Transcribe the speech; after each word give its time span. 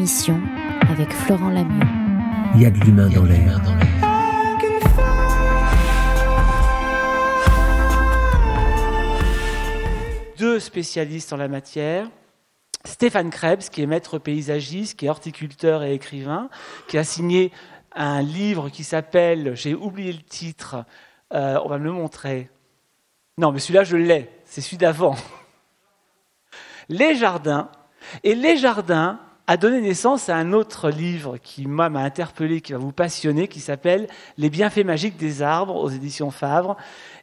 émission 0.00 0.40
avec 0.88 1.12
Florent 1.12 1.50
Lamieux. 1.50 1.86
Il 2.54 2.62
y 2.62 2.64
a 2.64 2.70
de 2.70 2.78
l'humain 2.78 3.10
dans 3.10 3.22
l'air. 3.22 3.60
Deux 10.38 10.58
spécialistes 10.58 11.34
en 11.34 11.36
la 11.36 11.48
matière. 11.48 12.08
Stéphane 12.86 13.28
Krebs, 13.28 13.68
qui 13.70 13.82
est 13.82 13.86
maître 13.86 14.18
paysagiste, 14.18 14.98
qui 14.98 15.04
est 15.04 15.10
horticulteur 15.10 15.82
et 15.82 15.92
écrivain, 15.92 16.48
qui 16.88 16.96
a 16.96 17.04
signé 17.04 17.52
un 17.94 18.22
livre 18.22 18.70
qui 18.70 18.84
s'appelle, 18.84 19.54
j'ai 19.54 19.74
oublié 19.74 20.14
le 20.14 20.22
titre, 20.22 20.86
euh, 21.34 21.60
on 21.62 21.68
va 21.68 21.76
me 21.76 21.84
le 21.84 21.92
montrer. 21.92 22.48
Non, 23.36 23.52
mais 23.52 23.58
celui-là, 23.58 23.84
je 23.84 23.98
l'ai, 23.98 24.30
c'est 24.46 24.62
celui 24.62 24.78
d'avant. 24.78 25.16
Les 26.88 27.16
jardins. 27.16 27.68
Et 28.24 28.34
Les 28.34 28.56
jardins 28.56 29.20
a 29.46 29.56
donné 29.56 29.80
naissance 29.80 30.28
à 30.28 30.36
un 30.36 30.52
autre 30.52 30.90
livre 30.90 31.38
qui 31.38 31.66
m'a 31.66 31.86
interpellé, 31.86 32.60
qui 32.60 32.72
va 32.72 32.78
vous 32.78 32.92
passionner, 32.92 33.48
qui 33.48 33.60
s'appelle 33.60 34.08
Les 34.38 34.50
bienfaits 34.50 34.84
magiques 34.84 35.16
des 35.16 35.42
arbres 35.42 35.76
aux 35.76 35.90
éditions 35.90 36.30
Favre. 36.30 36.76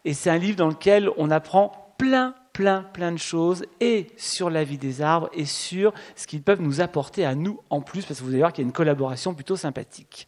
Et 0.06 0.14
c'est 0.14 0.30
un 0.30 0.38
livre 0.38 0.58
dans 0.58 0.68
lequel 0.68 1.10
on 1.18 1.32
apprend 1.32 1.94
plein, 1.98 2.36
plein, 2.54 2.84
plein 2.94 3.12
de 3.12 3.18
choses 3.18 3.66
et 3.80 4.08
sur 4.18 4.50
la 4.50 4.64
vie 4.64 4.78
des 4.78 5.02
arbres 5.02 5.30
et 5.34 5.46
sur 5.46 5.94
ce 6.16 6.28
qu'ils 6.28 6.42
peuvent 6.42 6.62
nous 6.62 6.82
apporter 6.82 7.26
à 7.26 7.36
nous 7.36 7.60
en 7.70 7.82
plus, 7.82 8.06
parce 8.06 8.20
que 8.20 8.24
vous 8.24 8.32
allez 8.32 8.40
voir 8.40 8.54
qu'il 8.54 8.64
y 8.64 8.66
a 8.66 8.68
une 8.68 8.74
collaboration 8.74 9.34
plutôt 9.34 9.56
sympathique. 9.56 10.28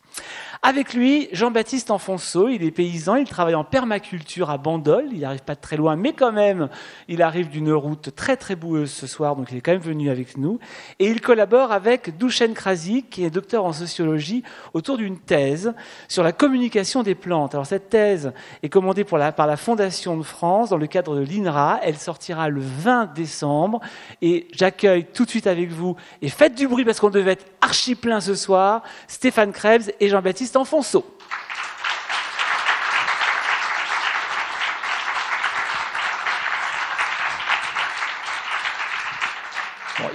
Avec 0.62 0.94
lui, 0.94 1.30
Jean-Baptiste 1.32 1.90
Enfonso, 1.90 2.50
il 2.50 2.64
est 2.64 2.72
paysan, 2.72 3.16
il 3.16 3.30
travaille 3.30 3.56
en 3.56 3.64
permaculture 3.64 4.50
à 4.50 4.58
Bandol, 4.58 5.06
il 5.14 5.22
n'arrive 5.22 5.44
pas 5.44 5.56
très 5.56 5.78
loin, 5.78 5.96
mais 5.96 6.12
quand 6.12 6.34
même, 6.34 6.68
il 7.08 7.22
arrive 7.22 7.48
d'une 7.48 7.72
route 7.72 8.14
très 8.14 8.36
très 8.36 8.58
boueuse 8.58 8.92
ce 8.92 9.08
soir, 9.08 9.38
donc 9.38 9.48
il 9.52 9.58
est 9.58 9.62
quand 9.62 9.72
même 9.72 9.80
venu 9.80 10.10
avec 10.10 10.36
nous. 10.36 10.60
Et 11.00 11.08
il 11.08 11.22
collabore 11.22 11.72
avec 11.72 12.18
Douchen 12.18 12.54
Krasik, 12.54 13.10
qui 13.10 13.24
est 13.24 13.30
docteur 13.30 13.64
en 13.64 13.72
sociologie, 13.72 14.44
autour 14.74 14.98
d'une 14.98 15.18
thèse 15.18 15.74
sur 16.10 16.24
la 16.24 16.34
communication 16.34 17.04
des 17.04 17.16
plantes. 17.16 17.56
Alors 17.56 17.66
cette 17.66 17.88
thèse 17.90 18.34
est 18.62 18.70
commandée 18.70 19.06
par 19.06 19.48
la 19.48 19.56
Fondation 19.56 20.18
de 20.18 20.24
France 20.24 20.72
dans 20.72 20.78
le 20.78 20.88
cadre 20.88 21.16
de 21.16 21.22
l'INRA, 21.22 21.80
elle 21.84 21.98
sortira 21.98 22.50
le 22.50 22.60
20 22.60 23.14
décembre, 23.14 23.80
et 24.22 24.50
j'accueille 24.52 25.06
tout 25.06 25.24
de 25.24 25.30
suite 25.30 25.48
avec 25.48 25.70
vous, 25.70 25.96
et 26.22 26.28
faites 26.28 26.56
du 26.56 26.68
bruit 26.68 26.84
parce 26.84 27.00
qu'on 27.00 27.10
devait 27.10 27.32
être 27.32 27.46
archi 27.62 27.96
plein 27.96 28.20
ce 28.20 28.36
soir, 28.36 28.84
Stéphane 29.08 29.54
Krebs 29.54 29.92
et 30.02 30.09
Jean-Baptiste 30.10 30.56
Enfonso. 30.56 31.06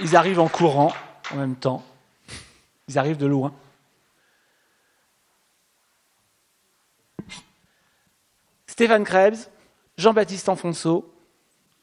ils 0.01 0.15
arrivent 0.15 0.39
en 0.39 0.47
courant 0.47 0.93
en 1.31 1.35
même 1.35 1.55
temps. 1.55 1.83
Ils 2.87 2.97
arrivent 2.97 3.17
de 3.17 3.25
loin. 3.25 3.53
Stéphane 8.67 9.03
Krebs, 9.03 9.49
Jean-Baptiste 9.97 10.49
Enfonso, 10.49 11.11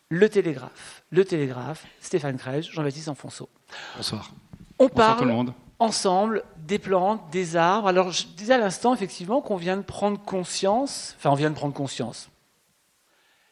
Le 0.08 0.28
Télégraphe. 0.28 1.02
Le 1.10 1.24
Télégraphe, 1.24 1.86
Stéphane 2.00 2.36
Krebs, 2.36 2.64
Jean-Baptiste 2.70 3.08
Enfonso. 3.08 3.48
Bonsoir. 3.97 4.30
On 4.78 4.88
parle 4.88 5.19
tout 5.19 5.24
le 5.24 5.32
monde 5.32 5.54
ensemble 5.83 6.44
des 6.58 6.78
plantes, 6.78 7.20
des 7.30 7.56
arbres. 7.56 7.88
Alors, 7.88 8.11
je 8.12 8.27
disais 8.27 8.55
à 8.55 8.58
l'instant, 8.58 8.94
effectivement, 8.94 9.41
qu'on 9.41 9.56
vient 9.56 9.77
de 9.77 9.83
prendre 9.83 10.20
conscience, 10.20 11.14
enfin, 11.19 11.30
on 11.30 11.34
vient 11.34 11.50
de 11.50 11.56
prendre 11.56 11.75
conscience. 11.75 12.30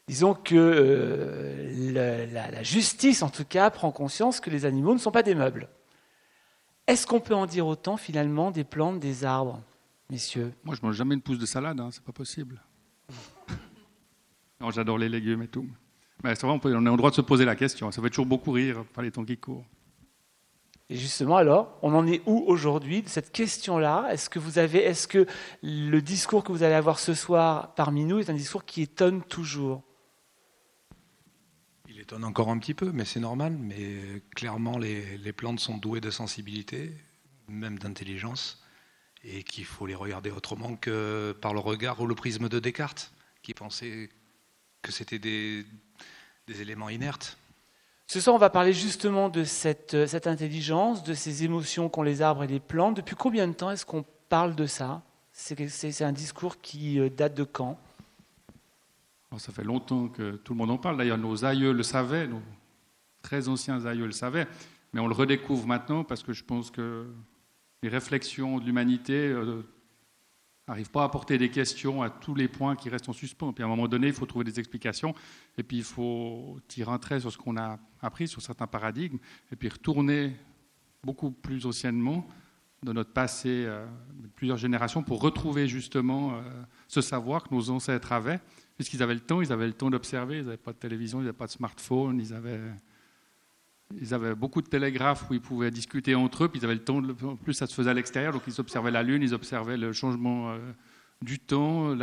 Disons 0.07 0.33
que 0.33 0.55
euh, 0.55 1.91
la, 1.93 2.63
justice, 2.63 3.21
en 3.21 3.29
tout 3.29 3.45
cas, 3.45 3.69
prend 3.69 3.91
conscience 3.91 4.39
que 4.39 4.49
les 4.49 4.65
animaux 4.65 4.93
ne 4.93 4.99
sont 4.99 5.11
pas 5.11 5.23
des 5.23 5.35
meubles. 5.35 5.69
Est-ce 6.87 7.05
qu'on 7.05 7.19
peut 7.19 7.35
en 7.35 7.45
dire 7.45 7.67
autant, 7.67 7.97
finalement, 7.97 8.51
des 8.51 8.63
plantes, 8.63 8.99
des 8.99 9.23
arbres, 9.23 9.61
messieurs? 10.09 10.53
Moi, 10.63 10.75
je 10.75 10.85
mange 10.85 10.95
jamais 10.95 11.15
une 11.15 11.21
pousse 11.21 11.37
de 11.37 11.45
salade, 11.45 11.79
hein, 11.79 11.89
c'est 11.91 12.03
pas 12.03 12.11
possible. 12.11 12.61
non, 14.59 14.71
j'adore 14.71 14.97
les 14.97 15.09
légumes 15.09 15.43
et 15.43 15.47
tout. 15.47 15.67
Mais 16.23 16.35
c'est 16.35 16.47
vrai, 16.47 16.59
on, 16.63 16.85
est 16.85 16.89
en 16.89 16.97
droit 16.97 17.09
de 17.09 17.15
se 17.15 17.21
poser 17.21 17.45
la 17.45 17.55
question. 17.55 17.91
Ça 17.91 18.01
fait 18.01 18.09
toujours 18.09 18.25
beaucoup 18.25 18.51
rire 18.51 18.83
par 18.93 19.03
les 19.03 19.11
temps 19.11 19.25
qui 19.25 19.37
courent. 19.37 19.65
Et 20.91 20.97
justement, 20.97 21.37
alors, 21.37 21.79
on 21.83 21.95
en 21.95 22.05
est 22.05 22.21
où 22.25 22.43
aujourd'hui 22.47 23.01
de 23.01 23.07
cette 23.07 23.31
question-là? 23.31 24.09
Est-ce 24.11 24.29
que 24.29 24.39
vous 24.39 24.59
avez, 24.59 24.79
est-ce 24.79 25.07
que 25.07 25.25
le 25.63 26.01
discours 26.01 26.43
que 26.43 26.51
vous 26.51 26.63
allez 26.63 26.73
avoir 26.75 26.99
ce 26.99 27.13
soir 27.13 27.73
parmi 27.75 28.03
nous 28.03 28.19
est 28.19 28.29
un 28.29 28.33
discours 28.33 28.65
qui 28.65 28.81
étonne 28.81 29.23
toujours? 29.23 29.83
Il 31.87 31.97
étonne 31.97 32.25
encore 32.25 32.49
un 32.49 32.57
petit 32.57 32.73
peu, 32.73 32.91
mais 32.91 33.05
c'est 33.05 33.21
normal. 33.21 33.55
Mais 33.57 34.21
clairement, 34.35 34.77
les, 34.77 35.31
plantes 35.31 35.61
sont 35.61 35.77
douées 35.77 36.01
de 36.01 36.11
sensibilité, 36.11 36.93
même 37.47 37.79
d'intelligence, 37.79 38.61
et 39.23 39.43
qu'il 39.43 39.63
faut 39.63 39.85
les 39.85 39.95
regarder 39.95 40.29
autrement 40.29 40.75
que 40.75 41.33
par 41.39 41.53
le 41.53 41.61
regard 41.61 42.01
ou 42.01 42.05
le 42.05 42.15
prisme 42.15 42.49
de 42.49 42.59
Descartes, 42.59 43.13
qui 43.43 43.53
pensait 43.53 44.09
que 44.81 44.91
c'était 44.91 45.19
des 45.19 45.65
éléments 46.49 46.89
inertes. 46.89 47.37
Ce 48.11 48.19
soir, 48.19 48.35
on 48.35 48.39
va 48.39 48.49
parler 48.49 48.73
justement 48.73 49.29
de 49.29 49.45
cette, 49.45 50.05
cette 50.05 50.27
intelligence, 50.27 51.01
de 51.01 51.13
ces 51.13 51.45
émotions 51.45 51.87
qu'ont 51.87 52.03
les 52.03 52.21
arbres 52.21 52.43
et 52.43 52.47
les 52.47 52.59
plantes. 52.59 52.97
Depuis 52.97 53.15
combien 53.15 53.47
de 53.47 53.53
temps 53.53 53.71
est-ce 53.71 53.85
qu'on 53.85 54.03
parle 54.27 54.53
de 54.53 54.65
ça? 54.65 55.01
C'est 55.31 56.01
un 56.01 56.11
discours 56.11 56.59
qui 56.59 56.99
euh, 56.99 57.09
date 57.09 57.35
de 57.35 57.45
quand? 57.45 57.79
Ça 59.37 59.53
fait 59.53 59.63
longtemps 59.63 60.09
que 60.09 60.31
tout 60.35 60.51
le 60.51 60.57
monde 60.57 60.71
en 60.71 60.77
parle. 60.77 60.97
D'ailleurs, 60.97 61.17
nos 61.17 61.45
aïeux 61.45 61.71
le 61.71 61.83
savaient, 61.83 62.27
nos 62.27 62.41
très 63.21 63.47
anciens 63.47 63.85
aïeux 63.85 64.07
le 64.07 64.11
savaient, 64.11 64.47
mais 64.91 64.99
on 64.99 65.07
le 65.07 65.15
redécouvre 65.15 65.65
maintenant 65.65 66.03
parce 66.03 66.21
que 66.21 66.33
je 66.33 66.43
pense 66.43 66.69
que 66.69 67.05
les 67.81 67.87
réflexions 67.87 68.59
de 68.59 68.65
l'humanité 68.65 69.29
euh, 69.29 69.61
n'arrive 70.71 70.89
pas 70.89 71.01
à 71.01 71.05
apporter 71.05 71.37
des 71.37 71.49
questions 71.49 72.01
à 72.01 72.09
tous 72.09 72.33
les 72.33 72.47
points 72.47 72.75
qui 72.75 72.89
restent 72.89 73.09
en 73.09 73.13
suspens. 73.13 73.51
Puis 73.51 73.61
à 73.63 73.67
un 73.67 73.69
moment 73.69 73.87
donné, 73.87 74.07
il 74.07 74.13
faut 74.13 74.25
trouver 74.25 74.45
des 74.45 74.59
explications, 74.59 75.13
et 75.57 75.63
puis 75.63 75.77
il 75.77 75.83
faut 75.83 76.57
tirer 76.67 76.91
un 76.91 76.97
trait 76.97 77.19
sur 77.19 77.31
ce 77.31 77.37
qu'on 77.37 77.57
a 77.57 77.77
appris, 78.01 78.27
sur 78.27 78.41
certains 78.41 78.67
paradigmes, 78.67 79.17
et 79.51 79.55
puis 79.55 79.67
retourner 79.67 80.35
beaucoup 81.03 81.31
plus 81.31 81.65
anciennement 81.65 82.25
de 82.83 82.93
notre 82.93 83.11
passé, 83.11 83.65
euh, 83.67 83.85
plusieurs 84.35 84.57
générations, 84.57 85.03
pour 85.03 85.21
retrouver 85.21 85.67
justement 85.67 86.33
euh, 86.33 86.41
ce 86.87 87.01
savoir 87.01 87.43
que 87.43 87.53
nos 87.53 87.69
ancêtres 87.69 88.11
avaient, 88.11 88.39
puisqu'ils 88.75 89.03
avaient 89.03 89.13
le 89.13 89.19
temps, 89.19 89.41
ils 89.41 89.51
avaient 89.51 89.67
le 89.67 89.73
temps 89.73 89.89
d'observer, 89.89 90.37
ils 90.37 90.45
n'avaient 90.45 90.57
pas 90.57 90.71
de 90.71 90.77
télévision, 90.77 91.19
ils 91.19 91.25
n'avaient 91.25 91.37
pas 91.37 91.47
de 91.47 91.51
smartphone, 91.51 92.19
ils 92.19 92.33
avaient 92.33 92.61
ils 93.99 94.13
avaient 94.13 94.35
beaucoup 94.35 94.61
de 94.61 94.67
télégraphes 94.67 95.29
où 95.29 95.33
ils 95.33 95.41
pouvaient 95.41 95.71
discuter 95.71 96.15
entre 96.15 96.45
eux, 96.45 96.47
puis 96.47 96.59
ils 96.59 96.65
avaient 96.65 96.75
le 96.75 96.83
temps, 96.83 97.01
en 97.23 97.35
plus 97.35 97.53
ça 97.53 97.67
se 97.67 97.73
faisait 97.73 97.89
à 97.89 97.93
l'extérieur, 97.93 98.33
donc 98.33 98.43
ils 98.47 98.59
observaient 98.59 98.91
la 98.91 99.03
Lune, 99.03 99.21
ils 99.21 99.33
observaient 99.33 99.77
le 99.77 99.91
changement 99.93 100.51
euh, 100.51 100.59
du 101.21 101.39
temps, 101.39 101.93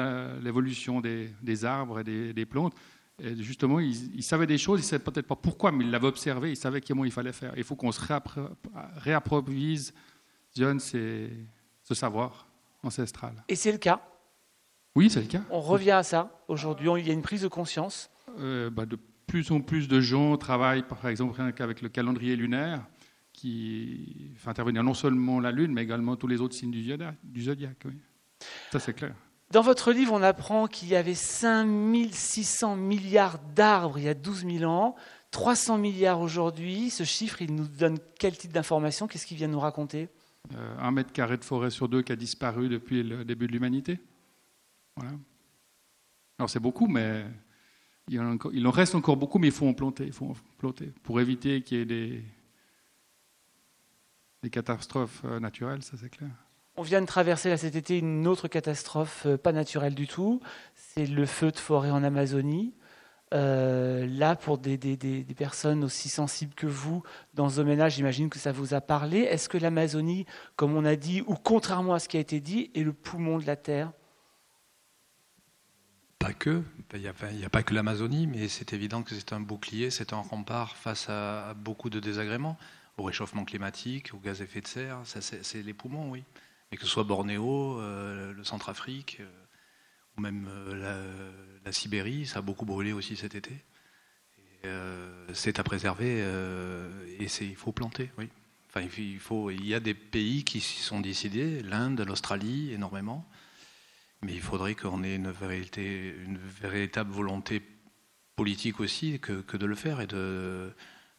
l'évolution 0.40 1.00
des, 1.00 1.64
arbres 1.64 2.00
et 2.00 2.32
des, 2.32 2.46
plantes. 2.46 2.74
Et 3.20 3.34
justement, 3.42 3.80
ils, 3.80 4.22
savaient 4.22 4.46
des 4.46 4.58
choses, 4.58 4.80
ils 4.80 4.84
ne 4.84 4.88
savaient 4.88 5.02
peut-être 5.02 5.26
pas 5.26 5.36
pourquoi, 5.36 5.72
mais 5.72 5.84
ils 5.84 5.90
l'avaient 5.90 6.06
observé, 6.06 6.50
ils 6.50 6.56
savaient 6.56 6.80
comment 6.80 7.04
il 7.04 7.10
fallait 7.10 7.32
faire. 7.32 7.52
Il 7.56 7.64
faut 7.64 7.74
qu'on 7.74 7.90
se 7.90 8.00
réapprovisionne 8.96 9.92
ce 10.78 11.28
savoir 11.90 12.46
ancestral. 12.82 13.44
Et 13.48 13.56
c'est 13.56 13.72
le 13.72 13.78
cas 13.78 14.00
Oui, 14.94 15.10
c'est 15.10 15.20
le 15.20 15.26
cas. 15.26 15.42
On 15.50 15.60
revient 15.60 15.90
à 15.92 16.02
ça 16.04 16.44
aujourd'hui, 16.46 16.88
il 16.98 17.06
y 17.06 17.10
a 17.10 17.14
une 17.14 17.22
prise 17.22 17.42
de 17.42 17.48
conscience 17.48 18.10
euh, 18.38 18.70
bah, 18.70 18.86
de 18.86 18.98
plus 19.28 19.52
en 19.52 19.60
plus 19.60 19.86
de 19.86 20.00
gens 20.00 20.36
travaillent, 20.36 20.82
par 20.82 21.06
exemple, 21.06 21.40
avec 21.40 21.82
le 21.82 21.88
calendrier 21.88 22.34
lunaire, 22.34 22.84
qui 23.32 24.32
fait 24.36 24.50
intervenir 24.50 24.82
non 24.82 24.94
seulement 24.94 25.38
la 25.38 25.52
Lune, 25.52 25.72
mais 25.72 25.82
également 25.82 26.16
tous 26.16 26.26
les 26.26 26.40
autres 26.40 26.56
signes 26.56 26.72
du 26.72 27.42
zodiaque. 27.42 27.86
Ça, 28.72 28.80
c'est 28.80 28.94
clair. 28.94 29.14
Dans 29.52 29.62
votre 29.62 29.92
livre, 29.92 30.12
on 30.12 30.22
apprend 30.22 30.66
qu'il 30.66 30.88
y 30.88 30.96
avait 30.96 31.14
5600 31.14 32.76
milliards 32.76 33.38
d'arbres 33.54 33.98
il 33.98 34.04
y 34.04 34.08
a 34.08 34.14
12 34.14 34.44
000 34.44 34.64
ans, 34.70 34.96
300 35.30 35.78
milliards 35.78 36.20
aujourd'hui. 36.20 36.90
Ce 36.90 37.04
chiffre, 37.04 37.40
il 37.40 37.54
nous 37.54 37.68
donne 37.68 37.98
quel 38.18 38.36
type 38.36 38.52
d'information 38.52 39.06
Qu'est-ce 39.06 39.26
qu'il 39.26 39.36
vient 39.36 39.48
nous 39.48 39.60
raconter? 39.60 40.08
Euh, 40.54 40.76
Un 40.80 40.90
mètre 40.90 41.12
carré 41.12 41.36
de 41.36 41.44
forêt 41.44 41.70
sur 41.70 41.88
deux 41.88 42.02
qui 42.02 42.12
a 42.12 42.16
disparu 42.16 42.68
depuis 42.68 43.02
le 43.02 43.24
début 43.24 43.46
de 43.46 43.52
l'humanité. 43.52 44.00
Voilà. 44.96 45.12
Alors 46.38 46.50
c'est 46.50 46.60
beaucoup, 46.60 46.86
mais 46.86 47.24
il 48.08 48.66
en, 48.66 48.70
reste 48.70 48.94
encore 48.94 49.16
beaucoup, 49.16 49.38
mais 49.38 49.48
il 49.48 49.52
faut 49.52 49.66
en 49.66 49.74
planter, 49.74 50.06
il 50.06 50.12
faut 50.12 50.26
en 50.26 50.34
planter 50.58 50.92
pour 51.02 51.20
éviter 51.20 51.62
qu'il 51.62 51.78
y 51.78 51.80
ait 51.80 51.84
des, 54.42 54.50
catastrophes 54.50 55.22
euh, 55.24 55.40
naturelles, 55.40 55.82
ça 55.82 55.96
c'est 56.00 56.08
clair. 56.08 56.30
On 56.76 56.82
vient 56.82 57.00
de 57.00 57.06
traverser 57.06 57.54
cet 57.56 57.74
été 57.76 57.98
une 57.98 58.26
autre 58.26 58.48
catastrophe 58.48 59.24
euh, 59.26 59.36
pas 59.36 59.52
naturelle 59.52 59.94
du 59.94 60.06
tout, 60.06 60.40
c'est 60.74 61.06
le 61.06 61.26
feu 61.26 61.50
de 61.50 61.58
forêt 61.58 61.90
en 61.90 62.02
Amazonie. 62.02 62.74
Euh, 63.34 64.06
là, 64.06 64.36
pour 64.36 64.56
des, 64.56 64.78
personnes 65.36 65.84
aussi 65.84 66.08
sensibles 66.08 66.54
que 66.54 66.66
vous, 66.66 67.02
dans 67.34 67.48
ce 67.48 67.56
domaine-là, 67.56 67.88
j'imagine 67.88 68.30
que 68.30 68.38
ça 68.38 68.52
vous 68.52 68.74
a 68.74 68.80
parlé. 68.80 69.18
Est-ce 69.18 69.48
que 69.48 69.58
l'Amazonie, 69.58 70.24
comme 70.56 70.74
on 70.74 70.84
a 70.84 70.96
dit, 70.96 71.22
ou 71.26 71.34
contrairement 71.34 71.94
à 71.94 71.98
ce 71.98 72.08
qui 72.08 72.16
a 72.16 72.20
été 72.20 72.40
dit, 72.40 72.70
est 72.74 72.82
le 72.82 72.92
poumon 72.92 73.38
de 73.38 73.46
la 73.46 73.56
Terre? 73.56 73.92
Pas 76.18 76.32
que, 76.32 76.62
il 76.94 77.00
n'y 77.00 77.44
a, 77.44 77.48
pas 77.50 77.62
que 77.62 77.74
l'Amazonie, 77.74 78.26
mais 78.26 78.48
c'est 78.48 78.72
évident 78.72 79.02
que 79.02 79.14
c'est 79.14 79.32
un 79.32 79.40
bouclier, 79.40 79.90
c'est 79.90 80.12
un 80.12 80.20
rempart 80.20 80.76
face 80.76 81.08
à, 81.08 81.54
beaucoup 81.54 81.90
de 81.90 82.00
désagréments. 82.00 82.58
au 82.96 83.04
réchauffement 83.04 83.44
climatique, 83.44 84.12
au 84.12 84.18
gaz 84.18 84.40
à 84.40 84.44
effet 84.44 84.60
de 84.60 84.66
serre. 84.66 85.00
c'est 85.04 85.62
les 85.62 85.74
poumons, 85.74 86.10
oui. 86.10 86.24
Mais 86.70 86.76
que 86.76 86.84
ce 86.84 86.90
soit 86.90 87.04
Bornéo, 87.04 87.80
euh, 87.80 88.32
le 88.34 88.44
Centrafrique, 88.44 89.18
euh, 89.20 89.30
ou 90.16 90.20
même 90.20 90.48
euh, 90.50 91.62
la, 91.64 91.72
Sibérie, 91.72 92.26
ça 92.26 92.38
a 92.38 92.42
beaucoup 92.42 92.64
brûlé 92.64 92.92
aussi 92.92 93.14
cet 93.14 93.34
été. 93.34 93.52
c'est 95.34 95.58
à 95.58 95.62
préserver 95.62 96.18
et 97.20 97.26
il 97.40 97.56
faut 97.56 97.72
planter, 97.72 98.10
oui. 98.16 98.28
Enfin, 98.70 98.80
il, 98.98 99.20
il 99.52 99.66
y 99.66 99.74
a 99.74 99.80
des 99.80 99.94
pays 99.94 100.44
qui 100.44 100.60
s'y 100.60 100.80
sont 100.80 101.00
décidés, 101.00 101.62
l'Inde, 101.62 102.00
l'Australie, 102.00 102.72
énormément. 102.72 103.28
Mais 104.22 104.32
il 104.32 104.40
faudrait 104.40 104.74
qu'on 104.74 105.04
ait 105.04 105.14
une, 105.14 105.32
une 105.36 106.38
véritable 106.38 107.10
volonté 107.10 107.62
politique 108.36 108.80
aussi 108.80 109.18
que, 109.20 109.40
que 109.40 109.56
de 109.56 109.66
le 109.66 109.74
faire 109.74 110.00
et 110.00 110.06
de, 110.06 110.72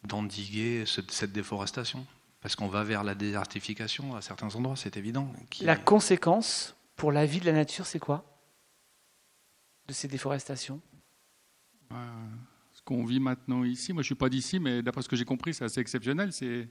d'endiguer 0.04 0.84
cette 0.86 1.32
déforestation. 1.32 2.06
Parce 2.40 2.56
qu'on 2.56 2.68
va 2.68 2.84
vers 2.84 3.04
la 3.04 3.14
désertification 3.14 4.16
à 4.16 4.22
certains 4.22 4.54
endroits, 4.54 4.76
c'est 4.76 4.96
évident. 4.96 5.30
La 5.60 5.76
conséquence 5.76 6.74
pour 6.96 7.12
la 7.12 7.26
vie 7.26 7.40
de 7.40 7.46
la 7.46 7.52
nature, 7.52 7.86
c'est 7.86 7.98
quoi? 7.98 8.24
De 9.86 9.92
ces 9.92 10.08
déforestations? 10.08 10.80
Bah, 11.90 11.96
Ce 12.72 12.82
qu'on 12.82 13.04
vit 13.04 13.20
maintenant 13.20 13.64
ici, 13.64 13.92
moi 13.92 14.02
je 14.02 14.06
ne 14.06 14.08
suis 14.08 14.14
pas 14.14 14.30
d'ici, 14.30 14.58
mais 14.58 14.82
d'après 14.82 15.02
ce 15.02 15.08
que 15.08 15.16
j'ai 15.16 15.24
compris, 15.26 15.52
c'est 15.52 15.64
assez 15.64 15.80
exceptionnel. 15.80 16.32
C'est 16.32 16.68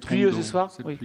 pluie 0.00 0.32
ce 0.32 0.42
soir 0.42 0.72
oui. 0.84 0.98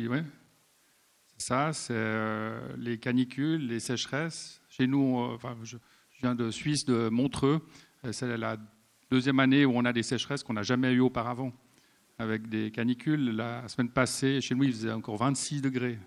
Ça, 1.38 1.72
c'est 1.72 1.94
euh, 1.96 2.60
les 2.78 2.98
canicules, 2.98 3.68
les 3.68 3.80
sécheresses. 3.80 4.60
Chez 4.70 4.88
nous, 4.88 5.18
enfin, 5.18 5.56
je, 5.64 5.78
viens 6.20 6.34
de 6.34 6.50
Suisse, 6.50 6.84
de 6.84 7.10
Montreux. 7.10 7.62
Euh, 8.06 8.12
c'est 8.12 8.38
la 8.38 8.58
deuxième 9.12 9.40
année 9.40 9.64
où 9.64 9.74
on 9.76 9.86
a 9.86 9.94
des 9.94 10.02
sécheresses 10.02 10.44
qu'on 10.44 10.54
n'a 10.54 10.64
jamais 10.64 10.92
eues 10.94 11.00
auparavant, 11.00 11.54
avec 12.18 12.50
des 12.50 12.72
canicules. 12.72 13.36
La 13.36 13.68
semaine 13.68 13.90
passée, 13.90 14.42
chez 14.42 14.56
nous, 14.56 14.64
il 14.64 14.72
faisait 14.72 14.92
encore 14.92 15.18
26 15.18 15.62
degrés. 15.62 16.00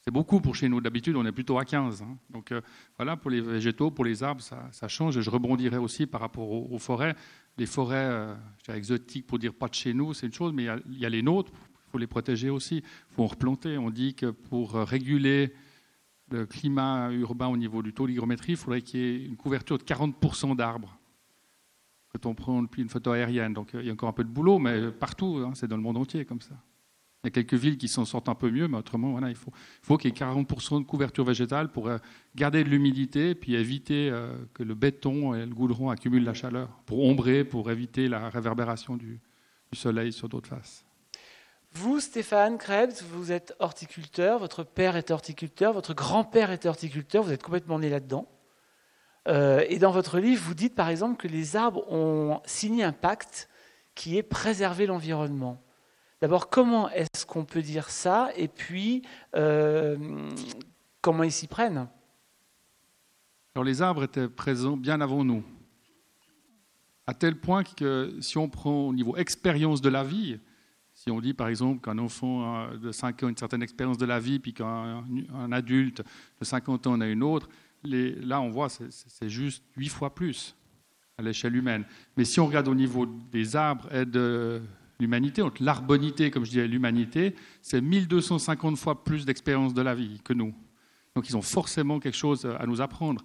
C'est 0.00 0.10
beaucoup 0.10 0.40
pour 0.40 0.56
chez 0.56 0.68
nous. 0.68 0.80
D'habitude, 0.80 1.14
on 1.14 1.26
est 1.26 1.32
plutôt 1.32 1.58
à 1.58 1.66
15. 1.66 2.00
Hein. 2.00 2.16
Donc 2.30 2.52
euh, 2.52 2.62
voilà, 2.96 3.18
pour 3.18 3.30
les 3.30 3.42
végétaux, 3.42 3.90
pour 3.90 4.06
les 4.06 4.22
arbres, 4.22 4.40
ça, 4.40 4.88
change. 4.88 5.18
Et 5.18 5.22
je 5.22 5.28
rebondirai 5.28 5.76
aussi 5.76 6.06
par 6.06 6.22
rapport 6.22 6.50
aux, 6.50 6.78
forêts. 6.78 7.14
Les 7.58 7.66
forêts 7.66 8.34
exotiques, 8.68 9.26
pour 9.26 9.38
dire 9.38 9.52
pas 9.52 9.68
de 9.68 9.74
chez 9.74 9.92
nous, 9.92 10.14
c'est 10.14 10.26
une 10.26 10.32
chose, 10.32 10.54
mais 10.54 10.64
il 10.88 10.98
y, 10.98 11.04
a, 11.04 11.10
les 11.10 11.20
nôtres, 11.20 11.52
faut 11.92 11.98
les 11.98 12.06
protéger 12.06 12.50
aussi. 12.50 12.76
Il 12.76 13.14
faut 13.14 13.22
en 13.22 13.28
replanter. 13.28 13.78
On 13.78 13.90
dit 13.90 14.14
que 14.14 14.26
pour 14.26 14.72
réguler 14.72 15.52
le 16.30 16.46
climat 16.46 17.10
urbain 17.12 17.48
au 17.48 17.56
niveau 17.56 17.82
du 17.82 17.92
taux 17.92 18.06
d'hygrométrie, 18.06 18.52
il 18.52 18.56
faudrait 18.56 18.82
qu'il 18.82 19.00
y 19.00 19.04
ait 19.04 19.24
une 19.26 19.36
couverture 19.36 19.78
de 19.78 19.84
40% 19.84 20.56
d'arbres 20.56 20.98
quand 22.12 22.26
on 22.26 22.34
prend 22.34 22.64
une 22.76 22.88
photo 22.88 23.12
aérienne. 23.12 23.52
Donc 23.52 23.70
il 23.74 23.86
y 23.86 23.90
a 23.90 23.92
encore 23.92 24.08
un 24.08 24.14
peu 24.14 24.24
de 24.24 24.28
boulot, 24.28 24.58
mais 24.58 24.90
partout, 24.90 25.42
hein, 25.46 25.52
c'est 25.54 25.68
dans 25.68 25.76
le 25.76 25.82
monde 25.82 25.96
entier 25.96 26.24
comme 26.24 26.40
ça. 26.40 26.54
Il 27.24 27.28
y 27.28 27.28
a 27.28 27.30
quelques 27.30 27.54
villes 27.54 27.78
qui 27.78 27.86
s'en 27.86 28.04
sortent 28.04 28.28
un 28.28 28.34
peu 28.34 28.50
mieux, 28.50 28.66
mais 28.66 28.78
autrement, 28.78 29.12
voilà, 29.12 29.30
il 29.30 29.36
faut, 29.36 29.96
qu'il 29.96 30.10
y 30.10 30.12
ait 30.12 30.16
40% 30.16 30.80
de 30.80 30.84
couverture 30.84 31.24
végétale 31.24 31.70
pour 31.70 31.86
euh, 31.86 31.98
garder 32.34 32.64
de 32.64 32.68
l'humidité 32.68 33.30
et 33.30 33.34
puis 33.36 33.54
éviter 33.54 34.10
euh, 34.10 34.34
que 34.54 34.64
le 34.64 34.74
béton 34.74 35.32
et 35.32 35.46
le 35.46 35.54
goudron 35.54 35.90
accumulent 35.90 36.24
la 36.24 36.34
chaleur, 36.34 36.68
pour 36.84 37.04
ombrer, 37.04 37.44
pour 37.44 37.70
éviter 37.70 38.08
la 38.08 38.28
réverbération 38.28 38.96
du, 38.96 39.20
soleil 39.72 40.12
sur 40.12 40.28
d'autres 40.28 40.48
faces. 40.48 40.84
Vous, 41.74 42.00
Stéphane 42.00 42.58
Krebs, 42.58 43.02
vous 43.02 43.32
êtes 43.32 43.54
horticulteur, 43.58 44.38
votre 44.38 44.62
père 44.62 44.96
est 44.96 45.10
horticulteur, 45.10 45.72
votre 45.72 45.94
grand-père 45.94 46.50
était 46.50 46.68
horticulteur, 46.68 47.22
vous 47.22 47.32
êtes 47.32 47.42
complètement 47.42 47.78
né 47.78 47.88
là-dedans. 47.88 48.28
Euh, 49.28 49.64
et 49.68 49.78
dans 49.78 49.90
votre 49.90 50.18
livre, 50.18 50.42
vous 50.44 50.54
dites 50.54 50.74
par 50.74 50.90
exemple 50.90 51.16
que 51.16 51.28
les 51.28 51.56
arbres 51.56 51.90
ont 51.90 52.40
signé 52.44 52.84
un 52.84 52.92
pacte 52.92 53.48
qui 53.94 54.18
est 54.18 54.22
préserver 54.22 54.86
l'environnement. 54.86 55.62
D'abord, 56.20 56.50
comment 56.50 56.90
est-ce 56.90 57.24
qu'on 57.24 57.44
peut 57.46 57.62
dire 57.62 57.88
ça 57.88 58.30
Et 58.36 58.48
puis, 58.48 59.02
euh, 59.34 59.96
comment 61.00 61.22
ils 61.22 61.32
s'y 61.32 61.46
prennent? 61.46 61.88
Alors, 63.54 63.64
les 63.64 63.80
arbres 63.80 64.04
étaient 64.04 64.28
présents 64.28 64.76
bien 64.76 65.00
avant 65.00 65.24
nous. 65.24 65.42
À 67.06 67.14
tel 67.14 67.40
point 67.40 67.64
que 67.64 68.14
si 68.20 68.36
on 68.36 68.48
prend 68.48 68.88
au 68.88 68.92
niveau 68.92 69.16
expérience 69.16 69.80
de 69.80 69.88
la 69.88 70.04
vie, 70.04 70.38
si 71.02 71.10
on 71.10 71.20
dit 71.20 71.34
par 71.34 71.48
exemple 71.48 71.80
qu'un 71.82 71.98
enfant 71.98 72.68
de 72.76 72.92
5 72.92 73.24
ans 73.24 73.26
a 73.26 73.30
une 73.30 73.36
certaine 73.36 73.62
expérience 73.62 73.98
de 73.98 74.06
la 74.06 74.20
vie, 74.20 74.38
puis 74.38 74.54
qu'un 74.54 75.02
adulte 75.50 76.00
de 76.38 76.44
50 76.44 76.86
ans 76.86 76.92
en 76.92 77.00
a 77.00 77.08
une 77.08 77.24
autre, 77.24 77.48
là, 77.82 78.40
on 78.40 78.50
voit, 78.50 78.68
c'est 78.68 79.28
juste 79.28 79.64
huit 79.76 79.88
fois 79.88 80.14
plus 80.14 80.54
à 81.18 81.22
l'échelle 81.22 81.56
humaine. 81.56 81.84
Mais 82.16 82.24
si 82.24 82.38
on 82.38 82.46
regarde 82.46 82.68
au 82.68 82.74
niveau 82.76 83.06
des 83.06 83.56
arbres 83.56 83.92
et 83.92 84.06
de 84.06 84.62
l'humanité, 85.00 85.42
donc 85.42 85.58
l'arbonité, 85.58 86.30
comme 86.30 86.44
je 86.44 86.50
disais, 86.50 86.68
l'humanité, 86.68 87.34
c'est 87.62 87.80
1250 87.80 88.78
fois 88.78 89.02
plus 89.02 89.26
d'expérience 89.26 89.74
de 89.74 89.82
la 89.82 89.96
vie 89.96 90.20
que 90.22 90.32
nous. 90.32 90.54
Donc 91.16 91.28
ils 91.28 91.36
ont 91.36 91.42
forcément 91.42 91.98
quelque 91.98 92.16
chose 92.16 92.46
à 92.46 92.64
nous 92.64 92.80
apprendre. 92.80 93.24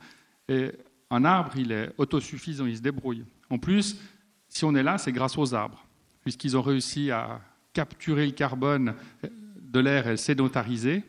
Et 0.50 0.72
un 1.12 1.24
arbre, 1.26 1.52
il 1.56 1.72
est 1.72 1.94
autosuffisant, 2.00 2.66
il 2.66 2.78
se 2.78 2.82
débrouille. 2.82 3.24
En 3.52 3.60
plus, 3.60 4.00
si 4.48 4.66
on 4.66 4.74
est 4.74 4.82
là, 4.82 4.98
c'est 4.98 5.12
grâce 5.12 5.38
aux 5.38 5.54
arbres, 5.54 5.86
puisqu'ils 6.24 6.58
ont 6.58 6.64
réussi 6.64 7.12
à 7.12 7.40
capturer 7.78 8.26
le 8.26 8.32
carbone 8.32 8.96
de 9.22 9.80
l'air 9.80 10.08
et 10.08 10.18
sédentariser, 10.18 11.04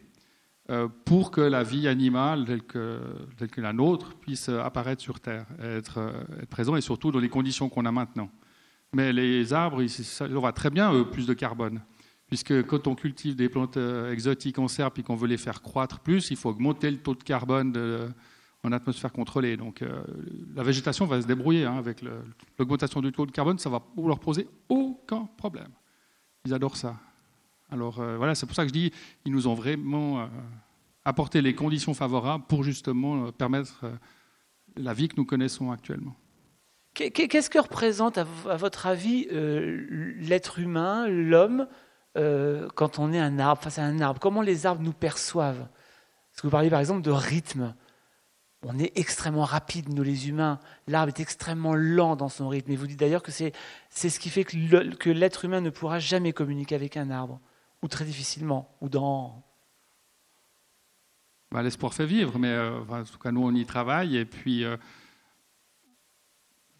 euh, 0.70 0.87
pour 1.06 1.31
que 1.31 1.41
la 1.41 1.62
vie 1.62 1.88
animale 1.88 2.44
telle 2.44 2.62
que, 2.62 3.61
la 3.62 3.73
nôtre 3.73 4.15
puisse 4.17 4.50
apparaître 4.50 5.00
sur 5.00 5.19
Terre, 5.19 5.47
être, 5.62 5.97
euh, 5.97 6.43
être 6.43 6.50
présent 6.50 6.76
et 6.76 6.82
surtout 6.82 7.11
dans 7.11 7.20
les 7.20 7.31
conditions 7.31 7.70
qu'on 7.70 7.87
a 7.87 7.91
maintenant. 7.91 8.29
Mais 8.93 9.15
les 9.15 9.55
arbres, 9.55 9.87
ça 9.87 10.29
va 10.29 10.53
très 10.53 10.69
bien, 10.69 11.05
plus 11.05 11.26
de 11.26 11.32
carbone. 11.32 11.81
Puisque 12.26 12.62
quand 12.67 12.87
on 12.87 12.94
cultive 12.94 13.35
des 13.35 13.49
plantes 13.49 13.79
euh, 13.79 14.12
exotiques 14.12 14.59
en 14.59 14.69
serre 14.69 14.91
et 14.94 15.03
qu'on 15.03 15.17
veut 15.17 15.29
les 15.29 15.38
faire 15.38 15.62
croître 15.62 16.00
plus, 16.00 16.31
il 16.31 16.37
faut 16.37 16.50
augmenter 16.50 16.91
le 16.91 16.99
taux 16.99 17.14
de 17.14 17.23
carbone 17.23 17.73
en 18.62 18.73
atmosphère 18.73 19.12
contrôlée. 19.12 19.56
Donc 19.56 19.82
la 20.55 20.62
végétation 20.62 21.06
va 21.06 21.23
se 21.23 21.26
débrouiller 21.26 21.64
hein, 21.64 21.79
avec 21.79 22.05
l'augmentation 22.59 23.00
du 23.00 23.11
taux 23.11 23.25
de 23.25 23.32
carbone, 23.32 23.59
ça 23.59 23.71
va 23.71 23.81
leur 23.97 24.21
poser 24.21 24.47
aucun 24.69 25.26
problème. 25.38 25.73
Ils 26.49 26.55
adorent 26.55 26.79
ça. 26.79 26.97
Alors 27.71 28.00
euh, 28.00 28.17
voilà, 28.17 28.35
c'est 28.35 28.47
pour 28.47 28.56
ça 28.56 28.62
que 28.62 28.69
je 28.69 28.73
dis, 28.73 28.91
ils 29.27 29.33
nous 29.33 29.49
ont 29.49 29.55
vraiment 29.55 30.21
euh, 30.21 30.27
apporté 31.05 31.43
les 31.43 31.55
conditions 31.55 31.93
favorables 31.93 32.45
pour 32.49 32.62
justement 32.62 33.27
euh, 33.27 33.33
permettre 33.33 33.85
la 34.75 34.95
vie 34.95 35.09
que 35.09 35.17
nous 35.19 35.27
connaissons 35.27 35.71
actuellement. 35.71 36.17
Qu'est-ce 36.95 37.50
que 37.50 37.59
représente, 37.59 38.17
à 38.17 38.25
votre 38.56 38.87
avis, 38.87 39.29
l'être 39.31 40.59
humain, 40.59 41.06
l'homme, 41.06 41.69
quand 42.75 42.99
on 42.99 43.12
est 43.12 43.21
un 43.21 43.39
arbre, 43.39 43.62
face 43.62 43.79
à 43.79 43.85
un 43.85 44.00
arbre? 44.00 44.19
Comment 44.19 44.43
les 44.43 44.67
arbres 44.67 44.83
nous 44.83 44.93
perçoivent? 44.93 45.69
Parce 46.31 46.40
que 46.40 46.47
vous 46.47 46.50
parliez 46.50 46.71
par 46.71 46.81
exemple 46.81 47.02
de 47.02 47.12
rythme. 47.12 47.75
On 48.62 48.79
est 48.79 48.93
extrêmement 48.97 49.45
rapide, 49.45 49.88
nous 49.88 50.03
les 50.03 50.29
humains. 50.29 50.59
L'arbre 50.88 51.12
est 51.17 51.21
extrêmement 51.21 51.75
lent 51.75 52.17
dans 52.17 52.29
son 52.29 52.49
rythme. 52.49 52.73
Et 52.73 52.77
vous 52.77 52.88
dites 52.88 52.99
d'ailleurs 52.99 53.23
que 53.23 53.31
c'est 53.31 53.53
ce 53.91 54.19
qui 54.19 54.31
fait 54.31 54.45
que 54.45 55.11
l'être 55.11 55.45
humain 55.45 55.61
ne 55.61 55.71
pourra 55.71 56.00
jamais 56.00 56.33
communiquer 56.33 56.75
avec 56.75 56.97
un 56.97 57.11
arbre 57.11 57.41
ou 57.83 57.88
très 57.88 58.05
difficilement, 58.05 58.75
ou 58.81 58.88
dans... 58.88 59.45
Bah, 61.53 61.62
L'espoir 61.62 61.95
fait 61.95 62.07
vivre, 62.07 62.38
mais 62.38 62.49
euh, 62.49 62.81
en 62.88 63.05
tout 63.05 63.19
cas, 63.19 63.31
nous, 63.31 63.43
on 63.43 63.55
y 63.55 63.65
travaille. 63.65 64.17
Et 64.17 64.25
puis, 64.25 64.65
euh, 64.65 64.77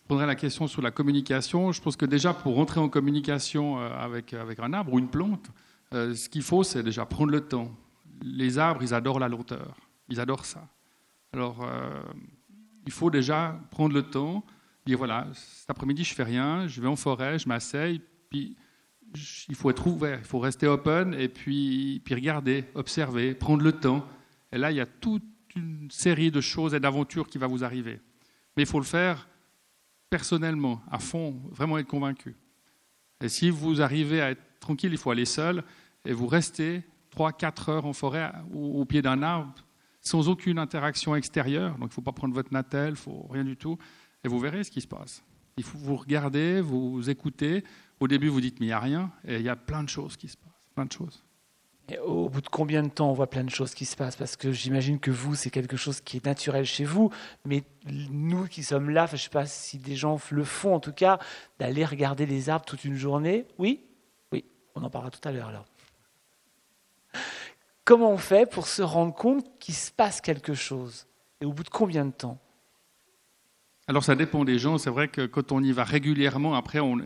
je 0.03 0.07
prendrai 0.09 0.27
la 0.27 0.35
question 0.35 0.67
sur 0.67 0.83
la 0.83 0.91
communication. 0.91 1.71
Je 1.71 1.81
pense 1.81 1.97
que 1.97 2.07
déjà, 2.07 2.35
pour 2.35 2.57
rentrer 2.57 2.81
en 2.81 2.89
communication 2.89 3.79
euh, 3.79 3.89
avec, 3.97 4.35
avec 4.35 4.59
un 4.59 4.73
arbre 4.73 4.93
ou 4.93 4.99
une 4.99 5.09
plante, 5.09 5.47
ce 5.93 6.29
qu'il 6.29 6.43
faut, 6.43 6.65
c'est 6.65 6.83
déjà 6.83 7.07
prendre 7.07 7.31
le 7.31 7.41
temps. 7.41 7.71
Les 8.21 8.59
arbres, 8.59 8.83
ils 8.83 8.93
adorent 8.93 9.21
la 9.21 9.29
lenteur. 9.29 9.77
Ils 10.09 10.21
adorent 10.21 10.45
ça. 10.45 10.69
Alors, 11.33 11.67
il 12.87 12.93
faut 12.93 13.11
déjà 13.11 13.61
prendre 13.71 13.95
le 13.95 14.03
temps, 14.03 14.45
dire 14.87 14.99
voilà, 14.99 15.27
cet 15.35 15.71
après-midi, 15.71 16.05
je 16.05 16.15
fais 16.15 16.23
rien, 16.23 16.67
je 16.67 16.81
vais 16.81 16.89
en 16.89 16.97
forêt, 16.97 17.39
je 17.39 17.49
m'asseye, 17.49 18.01
puis 18.31 18.57
il 19.49 19.55
faut 19.55 19.71
être 19.71 19.87
ouvert, 19.87 20.19
il 20.19 20.25
faut 20.25 20.39
rester 20.39 20.67
open 20.67 21.15
et 21.15 21.29
puis, 21.29 22.01
puis 22.05 22.15
regarder, 22.15 22.65
observer, 22.75 23.35
prendre 23.35 23.63
le 23.63 23.73
temps. 23.73 24.07
Et 24.53 24.59
là, 24.59 24.71
il 24.71 24.77
y 24.77 24.81
a 24.81 24.87
toute 24.87 25.23
une 25.57 25.91
série 25.91 26.31
de 26.31 26.41
choses 26.41 26.75
et 26.75 26.81
d'aventures 26.81 27.29
qui 27.29 27.39
va 27.39 27.47
vous 27.47 27.65
arriver. 27.65 28.01
Mais 28.57 28.63
il 28.65 28.69
faut 28.69 28.79
le 28.79 28.85
faire 28.85 29.29
personnellement, 30.11 30.83
à 30.91 30.99
fond, 30.99 31.41
vraiment 31.51 31.79
être 31.79 31.87
convaincu. 31.87 32.37
Et 33.21 33.29
si 33.29 33.51
vous 33.51 33.83
arrivez 33.83 34.21
à 34.21 34.31
être 34.31 34.61
tranquille, 34.61 34.93
il 34.93 34.99
faut 34.99 35.11
aller 35.11 35.25
seul 35.25 35.65
et 36.05 36.13
vous 36.13 36.27
restez 36.27 36.83
3-4 37.17 37.71
heures 37.71 37.87
en 37.87 37.93
forêt 37.93 38.33
au, 38.55 38.85
pied 38.85 39.03
d'un 39.03 39.23
arbre 39.23 39.55
sans 40.01 40.29
aucune 40.29 40.59
interaction 40.59 41.15
extérieure. 41.15 41.73
Donc 41.73 41.83
il 41.83 41.87
ne 41.87 41.93
faut 41.95 42.03
pas 42.03 42.13
prendre 42.13 42.35
votre 42.35 42.53
natel, 42.53 42.97
faut 42.97 43.27
rien 43.31 43.45
du 43.45 43.57
tout. 43.57 43.79
Et 44.25 44.29
vous 44.29 44.39
verrez 44.39 44.65
ce 44.65 44.71
qui 44.71 44.81
se 44.81 44.89
passe. 44.89 45.23
Il 45.57 45.65
faut 45.65 45.79
vous 45.79 45.97
regarder, 45.97 46.61
vous 46.61 47.11
écouter, 47.11 47.65
au 48.01 48.09
début, 48.09 48.29
vous 48.29 48.41
dites, 48.41 48.61
mais 48.61 48.67
il 48.67 48.69
n'y 48.69 48.75
a 48.75 48.81
rien, 48.81 49.11
et 49.27 49.37
il 49.37 49.43
y 49.43 49.49
a 49.49 49.57
plein 49.57 49.83
de 49.83 49.89
choses 49.89 50.17
qui 50.17 50.29
se 50.29 50.37
passent, 50.37 50.69
plein 50.75 50.87
de 50.87 50.93
choses. 50.93 51.25
Au 52.05 52.29
bout 52.29 52.43
de 52.43 52.49
combien 52.49 52.83
de 52.83 52.91
temps 52.91 53.11
on 53.11 53.15
voit 53.15 53.31
plein 53.31 53.45
de 53.45 53.51
choses 53.51 53.75
qui 53.75 53.87
se 53.87 53.97
passent? 53.97 54.17
Parce 54.17 54.37
que 54.37 54.53
j'imagine 54.53 55.01
que 55.01 55.11
vous, 55.11 55.35
c'est 55.35 55.51
quelque 55.51 55.77
chose 55.79 56.03
qui 56.03 56.19
est 56.19 56.27
naturel 56.27 56.67
chez 56.67 56.85
vous, 56.85 57.11
mais 57.47 57.65
nous 57.87 58.47
qui 58.47 58.63
sommes 58.63 58.91
là, 58.91 59.07
je 59.07 59.13
ne 59.13 59.17
sais 59.17 59.31
pas 59.31 59.47
si 59.47 59.79
des 59.79 59.97
gens 59.97 60.21
le 60.31 60.45
font 60.45 60.75
en 60.75 60.81
tout 60.81 60.93
cas, 60.93 61.19
d'aller 61.59 61.85
regarder 61.85 62.27
les 62.27 62.51
arbres 62.51 62.67
toute 62.67 62.85
une 62.85 62.97
journée, 62.97 63.47
oui? 63.59 63.81
Oui 64.33 64.45
On 64.75 64.83
en 64.83 64.91
parlera 64.91 65.11
tout 65.11 65.27
à 65.27 65.33
l'heure 65.33 65.49
alors. 65.49 65.65
Comment 67.89 68.13
on 68.13 68.19
fait 68.19 68.45
pour 68.45 68.67
se 68.67 68.83
rendre 68.83 69.15
compte 69.15 69.47
qu'il 69.59 69.73
se 69.73 69.91
passe 69.91 70.21
quelque 70.21 70.53
chose 70.53 71.07
Et 71.41 71.47
au 71.47 71.55
bout 71.55 71.63
de 71.63 71.71
combien 71.71 72.05
de 72.05 72.11
temps? 72.11 72.39
Alors 73.87 74.05
ça 74.05 74.15
dépend 74.15 74.45
des 74.45 74.59
gens. 74.59 74.77
C'est 74.77 74.91
vrai 74.91 75.09
que 75.09 75.25
quand 75.25 75.53
on 75.53 75.63
y 75.63 75.73
va 75.73 75.85
régulièrement, 75.85 76.55
après 76.55 76.81
on, 76.81 77.01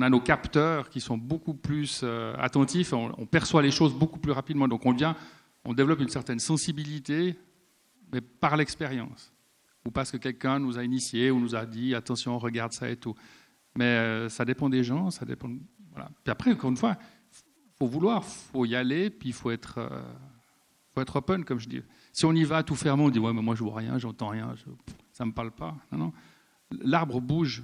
a 0.00 0.08
nos 0.08 0.20
capteurs 0.20 0.88
qui 0.88 1.00
sont 1.00 1.18
beaucoup 1.18 1.54
plus 1.54 2.02
euh, 2.04 2.32
attentifs, 2.38 2.92
on, 2.92 3.26
perçoit 3.26 3.60
les 3.60 3.72
choses 3.72 3.92
beaucoup 3.92 4.20
plus 4.20 4.30
rapidement. 4.30 4.68
Donc 4.68 4.86
on, 4.86 4.92
vient, 4.92 5.16
on 5.64 5.74
développe 5.74 5.98
une 5.98 6.10
certaine 6.10 6.38
sensibilité, 6.38 7.36
mais 8.12 8.20
par 8.20 8.56
l'expérience. 8.56 9.32
Ou 9.84 9.90
parce 9.90 10.12
que 10.12 10.16
quelqu'un 10.16 10.60
nous 10.60 10.78
a 10.78 10.84
initié 10.84 11.32
ou 11.32 11.40
nous 11.40 11.56
a 11.56 11.66
dit 11.66 11.96
attention, 11.96 12.38
regarde 12.38 12.72
ça 12.72 12.88
et 12.88 12.96
tout. 12.96 13.16
Mais 13.76 13.84
euh, 13.84 14.28
ça 14.28 14.44
dépend 14.44 14.68
des 14.68 14.84
gens, 14.84 15.10
ça 15.10 15.24
dépend. 15.24 15.50
Voilà. 15.90 16.08
Puis 16.22 16.30
après, 16.30 16.52
encore 16.52 16.70
une 16.70 16.76
fois, 16.76 16.96
faut 17.78 17.86
vouloir, 17.86 18.24
faut 18.24 18.64
y 18.64 18.74
aller, 18.74 19.10
puis 19.10 19.30
il 19.30 19.32
faut 19.32 19.50
être, 19.50 19.78
euh, 19.78 20.02
faut 20.94 21.00
être 21.00 21.16
open, 21.16 21.44
comme 21.44 21.60
je 21.60 21.68
dis. 21.68 21.82
Si 22.12 22.24
on 22.24 22.32
y 22.32 22.44
va 22.44 22.62
tout 22.62 22.74
fermement, 22.74 23.06
on 23.06 23.10
dit 23.10 23.18
ouais, 23.18 23.32
mais 23.32 23.42
moi 23.42 23.54
je 23.54 23.62
vois 23.62 23.76
rien, 23.76 23.98
j'entends 23.98 24.28
rien, 24.28 24.54
ça 25.12 25.24
me 25.24 25.32
parle 25.32 25.52
pas. 25.52 25.76
Non, 25.92 25.98
non. 25.98 26.12
L'arbre 26.82 27.20
bouge, 27.20 27.62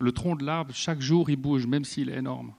le 0.00 0.12
tronc 0.12 0.36
de 0.36 0.44
l'arbre 0.44 0.74
chaque 0.74 1.00
jour 1.00 1.30
il 1.30 1.36
bouge, 1.36 1.66
même 1.66 1.84
s'il 1.84 2.10
est 2.10 2.18
énorme. 2.18 2.54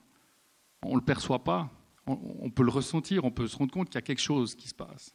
On 0.82 0.96
le 0.96 1.02
perçoit 1.02 1.44
pas, 1.44 1.70
on, 2.06 2.50
peut 2.50 2.62
le 2.62 2.70
ressentir, 2.70 3.24
on 3.24 3.30
peut 3.30 3.46
se 3.46 3.56
rendre 3.56 3.72
compte 3.72 3.88
qu'il 3.88 3.94
y 3.94 3.98
a 3.98 4.02
quelque 4.02 4.20
chose 4.20 4.54
qui 4.54 4.68
se 4.68 4.74
passe. 4.74 5.14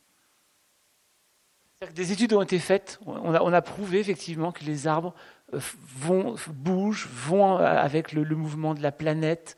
Des 1.93 2.11
études 2.11 2.33
ont 2.33 2.41
été 2.41 2.59
faites, 2.59 2.99
on 3.05 3.53
a, 3.53 3.61
prouvé 3.61 3.99
effectivement 3.99 4.51
que 4.51 4.65
les 4.65 4.85
arbres 4.85 5.13
euh, 5.53 5.59
vont, 5.95 6.35
bougent, 6.49 7.07
vont 7.07 7.55
avec 7.57 8.11
le, 8.11 8.23
le 8.23 8.35
mouvement 8.35 8.73
de 8.73 8.81
la 8.81 8.91
planète, 8.91 9.57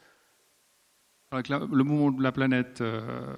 avec 1.32 1.48
la, 1.48 1.60
le 1.60 1.84
mouvement 1.84 2.12
de 2.12 2.22
la 2.22 2.32
planète, 2.34 2.82
euh, 2.82 3.36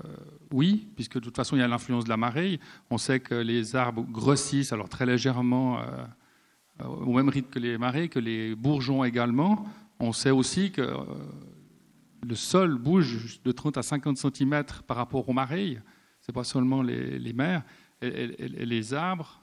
oui, 0.51 0.87
puisque 0.95 1.15
de 1.15 1.19
toute 1.19 1.35
façon 1.35 1.55
il 1.55 1.59
y 1.59 1.61
a 1.61 1.67
l'influence 1.67 2.05
de 2.05 2.09
la 2.09 2.17
marée. 2.17 2.59
On 2.89 2.97
sait 2.97 3.19
que 3.19 3.35
les 3.35 3.75
arbres 3.75 4.03
grossissent, 4.03 4.73
alors 4.73 4.89
très 4.89 5.05
légèrement, 5.05 5.79
euh, 5.79 6.85
au 6.85 7.13
même 7.13 7.29
rythme 7.29 7.49
que 7.49 7.59
les 7.59 7.77
marées, 7.77 8.09
que 8.09 8.19
les 8.19 8.55
bourgeons 8.55 9.03
également. 9.03 9.65
On 9.99 10.11
sait 10.11 10.31
aussi 10.31 10.71
que 10.71 10.81
euh, 10.81 10.97
le 12.23 12.35
sol 12.35 12.79
bouge 12.79 13.41
de 13.43 13.51
30 13.51 13.77
à 13.77 13.83
50 13.83 14.17
cm 14.17 14.63
par 14.87 14.97
rapport 14.97 15.29
aux 15.29 15.33
marées. 15.33 15.77
Ce 16.21 16.31
n'est 16.31 16.33
pas 16.33 16.43
seulement 16.43 16.81
les, 16.81 17.19
les 17.19 17.33
mers. 17.33 17.61
Et, 18.01 18.07
et, 18.07 18.43
et, 18.43 18.65
les 18.65 18.93
arbres 18.95 19.39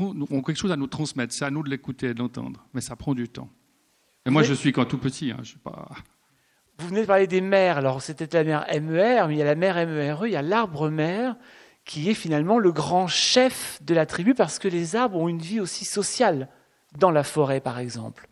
ont 0.00 0.42
quelque 0.42 0.56
chose 0.56 0.72
à 0.72 0.76
nous 0.76 0.86
transmettre. 0.86 1.34
C'est 1.34 1.44
à 1.44 1.50
nous 1.50 1.62
de 1.62 1.68
l'écouter 1.68 2.08
et 2.08 2.14
de 2.14 2.18
l'entendre. 2.18 2.66
Mais 2.72 2.80
ça 2.80 2.96
prend 2.96 3.14
du 3.14 3.28
temps. 3.28 3.50
Et 4.24 4.30
moi, 4.30 4.42
je 4.42 4.54
suis 4.54 4.72
quand 4.72 4.86
tout 4.86 4.98
petit. 4.98 5.32
Hein, 5.32 5.38
je 5.42 5.50
suis 5.50 5.58
pas. 5.58 5.90
Vous 6.82 6.88
venez 6.88 7.02
de 7.02 7.06
parler 7.06 7.28
des 7.28 7.40
mers, 7.40 7.78
alors 7.78 8.02
c'était 8.02 8.26
la 8.32 8.42
mer 8.42 8.66
MER, 8.82 9.28
mais 9.28 9.34
il 9.34 9.38
y 9.38 9.42
a 9.42 9.44
la 9.44 9.54
mer 9.54 9.76
MERE, 9.86 10.26
il 10.26 10.32
y 10.32 10.36
a 10.36 10.42
l'arbre 10.42 10.90
mer, 10.90 11.36
qui 11.84 12.10
est 12.10 12.14
finalement 12.14 12.58
le 12.58 12.72
grand 12.72 13.06
chef 13.06 13.80
de 13.84 13.94
la 13.94 14.04
tribu, 14.04 14.34
parce 14.34 14.58
que 14.58 14.66
les 14.66 14.96
arbres 14.96 15.16
ont 15.16 15.28
une 15.28 15.38
vie 15.38 15.60
aussi 15.60 15.84
sociale, 15.84 16.48
dans 16.98 17.12
la 17.12 17.22
forêt 17.22 17.60
par 17.60 17.78
exemple. 17.78 18.28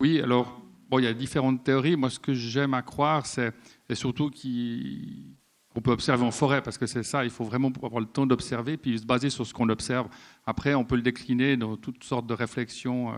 Oui, 0.00 0.20
alors, 0.20 0.60
bon, 0.90 0.98
il 0.98 1.06
y 1.06 1.08
a 1.08 1.14
différentes 1.14 1.64
théories. 1.64 1.96
Moi, 1.96 2.10
ce 2.10 2.18
que 2.18 2.34
j'aime 2.34 2.74
à 2.74 2.82
croire, 2.82 3.24
c'est 3.24 3.54
surtout 3.94 4.30
qu'on 4.30 5.80
peut 5.80 5.90
observer 5.90 6.26
en 6.26 6.30
forêt, 6.30 6.60
parce 6.60 6.76
que 6.76 6.84
c'est 6.84 7.02
ça, 7.02 7.24
il 7.24 7.30
faut 7.30 7.44
vraiment 7.44 7.72
avoir 7.82 8.00
le 8.00 8.06
temps 8.06 8.26
d'observer, 8.26 8.76
puis 8.76 8.98
se 8.98 9.06
baser 9.06 9.30
sur 9.30 9.46
ce 9.46 9.54
qu'on 9.54 9.70
observe. 9.70 10.08
Après, 10.44 10.74
on 10.74 10.84
peut 10.84 10.96
le 10.96 11.02
décliner 11.02 11.56
dans 11.56 11.78
toutes 11.78 12.04
sortes 12.04 12.26
de 12.26 12.34
réflexions. 12.34 13.14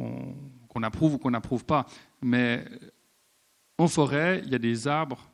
Euh, 0.00 0.04
qu'on 0.76 0.82
approuve 0.82 1.14
ou 1.14 1.18
qu'on 1.18 1.30
n'approuve 1.30 1.64
pas. 1.64 1.86
Mais 2.20 2.62
en 3.78 3.88
forêt, 3.88 4.42
il 4.44 4.52
y 4.52 4.54
a 4.54 4.58
des 4.58 4.86
arbres 4.86 5.26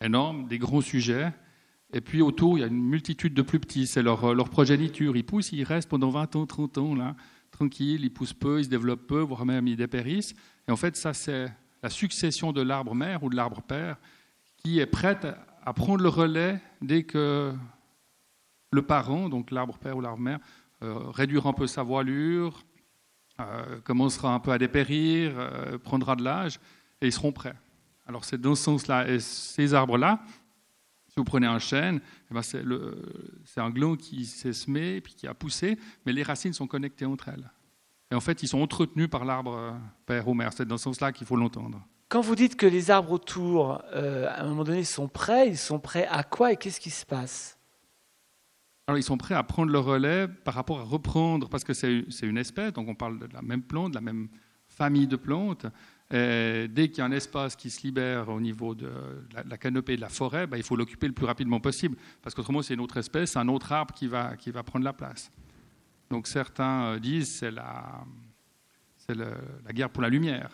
énormes, 0.00 0.48
des 0.48 0.58
gros 0.58 0.82
sujets, 0.82 1.32
et 1.92 2.00
puis 2.00 2.20
autour, 2.20 2.58
il 2.58 2.62
y 2.62 2.64
a 2.64 2.66
une 2.66 2.82
multitude 2.82 3.32
de 3.32 3.42
plus 3.42 3.60
petits. 3.60 3.86
C'est 3.86 4.02
leur, 4.02 4.50
progéniture. 4.50 5.16
Ils 5.16 5.24
poussent, 5.24 5.52
ils 5.52 5.62
restent 5.62 5.88
pendant 5.88 6.10
20 6.10 6.34
ans, 6.34 6.46
30 6.46 6.78
ans, 6.78 6.94
là, 6.96 7.14
tranquilles, 7.52 8.04
ils 8.04 8.12
poussent 8.12 8.34
peu, 8.34 8.58
ils 8.58 8.64
se 8.64 8.68
développent 8.68 9.06
peu, 9.06 9.20
voire 9.20 9.46
même 9.46 9.68
ils 9.68 9.76
dépérissent. 9.76 10.34
Et 10.66 10.72
en 10.72 10.76
fait, 10.76 10.96
ça, 10.96 11.14
c'est 11.14 11.46
la 11.84 11.88
succession 11.88 12.52
de 12.52 12.60
l'arbre 12.60 12.96
mère 12.96 13.22
ou 13.22 13.30
de 13.30 13.36
l'arbre 13.36 13.62
père 13.62 13.98
qui 14.56 14.80
est 14.80 14.86
prête 14.86 15.28
à 15.64 15.72
prendre 15.72 16.02
le 16.02 16.08
relais 16.08 16.60
dès 16.82 17.04
que 17.04 17.52
le 18.72 18.82
parent, 18.82 19.28
donc 19.28 19.52
l'arbre 19.52 19.78
père 19.78 19.96
ou 19.96 20.00
l'arbre 20.00 20.20
mère, 20.20 20.40
euh, 20.82 21.10
réduira 21.10 21.50
un 21.50 21.52
peu 21.52 21.68
sa 21.68 21.84
voilure, 21.84 22.64
euh, 23.40 23.78
commencera 23.84 24.34
un 24.34 24.40
peu 24.40 24.50
à 24.50 24.58
dépérir, 24.58 25.32
euh, 25.36 25.78
prendra 25.78 26.16
de 26.16 26.24
l'âge, 26.24 26.58
et 27.00 27.06
ils 27.06 27.12
seront 27.12 27.30
prêts. 27.30 27.54
Alors 28.06 28.24
c'est 28.24 28.40
dans 28.40 28.56
ce 28.56 28.64
sens-là. 28.64 29.08
Et 29.08 29.20
ces 29.20 29.74
arbres-là, 29.74 30.20
si 31.06 31.14
vous 31.16 31.24
prenez 31.24 31.46
un 31.46 31.60
chêne, 31.60 32.00
eh 32.30 32.34
ben 32.34 32.42
c'est, 32.42 32.60
un 33.60 33.70
gland 33.70 33.94
qui 33.94 34.24
s'est 34.26 34.52
semé 34.52 35.00
puis 35.00 35.14
qui 35.14 35.28
a 35.28 35.34
poussé, 35.34 35.78
mais 36.04 36.12
les 36.12 36.24
racines 36.24 36.52
sont 36.52 36.66
connectées 36.66 37.04
entre 37.04 37.28
elles. 37.28 37.48
Et 38.10 38.14
en 38.16 38.20
fait, 38.20 38.42
ils 38.42 38.48
sont 38.48 38.60
entretenus 38.60 39.08
par 39.08 39.24
l'arbre 39.24 39.54
euh, 39.54 39.70
père 40.06 40.26
ou 40.26 40.34
mère. 40.34 40.52
C'est 40.52 40.66
dans 40.66 40.78
ce 40.78 40.84
sens-là 40.84 41.12
qu'il 41.12 41.26
faut 41.26 41.36
l'entendre. 41.36 41.80
Quand 42.08 42.22
vous 42.22 42.34
dites 42.34 42.56
que 42.56 42.66
les 42.66 42.90
arbres 42.90 43.12
autour, 43.12 43.82
à 43.92 44.40
un 44.40 44.48
moment 44.48 44.64
donné, 44.64 44.82
sont 44.82 45.08
prêts, 45.08 45.46
ils 45.48 45.58
sont 45.58 45.78
prêts 45.78 46.06
à 46.10 46.24
quoi 46.24 46.52
et 46.52 46.56
qu'est-ce 46.56 46.80
qui 46.80 46.88
se 46.88 47.04
passe? 47.04 47.57
Alors, 48.88 48.96
ils 48.96 49.02
sont 49.02 49.18
prêts 49.18 49.34
à 49.34 49.42
prendre 49.42 49.70
le 49.70 49.78
relais 49.78 50.26
par 50.26 50.54
rapport 50.54 50.80
à 50.80 50.82
reprendre, 50.82 51.50
parce 51.50 51.62
que 51.62 51.74
c'est 51.74 52.06
une 52.22 52.38
espèce, 52.38 52.72
donc 52.72 52.88
on 52.88 52.94
parle 52.94 53.18
de 53.18 53.28
la 53.34 53.42
même 53.42 53.60
plante, 53.60 53.90
de 53.90 53.96
la 53.96 54.00
même 54.00 54.28
famille 54.66 55.06
de 55.06 55.16
plantes. 55.16 55.66
Et 56.10 56.68
dès 56.68 56.88
qu'il 56.88 57.00
y 57.00 57.00
a 57.02 57.04
un 57.04 57.12
espace 57.12 57.54
qui 57.54 57.68
se 57.68 57.82
libère 57.82 58.30
au 58.30 58.40
niveau 58.40 58.74
de 58.74 58.90
la, 59.34 59.42
la 59.44 59.58
canopée 59.58 59.96
de 59.96 60.00
la 60.00 60.08
forêt, 60.08 60.46
ben, 60.46 60.56
il 60.56 60.62
faut 60.62 60.74
l'occuper 60.74 61.06
le 61.06 61.12
plus 61.12 61.26
rapidement 61.26 61.60
possible, 61.60 61.98
parce 62.22 62.34
qu'autrement, 62.34 62.62
c'est 62.62 62.72
une 62.72 62.80
autre 62.80 62.96
espèce, 62.96 63.36
un 63.36 63.48
autre 63.48 63.72
arbre 63.72 63.92
qui 63.92 64.06
va, 64.06 64.34
prendre 64.64 64.86
la 64.86 64.94
place. 64.94 65.30
Donc 66.08 66.26
certains 66.26 66.96
disent 66.96 67.28
c'est 67.28 67.50
la, 67.50 68.06
guerre 69.70 69.90
pour 69.90 70.02
la 70.02 70.08
lumière. 70.08 70.50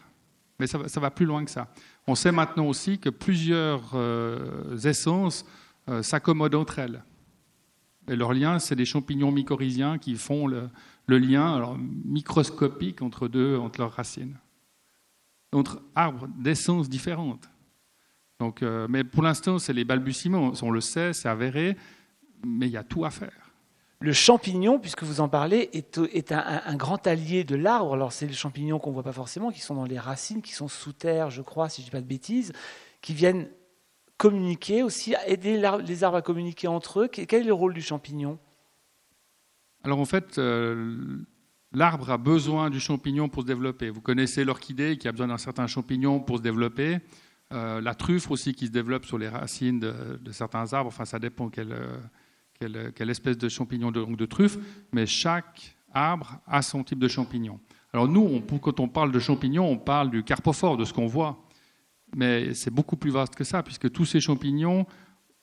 Mais 0.58 0.66
ça, 0.66 0.88
ça, 0.88 0.98
va 0.98 1.12
plus 1.12 1.26
loin 1.26 1.44
que 1.44 1.52
ça. 1.52 1.72
On 2.08 2.16
sait 2.16 2.32
maintenant 2.32 2.66
aussi 2.66 2.98
que 2.98 3.10
plusieurs 3.10 3.92
euh, 3.94 4.76
essences 4.78 5.46
euh, 5.88 6.02
s'accommodent 6.02 6.56
entre 6.56 6.80
elles. 6.80 7.04
Et 8.08 8.16
leur 8.16 8.32
lien, 8.32 8.58
c'est 8.58 8.76
des 8.76 8.84
champignons 8.84 9.32
mycorhiziens 9.32 9.98
qui 9.98 10.14
font 10.16 10.46
le, 10.46 10.70
lien 11.08 11.54
alors, 11.54 11.78
microscopique 11.78 13.02
entre 13.02 13.28
deux, 13.28 13.56
entre 13.56 13.80
leurs 13.80 13.92
racines. 13.92 14.36
Entre 15.52 15.82
arbres 15.94 16.28
d'essences 16.38 16.88
différentes. 16.88 17.48
Donc, 18.40 18.62
euh, 18.62 18.86
mais 18.90 19.04
pour 19.04 19.22
l'instant, 19.22 19.58
c'est 19.58 19.72
les 19.72 19.84
balbutiements. 19.84 20.52
On 20.62 20.70
le 20.70 20.80
sait, 20.80 21.12
c'est 21.12 21.28
avéré, 21.28 21.76
mais 22.44 22.66
il 22.66 22.72
y 22.72 22.76
a 22.76 22.82
tout 22.82 23.04
à 23.04 23.10
faire. 23.10 23.52
Le 24.00 24.12
champignon, 24.12 24.78
puisque 24.78 25.04
vous 25.04 25.20
en 25.20 25.28
parlez, 25.28 25.70
est, 25.72 25.98
est 26.12 26.32
un, 26.32 26.60
un, 26.66 26.76
grand 26.76 27.06
allié 27.06 27.44
de 27.44 27.56
l'arbre. 27.56 27.94
Alors, 27.94 28.12
c'est 28.12 28.26
les 28.26 28.34
champignons 28.34 28.78
qu'on 28.78 28.90
ne 28.90 28.94
voit 28.94 29.04
pas 29.04 29.12
forcément, 29.12 29.50
qui 29.50 29.60
sont 29.60 29.74
dans 29.74 29.84
les 29.84 29.98
racines, 29.98 30.42
qui 30.42 30.52
sont 30.52 30.68
sous 30.68 30.92
terre, 30.92 31.30
je 31.30 31.40
crois, 31.40 31.68
si 31.70 31.80
je 31.80 31.86
ne 31.86 31.90
dis 31.90 31.92
pas 31.92 32.00
de 32.02 32.06
bêtises, 32.06 32.52
qui 33.00 33.14
viennent 33.14 33.48
communiquer 34.24 34.82
aussi, 34.82 35.14
aider 35.26 35.62
les 35.86 36.02
arbres 36.02 36.16
à 36.16 36.22
communiquer 36.22 36.66
entre 36.66 37.00
eux. 37.00 37.08
Quel 37.08 37.42
est 37.42 37.44
le 37.44 37.52
rôle 37.52 37.74
du 37.74 37.82
champignon? 37.82 38.38
Alors 39.82 40.00
en 40.00 40.06
fait, 40.06 40.38
euh, 40.38 41.18
l'arbre 41.72 42.10
a 42.10 42.16
besoin 42.16 42.70
du 42.70 42.80
champignon 42.80 43.28
pour 43.28 43.42
se 43.42 43.46
développer. 43.46 43.90
Vous 43.90 44.00
connaissez 44.00 44.44
l'orchidée 44.44 44.96
qui 44.96 45.08
a 45.08 45.12
besoin 45.12 45.26
d'un 45.26 45.36
certain 45.36 45.66
champignon 45.66 46.20
pour 46.20 46.38
se 46.38 46.42
développer. 46.42 47.00
Euh, 47.52 47.82
la 47.82 47.94
truffe 47.94 48.30
aussi 48.30 48.54
qui 48.54 48.68
se 48.68 48.72
développe 48.72 49.04
sur 49.04 49.18
les 49.18 49.28
racines 49.28 49.78
de, 49.78 50.32
certains 50.32 50.72
arbres. 50.72 50.88
Enfin, 50.88 51.04
ça 51.04 51.18
dépend 51.18 51.50
quelle, 51.50 51.76
quelle, 52.58 53.10
espèce 53.10 53.36
de 53.36 53.50
champignon 53.50 53.90
de, 53.90 54.02
de, 54.02 54.26
truffe. 54.26 54.56
Mais 54.92 55.04
chaque 55.04 55.76
arbre 55.92 56.40
a 56.46 56.62
son 56.62 56.82
type 56.82 56.98
de 56.98 57.08
champignon. 57.08 57.60
Alors 57.92 58.08
nous, 58.08 58.40
quand 58.62 58.80
on 58.80 58.88
parle 58.88 59.12
de 59.12 59.18
champignons, 59.18 59.70
on 59.70 59.76
parle 59.76 60.08
du 60.10 60.24
carpophore, 60.24 60.78
de 60.78 60.86
ce 60.86 60.94
qu'on 60.94 61.06
voit. 61.06 61.43
Mais 62.14 62.54
c'est 62.54 62.70
beaucoup 62.70 62.96
plus 62.96 63.10
vaste 63.10 63.34
que 63.34 63.44
ça, 63.44 63.62
puisque 63.62 63.90
tous 63.90 64.04
ces 64.04 64.20
champignons, 64.20 64.86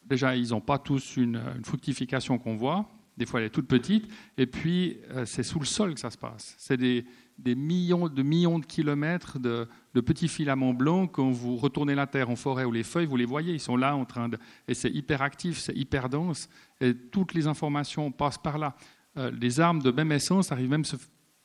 déjà, 0.03 0.35
ils 0.35 0.49
n'ont 0.49 0.61
pas 0.61 0.79
tous 0.79 1.17
une, 1.17 1.41
fructification 1.63 2.37
qu'on 2.37 2.55
voit. 2.55 2.89
Des 3.17 3.25
fois, 3.25 3.41
elle 3.41 3.47
est 3.47 3.51
toute 3.51 3.67
petite. 3.67 4.09
Et 4.37 4.47
puis, 4.47 4.97
euh, 5.11 5.25
c'est 5.25 5.43
sous 5.43 5.59
le 5.59 5.65
sol 5.65 5.93
que 5.93 5.99
ça 5.99 6.09
se 6.09 6.17
passe. 6.17 6.55
C'est 6.57 6.77
des, 6.77 7.05
millions 7.43 8.07
de 8.07 8.23
millions 8.23 8.59
de 8.59 8.65
kilomètres 8.65 9.37
de, 9.37 9.67
petits 9.93 10.29
filaments 10.29 10.73
blancs. 10.73 11.11
Quand 11.11 11.29
vous 11.29 11.57
retournez 11.57 11.93
la 11.93 12.07
terre 12.07 12.29
en 12.29 12.35
forêt 12.35 12.63
ou 12.63 12.71
les 12.71 12.83
feuilles, 12.83 13.05
vous 13.05 13.17
les 13.17 13.25
voyez. 13.25 13.53
Ils 13.53 13.59
sont 13.59 13.75
là 13.75 13.95
en 13.95 14.05
train 14.05 14.29
de. 14.29 14.37
Et 14.67 14.73
c'est 14.73 14.91
hyper 14.91 15.21
actif, 15.21 15.57
c'est 15.57 15.75
hyper 15.75 16.07
dense. 16.07 16.49
Et 16.79 16.95
toutes 16.95 17.33
les 17.33 17.47
informations 17.47 18.11
passent 18.11 18.37
par 18.37 18.57
là. 18.57 18.75
Euh, 19.17 19.29
les 19.31 19.59
armes 19.59 19.81
de 19.81 19.91
même 19.91 20.11
essence 20.13 20.51
arrivent 20.53 20.69
même 20.69 20.81
à 20.81 20.85
se 20.85 20.95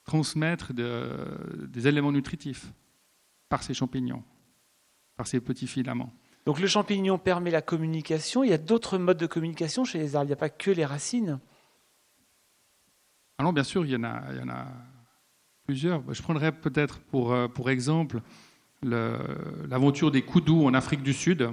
transmettre 0.04 0.72
de, 0.72 1.66
des 1.66 1.88
éléments 1.88 2.12
nutritifs 2.12 2.72
par 3.48 3.64
ces 3.64 3.74
champignons 3.74 4.22
par 5.16 5.26
ces 5.26 5.40
petits 5.40 5.66
filaments. 5.66 6.12
Donc 6.44 6.60
le 6.60 6.66
champignon 6.66 7.18
permet 7.18 7.50
la 7.50 7.62
communication. 7.62 8.44
Il 8.44 8.50
y 8.50 8.52
a 8.52 8.58
d'autres 8.58 8.98
modes 8.98 9.18
de 9.18 9.26
communication 9.26 9.84
chez 9.84 9.98
les 9.98 10.14
arbres. 10.14 10.26
Il 10.26 10.28
n'y 10.28 10.34
a 10.34 10.36
pas 10.36 10.48
que 10.48 10.70
les 10.70 10.84
racines. 10.84 11.40
Alors 13.38 13.52
bien 13.52 13.64
sûr, 13.64 13.84
il 13.84 13.90
y 13.90 13.96
en 13.96 14.04
a, 14.04 14.22
il 14.32 14.38
y 14.38 14.42
en 14.42 14.48
a 14.48 14.66
plusieurs. 15.66 16.02
Je 16.12 16.22
prendrais 16.22 16.52
peut-être 16.52 17.00
pour, 17.00 17.32
euh, 17.32 17.48
pour 17.48 17.68
exemple 17.70 18.20
l'aventure 18.82 20.10
des 20.10 20.22
Koudous 20.22 20.66
en 20.66 20.74
Afrique 20.74 21.02
du 21.02 21.12
Sud. 21.12 21.50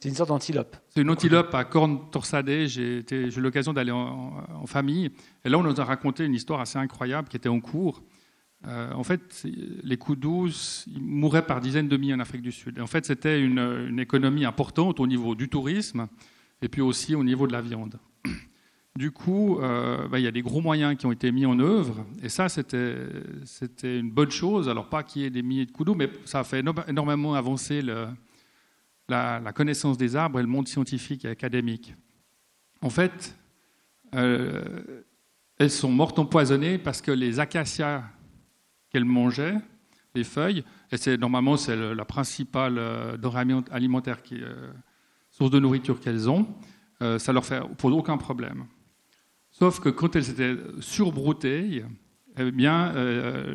C'est 0.00 0.08
une 0.08 0.16
sorte 0.16 0.30
d'antilope. 0.30 0.76
C'est 0.88 1.02
une 1.02 1.10
antilope 1.10 1.54
à 1.54 1.64
cornes 1.64 2.10
torsadées. 2.10 2.66
J'ai 2.66 3.04
eu 3.08 3.40
l'occasion 3.40 3.72
d'aller 3.72 3.92
en, 3.92 4.66
famille. 4.66 5.12
Et 5.44 5.48
là, 5.48 5.58
on 5.58 5.62
nous 5.62 5.80
a 5.80 5.84
raconté 5.84 6.24
une 6.24 6.34
histoire 6.34 6.60
assez 6.60 6.76
incroyable 6.76 7.28
qui 7.28 7.36
était 7.36 7.48
en 7.48 7.60
cours. 7.60 8.02
Euh, 8.66 8.92
en 8.92 9.02
fait, 9.02 9.44
les 9.82 9.96
Koudous 9.96 10.84
ils 10.86 11.02
mouraient 11.02 11.46
par 11.46 11.60
dizaines 11.60 11.88
de 11.88 11.96
milliers 11.96 12.14
en 12.14 12.20
Afrique 12.20 12.42
du 12.42 12.52
Sud. 12.52 12.80
En 12.80 12.86
fait, 12.86 13.04
c'était 13.04 13.40
une, 13.40 13.98
économie 13.98 14.44
importante 14.44 15.00
au 15.00 15.06
niveau 15.06 15.34
du 15.34 15.48
tourisme 15.48 16.06
et 16.60 16.68
puis 16.68 16.80
aussi 16.80 17.14
au 17.14 17.24
niveau 17.24 17.46
de 17.46 17.52
la 17.52 17.60
viande. 17.60 17.98
Du 18.94 19.10
coup, 19.10 19.58
euh, 19.58 20.06
bah, 20.06 20.18
il 20.18 20.22
y 20.22 20.28
a 20.28 20.30
des 20.30 20.42
gros 20.42 20.60
moyens 20.60 20.96
qui 20.96 21.06
ont 21.06 21.12
été 21.12 21.32
mis 21.32 21.46
en 21.46 21.58
œuvre, 21.58 22.04
et 22.22 22.28
ça, 22.28 22.50
c'était 22.50 22.94
une 23.82 24.10
bonne 24.10 24.30
chose. 24.30 24.68
Alors, 24.68 24.90
pas 24.90 25.02
qu'il 25.02 25.22
y 25.22 25.24
ait 25.24 25.30
des 25.30 25.42
milliers 25.42 25.64
de 25.64 25.72
coups 25.72 25.96
mais 25.96 26.10
ça 26.26 26.40
a 26.40 26.44
fait 26.44 26.62
énormément 26.86 27.34
avancer 27.34 27.82
la, 29.08 29.52
connaissance 29.54 29.96
des 29.96 30.14
arbres 30.14 30.40
et 30.40 30.42
le 30.42 30.48
monde 30.48 30.68
scientifique 30.68 31.24
et 31.24 31.28
académique. 31.28 31.94
En 32.82 32.90
fait, 32.90 33.34
euh, 34.14 35.02
elles 35.58 35.70
sont 35.70 35.90
mortes 35.90 36.18
empoisonnées 36.18 36.76
parce 36.76 37.00
que 37.00 37.12
les 37.12 37.40
acacias 37.40 38.04
qu'elles 38.92 39.04
mangeaient, 39.04 39.56
les 40.14 40.24
feuilles, 40.24 40.64
et 40.90 40.96
c'est 40.96 41.16
normalement 41.16 41.56
c'est 41.56 41.76
la 41.76 42.04
principale 42.04 42.76
euh, 42.78 43.16
qui, 44.24 44.40
source 45.30 45.50
de 45.50 45.58
nourriture 45.58 46.00
qu'elles 46.00 46.28
ont, 46.28 46.46
ça 47.18 47.32
leur 47.32 47.44
fait 47.44 47.60
pose 47.78 47.94
aucun 47.94 48.16
problème. 48.16 48.66
Sauf 49.50 49.80
que 49.80 49.88
quand 49.88 50.14
elles 50.14 50.30
étaient 50.30 50.56
surbroutées, 50.80 51.84
eh 52.38 52.50
bien, 52.50 52.94
euh, 52.96 53.54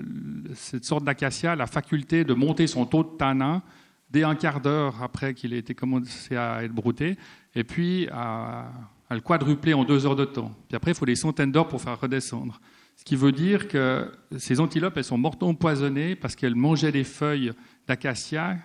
cette 0.53 0.85
sorte 0.85 1.03
d'acacia 1.03 1.53
a 1.53 1.55
la 1.55 1.65
faculté 1.65 2.23
de 2.23 2.33
monter 2.33 2.67
son 2.67 2.85
taux 2.85 3.03
de 3.03 3.17
tanin 3.17 3.63
dès 4.09 4.23
un 4.23 4.35
quart 4.35 4.61
d'heure 4.61 5.01
après 5.01 5.33
qu'il 5.33 5.53
ait 5.53 5.57
été 5.57 5.73
commencé 5.73 6.35
à 6.35 6.63
être 6.63 6.71
brouté, 6.71 7.17
et 7.55 7.63
puis 7.63 8.07
à, 8.11 8.71
le 9.09 9.19
quadrupler 9.19 9.73
en 9.73 9.83
deux 9.83 10.05
heures 10.05 10.15
de 10.15 10.25
temps. 10.25 10.51
Puis 10.67 10.75
après, 10.75 10.91
il 10.91 10.95
faut 10.95 11.05
des 11.05 11.15
centaines 11.15 11.51
d'heures 11.51 11.67
pour 11.67 11.81
faire 11.81 11.99
redescendre. 11.99 12.61
Ce 12.97 13.05
qui 13.05 13.15
veut 13.15 13.31
dire 13.31 13.67
que 13.67 14.11
ces 14.37 14.59
antilopes, 14.59 14.97
elles 14.97 15.03
sont 15.03 15.19
mortes 15.19 15.41
empoisonnées 15.43 16.15
parce 16.15 16.35
qu'elles 16.35 16.55
mangeaient 16.55 16.91
des 16.91 17.03
feuilles 17.03 17.53
d'acacia 17.87 18.57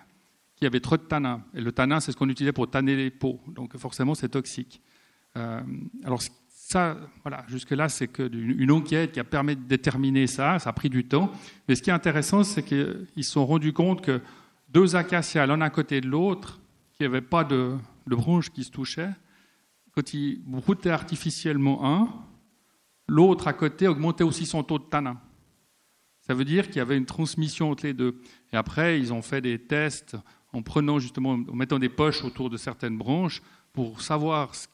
qui 0.57 0.67
avaient 0.67 0.81
trop 0.81 0.97
de 0.97 1.03
tanin. 1.03 1.45
Et 1.55 1.61
le 1.61 1.71
tanin, 1.71 2.01
c'est 2.01 2.13
ce 2.13 2.17
qu'on 2.17 2.29
utilisait 2.29 2.53
pour 2.53 2.69
tanner 2.69 2.97
les 2.97 3.11
peaux. 3.11 3.41
Donc 3.49 3.77
forcément, 3.77 4.15
c'est 4.15 4.31
toxique. 4.31 4.81
Euh, 5.37 5.61
alors, 6.03 6.23
ça, 6.49 6.97
voilà, 7.23 7.45
jusque-là, 7.49 7.91
c'est 7.91 8.09
qu'une 8.09 8.71
enquête 8.71 9.13
qui 9.13 9.21
a 9.21 9.25
permis 9.25 9.55
de 9.55 9.63
déterminer 9.63 10.27
ça. 10.27 10.59
Ça 10.59 10.71
a 10.71 10.73
pris 10.73 10.89
du 10.89 11.05
temps. 11.05 11.31
Mais 11.69 11.75
ce 11.75 11.83
qui 11.83 11.91
est 11.91 11.93
intéressant, 11.93 12.43
c'est 12.43 12.63
qu'ils 12.63 13.07
se 13.17 13.31
sont 13.31 13.45
rendus 13.45 13.75
compte 13.75 14.03
que 14.03 14.21
deux 14.71 14.97
acacias 14.97 15.47
l'un 15.47 15.61
à 15.61 15.69
côté 15.69 16.01
de 16.01 16.09
l'autre, 16.09 16.59
qui 16.95 17.03
n'avaient 17.03 17.21
pas 17.21 17.45
de, 17.45 17.77
de 18.07 18.17
branches 18.17 18.51
qui 18.51 18.65
se 18.65 18.71
touchaient, 18.71 19.11
quand 19.95 20.15
ils 20.15 20.41
broutaient 20.47 20.91
artificiellement 20.91 21.85
un, 21.85 22.09
l'autre 23.13 23.47
à 23.47 23.53
côté 23.53 23.87
augmentait 23.87 24.25
aussi 24.25 24.47
son 24.47 24.63
taux 24.63 24.79
de 24.79 24.85
tanin. 24.85 25.21
Ça 26.21 26.35
veut 26.35 26.45
dire 26.45 26.67
qu'il 26.69 26.77
y 26.77 26.81
avait 26.81 26.97
une 26.97 27.05
transmission 27.05 27.71
entre 27.71 27.85
les 27.85 27.93
deux. 27.93 28.21
Et 28.53 28.57
après, 28.57 28.99
ils 28.99 29.13
ont 29.13 29.23
fait 29.23 29.41
des 29.41 29.59
tests 29.59 30.17
en 30.53 30.63
prenant 30.63 30.99
justement, 30.99 31.33
en 31.33 31.55
mettant 31.55 31.79
des 31.79 31.89
poches 31.89 32.25
autour 32.25 32.49
de 32.49 32.57
certaines 32.57 32.97
branches 32.97 33.43
pour 33.73 34.01
savoir 34.01 34.55
ce 34.55 34.67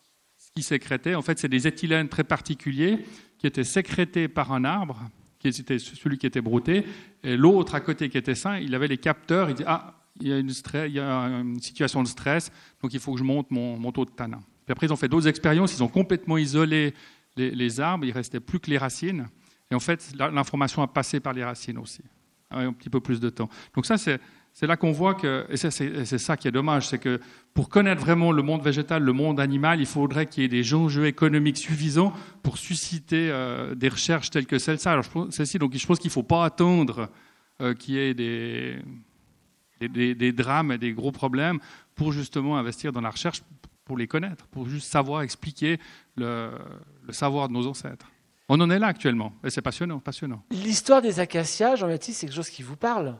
qui 0.55 0.63
sécrétaient. 0.63 1.15
En 1.15 1.23
fait, 1.23 1.39
c'est 1.39 1.49
des 1.49 1.67
éthylènes 1.67 2.09
très 2.09 2.25
particuliers 2.25 2.99
qui 3.39 3.47
étaient 3.47 3.65
sécrétés 3.65 4.29
par 4.29 4.53
un 4.53 4.65
arbre, 4.65 5.01
qui 5.41 5.49
était 5.49 5.79
celui 5.79 6.19
qui 6.19 6.27
était 6.27 6.41
brouté, 6.41 6.85
et 7.23 7.37
l'autre 7.37 7.75
à 7.75 7.81
côté 7.81 8.09
qui 8.09 8.19
était 8.19 8.35
sain, 8.35 8.59
il 8.59 8.75
avait 8.75 8.89
les 8.89 8.99
capteurs, 8.99 9.49
il 9.49 9.55
dit 9.55 9.65
Ah, 9.67 9.95
il 10.21 10.29
y, 10.29 10.33
a 10.33 10.39
une 10.39 10.51
il 10.51 10.93
y 10.93 11.01
a 11.01 11.27
une 11.41 11.61
situation 11.61 12.03
de 12.03 12.09
stress, 12.09 12.51
donc 12.83 12.93
il 12.93 12.99
faut 12.99 13.13
que 13.13 13.19
je 13.19 13.25
monte 13.25 13.51
mon, 13.51 13.93
taux 13.93 14.05
de 14.05 14.11
tanin. 14.11 14.41
Puis 14.65 14.73
après, 14.73 14.87
ils 14.87 14.93
ont 14.93 14.97
fait 14.97 15.09
d'autres 15.09 15.29
expériences, 15.29 15.75
ils 15.75 15.83
ont 15.83 15.89
complètement 15.89 16.37
isolé 16.37 16.93
les, 17.39 17.81
arbres, 17.81 18.05
il 18.05 18.13
restait 18.13 18.41
plus 18.41 18.61
que 18.61 18.71
les 18.71 18.79
racines, 18.79 19.29
et 19.71 19.75
en 19.75 19.81
fait, 19.81 20.13
l'information 20.15 20.83
a 20.83 20.87
passé 20.87 21.21
par 21.21 21.33
les 21.33 21.45
racines 21.45 21.79
aussi, 21.79 22.03
un 22.51 22.73
petit 22.73 22.91
peu 22.91 23.01
plus 23.01 23.21
de 23.21 23.31
temps. 23.31 23.49
Donc 23.75 23.87
ça, 23.87 23.97
c'est 23.99 24.67
là 24.67 24.77
qu'on 24.77 24.93
voit 24.93 25.15
que, 25.15 25.47
et 25.51 25.57
c'est 25.57 26.19
ça 26.19 26.37
qui 26.37 26.49
est 26.49 26.53
dommage, 26.53 26.89
c'est 26.89 26.99
que 26.99 27.21
pour 27.55 27.69
connaître 27.69 28.01
vraiment 28.01 28.33
le 28.33 28.43
monde 28.43 28.63
végétal, 28.63 29.03
le 29.03 29.13
monde 29.13 29.41
animal, 29.41 29.81
il 29.81 29.87
faudrait 29.87 30.27
qu'il 30.27 30.43
y 30.43 30.47
ait 30.47 30.49
des 30.49 30.75
enjeux 30.75 31.07
économiques 31.07 31.59
suffisants 31.59 32.13
pour 32.43 32.59
susciter 32.59 33.31
euh, 33.31 33.75
des 33.75 33.89
recherches 33.89 34.31
telles 34.31 34.47
que 34.47 34.59
celle-ci, 34.59 35.59
donc 35.59 35.77
je 35.77 35.87
pense 35.87 35.99
qu'il 35.99 36.09
ne 36.09 36.13
faut 36.13 36.23
pas 36.23 36.45
attendre 36.45 37.11
euh, 37.61 37.75
qu'il 37.75 37.95
y 37.95 37.99
ait 37.99 38.15
des, 38.15 38.79
des, 39.81 40.33
drames 40.33 40.73
et 40.73 40.79
des 40.79 40.93
gros 40.93 41.13
problèmes 41.13 41.59
pour 41.95 42.13
justement 42.13 42.57
investir 42.57 42.93
dans 42.93 43.01
la 43.01 43.11
recherche, 43.11 43.43
pour 43.85 43.97
les 43.97 44.07
connaître, 44.07 44.47
pour 44.49 44.69
juste 44.69 44.91
savoir 44.91 45.23
expliquer 45.23 45.79
le 46.19 47.13
savoir 47.13 47.49
de 47.49 47.55
nos 47.55 47.67
ancêtres. 47.67 48.07
On 48.51 48.59
en 48.63 48.71
est 48.71 48.79
là 48.79 48.87
actuellement, 48.87 49.35
et 49.45 49.51
c'est 49.51 49.61
passionnant, 49.61 49.99
passionnant. 49.99 50.43
L'histoire 50.51 51.03
des 51.03 51.21
acacias, 51.21 51.77
Jean-Baptiste, 51.77 52.21
c'est 52.21 52.27
quelque 52.27 52.37
chose 52.37 52.49
qui 52.49 52.63
vous 52.63 52.77
parle 52.77 53.19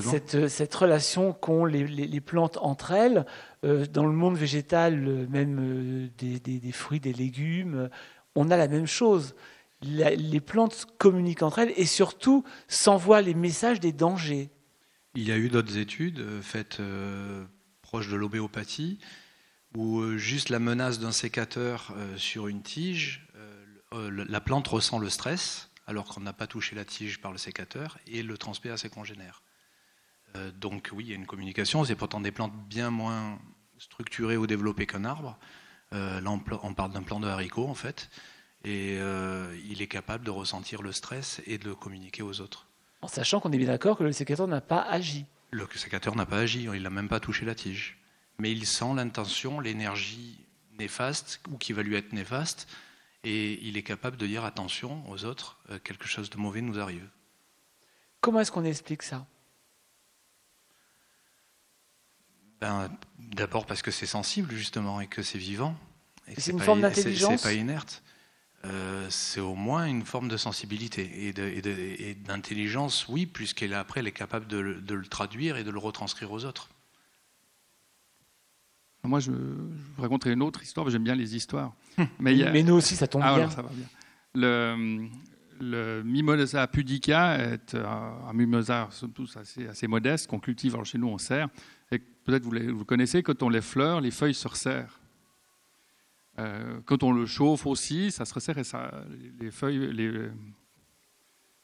cette, 0.00 0.48
cette, 0.48 0.74
relation 0.74 1.32
qu'ont 1.32 1.64
les, 1.64 2.20
plantes 2.20 2.58
entre 2.60 2.90
elles, 2.90 3.26
euh, 3.64 3.86
dans 3.86 4.04
le 4.04 4.12
monde 4.12 4.36
végétal, 4.36 5.06
euh, 5.06 5.26
même 5.28 5.58
euh, 5.60 6.08
des, 6.18 6.72
fruits, 6.72 6.98
des 6.98 7.12
légumes, 7.12 7.88
on 8.34 8.50
a 8.50 8.56
la 8.56 8.66
même 8.66 8.88
chose. 8.88 9.36
les 9.82 10.40
plantes 10.40 10.86
communiquent 10.98 11.44
entre 11.44 11.60
elles 11.60 11.72
et 11.76 11.86
surtout 11.86 12.42
s'envoient 12.66 13.22
les 13.22 13.34
messages 13.34 13.78
des 13.78 13.92
dangers. 13.92 14.50
Il 15.14 15.22
y 15.22 15.30
a 15.30 15.36
eu 15.36 15.48
d'autres 15.48 15.78
études 15.78 16.22
faites 16.42 16.82
proches 17.82 18.08
de 18.08 18.16
l'obéopathie, 18.16 18.98
où 19.76 20.16
juste 20.16 20.48
la 20.48 20.58
menace 20.58 20.98
d'un 20.98 21.12
sécateur 21.12 21.94
sur 22.16 22.48
une 22.48 22.62
tige 22.62 23.26
euh, 23.92 24.24
la 24.28 24.40
plante 24.40 24.66
ressent 24.68 24.98
le 24.98 25.08
stress 25.08 25.70
alors 25.86 26.06
qu'on 26.06 26.20
n'a 26.20 26.32
pas 26.32 26.46
touché 26.46 26.74
la 26.74 26.84
tige 26.84 27.20
par 27.20 27.30
le 27.30 27.38
sécateur 27.38 27.98
et 28.06 28.22
le 28.22 28.36
transmet 28.36 28.70
à 28.70 28.76
ses 28.76 28.88
congénères. 28.88 29.42
Euh, 30.34 30.50
donc 30.50 30.90
oui, 30.92 31.04
il 31.04 31.10
y 31.10 31.12
a 31.12 31.16
une 31.16 31.26
communication, 31.26 31.84
c'est 31.84 31.94
pourtant 31.94 32.20
des 32.20 32.32
plantes 32.32 32.52
bien 32.68 32.90
moins 32.90 33.38
structurées 33.78 34.36
ou 34.36 34.46
développées 34.46 34.86
qu'un 34.86 35.04
arbre. 35.04 35.38
Euh, 35.92 36.20
là, 36.20 36.30
on, 36.62 36.74
parle 36.74 36.92
d'un 36.92 37.02
plant 37.02 37.20
de 37.20 37.28
haricot 37.28 37.68
en 37.68 37.74
fait, 37.74 38.10
et 38.64 38.96
il 39.64 39.80
est 39.80 39.86
capable 39.86 40.24
de 40.24 40.30
ressentir 40.30 40.82
le 40.82 40.90
stress 40.90 41.40
et 41.46 41.58
de 41.58 41.66
le 41.66 41.76
communiquer 41.76 42.22
aux 42.22 42.40
autres. 42.40 42.66
En 43.02 43.06
sachant 43.06 43.38
qu'on 43.38 43.52
est 43.52 43.58
bien 43.58 43.68
d'accord 43.68 43.96
que 43.96 44.02
le 44.02 44.10
sécateur 44.10 44.48
n'a 44.48 44.60
pas 44.60 44.80
agi. 44.80 45.26
Le 45.52 45.68
sécateur 45.76 46.16
n'a 46.16 46.26
pas 46.26 46.38
agi, 46.38 46.66
il 46.74 46.82
n'a 46.82 46.90
même 46.90 47.08
pas 47.08 47.20
touché 47.20 47.44
la 47.44 47.54
tige. 47.54 47.96
Mais 48.38 48.52
il 48.52 48.66
sent 48.66 48.94
l'intention, 48.94 49.60
l'énergie 49.60 50.38
néfaste 50.78 51.40
ou 51.50 51.56
qui 51.56 51.72
va 51.72 51.82
lui 51.82 51.96
être 51.96 52.12
néfaste, 52.12 52.68
et 53.24 53.58
il 53.66 53.76
est 53.76 53.82
capable 53.82 54.16
de 54.16 54.26
dire 54.26 54.44
attention 54.44 55.08
aux 55.10 55.24
autres, 55.24 55.58
euh, 55.70 55.78
quelque 55.78 56.06
chose 56.06 56.30
de 56.30 56.36
mauvais 56.36 56.60
nous 56.60 56.78
arrive. 56.78 57.08
Comment 58.20 58.40
est-ce 58.40 58.52
qu'on 58.52 58.64
explique 58.64 59.02
ça? 59.02 59.26
Ben, 62.60 62.90
D'abord 63.18 63.66
parce 63.66 63.82
que 63.82 63.90
c'est 63.90 64.06
sensible 64.06 64.54
justement 64.54 65.00
et 65.00 65.06
que 65.06 65.22
c'est 65.22 65.38
vivant. 65.38 65.76
C'est 66.38 66.52
une 66.52 66.60
forme 66.60 66.80
d'intelligence 66.80 67.40
C'est 67.40 67.48
pas 67.48 67.54
inerte. 67.54 68.02
Euh, 68.64 69.06
c'est 69.10 69.40
au 69.40 69.54
moins 69.54 69.86
une 69.86 70.04
forme 70.04 70.28
de 70.28 70.36
sensibilité 70.36 71.28
et 71.28 72.14
d'intelligence, 72.14 73.06
oui, 73.08 73.26
puisqu'elle 73.26 73.74
après 73.74 74.00
elle 74.00 74.08
est 74.08 74.12
capable 74.12 74.46
de 74.46 74.58
le 74.58 75.06
traduire 75.06 75.56
et 75.56 75.64
de 75.64 75.70
le 75.70 75.78
retranscrire 75.78 76.32
aux 76.32 76.44
autres. 76.44 76.68
Moi, 79.06 79.20
je, 79.20 79.30
vous 79.30 80.02
raconterai 80.02 80.32
une 80.32 80.42
autre 80.42 80.62
histoire, 80.62 80.88
j'aime 80.90 81.04
bien 81.04 81.14
les 81.14 81.36
histoires. 81.36 81.74
Mais, 82.18 82.62
nous 82.62 82.74
aussi, 82.74 82.96
ça 82.96 83.06
tombe 83.06 83.22
ah, 83.24 83.36
bien. 83.36 83.50
ça 83.50 83.62
va 83.62 83.70
bien. 83.70 83.86
Le, 84.34 85.08
le 85.60 86.02
Mimosa 86.02 86.66
pudica 86.66 87.38
est 87.38 87.74
un 87.74 88.32
mimosa 88.32 88.88
tous 89.14 89.36
assez, 89.36 89.66
assez 89.66 89.86
modeste 89.86 90.28
qu'on 90.28 90.38
cultive 90.38 90.76
chez 90.84 90.98
nous 90.98 91.08
en 91.08 91.18
serre. 91.18 91.48
Et 91.90 91.98
peut-être 91.98 92.42
vous, 92.42 92.76
vous 92.76 92.84
connaissez, 92.84 93.22
quand 93.22 93.42
on 93.42 93.48
les 93.48 93.60
fleurs, 93.60 94.00
les 94.00 94.10
feuilles 94.10 94.34
se 94.34 94.48
resserrent. 94.48 95.00
Euh, 96.38 96.80
quand 96.84 97.02
on 97.02 97.12
le 97.12 97.24
chauffe 97.24 97.66
aussi, 97.66 98.10
ça 98.10 98.24
se 98.24 98.34
resserre 98.34 98.58
et 98.58 98.64
ça, 98.64 98.90
les 99.40 99.50
feuilles, 99.50 99.92
les, 99.92 100.28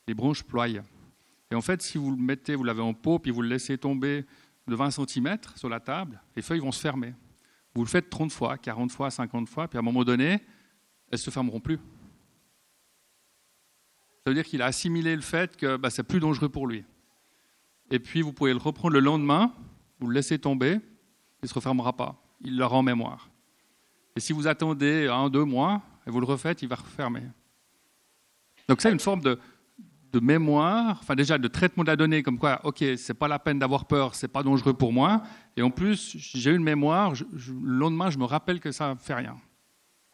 les 0.07 0.15
branches 0.15 0.43
ploient. 0.43 0.69
Et 0.69 1.55
en 1.55 1.61
fait, 1.61 1.83
si 1.83 1.99
vous 1.99 2.11
le 2.11 2.17
mettez, 2.17 2.55
vous 2.55 2.65
l'avez 2.65 2.81
en 2.81 2.95
pot, 2.95 3.19
puis 3.19 3.31
vous 3.31 3.43
le 3.43 3.49
laissez 3.49 3.77
tomber 3.77 4.25
de 4.67 4.75
20 4.75 4.91
cm 4.93 5.39
sur 5.57 5.69
la 5.69 5.81
table, 5.81 6.21
les 6.35 6.43
feuilles 6.43 6.61
vont 6.61 6.73
se 6.73 6.81
fermer. 6.81 7.15
Vous 7.75 7.83
le 7.83 7.89
faites 7.89 8.11
30 8.11 8.33
fois, 8.33 8.59
40 8.59 8.91
fois, 8.93 9.11
50 9.11 9.49
fois, 9.49 9.69
puis 9.69 9.79
à 9.79 9.81
un 9.81 9.85
moment 9.85 10.05
donné, 10.05 10.31
elles 10.31 10.41
ne 11.13 11.17
se 11.17 11.31
fermeront 11.31 11.61
plus. 11.61 11.79
Ça 14.25 14.31
veut 14.31 14.35
dire 14.35 14.45
qu'il 14.45 14.63
a 14.63 14.67
assimilé 14.67 15.17
le 15.17 15.23
fait 15.23 15.57
que 15.57 15.77
bah, 15.77 15.91
c'est 15.91 16.03
plus 16.03 16.21
dangereux 16.21 16.49
pour 16.49 16.67
lui. 16.67 16.85
Et 17.91 17.99
puis 17.99 18.23
vous 18.23 18.33
pouvez 18.33 18.53
le 18.53 18.59
reprendre 18.59 18.95
le 18.95 19.01
lendemain, 19.01 19.53
vous 19.99 20.09
le 20.09 20.15
laissez 20.15 20.39
tomber, 20.39 20.75
il 20.75 21.45
ne 21.45 21.49
se 21.49 21.55
refermera 21.55 21.95
pas. 21.95 22.23
Il 22.41 22.63
rend 22.63 22.79
en 22.79 22.83
mémoire. 22.83 23.31
Et 24.17 24.21
si 24.21 24.33
vous 24.33 24.47
attendez 24.47 25.09
un, 25.09 25.29
deux 25.29 25.45
mois, 25.45 25.83
et 26.07 26.11
vous 26.11 26.21
le 26.21 26.27
refaites, 26.27 26.63
il 26.63 26.69
va 26.69 26.77
refermer. 26.77 27.23
Donc 28.69 28.81
c'est 28.81 28.93
une 28.93 29.01
forme 29.01 29.21
de, 29.21 29.39
de 30.13 30.21
mémoire, 30.21 30.99
enfin 31.01 31.15
déjà 31.15 31.39
de 31.39 31.49
traitement 31.49 31.83
de 31.85 31.89
la 31.89 31.97
donnée, 31.97 32.23
comme 32.23 32.39
quoi, 32.39 32.61
ok, 32.65 32.85
c'est 32.97 33.15
pas 33.15 33.29
la 33.29 33.39
peine 33.39 33.59
d'avoir 33.59 33.87
peur, 33.87 34.15
c'est 34.15 34.29
pas 34.29 34.43
dangereux 34.43 34.75
pour 34.75 34.93
moi, 34.93 35.23
et 35.57 35.63
en 35.63 35.71
plus 35.71 36.15
j'ai 36.19 36.51
une 36.51 36.63
mémoire, 36.63 37.15
je, 37.15 37.25
le 37.25 37.79
lendemain 37.79 38.11
je 38.11 38.19
me 38.19 38.25
rappelle 38.25 38.61
que 38.61 38.73
ça 38.73 38.95
fait 39.01 39.15
rien. 39.15 39.37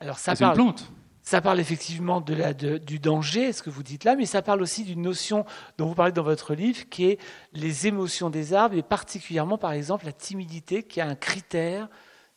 Alors 0.00 0.18
ça 0.18 0.32
une 0.32 0.38
parle, 0.38 0.54
plante. 0.54 0.92
ça 1.22 1.40
parle 1.40 1.58
effectivement 1.58 2.20
de 2.20 2.32
la, 2.34 2.54
de- 2.54 2.78
du 2.78 3.00
danger, 3.00 3.52
ce 3.52 3.62
que 3.62 3.70
vous 3.70 3.82
dites 3.82 4.04
là, 4.04 4.14
mais 4.14 4.24
ça 4.26 4.40
parle 4.42 4.62
aussi 4.62 4.84
d'une 4.84 5.02
notion 5.02 5.44
dont 5.78 5.86
vous 5.88 5.94
parlez 5.96 6.12
dans 6.12 6.22
votre 6.22 6.54
livre, 6.54 6.88
qui 6.88 7.06
est 7.06 7.18
les 7.52 7.88
émotions 7.88 8.30
des 8.30 8.54
arbres, 8.54 8.76
et 8.76 8.82
particulièrement 8.82 9.58
par 9.58 9.72
exemple 9.72 10.04
la 10.06 10.12
timidité, 10.12 10.84
qui 10.84 11.00
est 11.00 11.02
un 11.02 11.16
critère 11.16 11.88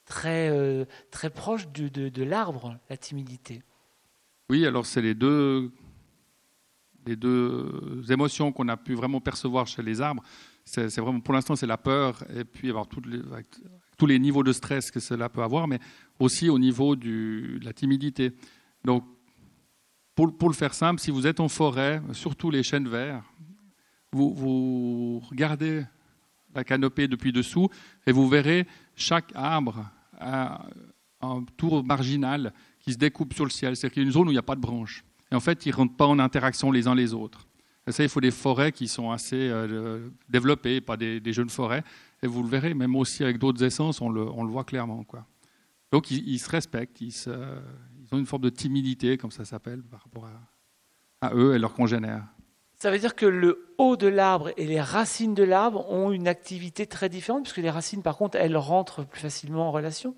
très, 0.05 0.49
euh, 0.49 0.85
très 1.11 1.29
proche 1.29 1.67
de, 1.69 1.87
de- 1.89 2.09
de 2.09 2.23
l'arbre, 2.23 2.75
la 2.89 2.97
timidité. 2.97 3.61
Oui, 4.49 4.65
alors 4.65 4.85
c'est 4.87 5.01
les 5.01 5.13
deux, 5.13 5.71
les 7.05 7.15
deux 7.15 8.03
émotions 8.09 8.51
qu'on 8.51 8.67
a 8.67 8.77
pu 8.77 8.93
vraiment 8.93 9.21
percevoir 9.21 9.67
chez 9.67 9.81
les 9.81 10.01
arbres. 10.01 10.23
C'est 10.63 10.99
vraiment, 10.99 11.19
pour 11.19 11.33
l'instant, 11.33 11.55
c'est 11.55 11.67
la 11.67 11.77
peur 11.77 12.23
et 12.35 12.43
puis 12.43 12.69
avoir 12.69 12.87
tous 12.87 14.05
les 14.05 14.19
niveaux 14.19 14.43
de 14.43 14.53
stress 14.53 14.91
que 14.91 14.99
cela 14.99 15.29
peut 15.29 15.43
avoir, 15.43 15.67
mais 15.67 15.79
aussi 16.19 16.49
au 16.49 16.59
niveau 16.59 16.95
de 16.95 17.59
la 17.63 17.73
timidité. 17.73 18.31
Donc, 18.85 19.03
pour, 20.15 20.49
le 20.49 20.53
faire 20.53 20.73
simple, 20.73 21.01
si 21.01 21.09
vous 21.09 21.25
êtes 21.25 21.39
en 21.39 21.47
forêt, 21.47 22.01
surtout 22.11 22.51
les 22.51 22.61
chênes 22.61 22.87
verts, 22.87 23.23
vous, 24.11 24.33
vous 24.35 25.19
regardez 25.29 25.83
la 26.53 26.63
canopée 26.63 27.07
depuis 27.07 27.31
dessous 27.31 27.69
et 28.05 28.11
vous 28.11 28.27
verrez 28.27 28.67
chaque 28.95 29.31
arbre 29.33 29.89
a 30.19 30.65
un 31.21 31.43
tour 31.57 31.83
marginal 31.83 32.53
qui 32.79 32.93
se 32.93 32.97
découpe 32.97 33.33
sur 33.33 33.45
le 33.45 33.51
ciel. 33.51 33.75
C'est-à-dire 33.75 33.93
qu'il 33.93 34.03
y 34.03 34.05
a 34.05 34.07
une 34.07 34.13
zone 34.13 34.27
où 34.27 34.31
il 34.31 34.35
n'y 34.35 34.39
a 34.39 34.43
pas 34.43 34.55
de 34.55 34.61
branches. 34.61 35.03
Et 35.31 35.35
en 35.35 35.39
fait, 35.39 35.65
ils 35.65 35.69
ne 35.69 35.75
rentrent 35.75 35.95
pas 35.95 36.07
en 36.07 36.19
interaction 36.19 36.71
les 36.71 36.87
uns 36.87 36.95
les 36.95 37.13
autres. 37.13 37.47
Et 37.87 37.91
ça, 37.91 38.03
il 38.03 38.09
faut 38.09 38.21
des 38.21 38.31
forêts 38.31 38.71
qui 38.71 38.87
sont 38.87 39.11
assez 39.11 39.49
euh, 39.49 40.09
développées, 40.29 40.81
pas 40.81 40.97
des, 40.97 41.33
jeunes 41.33 41.49
forêts. 41.49 41.83
Et 42.21 42.27
vous 42.27 42.43
le 42.43 42.49
verrez, 42.49 42.73
même 42.73 42.95
aussi 42.95 43.23
avec 43.23 43.37
d'autres 43.37 43.63
essences, 43.63 44.01
on 44.01 44.09
le, 44.09 44.21
voit 44.23 44.63
clairement. 44.63 45.03
Quoi. 45.03 45.25
Donc, 45.91 46.11
ils, 46.11 46.39
se 46.39 46.49
respectent, 46.49 47.01
ils, 47.01 47.15
ont 48.11 48.17
une 48.17 48.25
forme 48.25 48.43
de 48.43 48.49
timidité, 48.49 49.17
comme 49.17 49.31
ça 49.31 49.45
s'appelle, 49.45 49.81
par 49.81 50.03
rapport 50.03 50.29
à 51.21 51.33
eux 51.33 51.55
et 51.55 51.59
leurs 51.59 51.73
congénères. 51.73 52.23
Ça 52.81 52.91
veut 52.91 52.99
dire 52.99 53.15
que 53.15 53.27
le 53.27 53.73
haut 53.77 53.95
de 53.95 54.07
l'arbre 54.07 54.51
et 54.57 54.65
les 54.65 54.81
racines 54.81 55.35
de 55.35 55.43
l'arbre 55.43 55.87
ont 55.91 56.11
une 56.11 56.27
activité 56.27 56.87
très 56.87 57.09
différente, 57.09 57.43
puisque 57.43 57.57
les 57.57 57.69
racines, 57.69 58.01
par 58.01 58.17
contre, 58.17 58.37
elles 58.37 58.57
rentrent 58.57 59.05
plus 59.05 59.21
facilement 59.21 59.67
en 59.67 59.71
relation. 59.71 60.15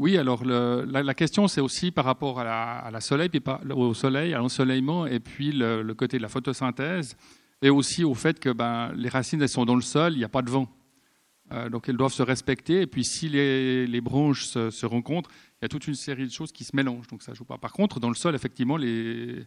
Oui, 0.00 0.18
alors 0.18 0.44
la, 0.44 1.14
question, 1.14 1.46
c'est 1.46 1.60
aussi 1.60 1.92
par 1.92 2.04
rapport 2.04 2.40
à 2.40 2.90
la, 2.90 3.00
soleil, 3.00 3.28
puis 3.28 3.38
par- 3.38 3.60
au 3.76 3.94
soleil, 3.94 4.34
à 4.34 4.38
l'ensoleillement, 4.38 5.06
et 5.06 5.20
puis 5.20 5.52
le, 5.52 5.92
côté 5.94 6.16
de 6.16 6.22
la 6.22 6.28
photosynthèse, 6.28 7.16
et 7.62 7.70
aussi 7.70 8.02
au 8.02 8.14
fait 8.14 8.40
que 8.40 8.50
ben, 8.50 8.92
les 8.96 9.08
racines, 9.08 9.40
elles 9.40 9.48
sont 9.48 9.64
dans 9.64 9.76
le 9.76 9.82
sol, 9.82 10.14
il 10.14 10.18
n'y 10.18 10.24
a 10.24 10.28
pas 10.28 10.42
de 10.42 10.50
vent. 10.50 10.68
Euh, 11.52 11.68
donc 11.68 11.88
elles 11.88 11.96
doivent 11.96 12.12
se 12.12 12.24
respecter, 12.24 12.80
et 12.80 12.86
puis 12.88 13.04
si 13.04 13.28
les, 13.28 14.00
branches 14.00 14.46
se, 14.46 14.86
rencontrent, 14.86 15.30
il 15.60 15.62
y 15.62 15.66
a 15.66 15.68
toute 15.68 15.86
une 15.86 15.94
série 15.94 16.26
de 16.26 16.32
choses 16.32 16.50
qui 16.50 16.64
se 16.64 16.74
mélangent, 16.74 17.06
donc 17.06 17.22
ça 17.22 17.32
joue 17.32 17.44
pas. 17.44 17.58
Par 17.58 17.72
contre, 17.72 18.00
dans 18.00 18.08
le 18.08 18.16
sol, 18.16 18.34
effectivement, 18.34 18.76
les, 18.76 19.46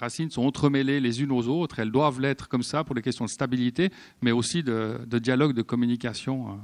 racines 0.00 0.28
sont 0.28 0.42
entremêlées 0.42 0.98
les 0.98 1.22
unes 1.22 1.30
aux 1.30 1.46
autres, 1.46 1.78
elles 1.78 1.92
doivent 1.92 2.20
l'être 2.20 2.48
comme 2.48 2.64
ça 2.64 2.82
pour 2.82 2.96
des 2.96 3.02
questions 3.02 3.24
de 3.24 3.30
stabilité, 3.30 3.90
mais 4.22 4.32
aussi 4.32 4.64
de, 4.64 4.98
de 5.06 5.18
dialogue, 5.20 5.54
de 5.54 5.62
communication 5.62 6.50
euh, 6.50 6.56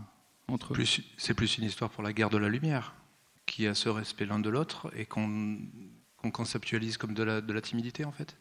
entre 0.49 0.75
C'est 1.17 1.35
plus 1.35 1.59
une 1.59 1.65
histoire 1.65 1.91
pour 1.91 2.03
la 2.03 2.13
guerre 2.13 2.31
de 2.31 2.39
la 2.39 2.49
lumière, 2.49 2.95
qui 3.47 3.67
a 3.67 3.75
ce 3.75 3.89
respect 3.89 4.27
l'un 4.27 4.41
de 4.41 4.51
l'autre 4.51 4.91
et 4.97 5.07
qu'on 5.07 5.59
conceptualise 6.33 6.97
comme 6.97 7.15
de 7.15 7.23
la, 7.23 7.41
de 7.41 7.53
la 7.53 7.61
timidité 7.61 8.05
en 8.05 8.13
fait. 8.13 8.37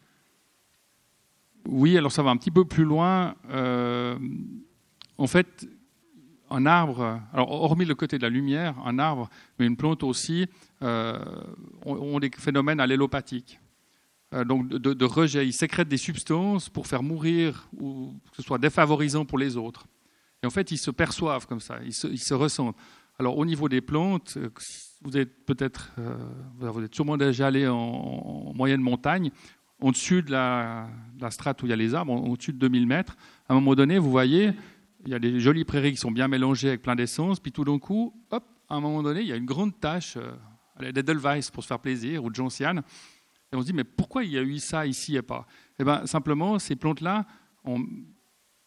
Oui, 1.66 1.96
alors 1.96 2.12
ça 2.12 2.22
va 2.22 2.30
un 2.30 2.36
petit 2.36 2.50
peu 2.50 2.64
plus 2.64 2.84
loin. 2.84 3.34
Euh, 3.50 4.18
en 5.18 5.26
fait, 5.26 5.68
un 6.50 6.66
arbre, 6.66 7.20
alors 7.32 7.50
hormis 7.50 7.84
le 7.84 7.94
côté 7.94 8.16
de 8.16 8.22
la 8.22 8.30
lumière, 8.30 8.74
un 8.84 8.98
arbre, 8.98 9.28
mais 9.58 9.66
une 9.66 9.76
plante 9.76 10.02
aussi, 10.02 10.46
euh, 10.82 11.18
ont, 11.84 11.96
ont 11.96 12.18
des 12.20 12.30
phénomènes 12.36 12.80
allélopathiques. 12.80 13.60
Euh, 14.34 14.44
donc 14.44 14.68
de, 14.68 14.92
de 14.92 15.04
rejet, 15.04 15.46
ils 15.46 15.52
sécrètent 15.52 15.88
des 15.88 15.96
substances 15.98 16.68
pour 16.68 16.86
faire 16.86 17.02
mourir 17.02 17.68
ou 17.78 18.14
que 18.30 18.36
ce 18.36 18.42
soit 18.42 18.58
défavorisant 18.58 19.24
pour 19.24 19.38
les 19.38 19.56
autres. 19.56 19.86
Et 20.42 20.46
en 20.46 20.50
fait, 20.50 20.70
ils 20.70 20.78
se 20.78 20.90
perçoivent 20.90 21.46
comme 21.46 21.60
ça, 21.60 21.78
ils 21.84 21.92
se, 21.92 22.34
ressentent. 22.34 22.76
Alors 23.18 23.36
au 23.38 23.44
niveau 23.44 23.68
des 23.68 23.80
plantes, 23.80 24.34
euh, 24.36 24.48
vous 25.02 25.16
êtes 25.16 25.44
peut-être, 25.44 25.92
euh, 25.98 26.16
vous 26.60 26.82
êtes 26.84 26.94
sûrement 26.94 27.16
déjà 27.16 27.48
allé 27.48 27.66
en, 27.66 27.76
en 27.76 28.54
moyenne 28.54 28.80
montagne, 28.80 29.30
au-dessus 29.80 30.22
de 30.22 30.30
la, 30.30 30.88
de 31.16 31.22
la 31.22 31.30
strate 31.30 31.62
où 31.62 31.66
il 31.66 31.70
y 31.70 31.72
a 31.72 31.76
les 31.76 31.94
arbres, 31.94 32.12
au- 32.12 32.32
au-dessus 32.32 32.52
de 32.52 32.58
2000 32.58 32.86
mètres, 32.86 33.16
à 33.48 33.52
un 33.52 33.56
moment 33.56 33.74
donné, 33.74 33.98
vous 33.98 34.10
voyez, 34.10 34.52
il 35.04 35.10
y 35.10 35.14
a 35.14 35.18
des 35.18 35.40
jolies 35.40 35.64
prairies 35.64 35.92
qui 35.92 35.96
sont 35.98 36.10
bien 36.12 36.28
mélangées 36.28 36.68
avec 36.68 36.82
plein 36.82 36.94
d'essence, 36.96 37.40
puis 37.40 37.50
tout 37.52 37.64
d'un 37.64 37.78
coup, 37.78 38.14
hop, 38.30 38.44
à 38.68 38.74
un 38.76 38.80
moment 38.80 39.02
donné, 39.02 39.20
il 39.22 39.26
y 39.26 39.32
a 39.32 39.36
une 39.36 39.46
grande 39.46 39.78
tache, 39.80 40.16
euh, 40.16 40.92
d'Edelweiss 40.92 41.50
pour 41.50 41.64
se 41.64 41.68
faire 41.68 41.80
plaisir, 41.80 42.22
ou 42.24 42.30
de 42.30 42.34
gentiane, 42.36 42.82
et 43.52 43.56
on 43.56 43.60
se 43.62 43.66
dit, 43.66 43.72
mais 43.72 43.84
pourquoi 43.84 44.22
il 44.24 44.30
y 44.30 44.38
a 44.38 44.42
eu 44.42 44.58
ça 44.58 44.86
ici 44.86 45.16
et 45.16 45.22
pas? 45.22 45.46
Eh 45.80 45.84
bien, 45.84 46.06
simplement, 46.06 46.58
ces 46.60 46.76
plantes-là 46.76 47.26
ont 47.64 47.84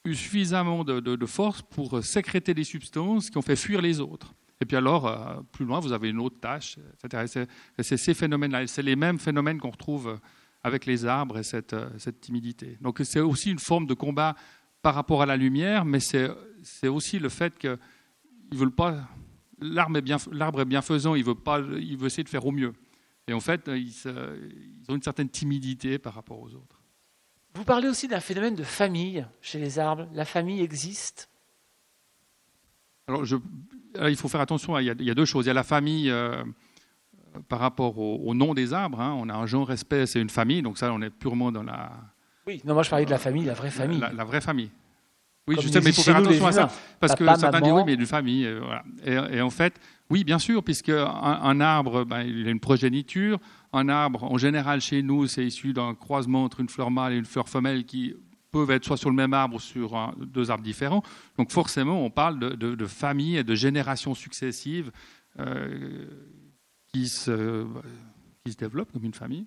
eu 0.05 0.15
suffisamment 0.15 0.83
de, 0.83 1.25
force 1.25 1.61
pour 1.61 2.03
sécréter 2.03 2.53
des 2.53 2.63
substances 2.63 3.29
qui 3.29 3.37
ont 3.37 3.41
fait 3.41 3.55
fuir 3.55 3.81
les 3.81 3.99
autres. 3.99 4.33
Et 4.59 4.65
puis 4.65 4.77
alors, 4.77 5.07
euh, 5.07 5.41
plus 5.51 5.65
loin, 5.65 5.79
vous 5.79 5.91
avez 5.91 6.09
une 6.09 6.19
autre 6.19 6.39
tâche, 6.39 6.77
etc. 7.03 7.47
Et 7.77 7.83
c'est- 7.83 7.97
ces 7.97 8.13
phénomènes-là, 8.13 8.67
c'est 8.67 8.83
les 8.83 8.95
mêmes 8.95 9.17
phénomènes 9.17 9.59
qu'on 9.59 9.71
retrouve 9.71 10.07
euh, 10.07 10.17
avec 10.63 10.85
les 10.85 11.05
arbres 11.05 11.39
et 11.39 11.43
cette, 11.43 11.73
euh, 11.73 11.89
cette 11.97 12.21
timidité. 12.21 12.77
Donc 12.79 13.01
c'est 13.03 13.19
aussi 13.19 13.49
une 13.51 13.59
forme 13.59 13.87
de 13.87 13.95
combat 13.95 14.35
par 14.83 14.93
rapport 14.93 15.23
à 15.23 15.25
la 15.25 15.35
lumière, 15.35 15.83
mais 15.85 15.99
c'est 15.99 16.87
aussi 16.87 17.19
le 17.19 17.29
fait 17.29 17.57
qu'ils 17.57 17.77
veulent 18.51 18.71
pas... 18.71 19.07
L'arbre 19.59 19.97
est, 19.97 20.65
bienfaisant, 20.65 21.13
il 21.13 21.23
veut, 21.23 21.35
pas, 21.35 21.59
il 21.59 21.95
veut 21.97 22.07
essayer 22.07 22.23
de 22.23 22.29
faire 22.29 22.45
au 22.47 22.51
mieux. 22.51 22.73
Et 23.27 23.33
en 23.33 23.39
fait, 23.39 23.67
ils 23.67 23.93
ont 24.89 24.95
une 24.95 25.03
certaine 25.03 25.29
timidité 25.29 25.99
par 25.99 26.15
rapport 26.15 26.41
aux 26.41 26.55
autres. 26.55 26.80
Vous 27.53 27.63
parlez 27.65 27.87
aussi 27.89 28.07
d'un 28.07 28.19
phénomène 28.21 28.55
de 28.55 28.63
famille 28.63 29.25
chez 29.41 29.59
les 29.59 29.77
arbres. 29.79 30.07
La 30.13 30.25
famille 30.25 30.61
existe. 30.61 31.29
Alors, 33.07 33.25
je- 33.25 33.35
alors, 33.95 34.09
il 34.09 34.15
faut 34.15 34.29
faire 34.29 34.41
attention, 34.41 34.77
il 34.79 34.85
y 34.85 34.89
a, 34.89 34.93
il 34.97 35.05
y 35.05 35.11
a 35.11 35.13
deux 35.15 35.25
choses. 35.25 35.45
Il 35.45 35.49
y 35.49 35.51
a 35.51 35.53
la 35.55 35.63
famille 35.63 36.09
euh, 36.09 36.43
par 37.49 37.59
rapport 37.59 37.97
au, 37.97 38.17
au 38.25 38.33
nom 38.33 38.53
des 38.53 38.73
arbres. 38.73 39.01
hein. 39.01 39.13
On 39.19 39.27
a 39.29 39.33
un 39.33 39.45
genre, 39.45 39.71
espèce 39.71 40.15
et 40.15 40.21
une 40.21 40.29
famille, 40.29 40.61
donc 40.61 40.77
ça, 40.77 40.93
on 40.93 41.01
est 41.01 41.09
purement 41.09 41.51
dans 41.51 41.63
la, 41.63 41.91
Oui, 42.47 42.61
non, 42.63 42.73
moi 42.73 42.83
je 42.83 42.89
parlais 42.89 43.05
de 43.05 43.11
la 43.11 43.17
famille, 43.17 43.43
la 43.45 43.53
vraie 43.53 43.69
famille. 43.71 43.99
la, 43.99 44.13
la 44.13 44.23
vraie 44.23 44.41
famille. 44.41 44.69
Oui, 45.47 45.55
Comme 45.55 45.63
je 45.65 45.69
sais, 45.69 45.81
mais 45.81 45.89
il 45.89 45.93
faut 45.93 46.03
faire 46.03 46.15
attention 46.17 46.45
à 46.45 46.51
ça. 46.51 46.69
Parce 46.99 47.15
que 47.15 47.25
certains 47.35 47.59
disent 47.61 47.71
oui, 47.73 47.81
mais 47.85 47.95
d'une 47.97 48.05
famille. 48.05 48.45
euh, 48.45 48.61
voilà. 48.63 48.83
et, 49.03 49.37
et 49.37 49.41
en 49.41 49.49
fait, 49.49 49.73
oui, 50.09 50.23
bien 50.23 50.39
sûr, 50.39 50.63
puisque 50.63 50.89
un, 50.89 51.05
un 51.05 51.59
arbre, 51.59 52.03
ben, 52.05 52.21
il 52.21 52.47
a 52.47 52.51
une 52.51 52.59
progéniture. 52.59 53.39
Un 53.73 53.87
arbre, 53.87 54.23
en 54.23 54.37
général, 54.37 54.81
chez 54.81 55.01
nous, 55.01 55.27
c'est 55.27 55.45
issu 55.45 55.73
d'un 55.73 55.95
croisement 55.95 56.43
entre 56.43 56.59
une 56.59 56.69
fleur 56.69 56.91
mâle 56.91 57.13
et 57.13 57.17
une 57.17 57.25
fleur 57.25 57.47
femelle 57.47 57.85
qui 57.85 58.13
peuvent 58.51 58.71
être 58.71 58.83
soit 58.83 58.97
sur 58.97 59.09
le 59.09 59.15
même 59.15 59.33
arbre 59.33 59.55
ou 59.55 59.59
sur 59.59 60.13
deux 60.17 60.51
arbres 60.51 60.63
différents. 60.63 61.03
Donc 61.37 61.51
forcément, 61.51 62.03
on 62.03 62.09
parle 62.09 62.37
de, 62.37 62.49
de, 62.49 62.75
de 62.75 62.85
familles 62.85 63.37
et 63.37 63.43
de 63.43 63.55
générations 63.55 64.13
successives 64.13 64.91
euh, 65.39 66.05
qui, 66.93 67.07
se, 67.07 67.65
qui 68.43 68.51
se 68.51 68.57
développent 68.57 68.91
comme 68.91 69.05
une 69.05 69.13
famille. 69.13 69.45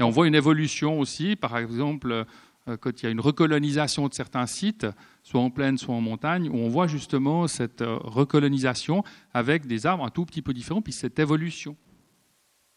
Et 0.00 0.02
on 0.02 0.10
voit 0.10 0.26
une 0.26 0.34
évolution 0.34 0.98
aussi, 0.98 1.36
par 1.36 1.56
exemple, 1.56 2.24
euh, 2.66 2.76
quand 2.76 3.00
il 3.00 3.04
y 3.04 3.06
a 3.06 3.10
une 3.10 3.20
recolonisation 3.20 4.08
de 4.08 4.14
certains 4.14 4.46
sites, 4.46 4.86
soit 5.22 5.40
en 5.40 5.50
plaine, 5.50 5.78
soit 5.78 5.94
en 5.94 6.00
montagne, 6.00 6.48
où 6.48 6.56
on 6.56 6.68
voit 6.68 6.88
justement 6.88 7.46
cette 7.46 7.82
euh, 7.82 7.98
recolonisation 8.02 9.04
avec 9.32 9.66
des 9.66 9.86
arbres 9.86 10.04
un 10.04 10.10
tout 10.10 10.24
petit 10.24 10.42
peu 10.42 10.52
différents, 10.52 10.82
puis 10.82 10.92
cette 10.92 11.20
évolution, 11.20 11.76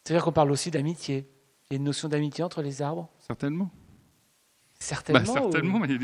C'est-à-dire 0.07 0.23
qu'on 0.23 0.31
parle 0.31 0.51
aussi 0.51 0.71
d'amitié. 0.71 1.27
Il 1.69 1.73
y 1.73 1.75
a 1.75 1.77
une 1.79 1.83
notion 1.83 2.07
d'amitié 2.07 2.41
entre 2.43 2.61
les 2.61 2.81
arbres 2.81 3.09
certainement. 3.19 3.69
Certainement. 4.79 5.19
Bah, 5.19 5.25
certainement, 5.41 5.79
mais, 5.79 5.97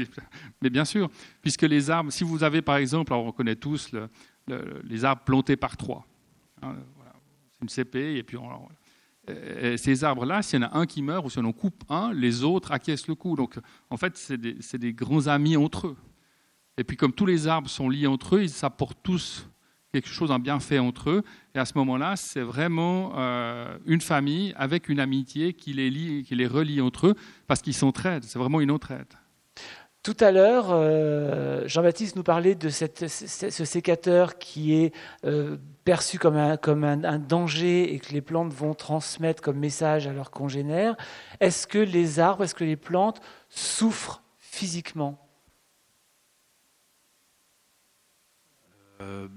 mais 0.62 0.70
bien 0.70 0.84
sûr, 0.84 1.10
puisque 1.42 1.62
les 1.62 1.90
arbres, 1.90 2.12
si 2.12 2.24
vous 2.24 2.44
avez 2.44 2.62
par 2.62 2.76
exemple, 2.78 3.14
alors 3.14 3.26
on 3.26 3.32
connaît 3.32 3.56
tous 3.56 3.92
le- 3.94 4.10
le- 4.48 4.82
les 4.84 5.06
arbres 5.06 5.22
plantés 5.24 5.56
par 5.56 5.78
trois, 5.78 6.06
Hein, 6.64 6.76
voilà. 6.96 7.14
c'est 7.52 7.62
une 7.62 7.70
CP, 7.70 8.18
et 8.18 8.24
puis 8.24 8.36
on- 8.36 8.48
voilà. 8.48 9.70
Et 9.72 9.78
ces 9.78 10.04
arbres-là, 10.04 10.42
s'il 10.42 10.60
y 10.62 10.66
en 10.66 10.68
a 10.68 10.78
un 10.78 10.86
qui 10.86 11.02
meurt 11.02 11.26
ou 11.26 11.30
si 11.30 11.40
on 11.40 11.46
en 11.46 11.54
coupe 11.54 11.84
un, 11.88 12.12
les 12.14 12.44
autres 12.44 12.74
acquiescent 12.74 13.08
le 13.08 13.16
coup. 13.16 13.38
Donc 13.38 13.58
en 13.90 13.96
fait, 13.96 14.18
c'est 14.18 14.38
des, 14.38 14.58
des 14.78 14.94
grands 14.94 15.28
amis 15.28 15.56
entre 15.56 15.88
eux. 15.88 15.98
Et 16.78 16.84
puis 16.84 16.98
comme 16.98 17.14
tous 17.14 17.26
les 17.28 17.48
arbres 17.48 17.70
sont 17.70 17.88
liés 17.88 18.08
entre 18.08 18.36
eux, 18.36 18.44
ils 18.44 18.66
apportent 18.66 19.00
tous 19.02 19.48
quelque 19.94 20.10
chose, 20.10 20.32
un 20.32 20.40
bienfait 20.40 20.80
entre 20.80 21.12
eux. 21.12 21.24
Et 21.54 21.60
à 21.60 21.66
ce 21.66 21.78
moment-là, 21.78 22.16
c'est 22.16 22.42
vraiment 22.42 23.14
euh, 23.16 23.78
une 23.86 24.02
famille 24.02 24.54
avec 24.58 24.90
une 24.90 25.00
amitié 25.00 25.54
qui 25.54 25.72
les, 25.74 25.92
lie, 25.92 26.24
qui 26.24 26.36
les 26.36 26.48
relie 26.48 26.82
entre 26.82 27.08
eux 27.08 27.16
parce 27.48 27.62
qu'ils 27.62 27.76
s'entraident. 27.76 28.24
C'est 28.24 28.40
vraiment 28.40 28.60
une 28.60 28.72
entraide. 28.72 29.14
Tout 30.02 30.18
à 30.20 30.32
l'heure, 30.32 30.66
euh, 30.72 31.66
Jean-Baptiste 31.68 32.16
nous 32.16 32.24
parlait 32.24 32.56
de 32.56 32.70
cette, 32.70 33.08
ce 33.08 33.66
sécateur 33.66 34.38
qui 34.38 34.74
est 34.74 34.94
euh, 35.26 35.58
perçu 35.86 36.18
comme, 36.18 36.36
un, 36.36 36.58
comme 36.58 36.84
un, 36.84 37.20
danger 37.20 37.94
et 37.94 38.00
que 38.00 38.12
les 38.12 38.22
plantes 38.22 38.52
vont 38.52 38.74
transmettre 38.74 39.42
comme 39.42 39.60
message 39.60 40.08
à 40.08 40.12
leurs 40.12 40.32
congénères. 40.32 40.98
Est-ce 41.40 41.68
que 41.68 41.78
les 41.78 42.20
arbres, 42.20 42.44
est-ce 42.44 42.56
que 42.56 42.66
les 42.66 42.76
plantes 42.76 43.22
souffrent 43.48 44.24
physiquement? 44.40 45.20
Euh, 49.02 49.28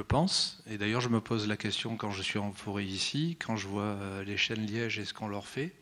Je 0.00 0.04
pense, 0.06 0.62
et 0.66 0.78
d'ailleurs 0.78 1.02
je 1.02 1.10
me 1.10 1.20
pose 1.20 1.46
la 1.46 1.58
question 1.58 1.98
quand 1.98 2.10
je 2.10 2.22
suis 2.22 2.38
en 2.38 2.52
forêt 2.52 2.86
ici, 2.86 3.36
quand 3.38 3.56
je 3.56 3.68
vois 3.68 3.98
les 4.24 4.38
chênes 4.38 4.64
lièges 4.64 4.98
et 4.98 5.04
ce 5.04 5.12
qu'on 5.12 5.28
leur 5.28 5.46
fait. 5.46 5.74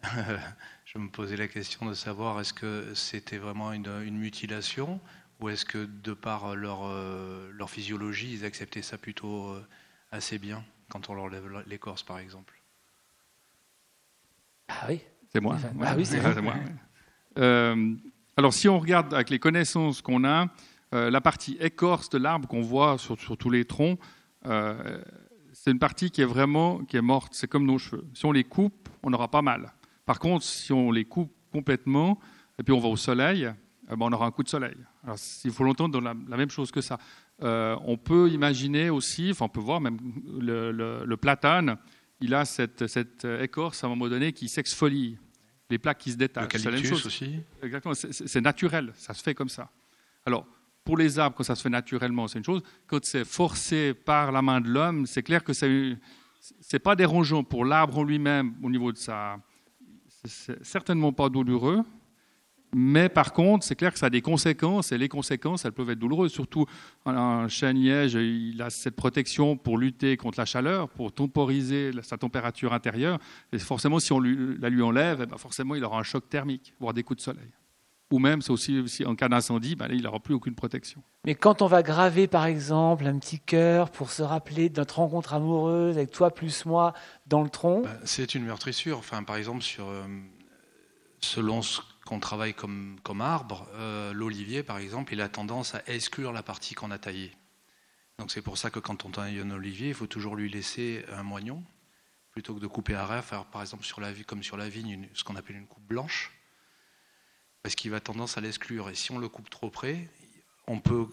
je 0.84 0.96
me 0.96 1.08
posais 1.08 1.36
la 1.36 1.48
question 1.48 1.86
de 1.86 1.94
savoir 1.94 2.38
est-ce 2.38 2.52
que 2.52 2.94
c'était 2.94 3.38
vraiment 3.38 3.72
une, 3.72 4.16
mutilation 4.16 5.00
ou 5.40 5.48
est-ce 5.48 5.64
que 5.64 5.86
de 5.86 6.12
par 6.12 6.54
leur, 6.54 6.84
euh, 6.84 7.50
leur 7.52 7.68
physiologie, 7.68 8.32
ils 8.32 8.44
acceptaient 8.44 8.80
ça 8.80 8.96
plutôt 8.96 9.48
euh, 9.48 9.66
assez 10.12 10.38
bien 10.38 10.64
quand 10.88 11.10
on 11.10 11.14
leur 11.14 11.28
lève 11.28 11.64
l'écorce, 11.66 12.04
par 12.04 12.20
exemple? 12.20 12.62
Ah 14.68 14.86
oui. 14.88 15.00
C'est 15.32 15.40
moi. 15.40 15.58
Ah 15.82 15.94
oui, 15.96 16.06
c'est 16.06 16.40
moi. 16.40 16.54
Euh, 17.38 17.92
alors, 18.36 18.54
si 18.54 18.68
on 18.68 18.78
regarde 18.78 19.12
avec 19.12 19.30
les 19.30 19.40
connaissances 19.40 20.00
qu'on 20.00 20.24
a, 20.24 20.46
la 20.92 21.20
partie 21.20 21.56
écorce 21.58 22.10
de 22.10 22.18
l'arbre 22.18 22.46
qu'on 22.46 22.60
voit 22.60 22.98
sur, 22.98 23.18
sur, 23.18 23.36
tous 23.36 23.50
les 23.50 23.64
troncs, 23.64 23.98
c'est 24.44 25.70
une 25.70 25.78
partie 25.78 26.10
qui 26.10 26.22
est 26.22 26.26
vraiment 26.26 26.84
qui 26.84 26.96
est 26.96 27.02
morte. 27.02 27.34
C'est 27.34 27.48
comme 27.48 27.66
nos 27.66 27.78
cheveux. 27.78 28.04
Si 28.14 28.26
on 28.26 28.32
les 28.32 28.44
coupe, 28.44 28.88
on 29.02 29.12
aura 29.12 29.28
pas 29.30 29.42
mal. 29.42 29.72
Par 30.04 30.18
contre, 30.18 30.44
si 30.44 30.72
on 30.72 30.90
les 30.90 31.04
coupe 31.04 31.32
complètement 31.52 32.18
et 32.58 32.62
puis 32.62 32.72
on 32.72 32.80
va 32.80 32.88
au 32.88 32.96
soleil, 32.96 33.50
eh 33.90 33.96
ben, 33.96 34.06
on 34.06 34.12
aura 34.12 34.26
un 34.26 34.30
coup 34.30 34.42
de 34.42 34.48
soleil. 34.48 34.76
Alors, 35.04 35.16
il 35.44 35.50
faut 35.50 35.64
l'entendre 35.64 36.00
dans 36.00 36.00
la, 36.00 36.36
même 36.36 36.50
chose 36.50 36.70
que 36.70 36.80
ça. 36.80 36.98
Euh, 37.42 37.76
on 37.84 37.96
peut 37.96 38.30
imaginer 38.30 38.90
aussi, 38.90 39.30
enfin, 39.30 39.46
on 39.46 39.48
peut 39.48 39.60
voir 39.60 39.80
même 39.80 39.98
le, 40.40 41.14
platane, 41.16 41.76
il 42.20 42.34
a 42.34 42.44
cette, 42.44 43.24
écorce 43.40 43.82
à 43.82 43.86
un 43.86 43.90
moment 43.90 44.08
donné 44.08 44.32
qui 44.32 44.48
s'exfolie, 44.48 45.18
les 45.70 45.78
plaques 45.78 45.98
qui 45.98 46.12
se 46.12 46.16
détachent. 46.16 46.52
C'est 46.52 46.64
la 46.64 46.70
même 46.70 46.84
chose 46.84 47.06
aussi. 47.06 47.40
Exactement, 47.62 47.94
c'est 47.94 48.40
naturel, 48.40 48.92
ça 48.94 49.14
se 49.14 49.22
fait 49.22 49.34
comme 49.34 49.48
ça. 49.48 49.70
Alors, 50.24 50.46
pour 50.84 50.96
les 50.96 51.18
arbres, 51.18 51.36
quand 51.36 51.44
ça 51.44 51.54
se 51.54 51.62
fait 51.62 51.70
naturellement, 51.70 52.28
c'est 52.28 52.38
une 52.38 52.44
chose. 52.44 52.62
Quand 52.86 53.04
c'est 53.04 53.24
forcé 53.24 53.94
par 53.94 54.32
la 54.32 54.42
main 54.42 54.60
de 54.60 54.68
l'homme, 54.68 55.06
c'est 55.06 55.22
clair 55.22 55.44
que 55.44 55.52
c'est 55.52 55.96
n'est 56.72 56.78
pas 56.78 56.96
dérangeant 56.96 57.44
pour 57.44 57.64
l'arbre 57.64 57.98
en 57.98 58.04
lui-même 58.04 58.54
au 58.62 58.70
niveau 58.70 58.90
de 58.90 58.96
sa, 58.96 59.38
c'est 60.24 60.64
certainement 60.64 61.12
pas 61.12 61.28
douloureux, 61.28 61.82
mais 62.74 63.08
par 63.08 63.32
contre, 63.32 63.66
c'est 63.66 63.76
clair 63.76 63.92
que 63.92 63.98
ça 63.98 64.06
a 64.06 64.10
des 64.10 64.22
conséquences, 64.22 64.92
et 64.92 64.98
les 64.98 65.08
conséquences, 65.08 65.64
elles 65.64 65.72
peuvent 65.72 65.90
être 65.90 65.98
douloureuses. 65.98 66.32
Surtout, 66.32 66.64
un 67.04 67.46
chêne 67.48 67.76
liège, 67.76 68.14
il 68.14 68.60
a 68.62 68.70
cette 68.70 68.96
protection 68.96 69.58
pour 69.58 69.76
lutter 69.76 70.16
contre 70.16 70.40
la 70.40 70.46
chaleur, 70.46 70.88
pour 70.88 71.12
temporiser 71.12 71.90
sa 72.02 72.16
température 72.16 72.72
intérieure. 72.72 73.18
Et 73.52 73.58
forcément, 73.58 74.00
si 74.00 74.12
on 74.12 74.20
la 74.20 74.70
lui 74.70 74.82
enlève, 74.82 75.20
eh 75.22 75.26
ben, 75.26 75.36
forcément, 75.36 75.74
il 75.74 75.84
aura 75.84 75.98
un 75.98 76.02
choc 76.02 76.28
thermique, 76.30 76.72
voire 76.80 76.94
des 76.94 77.02
coups 77.02 77.18
de 77.18 77.22
soleil 77.22 77.52
ou 78.12 78.18
même, 78.18 78.42
c'est 78.42 78.52
aussi, 78.52 79.04
en 79.06 79.16
cas 79.16 79.28
d'incendie, 79.28 79.74
ben 79.74 79.88
il 79.90 80.02
n'aura 80.02 80.20
plus 80.20 80.34
aucune 80.34 80.54
protection. 80.54 81.02
Mais 81.24 81.34
quand 81.34 81.62
on 81.62 81.66
va 81.66 81.82
graver, 81.82 82.28
par 82.28 82.44
exemple, 82.44 83.06
un 83.06 83.18
petit 83.18 83.40
cœur 83.40 83.90
pour 83.90 84.10
se 84.10 84.22
rappeler 84.22 84.68
de 84.68 84.78
notre 84.78 84.98
rencontre 84.98 85.32
amoureuse 85.32 85.96
avec 85.96 86.10
toi 86.10 86.30
plus 86.30 86.66
moi 86.66 86.92
dans 87.26 87.42
le 87.42 87.48
tronc. 87.48 87.82
Ben, 87.82 87.98
c'est 88.04 88.34
une 88.34 88.44
meurtrissure. 88.44 88.98
Enfin, 88.98 89.22
par 89.22 89.36
exemple, 89.36 89.62
sur, 89.62 89.88
euh, 89.88 90.04
selon 91.20 91.62
ce 91.62 91.80
qu'on 92.04 92.20
travaille 92.20 92.52
comme, 92.52 92.96
comme 93.02 93.22
arbre, 93.22 93.66
euh, 93.76 94.12
l'olivier, 94.12 94.62
par 94.62 94.78
exemple, 94.78 95.14
il 95.14 95.20
a 95.20 95.28
tendance 95.28 95.74
à 95.74 95.82
exclure 95.86 96.32
la 96.32 96.42
partie 96.42 96.74
qu'on 96.74 96.90
a 96.90 96.98
taillée. 96.98 97.32
Donc 98.18 98.30
c'est 98.30 98.42
pour 98.42 98.58
ça 98.58 98.70
que 98.70 98.78
quand 98.78 99.06
on 99.06 99.10
taille 99.10 99.40
un 99.40 99.50
olivier, 99.50 99.88
il 99.88 99.94
faut 99.94 100.06
toujours 100.06 100.36
lui 100.36 100.50
laisser 100.50 101.04
un 101.12 101.22
moignon, 101.22 101.64
plutôt 102.30 102.54
que 102.54 102.60
de 102.60 102.66
couper 102.66 102.94
à 102.94 103.22
faire 103.22 103.46
par 103.46 103.62
exemple 103.62 103.84
sur 103.84 104.00
la, 104.00 104.12
comme 104.26 104.42
sur 104.42 104.56
la 104.58 104.68
vigne, 104.68 105.08
ce 105.14 105.24
qu'on 105.24 105.34
appelle 105.34 105.56
une 105.56 105.66
coupe 105.66 105.86
blanche 105.86 106.30
parce 107.62 107.74
qu'il 107.74 107.90
va 107.90 108.00
tendance 108.00 108.36
à 108.38 108.40
l'exclure. 108.40 108.90
Et 108.90 108.94
si 108.94 109.12
on 109.12 109.18
le 109.18 109.28
coupe 109.28 109.50
trop 109.50 109.70
près, 109.70 110.08
on 110.66 110.80
peut 110.80 111.06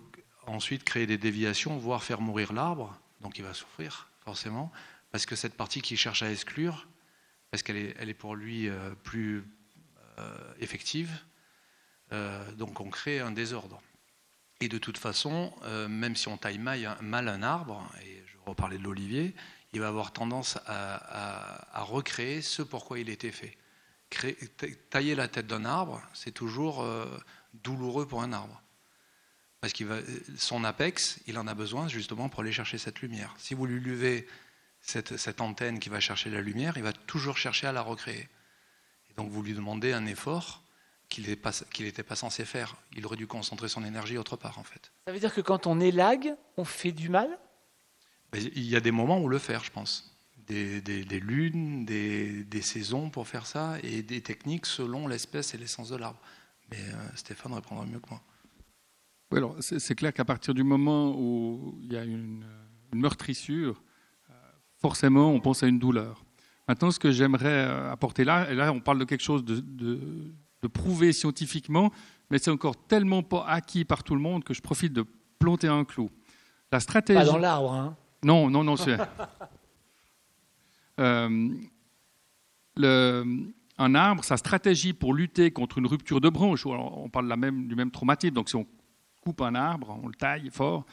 ensuite 0.47 0.83
créer 0.83 1.05
des 1.05 1.17
déviations, 1.17 1.77
voire 1.77 2.03
faire 2.03 2.21
mourir 2.21 2.53
l'arbre, 2.53 2.97
donc 3.21 3.37
il 3.37 3.43
va 3.43 3.53
souffrir 3.53 4.09
forcément, 4.23 4.71
parce 5.11 5.25
que 5.25 5.35
cette 5.35 5.55
partie 5.55 5.81
qu'il 5.81 5.97
cherche 5.97 6.23
à 6.23 6.31
exclure, 6.31 6.87
parce 7.51 7.63
qu'elle 7.63 7.77
est, 7.77 8.13
pour 8.13 8.35
lui 8.35 8.67
euh, 8.67 8.91
plus 9.03 9.43
euh, 10.19 10.53
effective, 10.59 11.11
euh, 12.11 12.51
donc 12.53 12.79
on 12.79 12.89
crée 12.89 13.19
un 13.19 13.31
désordre. 13.31 13.81
Et 14.61 14.67
de 14.67 14.77
toute 14.77 14.97
façon, 14.97 15.53
même 15.87 16.17
si 16.17 16.27
on 16.27 16.35
taille 16.35 16.57
mal 16.57 16.83
un 17.01 17.43
arbre, 17.43 17.89
et 18.03 18.21
je 18.27 18.35
reparlais 18.45 18.77
de 18.77 18.83
l'olivier, 18.83 19.33
il 19.71 19.79
va 19.79 19.87
avoir 19.87 20.11
tendance 20.11 20.57
à, 20.65 21.79
à 21.79 21.81
recréer 21.83 22.41
ce 22.41 22.61
pourquoi 22.61 22.99
il 22.99 23.07
était 23.07 23.31
fait 23.31 23.57
tailler 24.89 25.15
la 25.15 25.27
tête 25.27 25.47
d'un 25.47 25.65
arbre, 25.65 26.01
c'est 26.13 26.31
toujours 26.31 26.81
euh, 26.81 27.05
douloureux 27.53 28.07
pour 28.07 28.21
un 28.21 28.33
arbre. 28.33 28.61
Parce 29.61 29.73
que 29.73 29.83
son 30.37 30.63
apex, 30.63 31.19
il 31.27 31.37
en 31.37 31.47
a 31.47 31.53
besoin 31.53 31.87
justement 31.87 32.29
pour 32.29 32.41
aller 32.41 32.51
chercher 32.51 32.77
cette 32.77 33.01
lumière. 33.01 33.35
Si 33.37 33.53
vous 33.53 33.65
lui 33.65 33.79
levez 33.79 34.27
cette, 34.81 35.41
antenne 35.41 35.79
qui 35.79 35.89
va 35.89 35.99
chercher 35.99 36.29
la 36.29 36.41
lumière, 36.41 36.77
il 36.77 36.83
va 36.83 36.93
toujours 36.93 37.37
chercher 37.37 37.67
à 37.67 37.73
la 37.73 37.81
recréer. 37.81 38.29
Et 39.09 39.13
donc 39.17 39.29
vous 39.29 39.43
lui 39.43 39.53
demandez 39.53 39.91
un 39.91 40.05
effort 40.05 40.63
qu'il 41.09 41.27
n'était 41.27 42.03
pas, 42.03 42.15
censé 42.15 42.45
faire. 42.45 42.75
Il 42.95 43.05
aurait 43.05 43.17
dû 43.17 43.27
concentrer 43.27 43.67
son 43.67 43.83
énergie 43.83 44.17
autre 44.17 44.37
part 44.37 44.59
en 44.59 44.63
fait. 44.63 44.91
Ça 45.05 45.11
veut 45.11 45.19
dire 45.19 45.33
que 45.33 45.41
quand 45.41 45.67
on 45.67 45.79
élague, 45.79 46.35
on 46.55 46.63
fait 46.63 46.91
du 46.93 47.09
mal? 47.09 47.37
Il 48.33 48.63
y 48.63 48.75
a 48.75 48.79
des 48.79 48.91
moments 48.91 49.19
où 49.19 49.27
le 49.27 49.39
faire, 49.39 49.63
je 49.63 49.71
pense 49.71 50.08
des, 50.49 51.19
lunes, 51.19 51.85
des, 51.85 52.61
saisons 52.61 53.09
pour 53.09 53.27
faire 53.27 53.45
ça, 53.45 53.77
et 53.83 54.01
des 54.01 54.21
techniques 54.21 54.65
selon 54.65 55.07
l'espèce 55.07 55.53
et 55.53 55.57
l'essence 55.57 55.89
de 55.89 55.95
l'arbre. 55.95 56.19
Mais 56.71 56.77
euh, 56.77 57.15
Stéphane 57.15 57.53
répondra 57.53 57.85
mieux 57.85 57.99
que 57.99 58.09
moi. 58.09 58.21
Oui, 59.31 59.37
alors 59.37 59.55
c'est 59.59 59.95
clair 59.95 60.11
qu'à 60.11 60.25
partir 60.25 60.53
du 60.53 60.63
moment 60.63 61.15
où 61.15 61.77
il 61.83 61.93
y 61.93 61.97
a 61.97 62.03
une, 62.03 62.43
meurtrissure, 62.93 63.81
euh, 64.29 64.33
forcément 64.77 65.31
on 65.31 65.39
pense 65.39 65.61
à 65.61 65.67
une 65.67 65.77
douleur. 65.77 66.23
Maintenant, 66.67 66.89
ce 66.89 66.99
que 66.99 67.11
j'aimerais 67.11 67.67
euh, 67.67 67.91
apporter 67.91 68.23
là, 68.23 68.49
et 68.49 68.55
là 68.55 68.71
on 68.73 68.79
parle 68.79 68.99
de 68.99 69.05
quelque 69.05 69.23
chose 69.23 69.43
de, 69.43 69.59
de, 69.59 70.67
prouvé 70.67 71.13
scientifiquement, 71.13 71.91
mais 72.29 72.39
c'est 72.39 72.51
encore 72.51 72.75
tellement 72.87 73.21
pas 73.23 73.45
acquis 73.47 73.85
par 73.85 74.03
tout 74.03 74.15
le 74.15 74.21
monde 74.21 74.43
que 74.43 74.53
je 74.53 74.61
profite 74.61 74.93
de 74.93 75.05
planter 75.37 75.67
un 75.67 75.85
clou. 75.85 76.09
La 76.71 76.79
stratégie. 76.79 77.19
Pas 77.19 77.25
dans 77.25 77.37
l'arbre, 77.37 77.73
hein 77.73 77.95
Non, 78.23 78.49
non, 78.49 78.63
non, 78.63 78.75
Euh, 80.99 81.49
un 83.77 83.95
arbre, 83.95 84.23
sa 84.23 84.37
stratégie 84.37 84.93
pour 84.93 85.13
lutter 85.13 85.51
contre 85.51 85.77
une 85.77 85.87
rupture 85.87 86.19
de 86.19 86.29
branche, 86.29 86.65
on 86.65 87.09
parle 87.09 87.33
même, 87.37 87.67
du 87.67 87.75
même 87.75 87.91
traumatisme, 87.91 88.35
donc 88.35 88.49
si 88.49 88.55
on 88.55 88.67
coupe 89.21 89.41
un 89.41 89.55
arbre, 89.55 89.97
on 90.03 90.07
le 90.07 90.13
taille 90.13 90.49
fort, 90.51 90.85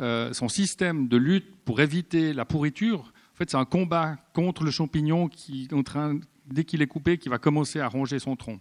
euh, 0.00 0.32
son 0.32 0.48
système 0.48 1.06
de 1.06 1.16
lutte 1.16 1.64
pour 1.64 1.80
éviter 1.80 2.32
la 2.32 2.44
pourriture, 2.44 3.12
en 3.32 3.36
fait, 3.36 3.50
c'est 3.50 3.56
un 3.56 3.64
combat 3.64 4.16
contre 4.34 4.64
le 4.64 4.70
champignon 4.70 5.28
qui, 5.28 5.68
dès 6.46 6.64
qu'il 6.64 6.82
est 6.82 6.86
coupé, 6.86 7.16
qui 7.16 7.28
va 7.28 7.38
commencer 7.38 7.80
à 7.80 7.88
ronger 7.88 8.18
son 8.18 8.36
tronc. 8.36 8.60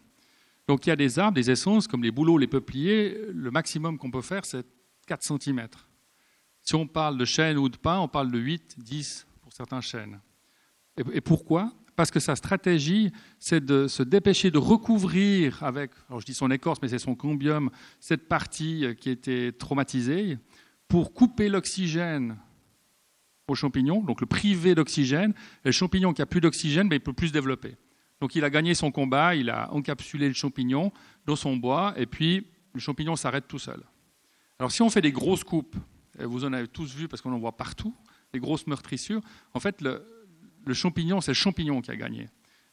Donc 0.68 0.86
il 0.86 0.90
y 0.90 0.94
a 0.94 0.96
des 0.96 1.20
arbres, 1.20 1.36
des 1.36 1.50
essences, 1.50 1.88
comme 1.88 2.04
les 2.04 2.12
bouleaux, 2.12 2.38
les 2.38 2.48
peupliers, 2.48 3.18
le 3.34 3.52
maximum 3.52 3.98
qu'on 3.98 4.12
peut 4.12 4.22
faire, 4.22 4.46
c'est 4.46 4.66
4 5.08 5.24
cm. 5.24 5.68
Si 6.62 6.76
on 6.76 6.88
parle 6.88 7.18
de 7.18 7.26
chêne 7.26 7.58
ou 7.58 7.68
de 7.68 7.78
pin, 7.78 8.00
on 8.00 8.08
parle 8.08 8.32
de 8.32 8.38
8, 8.38 8.76
10 8.78 9.28
pour 9.42 9.52
certains 9.52 9.82
chênes. 9.82 10.20
Et 11.14 11.22
pourquoi? 11.22 11.74
Parce 11.96 12.12
que 12.12 12.20
sa 12.20 12.36
stratégie, 12.36 13.12
c'est 13.38 13.64
de 13.64 13.88
se 13.88 14.02
dépêcher 14.04 14.50
de 14.50 14.58
recouvrir 14.58 15.64
avec, 15.64 15.92
alors 16.10 16.22
je 16.22 16.26
dis 16.26 16.34
son 16.34 16.50
écorce, 16.50 16.80
mais 16.82 16.88
c'est 16.88 17.00
son 17.00 17.16
combium, 17.16 17.70
cette 18.00 18.28
partie 18.28 18.86
qui 19.00 19.10
était 19.10 19.52
traumatisée, 19.52 20.38
pour 20.88 21.14
couper 21.14 21.50
l'oxygène 21.50 22.38
au 23.48 23.56
champignon, 23.56 24.02
donc 24.02 24.22
le 24.22 24.28
priver 24.28 24.76
d'oxygène. 24.76 25.34
Et 25.64 25.68
le 25.68 25.72
champignon 25.72 26.14
qui 26.14 26.22
a 26.22 26.26
plus 26.26 26.42
d'oxygène, 26.42 26.90
ben, 26.90 26.96
il 26.96 27.02
peut 27.02 27.14
plus 27.14 27.30
se 27.30 27.34
développer. 27.34 27.76
Donc 28.20 28.36
il 28.36 28.44
a 28.44 28.50
gagné 28.50 28.74
son 28.76 28.92
combat, 28.92 29.36
il 29.36 29.50
a 29.50 29.72
encapsulé 29.74 30.28
le 30.28 30.34
champignon 30.34 30.92
dans 31.26 31.36
son 31.36 31.58
bois, 31.58 31.94
et 31.98 32.06
puis 32.06 32.48
le 32.74 32.80
champignon 32.80 33.16
s'arrête 33.16 33.48
tout 33.48 33.60
seul. 33.60 33.82
Alors 34.60 34.72
si 34.72 34.82
on 34.82 34.90
fait 34.90 35.02
des 35.02 35.12
grosses 35.12 35.44
coupes, 35.44 35.76
et 36.20 36.26
vous 36.26 36.46
en 36.46 36.54
avez 36.54 36.68
tous 36.68 36.94
vu 36.96 37.08
parce 37.08 37.22
qu'on 37.22 37.34
en 37.34 37.40
voit 37.40 37.58
partout, 37.58 37.96
des 38.32 38.40
grosses 38.40 38.68
meurtrissures, 38.68 39.22
en 39.54 39.60
fait 39.60 39.82
le, 39.82 40.06
le 40.66 40.74
champignon, 40.74 41.22
c'est 41.22 41.32
le 41.32 41.36
champignon 41.36 41.82
qui 41.82 41.92
a 41.92 41.96
gagné. 41.96 42.30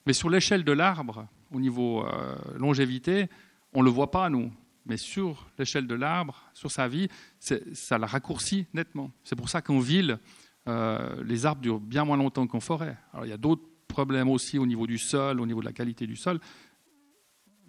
Mais 0.06 0.12
sur 0.12 0.30
l'échelle 0.30 0.64
de 0.64 0.72
l'arbre, 0.72 1.26
au 1.52 1.60
niveau 1.60 2.04
euh, 2.04 2.36
longévité, 2.56 3.28
on 3.72 3.80
ne 3.80 3.84
le 3.84 3.90
voit 3.90 4.10
pas, 4.10 4.30
nous. 4.30 4.52
Mais 4.86 4.96
sur 4.96 5.46
l'échelle 5.58 5.86
de 5.86 5.94
l'arbre, 5.94 6.42
sur 6.54 6.70
sa 6.70 6.88
vie, 6.88 7.08
ça 7.38 7.98
la 7.98 8.06
raccourcit 8.06 8.66
nettement. 8.72 9.10
C'est 9.22 9.36
pour 9.36 9.50
ça 9.50 9.60
qu'en 9.60 9.80
ville, 9.80 10.18
euh, 10.66 11.22
les 11.24 11.44
arbres 11.44 11.60
durent 11.60 11.80
bien 11.80 12.04
moins 12.04 12.16
longtemps 12.16 12.46
qu'en 12.46 12.60
forêt. 12.60 12.96
Alors, 13.12 13.26
il 13.26 13.28
y 13.28 13.34
a 13.34 13.38
d'autres 13.38 13.64
problèmes 13.86 14.28
aussi 14.30 14.58
au 14.58 14.66
niveau 14.66 14.86
du 14.86 14.98
sol, 14.98 15.40
au 15.40 15.46
niveau 15.46 15.60
de 15.60 15.66
la 15.66 15.72
qualité 15.72 16.06
du 16.06 16.16
sol. 16.16 16.40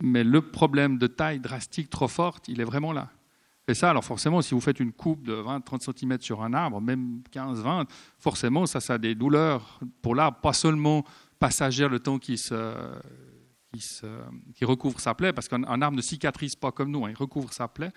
mais 0.01 0.23
le 0.23 0.41
problème 0.41 0.97
de 0.97 1.07
taille 1.07 1.41
drastique 1.41 1.89
trop 1.89 2.07
forte, 2.07 2.47
il 2.47 2.61
est 2.61 2.65
vraiment 2.65 2.93
là. 2.93 3.09
Et 3.69 3.75
ça, 3.75 3.91
alors 3.91 4.03
forcément, 4.03 4.41
si 4.41 4.55
vous 4.55 4.61
faites 4.61 4.79
une 4.79 4.91
coupe 4.91 5.23
de 5.23 5.35
20-30 5.35 5.95
cm 5.95 6.19
sur 6.21 6.41
un 6.41 6.53
arbre, 6.53 6.81
même 6.81 7.21
15-20, 7.31 7.85
forcément, 8.17 8.65
ça, 8.65 8.79
ça 8.79 8.95
a 8.95 8.97
des 8.97 9.13
douleurs 9.13 9.79
pour 10.01 10.15
l'arbre, 10.15 10.39
pas 10.41 10.53
seulement 10.53 11.03
passagères 11.37 11.87
le 11.87 11.99
temps 11.99 12.17
qui, 12.17 12.35
recouvre 14.61 14.99
sa 14.99 15.13
plaie, 15.13 15.33
parce 15.33 15.47
qu'un 15.47 15.81
arbre 15.81 15.95
ne 15.95 16.01
cicatrise 16.01 16.55
pas 16.55 16.71
comme 16.71 16.89
nous, 16.89 17.05
hein, 17.05 17.11
il 17.11 17.15
recouvre 17.15 17.53
sa 17.53 17.67
plaie. 17.67 17.91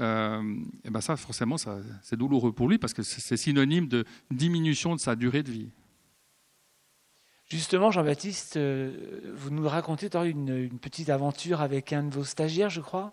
Euh, 0.00 0.56
et 0.82 0.88
ben 0.88 1.02
ça, 1.02 1.14
forcément, 1.16 1.56
c'est 1.58 2.16
douloureux 2.16 2.52
pour 2.52 2.70
lui 2.70 2.78
parce 2.78 2.94
que 2.94 3.02
c'est 3.02 3.36
synonyme 3.36 3.88
de 3.88 4.06
diminution 4.30 4.94
de 4.94 5.00
sa 5.00 5.14
durée 5.14 5.42
de 5.42 5.50
vie. 5.50 5.68
Justement, 7.50 7.90
Jean-Baptiste, 7.90 8.56
euh, 8.56 9.34
vous 9.34 9.50
nous 9.50 9.68
racontez 9.68 10.08
une, 10.24 10.56
une 10.56 10.78
petite 10.78 11.10
aventure 11.10 11.60
avec 11.60 11.92
un 11.92 12.04
de 12.04 12.14
vos 12.14 12.24
stagiaires, 12.24 12.70
je 12.70 12.80
crois? 12.80 13.12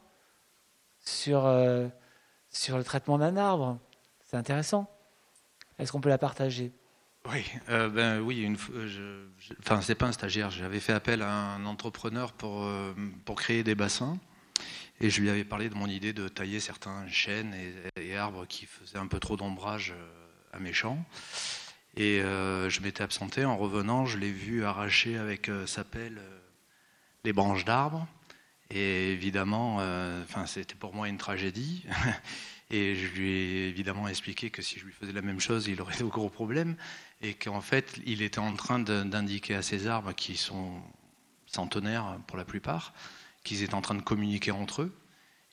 Sur, 1.09 1.45
euh, 1.45 1.87
sur 2.49 2.77
le 2.77 2.83
traitement 2.83 3.17
d'un 3.17 3.35
arbre. 3.37 3.79
C'est 4.23 4.37
intéressant. 4.37 4.89
Est-ce 5.77 5.91
qu'on 5.91 6.01
peut 6.01 6.09
la 6.09 6.17
partager? 6.17 6.71
Oui, 7.31 7.45
euh, 7.69 7.89
ben 7.89 8.21
oui. 8.21 8.55
Je, 8.69 9.25
enfin, 9.59 9.81
c'est 9.81 9.95
pas 9.95 10.07
un 10.07 10.11
stagiaire. 10.11 10.51
J'avais 10.51 10.79
fait 10.79 10.93
appel 10.93 11.21
à 11.21 11.31
un 11.31 11.65
entrepreneur 11.65 12.31
pour 12.31 12.63
euh, 12.63 12.93
pour 13.25 13.35
créer 13.35 13.63
des 13.63 13.75
bassins, 13.75 14.17
et 15.01 15.09
je 15.09 15.21
lui 15.21 15.29
avais 15.29 15.43
parlé 15.43 15.69
de 15.69 15.75
mon 15.75 15.87
idée 15.87 16.13
de 16.13 16.27
tailler 16.27 16.59
certains 16.59 17.07
chênes 17.07 17.53
et, 17.95 18.15
arbres 18.15 18.45
qui 18.45 18.65
faisaient 18.65 18.97
un 18.97 19.07
peu 19.07 19.19
trop 19.19 19.35
d'ombrage 19.35 19.93
à 20.53 20.59
mes 20.59 20.73
champs. 20.73 21.03
Et 21.97 22.19
je 22.21 22.81
m'étais 22.81 23.03
absenté. 23.03 23.43
En 23.45 23.57
revenant, 23.57 24.05
je 24.05 24.17
l'ai 24.17 24.31
vu 24.31 24.63
arracher 24.63 25.17
avec 25.17 25.51
sa 25.65 25.83
pelle 25.83 26.21
les 27.23 27.33
branches 27.33 27.65
d'arbres. 27.65 28.07
Et 28.71 29.13
évidemment, 29.13 29.77
euh, 29.79 30.23
c'était 30.45 30.75
pour 30.75 30.93
moi 30.93 31.09
une 31.09 31.17
tragédie. 31.17 31.85
Et 32.71 32.93
je 32.93 33.07
lui 33.15 33.31
ai 33.31 33.67
évidemment 33.67 34.07
expliqué 34.07 34.51
que 34.51 34.61
si 34.61 34.77
je 34.77 34.85
lui 34.85 34.93
faisais 34.93 35.11
la 35.11 35.23
même 35.23 35.39
chose, 35.39 35.67
il 35.67 35.81
aurait 35.81 35.97
de 35.97 36.03
gros 36.03 36.29
problèmes. 36.29 36.75
Et 37.21 37.33
qu'en 37.33 37.61
fait, 37.61 37.99
il 38.05 38.21
était 38.21 38.39
en 38.39 38.53
train 38.53 38.77
d'indiquer 38.77 39.55
à 39.55 39.63
ces 39.63 39.87
arbres, 39.87 40.13
qui 40.13 40.37
sont 40.37 40.81
centenaires 41.47 42.19
pour 42.27 42.37
la 42.37 42.45
plupart, 42.45 42.93
qu'ils 43.43 43.63
étaient 43.63 43.73
en 43.73 43.81
train 43.81 43.95
de 43.95 44.03
communiquer 44.03 44.51
entre 44.51 44.83
eux. 44.83 44.95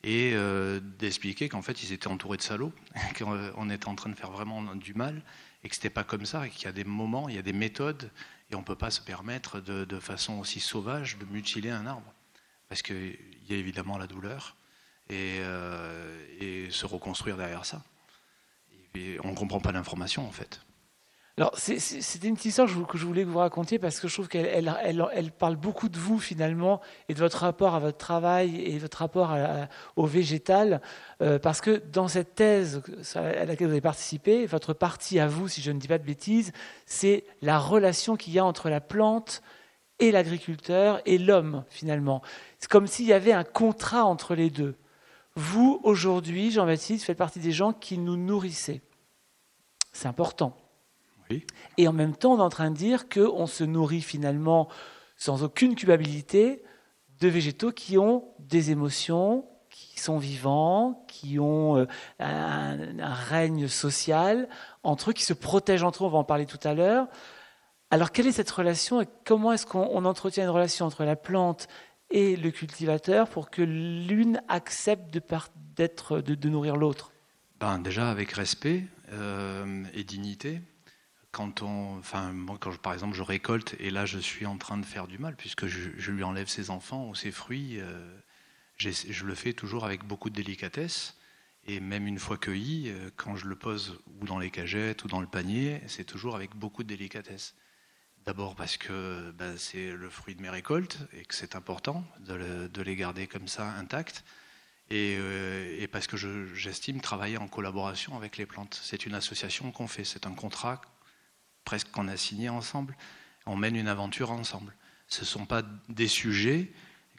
Et 0.04 0.32
euh, 0.34 0.78
d'expliquer 0.98 1.48
qu'en 1.48 1.62
fait, 1.62 1.82
ils 1.82 1.92
étaient 1.92 2.08
entourés 2.08 2.36
de 2.36 2.42
salauds, 2.42 2.72
qu'on 3.18 3.70
était 3.70 3.88
en 3.88 3.94
train 3.94 4.10
de 4.10 4.14
faire 4.14 4.30
vraiment 4.30 4.74
du 4.74 4.92
mal, 4.92 5.22
et 5.64 5.70
que 5.70 5.74
c'était 5.74 5.88
pas 5.88 6.04
comme 6.04 6.26
ça, 6.26 6.46
et 6.46 6.50
qu'il 6.50 6.66
y 6.66 6.68
a 6.68 6.72
des 6.72 6.84
moments, 6.84 7.30
il 7.30 7.34
y 7.34 7.38
a 7.38 7.42
des 7.42 7.54
méthodes, 7.54 8.10
et 8.50 8.54
on 8.56 8.60
ne 8.60 8.64
peut 8.64 8.76
pas 8.76 8.90
se 8.90 9.00
permettre 9.00 9.60
de 9.60 10.00
façon 10.00 10.34
aussi 10.34 10.60
sauvage 10.60 11.16
de 11.16 11.24
mutiler 11.24 11.70
un 11.70 11.86
arbre 11.86 12.12
parce 12.68 12.82
qu'il 12.82 13.18
y 13.48 13.54
a 13.54 13.56
évidemment 13.56 13.98
la 13.98 14.06
douleur, 14.06 14.56
et, 15.08 15.38
euh, 15.40 16.70
se 16.70 16.86
reconstruire 16.86 17.36
derrière 17.36 17.64
ça. 17.64 17.82
on 19.24 19.30
ne 19.30 19.36
comprend 19.36 19.60
pas 19.60 19.72
l'information 19.72 20.26
en 20.26 20.32
fait. 20.32 20.60
Alors, 21.38 21.52
c'était 21.58 22.28
une 22.28 22.34
petite 22.34 22.46
histoire 22.46 22.66
que 22.88 22.96
je 22.96 23.04
voulais 23.04 23.22
que 23.22 23.28
vous 23.28 23.40
racontiez 23.40 23.78
parce 23.78 24.00
que 24.00 24.08
je 24.08 24.14
trouve 24.14 24.26
qu'elle 24.26 24.74
elle, 24.82 25.30
parle 25.32 25.56
beaucoup 25.56 25.90
de 25.90 25.98
vous 25.98 26.18
finalement 26.18 26.80
et 27.10 27.14
de 27.14 27.18
votre 27.18 27.40
rapport 27.40 27.74
à 27.74 27.78
votre 27.78 27.98
travail 27.98 28.58
et 28.62 28.78
votre 28.78 28.96
rapport 28.96 29.36
au 29.96 30.06
végétal. 30.06 30.80
Euh, 31.20 31.38
parce 31.38 31.60
que 31.60 31.82
dans 31.92 32.08
cette 32.08 32.36
thèse 32.36 32.80
à 33.14 33.44
laquelle 33.44 33.66
vous 33.66 33.74
avez 33.74 33.82
participé, 33.82 34.46
votre 34.46 34.72
partie 34.72 35.20
à 35.20 35.28
vous, 35.28 35.46
si 35.46 35.60
je 35.60 35.70
ne 35.72 35.78
dis 35.78 35.88
pas 35.88 35.98
de 35.98 36.06
bêtises, 36.06 36.52
c'est 36.86 37.24
la 37.42 37.58
relation 37.58 38.16
qu'il 38.16 38.32
y 38.32 38.38
a 38.38 38.44
entre 38.44 38.70
la 38.70 38.80
plante 38.80 39.42
et 39.98 40.10
l'agriculteur 40.10 41.00
et 41.06 41.18
l'homme 41.18 41.64
finalement. 41.68 42.22
C'est 42.58 42.70
comme 42.70 42.86
s'il 42.86 43.06
y 43.06 43.12
avait 43.12 43.32
un 43.32 43.44
contrat 43.44 44.04
entre 44.04 44.34
les 44.34 44.50
deux. 44.50 44.76
Vous, 45.34 45.80
aujourd'hui, 45.84 46.50
Jean-Baptiste, 46.50 47.04
faites 47.04 47.18
partie 47.18 47.40
des 47.40 47.52
gens 47.52 47.72
qui 47.72 47.98
nous 47.98 48.16
nourrissaient. 48.16 48.80
C'est 49.92 50.08
important. 50.08 50.56
Et 51.76 51.88
en 51.88 51.92
même 51.92 52.14
temps, 52.14 52.34
on 52.34 52.38
est 52.38 52.42
en 52.42 52.48
train 52.48 52.70
de 52.70 52.76
dire 52.76 53.08
qu'on 53.08 53.46
se 53.46 53.64
nourrit 53.64 54.00
finalement 54.00 54.68
sans 55.16 55.42
aucune 55.42 55.74
culpabilité 55.74 56.62
de 57.20 57.28
végétaux 57.28 57.72
qui 57.72 57.98
ont 57.98 58.24
des 58.38 58.70
émotions, 58.70 59.46
qui 59.70 59.98
sont 59.98 60.18
vivants, 60.18 61.04
qui 61.08 61.38
ont 61.38 61.76
euh, 61.76 61.86
un, 62.20 62.98
un, 62.98 63.14
règne 63.14 63.68
social 63.68 64.48
entre 64.82 65.10
eux, 65.10 65.12
qui 65.12 65.24
se 65.24 65.32
protègent 65.32 65.82
entre 65.82 66.04
eux, 66.04 66.06
on 66.06 66.10
va 66.10 66.18
en 66.18 66.24
parler 66.24 66.46
tout 66.46 66.60
à 66.62 66.74
l'heure. 66.74 67.08
Alors 67.90 68.10
quelle 68.10 68.26
est 68.26 68.32
cette 68.32 68.50
relation 68.50 69.00
et 69.00 69.06
comment 69.24 69.52
est-ce 69.52 69.66
qu'on 69.66 70.04
entretient 70.04 70.44
une 70.44 70.50
relation 70.50 70.86
entre 70.86 71.04
la 71.04 71.14
plante 71.16 71.68
et 72.10 72.36
le 72.36 72.50
cultivateur 72.50 73.28
pour 73.28 73.50
que 73.50 73.62
l'une 73.62 74.40
accepte 74.48 75.12
de, 75.12 75.22
d'être, 75.76 76.20
de, 76.20 76.48
nourrir 76.48 76.76
l'autre? 76.76 77.12
Ben, 77.60 77.78
Déjà 77.78 78.10
avec 78.10 78.32
respect 78.32 78.84
euh, 79.12 79.84
et 79.94 80.02
dignité. 80.02 80.60
Quand, 81.30 81.62
on, 81.62 81.98
enfin, 81.98 82.32
moi, 82.32 82.56
quand 82.58 82.76
par 82.78 82.92
exemple 82.92 83.14
je 83.14 83.22
récolte 83.22 83.76
et 83.78 83.90
là 83.90 84.04
je 84.04 84.18
suis 84.18 84.46
en 84.46 84.56
train 84.56 84.78
de 84.78 84.86
faire 84.86 85.06
du 85.06 85.18
mal 85.18 85.36
puisque 85.36 85.66
je, 85.66 86.10
lui 86.10 86.24
enlève 86.24 86.48
ses 86.48 86.70
enfants 86.70 87.08
ou 87.08 87.14
ses 87.14 87.30
fruits, 87.30 87.78
euh, 87.78 88.18
je 88.78 89.24
le 89.24 89.34
fais 89.34 89.52
toujours 89.52 89.84
avec 89.84 90.04
beaucoup 90.04 90.30
de 90.30 90.34
délicatesse. 90.34 91.16
Et 91.68 91.80
même 91.80 92.06
une 92.06 92.18
fois 92.18 92.36
cueilli, 92.36 92.88
euh, 92.88 93.10
quand 93.16 93.36
je 93.36 93.46
le 93.46 93.56
pose 93.56 93.98
ou 94.20 94.26
dans 94.26 94.38
les 94.38 94.50
cagettes 94.50 95.04
ou 95.04 95.08
dans 95.08 95.20
le 95.20 95.26
panier, 95.26 95.82
c'est 95.86 96.04
toujours 96.04 96.36
avec 96.36 96.54
beaucoup 96.56 96.82
de 96.82 96.88
délicatesse. 96.88 97.54
D'abord 98.26 98.56
parce 98.56 98.76
que 98.76 99.30
ben, 99.38 99.56
c'est 99.56 99.92
le 99.92 100.10
fruit 100.10 100.34
de 100.34 100.42
mes 100.42 100.50
récoltes 100.50 100.98
et 101.12 101.24
que 101.24 101.32
c'est 101.32 101.54
important 101.54 102.04
de, 102.18 102.82
les 102.82 102.96
garder 102.96 103.28
comme 103.28 103.46
ça 103.46 103.70
intacts. 103.74 104.24
Et, 104.90 105.16
euh, 105.20 105.86
parce 105.92 106.08
que 106.08 106.16
j'estime 106.52 107.00
travailler 107.00 107.36
en 107.36 107.46
collaboration 107.46 108.16
avec 108.16 108.36
les 108.36 108.44
plantes. 108.44 108.80
C'est 108.82 109.06
une 109.06 109.14
association 109.14 109.70
qu'on 109.70 109.86
fait, 109.86 110.02
c'est 110.02 110.26
un 110.26 110.34
contrat 110.34 110.80
presque 111.64 111.92
qu'on 111.92 112.08
a 112.08 112.16
signé 112.16 112.48
ensemble. 112.48 112.96
On 113.46 113.54
mène 113.54 113.76
une 113.76 113.86
aventure 113.86 114.32
ensemble. 114.32 114.74
Ce 115.06 115.20
ne 115.20 115.26
sont 115.26 115.46
pas 115.46 115.62
des 115.88 116.08
sujets 116.08 116.72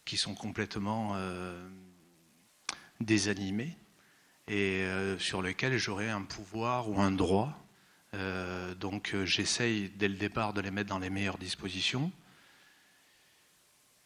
qui 0.03 0.17
sont 0.17 0.35
complètement 0.35 1.13
euh, 1.15 1.69
désanimés 2.99 3.77
et 4.49 4.81
euh, 4.81 5.17
sur 5.19 5.41
lesquels 5.41 5.77
j'aurais 5.77 6.09
un 6.09 6.23
pouvoir 6.23 6.89
ou 6.89 6.99
un 6.99 7.11
droit 7.11 7.66
euh, 8.17 8.73
donc 8.75 9.11
euh, 9.13 9.25
j'essaye 9.25 9.89
dès 9.95 10.07
le 10.07 10.15
départ 10.15 10.53
de 10.53 10.61
les 10.61 10.71
mettre 10.71 10.89
dans 10.89 10.99
les 10.99 11.09
meilleures 11.09 11.37
dispositions. 11.37 12.11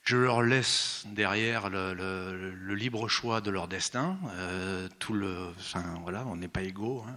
Je 0.04 0.18
leur 0.18 0.42
laisse 0.42 1.06
derrière 1.12 1.70
le, 1.70 2.74
libre 2.74 3.08
choix 3.08 3.40
de 3.40 3.52
leur 3.52 3.68
destin. 3.68 4.18
Euh, 4.32 4.90
tout 5.00 5.14
le, 5.14 5.48
voilà, 6.02 6.26
on 6.28 6.36
n'est 6.36 6.48
pas 6.48 6.64
égaux, 6.64 7.06
hein, 7.08 7.16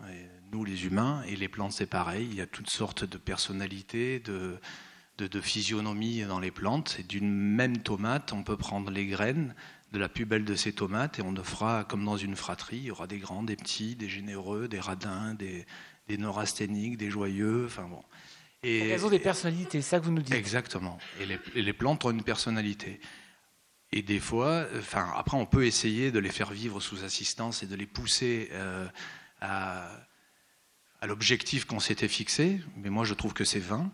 nous 0.52 0.64
les 0.64 0.84
humains, 0.84 1.22
et 1.26 1.34
les 1.34 1.48
plantes 1.48 1.72
c'est 1.72 1.86
pareil. 1.86 2.28
Il 2.30 2.36
y 2.36 2.42
a 2.42 2.46
toutes 2.46 2.70
sortes 2.70 3.04
de 3.04 3.16
personnalités, 3.16 4.20
de, 4.20 4.58
de, 5.18 5.26
de 5.26 5.40
physionomie 5.40 6.22
dans 6.22 6.40
les 6.40 6.50
plantes. 6.50 6.96
Et 7.00 7.02
d'une 7.02 7.32
même 7.32 7.78
tomate, 7.78 8.32
on 8.32 8.42
peut 8.42 8.58
prendre 8.58 8.90
les 8.90 9.06
graines 9.06 9.54
de 9.92 9.98
la 9.98 10.08
plus 10.08 10.26
belle 10.26 10.44
de 10.44 10.56
ces 10.56 10.72
tomates 10.72 11.20
et 11.20 11.22
on 11.22 11.32
le 11.32 11.42
fera 11.42 11.84
comme 11.84 12.04
dans 12.04 12.16
une 12.16 12.36
fratrie. 12.36 12.78
Il 12.78 12.84
y 12.84 12.90
aura 12.90 13.06
des 13.06 13.18
grands, 13.18 13.44
des 13.44 13.56
petits, 13.56 13.94
des 13.94 14.08
généreux, 14.08 14.68
des 14.68 14.80
radins, 14.80 15.34
des, 15.34 15.64
des 16.06 16.18
neurasthéniques, 16.18 16.96
des 16.96 17.10
joyeux, 17.10 17.64
enfin 17.66 17.84
bon. 17.84 18.02
Et, 18.64 18.88
elles 18.88 19.04
ont 19.04 19.10
des 19.10 19.18
personnalités, 19.18 19.82
c'est 19.82 19.90
ça 19.90 20.00
que 20.00 20.06
vous 20.06 20.12
nous 20.12 20.22
dites. 20.22 20.34
Exactement. 20.34 20.98
Et 21.20 21.62
les, 21.62 21.72
plantes 21.72 22.04
ont 22.04 22.10
une 22.10 22.22
personnalité. 22.22 22.98
Et 23.92 24.02
des 24.02 24.20
fois, 24.20 24.66
enfin, 24.78 25.12
après, 25.16 25.36
on 25.36 25.46
peut 25.46 25.66
essayer 25.66 26.10
de 26.10 26.18
les 26.18 26.30
faire 26.30 26.50
vivre 26.50 26.80
sous 26.80 27.04
assistance 27.04 27.62
et 27.62 27.66
de 27.66 27.76
les 27.76 27.86
pousser 27.86 28.48
euh, 28.52 28.86
à, 29.40 29.90
l'objectif 31.06 31.66
qu'on 31.66 31.80
s'était 31.80 32.08
fixé. 32.08 32.60
Mais 32.76 32.88
moi, 32.88 33.04
je 33.04 33.12
trouve 33.12 33.34
que 33.34 33.44
c'est 33.44 33.60
vain. 33.60 33.92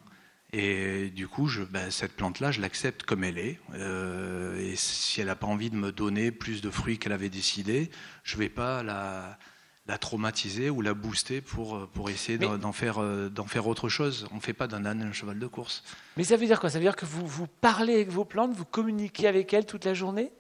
Et 0.53 1.11
du 1.11 1.27
coup, 1.27 1.49
je, 1.49 1.63
ben, 1.63 1.91
cette 1.91 2.15
plante-là, 2.15 2.53
je 2.53 2.61
l'accepte 2.61 3.03
comme 3.03 3.25
elle 3.25 3.39
est. 3.39 3.59
Euh, 3.75 4.57
et 4.59 4.77
si 4.77 5.21
elle 5.21 5.27
n'a 5.27 5.37
pas 5.37 5.47
envie 5.49 5.71
de 5.71 5.77
me 5.77 5.91
donner 5.91 6.31
plus 6.31 6.61
de 6.63 6.71
fruits 6.71 6.99
qu'elle 6.99 7.13
avait 7.13 7.29
décidé, 7.29 7.91
je 8.23 8.37
ne 8.37 8.43
vais 8.43 8.49
pas 8.49 8.83
la, 8.85 9.39
la 9.87 9.99
traumatiser 9.99 10.71
ou 10.71 10.83
la 10.83 10.95
booster 10.95 11.41
pour, 11.41 11.77
euh, 11.77 11.91
pour 11.93 12.11
essayer 12.11 12.39
d'en 12.39 12.73
faire, 12.73 12.99
euh, 12.99 13.29
d'en 13.29 13.47
faire 13.47 13.67
autre 13.67 13.89
chose. 13.89 14.29
On 14.31 14.37
ne 14.37 14.41
fait 14.41 14.53
pas 14.53 14.67
d'un 14.67 14.85
âne 14.85 15.03
un 15.03 15.13
cheval 15.13 15.39
de 15.39 15.47
course. 15.47 15.83
Mais 16.17 16.25
ça 16.25 16.37
veut 16.37 16.47
dire 16.47 16.61
quoi? 16.61 16.71
Ça 16.71 16.79
veut 16.79 16.85
dire 16.85 16.97
que 16.97 17.07
vous, 17.07 17.27
vous 17.27 17.47
parlez 17.47 17.95
avec 17.95 18.11
vos 18.11 18.25
plantes, 18.25 18.53
vous 18.53 18.65
communiquez 18.65 19.27
avec 19.27 19.53
elles 19.53 19.67
toute 19.67 19.85
la 19.85 19.95
journée? 19.95 20.31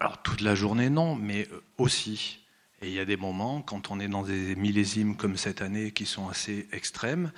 Alors 0.00 0.20
toute 0.22 0.40
la 0.40 0.54
journée, 0.54 0.90
non, 0.90 1.14
mais 1.14 1.46
euh, 1.52 1.62
aussi. 1.78 2.40
Et 2.82 2.88
il 2.88 2.92
y 2.92 3.00
a 3.00 3.04
des 3.04 3.16
moments, 3.16 3.62
quand 3.62 3.90
on 3.90 4.00
est 4.00 4.08
dans 4.08 4.22
des 4.22 4.54
millésimes 4.56 5.16
comme 5.16 5.36
cette 5.36 5.62
année 5.62 5.92
qui 5.92 6.04
sont 6.04 6.28
assez 6.28 6.68
extrêmes, 6.72 7.32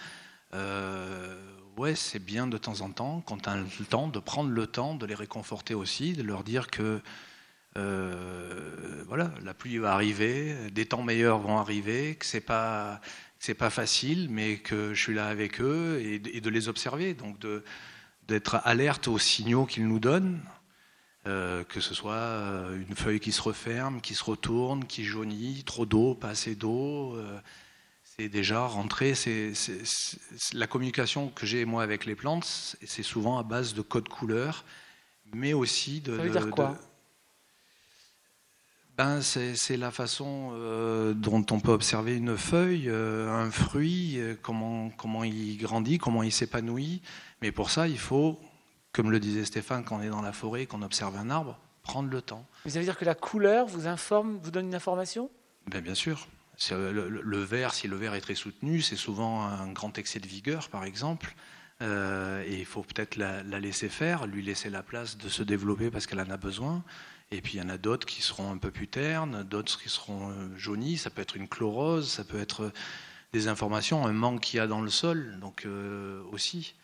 ouais, 1.77 1.95
c'est 1.95 2.19
bien 2.19 2.49
de 2.49 2.59
temps 2.59 2.81
en 2.81 2.91
temps, 2.91 3.23
quand 3.25 3.47
on 3.47 3.51
a 3.53 3.57
le 3.57 3.85
temps, 3.89 4.09
de 4.09 4.19
prendre 4.19 4.51
le 4.51 4.67
temps 4.67 4.97
de 4.97 5.07
les 5.07 5.15
réconforter 5.15 5.75
aussi, 5.75 6.13
de 6.13 6.25
leur 6.25 6.43
dire 6.43 6.69
que 6.71 7.01
euh, 7.79 9.05
voilà, 9.07 9.33
la 9.45 9.55
pluie 9.55 9.79
va 9.79 9.93
arriver, 9.93 10.55
des 10.71 10.87
temps 10.87 11.03
meilleurs 11.03 11.39
vont 11.39 11.59
arriver, 11.59 12.17
que 12.17 12.27
c'est 12.27 12.41
pas 12.41 13.01
c'est 13.39 13.55
pas 13.55 13.71
facile, 13.71 14.29
mais 14.31 14.59
que 14.59 14.95
je 14.95 15.01
suis 15.01 15.15
là 15.15 15.29
avec 15.29 15.61
eux 15.61 16.01
et, 16.03 16.19
de 16.19 16.51
les 16.51 16.69
observer, 16.69 17.15
donc 17.15 17.37
d'être 18.27 18.61
alerte 18.65 19.07
aux 19.09 19.19
signaux 19.19 19.65
qu'ils 19.65 19.87
nous 19.87 20.01
donnent. 20.01 20.41
Euh, 21.29 21.63
que 21.65 21.81
ce 21.81 21.95
soit 21.95 22.15
euh, 22.15 22.81
une 22.89 22.95
feuille 22.95 23.21
qui 23.21 23.33
se 23.33 23.43
referme, 23.43 24.01
qui 24.01 24.15
se 24.15 24.25
retourne, 24.25 24.87
qui 24.87 25.05
jaunit, 25.05 25.63
trop 25.65 25.85
d'eau, 25.85 26.15
pas 26.15 26.31
assez 26.31 26.55
d'eau. 26.55 27.17
Euh, 27.17 27.39
c'est 28.05 28.31
déjà 28.31 28.65
rentré. 28.67 29.15
C'est, 29.15 29.53
la 30.55 30.67
communication 30.67 31.29
que 31.29 31.45
j'ai 31.45 31.67
moi 31.67 31.83
avec 31.83 32.07
les 32.07 32.15
plantes, 32.15 32.45
c'est 32.45 33.03
souvent 33.03 33.39
à 33.39 33.43
base 33.43 33.75
de 33.75 33.83
codes 33.83 34.09
couleurs, 34.09 34.65
mais 35.35 35.53
aussi 35.53 36.01
de. 36.01 36.17
Ça 36.17 36.23
veut 36.23 36.31
dire 36.31 36.51
quoi? 36.51 36.79
Ben, 38.99 39.23
c'est, 39.23 39.77
la 39.77 39.91
façon 39.91 40.53
dont 41.15 41.47
on 41.51 41.61
peut 41.61 41.73
observer 41.73 42.17
une 42.17 42.37
feuille, 42.37 42.91
un 42.91 43.51
fruit, 43.51 44.21
comment, 44.43 44.91
comment 44.91 45.25
il 45.25 45.57
grandit, 45.57 45.99
comment 45.99 46.23
il 46.23 46.33
s'épanouit. 46.33 47.01
Mais 47.41 47.53
pour 47.53 47.71
ça, 47.71 47.89
il 47.89 47.99
faut 47.99 48.39
comme 48.93 49.11
le 49.11 49.21
disait 49.21 49.45
Stéphane, 49.45 49.85
quand 49.85 49.99
on 49.99 50.03
est 50.03 50.09
dans 50.09 50.23
la 50.23 50.33
forêt, 50.33 50.67
qu'on 50.67 50.83
observe 50.83 51.17
un 51.17 51.31
arbre, 51.31 51.59
prendre 51.83 52.11
le 52.11 52.21
temps. 52.21 52.45
Mais 52.65 52.73
ça 52.73 52.79
veut 52.81 52.85
dire 52.85 52.99
que 52.99 53.05
la 53.05 53.15
couleur 53.15 53.67
vous 53.67 53.87
informe, 53.87 54.39
vous 54.43 54.51
donne 54.51 54.67
une 54.67 54.75
information? 54.75 55.31
Ben, 55.69 55.81
Bien 55.81 55.95
sûr. 55.95 56.27
Le, 56.73 57.09
le, 57.09 57.39
vert, 57.39 57.73
si 57.73 57.87
le 57.87 57.95
vert 57.95 58.15
est 58.15 58.21
très 58.21 58.35
soutenu, 58.35 58.81
c'est 58.81 58.97
souvent 58.97 59.43
un 59.45 59.71
grand 59.71 59.97
excès 59.97 60.19
de 60.19 60.27
vigueur, 60.27 60.69
par 60.69 60.83
exemple. 60.83 61.37
Euh, 61.81 62.43
et 62.45 62.59
il 62.59 62.65
faut 62.65 62.83
peut-être 62.83 63.15
la, 63.15 63.45
laisser 63.45 63.89
faire, 63.89 64.27
lui 64.27 64.43
laisser 64.43 64.69
la 64.69 64.83
place 64.83 65.17
de 65.17 65.29
se 65.29 65.45
développer 65.45 65.93
parce 65.93 66.09
qu'elle 66.09 66.21
en 66.21 66.31
a 66.31 66.37
besoin. 66.37 66.83
Et 67.31 67.43
puis 67.43 67.55
il 67.55 67.61
y 67.61 67.63
en 67.63 67.69
a 67.69 67.79
d'autres 67.79 68.07
qui 68.07 68.23
seront 68.23 68.51
un 68.51 68.57
peu 68.57 68.71
plus 68.71 68.89
ternes, 68.89 69.43
d'autres 69.45 69.81
qui 69.81 69.89
seront 69.89 70.31
euh, 70.31 70.49
jaunis. 70.57 70.97
Ça 70.97 71.11
peut 71.11 71.21
être 71.21 71.37
une 71.37 71.49
chlorose, 71.49 72.11
ça 72.11 72.25
peut 72.25 72.41
être 72.41 72.73
des 73.33 73.49
informations, 73.49 74.07
un 74.07 74.13
manque 74.13 74.41
qu'il 74.41 74.57
y 74.57 74.61
a 74.61 74.67
dans 74.67 74.81
le 74.81 74.91
sol, 74.91 75.39
donc 75.41 75.67
euh, 75.67 76.23
aussi. 76.33 76.75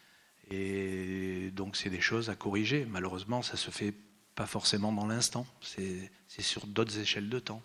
Et 0.51 1.51
donc, 1.53 1.77
c'est 1.77 1.89
des 1.89 2.03
choses 2.03 2.29
à 2.29 2.35
corriger. 2.35 2.87
Malheureusement, 2.91 3.43
ça 3.43 3.55
ne 3.55 3.59
se 3.59 3.71
fait 3.71 3.95
pas 4.35 4.47
forcément 4.47 4.93
dans 4.93 5.07
l'instant. 5.07 5.47
C'est 5.61 6.11
sur 6.41 6.67
d'autres 6.67 6.99
échelles 6.99 7.31
de 7.31 7.39
temps. 7.39 7.63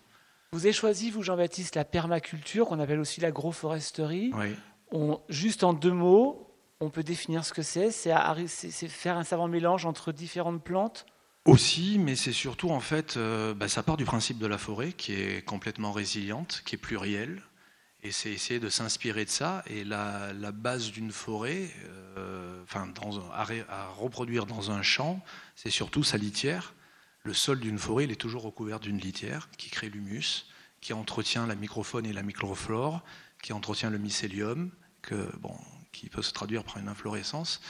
Vous 0.52 0.64
avez 0.64 0.72
choisi, 0.72 1.10
vous, 1.10 1.22
Jean-Baptiste, 1.22 1.76
la 1.76 1.84
permaculture, 1.84 2.66
qu'on 2.66 2.80
appelle 2.80 2.98
aussi 2.98 3.20
l'agroforesterie. 3.20 4.32
Oui. 4.34 4.56
On, 4.90 5.20
juste 5.28 5.62
en 5.62 5.74
deux 5.74 5.92
mots, 5.92 6.50
on 6.80 6.90
peut 6.90 7.02
définir 7.02 7.44
ce 7.44 7.52
que 7.52 7.62
c'est. 7.62 7.90
C'est 7.90 8.88
faire 8.88 9.18
un 9.18 9.24
savant 9.24 9.46
mélange 9.46 9.84
entre 9.84 10.10
différentes 10.10 10.64
plantes 10.64 11.06
aussi, 11.50 11.98
mais 11.98 12.14
c'est 12.14 12.32
surtout 12.32 12.70
en 12.70 12.80
fait, 12.80 13.16
euh, 13.16 13.54
bah, 13.54 13.68
ça 13.68 13.82
part 13.82 13.96
du 13.96 14.04
principe 14.04 14.38
de 14.38 14.46
la 14.46 14.58
forêt 14.58 14.92
qui 14.92 15.12
est 15.12 15.44
complètement 15.44 15.92
résiliente, 15.92 16.62
qui 16.64 16.76
est 16.76 16.78
plurielle, 16.78 17.42
et 18.02 18.12
c'est 18.12 18.30
essayer 18.30 18.60
de 18.60 18.68
s'inspirer 18.68 19.24
de 19.24 19.30
ça. 19.30 19.62
Et 19.66 19.84
la, 19.84 20.32
base 20.52 20.90
d'une 20.90 21.12
forêt, 21.12 21.68
euh, 22.16 22.62
enfin, 22.62 22.86
dans 22.86 23.20
à, 23.30 23.88
reproduire 23.88 24.46
dans 24.46 24.70
un 24.70 24.82
champ, 24.82 25.22
c'est 25.56 25.70
surtout 25.70 26.04
sa 26.04 26.16
litière. 26.16 26.72
Le 27.24 27.34
sol 27.34 27.60
d'une 27.60 27.78
forêt, 27.78 28.04
il 28.04 28.12
est 28.12 28.20
toujours 28.20 28.42
recouvert 28.42 28.80
d'une 28.80 28.98
litière 28.98 29.48
qui 29.58 29.68
crée 29.68 29.90
l'humus, 29.90 30.46
qui 30.80 30.94
entretient 30.94 31.46
la 31.46 31.56
microfaune 31.56 32.06
et 32.06 32.12
la 32.12 32.22
microflore, 32.22 33.02
qui 33.42 33.52
entretient 33.52 33.90
le 33.90 33.98
mycélium, 33.98 34.70
qui 35.92 36.08
peut 36.08 36.22
se 36.22 36.32
traduire 36.32 36.64
par 36.64 36.78
une 36.78 36.88
inflorescence. 36.88 37.60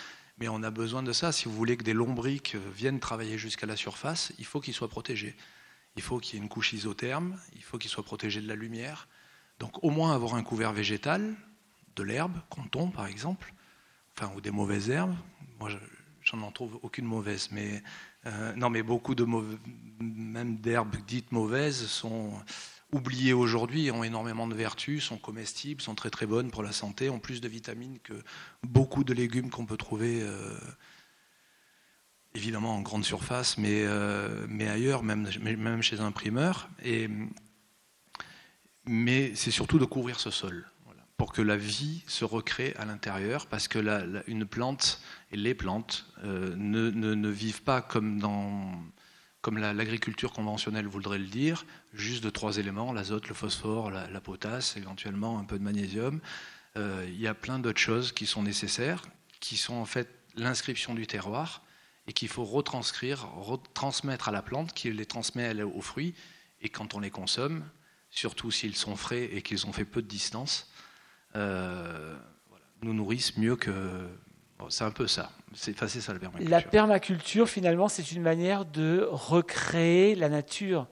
Mais 0.41 0.49
on 0.49 0.63
a 0.63 0.71
besoin 0.71 1.03
de 1.03 1.13
ça. 1.13 1.33
Si 1.33 1.45
vous 1.45 1.55
voulez 1.55 1.77
que 1.77 1.85
des 1.85 1.93
lombriques 1.93 2.57
viennent 2.75 2.99
travailler 2.99 3.39
jusqu'à 3.39 3.67
la 3.67 3.77
surface, 3.77 4.33
il 4.39 4.47
faut 4.47 4.61
qu'ils 4.61 4.75
soient 4.75 4.89
protégés. 4.89 5.37
Il 5.97 6.03
faut 6.03 6.19
qu'il 6.19 6.35
y 6.35 6.39
ait 6.39 6.43
une 6.43 6.49
couche 6.49 6.73
isotherme, 6.73 7.39
il 7.55 7.63
faut 7.63 7.77
qu'ils 7.77 7.91
soient 7.91 8.05
protégés 8.05 8.41
de 8.41 8.49
la 8.49 8.55
lumière. 8.55 9.09
Donc 9.59 9.85
au 9.85 9.91
moins 9.91 10.15
avoir 10.15 10.35
un 10.35 10.43
couvert 10.43 10.73
végétal, 10.73 11.35
de 11.97 12.03
l'herbe, 12.03 12.41
canton 12.49 12.91
par 12.91 13.07
exemple, 13.07 13.53
enfin 14.17 14.33
ou 14.35 14.41
des 14.41 14.51
mauvaises 14.51 14.89
herbes. 14.89 15.15
Moi, 15.59 15.71
j'en 16.23 16.39
n'en 16.39 16.53
trouve 16.53 16.79
aucune 16.83 17.05
mauvaise, 17.05 17.49
mais 17.51 17.83
euh, 18.27 18.55
non, 18.55 18.71
mais 18.71 18.83
beaucoup 18.83 19.15
de 19.15 19.27
même 20.01 20.57
d'herbes 20.57 20.97
dites 21.07 21.33
mauvaises 21.33 21.87
sont 21.87 22.33
oubliées 22.93 23.33
aujourd'hui, 23.33 23.91
ont 23.91 24.05
énormément 24.05 24.49
de 24.49 24.55
vertus, 24.55 25.05
sont 25.05 25.19
comestibles, 25.19 25.81
sont 25.81 25.95
très 25.95 26.11
très 26.11 26.27
bonnes 26.27 26.51
pour 26.51 26.63
la 26.63 26.73
santé, 26.73 27.11
ont 27.11 27.19
plus 27.19 27.41
de 27.41 27.49
vitamines 27.49 27.99
que 28.01 28.15
beaucoup 28.63 29.05
de 29.05 29.15
légumes 29.15 29.51
qu'on 29.51 29.67
peut 29.67 29.77
trouver. 29.77 30.23
Euh, 30.23 30.59
évidemment 32.35 32.77
en 32.77 32.81
grande 32.81 33.05
surface, 33.05 33.59
mais, 33.59 33.83
euh, 33.85 34.47
mais 34.49 34.69
ailleurs, 34.69 35.03
même, 35.03 35.29
même 35.41 35.83
chez 35.83 36.01
un 36.01 36.13
primeur. 36.13 36.69
Et 36.85 37.09
mais 38.87 39.35
c'est 39.35 39.51
surtout 39.51 39.79
de 39.79 39.85
couvrir 39.85 40.19
ce 40.19 40.31
sol 40.31 40.67
pour 41.17 41.33
que 41.33 41.43
la 41.43 41.57
vie 41.57 42.03
se 42.07 42.25
recrée 42.25 42.75
à 42.79 42.87
l'intérieur, 42.87 43.47
parce 43.47 43.69
que 43.69 43.79
la, 43.79 44.03
une 44.27 44.47
plante 44.47 45.03
et 45.33 45.37
les 45.37 45.55
plantes 45.55 46.07
euh, 46.25 46.55
ne, 46.57 46.91
ne, 46.91 47.29
vivent 47.29 47.63
pas 47.63 47.83
comme 47.83 48.19
dans 48.19 48.73
comme 49.41 49.59
l'agriculture 49.59 50.33
conventionnelle 50.33 50.87
voudrait 50.87 51.19
le 51.19 51.27
dire, 51.27 51.65
juste 51.95 52.23
de 52.23 52.31
trois 52.31 52.59
éléments, 52.59 52.93
l'azote, 52.93 53.29
le 53.29 53.35
phosphore, 53.35 53.91
la, 53.91 54.21
potasse, 54.21 54.77
éventuellement 54.77 55.39
un 55.39 55.45
peu 55.45 55.59
de 55.59 55.65
magnésium. 55.65 56.21
Euh, 56.77 57.07
il 57.09 57.21
y 57.21 57.27
a 57.27 57.35
plein 57.35 57.59
d'autres 57.59 57.81
choses 57.81 58.13
qui 58.13 58.27
sont 58.27 58.43
nécessaires, 58.43 59.03
qui 59.41 59.57
sont 59.57 59.75
en 59.75 59.87
fait 59.87 60.09
l'inscription 60.37 60.95
du 60.95 61.07
terroir, 61.07 61.63
et 62.07 62.13
qu'il 62.13 62.29
faut 62.29 62.45
retranscrire, 62.45 63.31
retransmettre 63.35 64.29
à 64.29 64.33
la 64.33 64.43
plante, 64.43 64.75
qui 64.75 64.91
les 64.91 65.07
transmet 65.07 65.63
aux 65.63 65.81
fruits, 65.81 66.15
et 66.61 66.69
quand 66.69 66.95
on 66.95 67.01
les 67.01 67.11
consomme, 67.11 67.65
surtout 68.11 68.51
s'ils 68.51 68.77
sont 68.77 68.97
frais 68.97 69.25
et 69.25 69.43
qu'ils 69.43 69.67
ont 69.67 69.73
fait 69.73 69.85
peu 69.85 70.03
de 70.03 70.09
distance, 70.09 70.71
euh, 71.37 72.19
nous 72.83 72.95
nourrissent 72.95 73.37
mieux 73.37 73.57
que. 73.57 74.09
C'est 74.69 74.85
un 74.85 74.91
peu 74.91 75.07
ça. 75.07 75.31
C'est 75.55 75.77
ça 75.77 76.13
la 76.13 76.19
permaculture. 76.19 76.51
La 76.51 76.63
permaculture, 76.63 77.49
finalement, 77.49 77.89
c'est 77.89 78.13
une 78.13 78.23
manière 78.23 78.65
de 78.65 79.07
recréer 79.11 80.15
la 80.15 80.29
nature. 80.29 80.87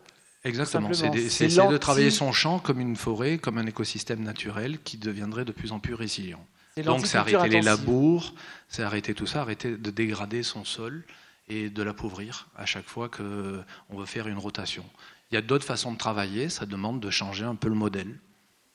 Exactement. 0.44 0.92
C'est 0.92 1.10
de 1.10 1.76
travailler 1.76 2.10
son 2.10 2.32
champ 2.32 2.58
comme 2.58 2.80
une 2.80 2.96
forêt, 2.96 3.38
comme 3.38 3.58
un 3.58 3.66
écosystème 3.66 4.22
naturel 4.22 4.78
qui 4.82 4.96
deviendrait 4.96 5.44
de 5.44 5.52
plus 5.52 5.72
en 5.72 5.80
plus 5.80 5.94
résilient. 5.94 6.44
Donc, 6.84 7.06
c'est 7.06 7.18
arrêter 7.18 7.48
les 7.48 7.60
labours, 7.60 8.34
c'est 8.68 8.82
arrêter 8.82 9.14
tout 9.14 9.26
ça, 9.26 9.40
arrêter 9.40 9.76
de 9.76 9.90
dégrader 9.90 10.42
son 10.42 10.64
sol 10.64 11.04
et 11.48 11.70
de 11.70 11.82
l'appauvrir 11.82 12.48
à 12.56 12.66
chaque 12.66 12.86
fois 12.86 13.08
qu'on 13.08 13.96
veut 13.96 14.06
faire 14.06 14.28
une 14.28 14.38
rotation. 14.38 14.84
Il 15.30 15.34
y 15.34 15.38
a 15.38 15.42
d'autres 15.42 15.64
façons 15.64 15.92
de 15.92 15.98
travailler, 15.98 16.48
ça 16.48 16.66
demande 16.66 17.00
de 17.00 17.10
changer 17.10 17.44
un 17.44 17.54
peu 17.54 17.68
le 17.68 17.74
modèle. 17.74 18.18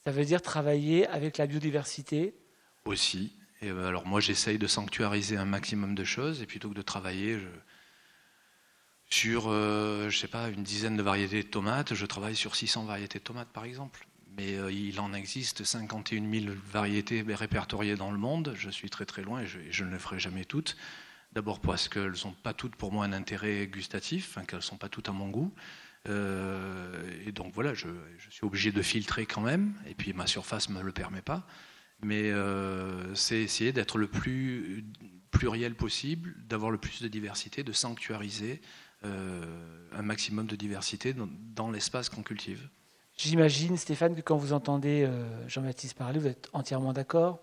Ça 0.05 0.11
veut 0.11 0.25
dire 0.25 0.41
travailler 0.41 1.07
avec 1.07 1.37
la 1.37 1.47
biodiversité 1.47 2.35
Aussi. 2.85 3.31
Euh, 3.69 3.87
alors 3.87 4.05
moi 4.05 4.19
j'essaye 4.19 4.57
de 4.57 4.67
sanctuariser 4.67 5.37
un 5.37 5.45
maximum 5.45 5.95
de 5.95 6.03
choses 6.03 6.41
et 6.41 6.45
plutôt 6.45 6.69
que 6.69 6.75
de 6.75 6.81
travailler 6.81 7.39
sur, 9.13 9.45
euh, 9.47 10.09
je 10.09 10.17
sais 10.17 10.27
pas, 10.27 10.49
une 10.49 10.63
dizaine 10.63 10.97
de 10.97 11.03
variétés 11.03 11.43
de 11.43 11.47
tomates, 11.47 11.93
je 11.93 12.05
travaille 12.07 12.35
sur 12.35 12.55
600 12.55 12.85
variétés 12.85 13.19
de 13.19 13.23
tomates 13.23 13.49
par 13.49 13.63
exemple. 13.63 14.07
Mais 14.35 14.55
euh, 14.55 14.71
il 14.71 14.99
en 14.99 15.13
existe 15.13 15.63
51 15.63 16.27
000 16.27 16.55
variétés 16.71 17.23
répertoriées 17.27 17.95
dans 17.95 18.11
le 18.11 18.17
monde. 18.17 18.53
Je 18.57 18.71
suis 18.71 18.89
très 18.89 19.05
très 19.05 19.21
loin 19.21 19.41
et 19.41 19.45
je, 19.45 19.83
ne 19.83 19.91
les 19.91 19.99
ferai 19.99 20.17
jamais 20.17 20.45
toutes. 20.45 20.75
D'abord 21.33 21.59
parce 21.59 21.87
qu'elles 21.87 22.09
ne 22.09 22.15
sont 22.15 22.31
pas 22.31 22.53
toutes 22.53 22.75
pour 22.75 22.91
moi 22.91 23.05
un 23.05 23.13
intérêt 23.13 23.67
gustatif, 23.67 24.39
qu'elles 24.47 24.57
ne 24.57 24.63
sont 24.63 24.77
pas 24.77 24.89
toutes 24.89 25.09
à 25.09 25.11
mon 25.11 25.29
goût. 25.29 25.53
Euh, 26.09 27.03
et 27.27 27.31
donc 27.31 27.53
voilà, 27.53 27.75
je, 27.75 27.87
suis 28.31 28.43
obligé 28.43 28.71
de 28.71 28.81
filtrer 28.81 29.27
quand 29.27 29.41
même, 29.41 29.73
et 29.87 29.93
puis 29.93 30.13
ma 30.13 30.25
surface 30.25 30.69
ne 30.69 30.75
me 30.75 30.81
le 30.81 30.91
permet 30.91 31.21
pas. 31.21 31.45
Mais 32.03 32.31
euh, 32.31 33.13
c'est 33.15 33.41
essayer 33.41 33.71
d'être 33.71 33.97
le 33.97 34.07
plus 34.07 34.85
pluriel 35.31 35.75
possible, 35.75 36.35
d'avoir 36.47 36.71
le 36.71 36.77
plus 36.77 37.01
de 37.01 37.07
diversité, 37.07 37.63
de 37.63 37.71
sanctuariser 37.71 38.61
euh, 39.05 39.87
un 39.93 40.01
maximum 40.01 40.45
de 40.45 40.55
diversité 40.55 41.13
dans, 41.13 41.71
l'espace 41.71 42.09
qu'on 42.09 42.23
cultive. 42.23 42.69
J'imagine, 43.17 43.77
Stéphane, 43.77 44.15
que 44.15 44.21
quand 44.21 44.37
vous 44.37 44.53
entendez 44.53 45.07
Jean-Baptiste 45.47 45.95
parler, 45.95 46.19
vous 46.19 46.27
êtes 46.27 46.49
entièrement 46.53 46.93
d'accord? 46.93 47.39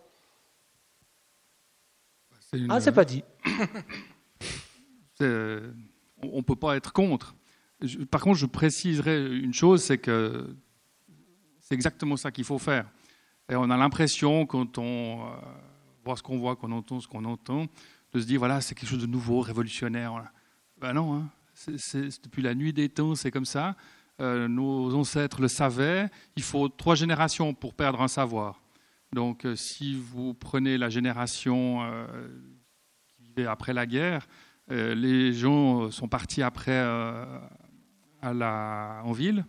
Ah, 2.68 2.80
c'est 2.80 2.92
pas 2.92 3.04
dit. 3.04 3.22
on 5.20 6.36
ne 6.36 6.42
peut 6.42 6.56
pas 6.56 6.76
être 6.76 6.92
contre 6.92 7.34
par 8.11 8.20
contre, 8.20 8.38
je 8.38 8.46
préciserai 8.46 9.26
une 9.36 9.54
chose, 9.54 9.82
c'est 9.82 9.98
que 9.98 10.54
c'est 11.61 11.74
exactement 11.74 12.16
ça 12.16 12.30
qu'il 12.30 12.44
faut 12.44 12.58
faire. 12.58 12.86
Et 13.51 13.57
on 13.57 13.68
a 13.68 13.76
l'impression, 13.76 14.46
quand 14.46 14.78
on 14.78 15.26
euh, 15.26 15.30
voit 16.05 16.16
ce 16.16 16.22
qu'on 16.22 16.38
voit, 16.38 16.55
qu'on 16.55 16.70
entend 16.70 17.01
ce 17.01 17.09
qu'on 17.09 17.24
entend, 17.24 17.66
de 18.12 18.20
se 18.20 18.24
dire, 18.24 18.38
voilà, 18.38 18.61
c'est 18.61 18.76
quelque 18.76 18.88
chose 18.88 19.01
de 19.01 19.07
nouveau, 19.07 19.40
révolutionnaire. 19.40 20.30
Ben 20.80 20.92
non, 20.92 21.14
hein. 21.14 21.28
depuis 22.22 22.42
la 22.42 22.55
nuit 22.55 22.72
des 22.72 22.88
temps, 22.88 23.16
c'est 23.16 23.32
comme 23.32 23.44
ça. 23.44 23.74
Euh, 24.20 24.46
nos 24.46 24.94
ancêtres 24.94 25.40
le 25.40 25.48
savaient. 25.48 26.09
Il 26.36 26.44
faut 26.44 26.68
trois 26.68 26.94
générations 26.94 27.53
pour 27.53 27.74
perdre 27.74 28.01
un 28.03 28.09
savoir. 28.09 28.61
Donc, 29.12 29.44
euh, 29.44 29.57
si 29.57 29.94
vous 29.94 30.32
prenez 30.32 30.78
la 30.78 30.88
génération 30.88 31.80
qui 33.09 33.24
vivait 33.24 33.46
après 33.46 33.72
la 33.72 33.86
guerre, 33.86 34.28
les 34.68 35.32
gens 35.32 35.90
sont 35.90 36.07
partis 36.07 36.44
après 36.44 36.78
à 36.78 38.32
la, 38.32 39.03
en 39.05 39.11
ville. 39.11 39.44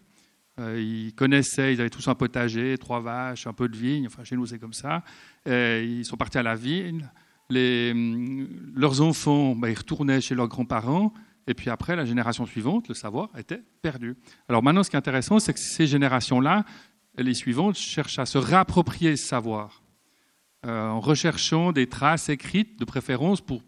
Euh, 0.62 0.80
ils 0.80 1.14
connaissaient, 1.14 1.74
ils 1.74 1.82
avaient 1.82 1.90
tous 1.90 2.08
un 2.08 2.16
potager, 2.16 2.78
trois 2.78 3.02
vaches, 3.02 3.48
un 3.48 3.54
peu 3.54 3.68
de 3.68 3.76
vigne. 3.76 4.08
Enfin, 4.08 4.24
chez 4.24 4.36
nous, 4.36 4.46
c'est 4.46 4.60
comme 4.60 4.74
ça. 4.74 5.04
ils 5.46 6.06
sont 6.06 6.18
partis 6.18 6.38
à 6.38 6.44
la 6.44 6.56
ville. 6.56 7.12
Les, 7.50 7.94
leurs 8.74 9.02
enfants, 9.02 9.56
bah, 9.56 9.70
ils 9.70 9.78
retournaient 9.78 10.22
chez 10.22 10.36
leurs 10.36 10.48
grands-parents. 10.48 11.14
et 11.48 11.54
puis 11.54 11.70
après, 11.70 11.96
la 11.98 12.06
génération 12.06 12.46
suivante, 12.46 12.88
le 12.88 12.94
savoir 12.94 13.30
était 13.38 13.62
perdu. 13.82 14.16
Alors 14.48 14.64
maintenant, 14.64 14.84
ce 14.84 14.90
qui 14.90 14.96
est 14.96 15.00
intéressant, 15.00 15.40
c'est 15.40 15.54
que 15.54 15.60
ces 15.60 15.88
générations-là, 15.88 16.64
les 17.18 17.34
suivantes, 17.34 17.76
cherchent 17.76 18.20
à 18.20 18.26
se 18.26 18.38
réapproprier 18.38 19.18
ce 19.18 19.28
savoir, 19.28 19.82
euh, 20.66 20.90
en 20.90 21.00
recherchant 21.00 21.72
des 21.72 21.88
traces 21.88 22.30
écrites, 22.30 22.80
de 22.80 22.86
préférence, 22.86 23.42
pour, 23.42 23.64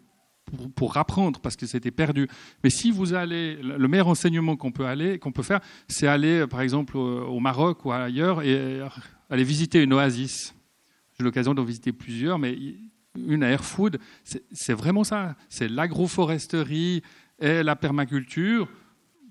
pour, 0.76 0.96
apprendre, 0.96 1.40
parce 1.40 1.56
que 1.56 1.66
c'était 1.66 1.90
perdu. 1.90 2.28
Mais 2.62 2.70
si 2.70 2.90
vous 2.90 3.14
allez, 3.14 3.56
le 3.56 3.88
meilleur 3.88 4.08
enseignement 4.08 4.56
qu'on 4.56 4.72
peut, 4.72 4.86
aller, 4.86 5.18
qu'on 5.18 5.32
peut 5.32 5.42
faire, 5.42 5.60
c'est 5.88 6.06
aller, 6.06 6.46
par 6.46 6.60
exemple, 6.60 6.96
au, 6.96 7.40
Maroc 7.40 7.84
ou 7.84 7.92
ailleurs, 7.92 8.42
et 8.42 8.80
aller 9.30 9.44
visiter 9.44 9.82
une 9.82 9.92
oasis. 9.92 10.54
J'ai 11.16 11.24
l'occasion 11.24 11.54
d'en 11.54 11.64
visiter 11.64 11.92
plusieurs, 11.92 12.38
mais 12.38 12.56
une 13.16 13.42
à 13.42 13.50
Airfood, 13.50 13.98
c'est 14.24 14.74
vraiment 14.74 15.04
ça. 15.04 15.36
C'est 15.48 15.68
l'agroforesterie 15.68 17.02
et 17.40 17.62
la 17.62 17.76
permaculture 17.76 18.68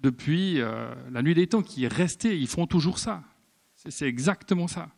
depuis 0.01 0.59
euh, 0.59 0.93
la 1.11 1.21
nuit 1.21 1.33
des 1.33 1.47
temps 1.47 1.61
qui 1.61 1.85
est 1.85 1.93
restée. 1.93 2.37
Ils 2.37 2.47
font 2.47 2.67
toujours 2.67 2.99
ça. 2.99 3.23
C'est 3.75 4.07
exactement 4.07 4.67
ça. 4.67 4.89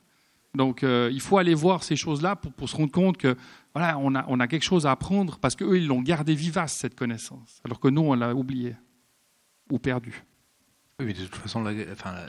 Donc 0.56 0.84
euh, 0.84 1.10
il 1.12 1.22
faut 1.22 1.38
aller 1.38 1.54
voir 1.54 1.84
ces 1.84 1.96
choses-là 1.96 2.36
pour, 2.36 2.70
se 2.70 2.76
rendre 2.76 2.92
compte 2.92 3.18
que 3.18 3.36
voilà, 3.74 3.98
on 3.98 4.14
a, 4.14 4.48
quelque 4.48 4.64
chose 4.64 4.86
à 4.86 4.92
apprendre 4.92 5.38
parce 5.40 5.56
qu'eux, 5.56 5.78
ils 5.78 5.88
l'ont 5.88 6.02
gardé 6.02 6.34
vivace, 6.34 6.74
cette 6.74 6.96
connaissance, 6.96 7.62
alors 7.66 7.80
que 7.80 7.90
nous, 7.90 8.02
on 8.02 8.14
l'a 8.14 8.34
oublié 8.34 8.76
ou 9.70 9.80
perdu. 9.80 10.24
Oui, 11.00 11.14
de 11.14 11.26
toute 11.26 11.36
façon, 11.36 11.62
la, 11.62 11.74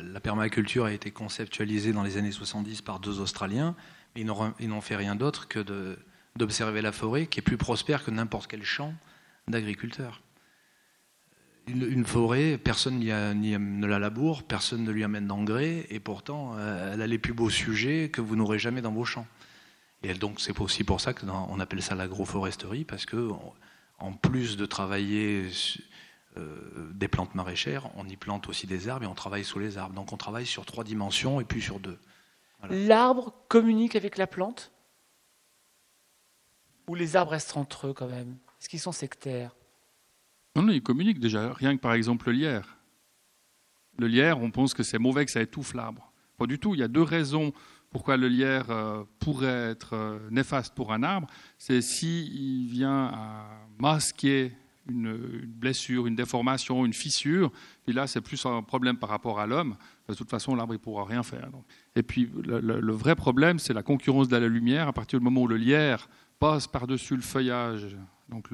la, 0.02 0.20
permaculture 0.20 0.86
a 0.86 0.92
été 0.92 1.12
conceptualisée 1.12 1.92
dans 1.92 2.02
les 2.02 2.16
années 2.16 2.32
70 2.32 2.82
par 2.82 2.98
deux 2.98 3.20
Australiens. 3.20 3.76
Ils 4.16 4.26
n'ont 4.26 4.80
fait 4.80 4.96
rien 4.96 5.14
d'autre 5.14 5.46
que 5.46 5.96
d'observer 6.34 6.82
la 6.82 6.90
forêt, 6.90 7.26
qui 7.28 7.38
est 7.38 7.42
plus 7.42 7.58
prospère 7.58 8.04
que 8.04 8.10
n'importe 8.10 8.48
quel 8.48 8.64
champ 8.64 8.92
d'agriculteurs. 9.46 10.20
Une, 11.68 12.06
forêt, 12.06 12.58
personne 12.58 13.00
ne 13.00 13.86
la 13.86 13.98
laboure, 13.98 14.44
personne 14.44 14.84
ne 14.84 14.90
lui 14.92 15.02
amène 15.02 15.26
d'engrais, 15.26 15.86
et 15.90 15.98
pourtant, 15.98 16.52
euh, 16.54 16.94
elle 16.94 17.02
a 17.02 17.06
les 17.08 17.18
plus 17.18 17.32
beaux 17.32 17.50
sujets 17.50 18.08
que 18.08 18.20
vous 18.20 18.36
n'aurez 18.36 18.58
jamais 18.58 18.82
dans 18.82 18.92
vos 18.92 19.04
champs. 19.04 19.26
Et 20.02 20.14
donc, 20.14 20.40
c'est 20.40 20.58
aussi 20.60 20.84
pour 20.84 21.00
ça 21.00 21.12
qu'on 21.12 21.58
appelle 21.58 21.82
ça 21.82 21.96
l'agroforesterie, 21.96 22.84
parce 22.84 23.04
que 23.04 23.30
en 23.98 24.12
plus 24.12 24.56
de 24.56 24.66
travailler 24.66 25.48
euh, 26.36 26.90
des 26.92 27.08
plantes 27.08 27.34
maraîchères, 27.34 27.90
on 27.96 28.06
y 28.08 28.16
plante 28.16 28.48
aussi 28.48 28.66
des 28.66 28.88
arbres 28.88 29.04
et 29.04 29.08
on 29.08 29.14
travaille 29.14 29.44
sous 29.44 29.58
les 29.58 29.78
arbres. 29.78 29.94
Donc, 29.94 30.12
on 30.12 30.16
travaille 30.16 30.46
sur 30.46 30.66
trois 30.66 30.84
dimensions 30.84 31.40
et 31.40 31.44
puis 31.44 31.62
sur 31.62 31.80
deux. 31.80 31.98
L'arbre 32.70 33.34
communique 33.48 33.96
avec 33.96 34.18
la 34.18 34.26
plante? 34.26 34.72
Ou 36.88 36.94
les 36.94 37.16
arbres 37.16 37.32
restent 37.32 37.56
entre 37.56 37.88
eux 37.88 37.92
quand 37.92 38.08
même? 38.08 38.36
Est-ce 38.60 38.68
qu'ils 38.68 38.80
sont 38.80 38.92
sectaires? 38.92 39.56
Non, 40.56 40.62
non, 40.62 40.72
ils 40.72 40.82
communiquent 40.82 41.20
déjà. 41.20 41.52
Rien 41.52 41.76
que 41.76 41.82
par 41.82 41.92
exemple 41.92 42.30
le 42.30 42.32
lierre. 42.32 42.78
Le 43.98 44.06
lierre, 44.06 44.40
on 44.40 44.50
pense 44.50 44.72
que 44.72 44.82
c'est 44.82 44.98
mauvais, 44.98 45.26
que 45.26 45.30
ça 45.30 45.42
étouffe 45.42 45.74
l'arbre. 45.74 46.10
Pas 46.38 46.46
du 46.46 46.58
tout. 46.58 46.74
Il 46.74 46.80
y 46.80 46.82
a 46.82 46.88
deux 46.88 47.02
raisons 47.02 47.52
pourquoi 47.90 48.16
le 48.16 48.28
lierre 48.28 48.70
euh, 48.70 49.04
pourrait 49.18 49.70
être 49.70 49.92
euh, 49.92 50.18
néfaste 50.30 50.74
pour 50.74 50.94
un 50.94 51.02
arbre. 51.02 51.28
C'est 51.58 51.82
s'il 51.82 52.68
vient 52.68 53.06
à 53.06 53.46
masquer 53.78 54.52
une, 54.88 55.14
blessure, 55.46 56.06
une 56.06 56.16
déformation, 56.16 56.86
une 56.86 56.94
fissure. 56.94 57.52
Puis 57.84 57.94
là, 57.94 58.06
c'est 58.06 58.22
plus 58.22 58.46
un 58.46 58.62
problème 58.62 58.96
par 58.96 59.10
rapport 59.10 59.38
à 59.38 59.46
l'homme. 59.46 59.76
De 60.08 60.14
toute 60.14 60.30
façon, 60.30 60.54
l'arbre 60.54 60.72
ne 60.72 60.78
pourra 60.78 61.04
rien 61.04 61.22
faire. 61.22 61.50
Et 61.96 62.02
puis, 62.02 62.30
le 62.44 62.92
vrai 62.92 63.14
problème, 63.14 63.58
c'est 63.58 63.74
la 63.74 63.82
concurrence 63.82 64.28
de 64.28 64.36
la 64.36 64.48
lumière. 64.48 64.88
À 64.88 64.92
partir 64.92 65.18
du 65.18 65.24
moment 65.24 65.42
où 65.42 65.48
le 65.48 65.56
lierre 65.56 66.08
passe 66.38 66.66
par-dessus 66.66 67.16
le 67.16 67.22
feuillage 67.22 67.96
donc 68.28 68.48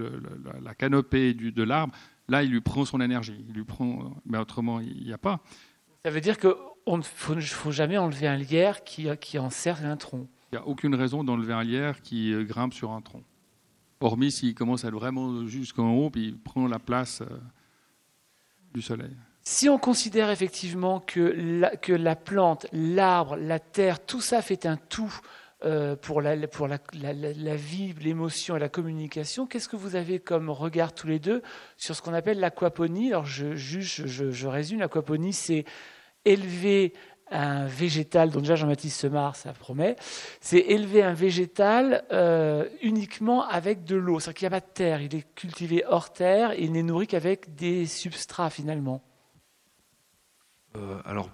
la, 0.63 0.75
canopée 0.75 1.35
du, 1.35 1.53
de 1.53 1.63
l'arbre, 1.63 1.95
là, 2.29 2.43
il 2.43 2.51
lui 2.51 2.61
prend 2.61 2.85
son 2.85 3.01
énergie. 3.01 3.45
Il 3.49 3.55
lui 3.55 3.65
prend, 3.65 4.15
mais 4.27 4.39
autrement, 4.39 4.81
il 4.81 5.05
n'y 5.05 5.13
a 5.13 5.19
pas. 5.19 5.41
Ça 6.05 6.11
veut 6.11 6.21
dire 6.21 6.39
qu'il 6.39 6.53
ne 6.87 7.03
faut, 7.03 7.71
jamais 7.71 7.99
enlever 7.99 8.27
un 8.27 8.37
lierre 8.37 8.85
qui, 8.85 9.09
qui 9.21 9.39
encercle 9.39 9.87
un 9.87 9.97
tronc. 9.97 10.29
Il 10.53 10.57
n'y 10.57 10.65
a 10.65 10.67
aucune 10.67 10.95
raison 10.95 11.25
d'enlever 11.25 11.55
un 11.55 11.63
lierre 11.63 12.03
qui 12.03 12.33
euh, 12.33 12.45
grimpe 12.45 12.75
sur 12.75 12.91
un 12.91 13.01
tronc. 13.01 13.23
Hormis 14.01 14.33
s'il 14.33 14.55
commence 14.55 14.85
à 14.85 14.89
être 14.89 14.95
vraiment 14.95 15.47
jusqu'en 15.47 15.93
haut, 15.93 16.11
puis 16.11 16.29
il 16.29 16.39
prend 16.39 16.67
la 16.67 16.79
place 16.79 17.23
euh, 17.23 17.39
du 18.75 18.83
soleil. 18.83 19.17
Si 19.45 19.69
on 19.69 19.79
considère 19.79 20.31
effectivement 20.31 21.01
que 21.01 21.21
la, 21.21 21.77
que 21.77 21.93
la 21.93 22.17
plante, 22.17 22.67
l'arbre, 22.73 23.37
la 23.37 23.59
terre, 23.59 24.05
tout 24.05 24.21
ça 24.21 24.43
fait 24.43 24.67
un 24.67 24.77
tout 24.77 25.13
euh, 25.65 25.97
pour, 25.97 26.21
la, 26.21 26.35
vie, 26.35 27.95
l'émotion 28.01 28.57
et 28.57 28.59
la 28.59 28.69
communication. 28.69 29.47
Qu'est-ce 29.47 29.69
que 29.69 29.77
vous 29.77 29.97
avez 29.97 30.19
comme 30.19 30.51
regard 30.51 30.93
tous 30.93 31.07
les 31.07 31.19
deux 31.19 31.43
sur 31.77 31.95
ce 31.95 32.03
qu'on 32.03 32.15
appelle 32.15 32.41
l'aquaponie? 32.41 33.11
Alors, 33.11 33.27
je, 33.27 33.55
juge, 33.55 34.07
je, 34.07 34.47
résume, 34.47 34.81
l'aquaponie, 34.81 35.33
c'est 35.33 35.65
élever 36.25 36.95
un 37.31 37.67
végétal, 37.67 38.31
dont 38.31 38.41
déjà 38.41 38.57
Jean-Baptiste 38.57 39.01
Semar, 39.01 39.37
ça 39.37 39.53
promet, 39.53 39.97
c'est 40.41 40.59
élever 40.59 41.03
un 41.03 41.15
végétal 41.15 42.05
euh, 42.13 42.69
uniquement 42.83 43.47
avec 43.49 43.85
de 43.85 43.97
l'eau. 43.97 44.21
C'est-à-dire 44.21 44.39
qu'il 44.39 44.49
n'y 44.49 44.55
a 44.55 44.61
pas 44.61 44.67
de 44.67 44.73
terre, 44.73 45.01
il 45.01 45.15
est 45.15 45.35
cultivé 45.35 45.85
hors 45.87 46.13
terre 46.13 46.53
et 46.53 46.63
il 46.63 46.73
n'est 46.73 46.83
nourri 46.83 47.07
qu'avec 47.07 47.55
des 47.55 47.87
substrats 47.87 48.51
finalement. 48.51 49.03
Euh, 50.77 50.99
alors, 51.05 51.31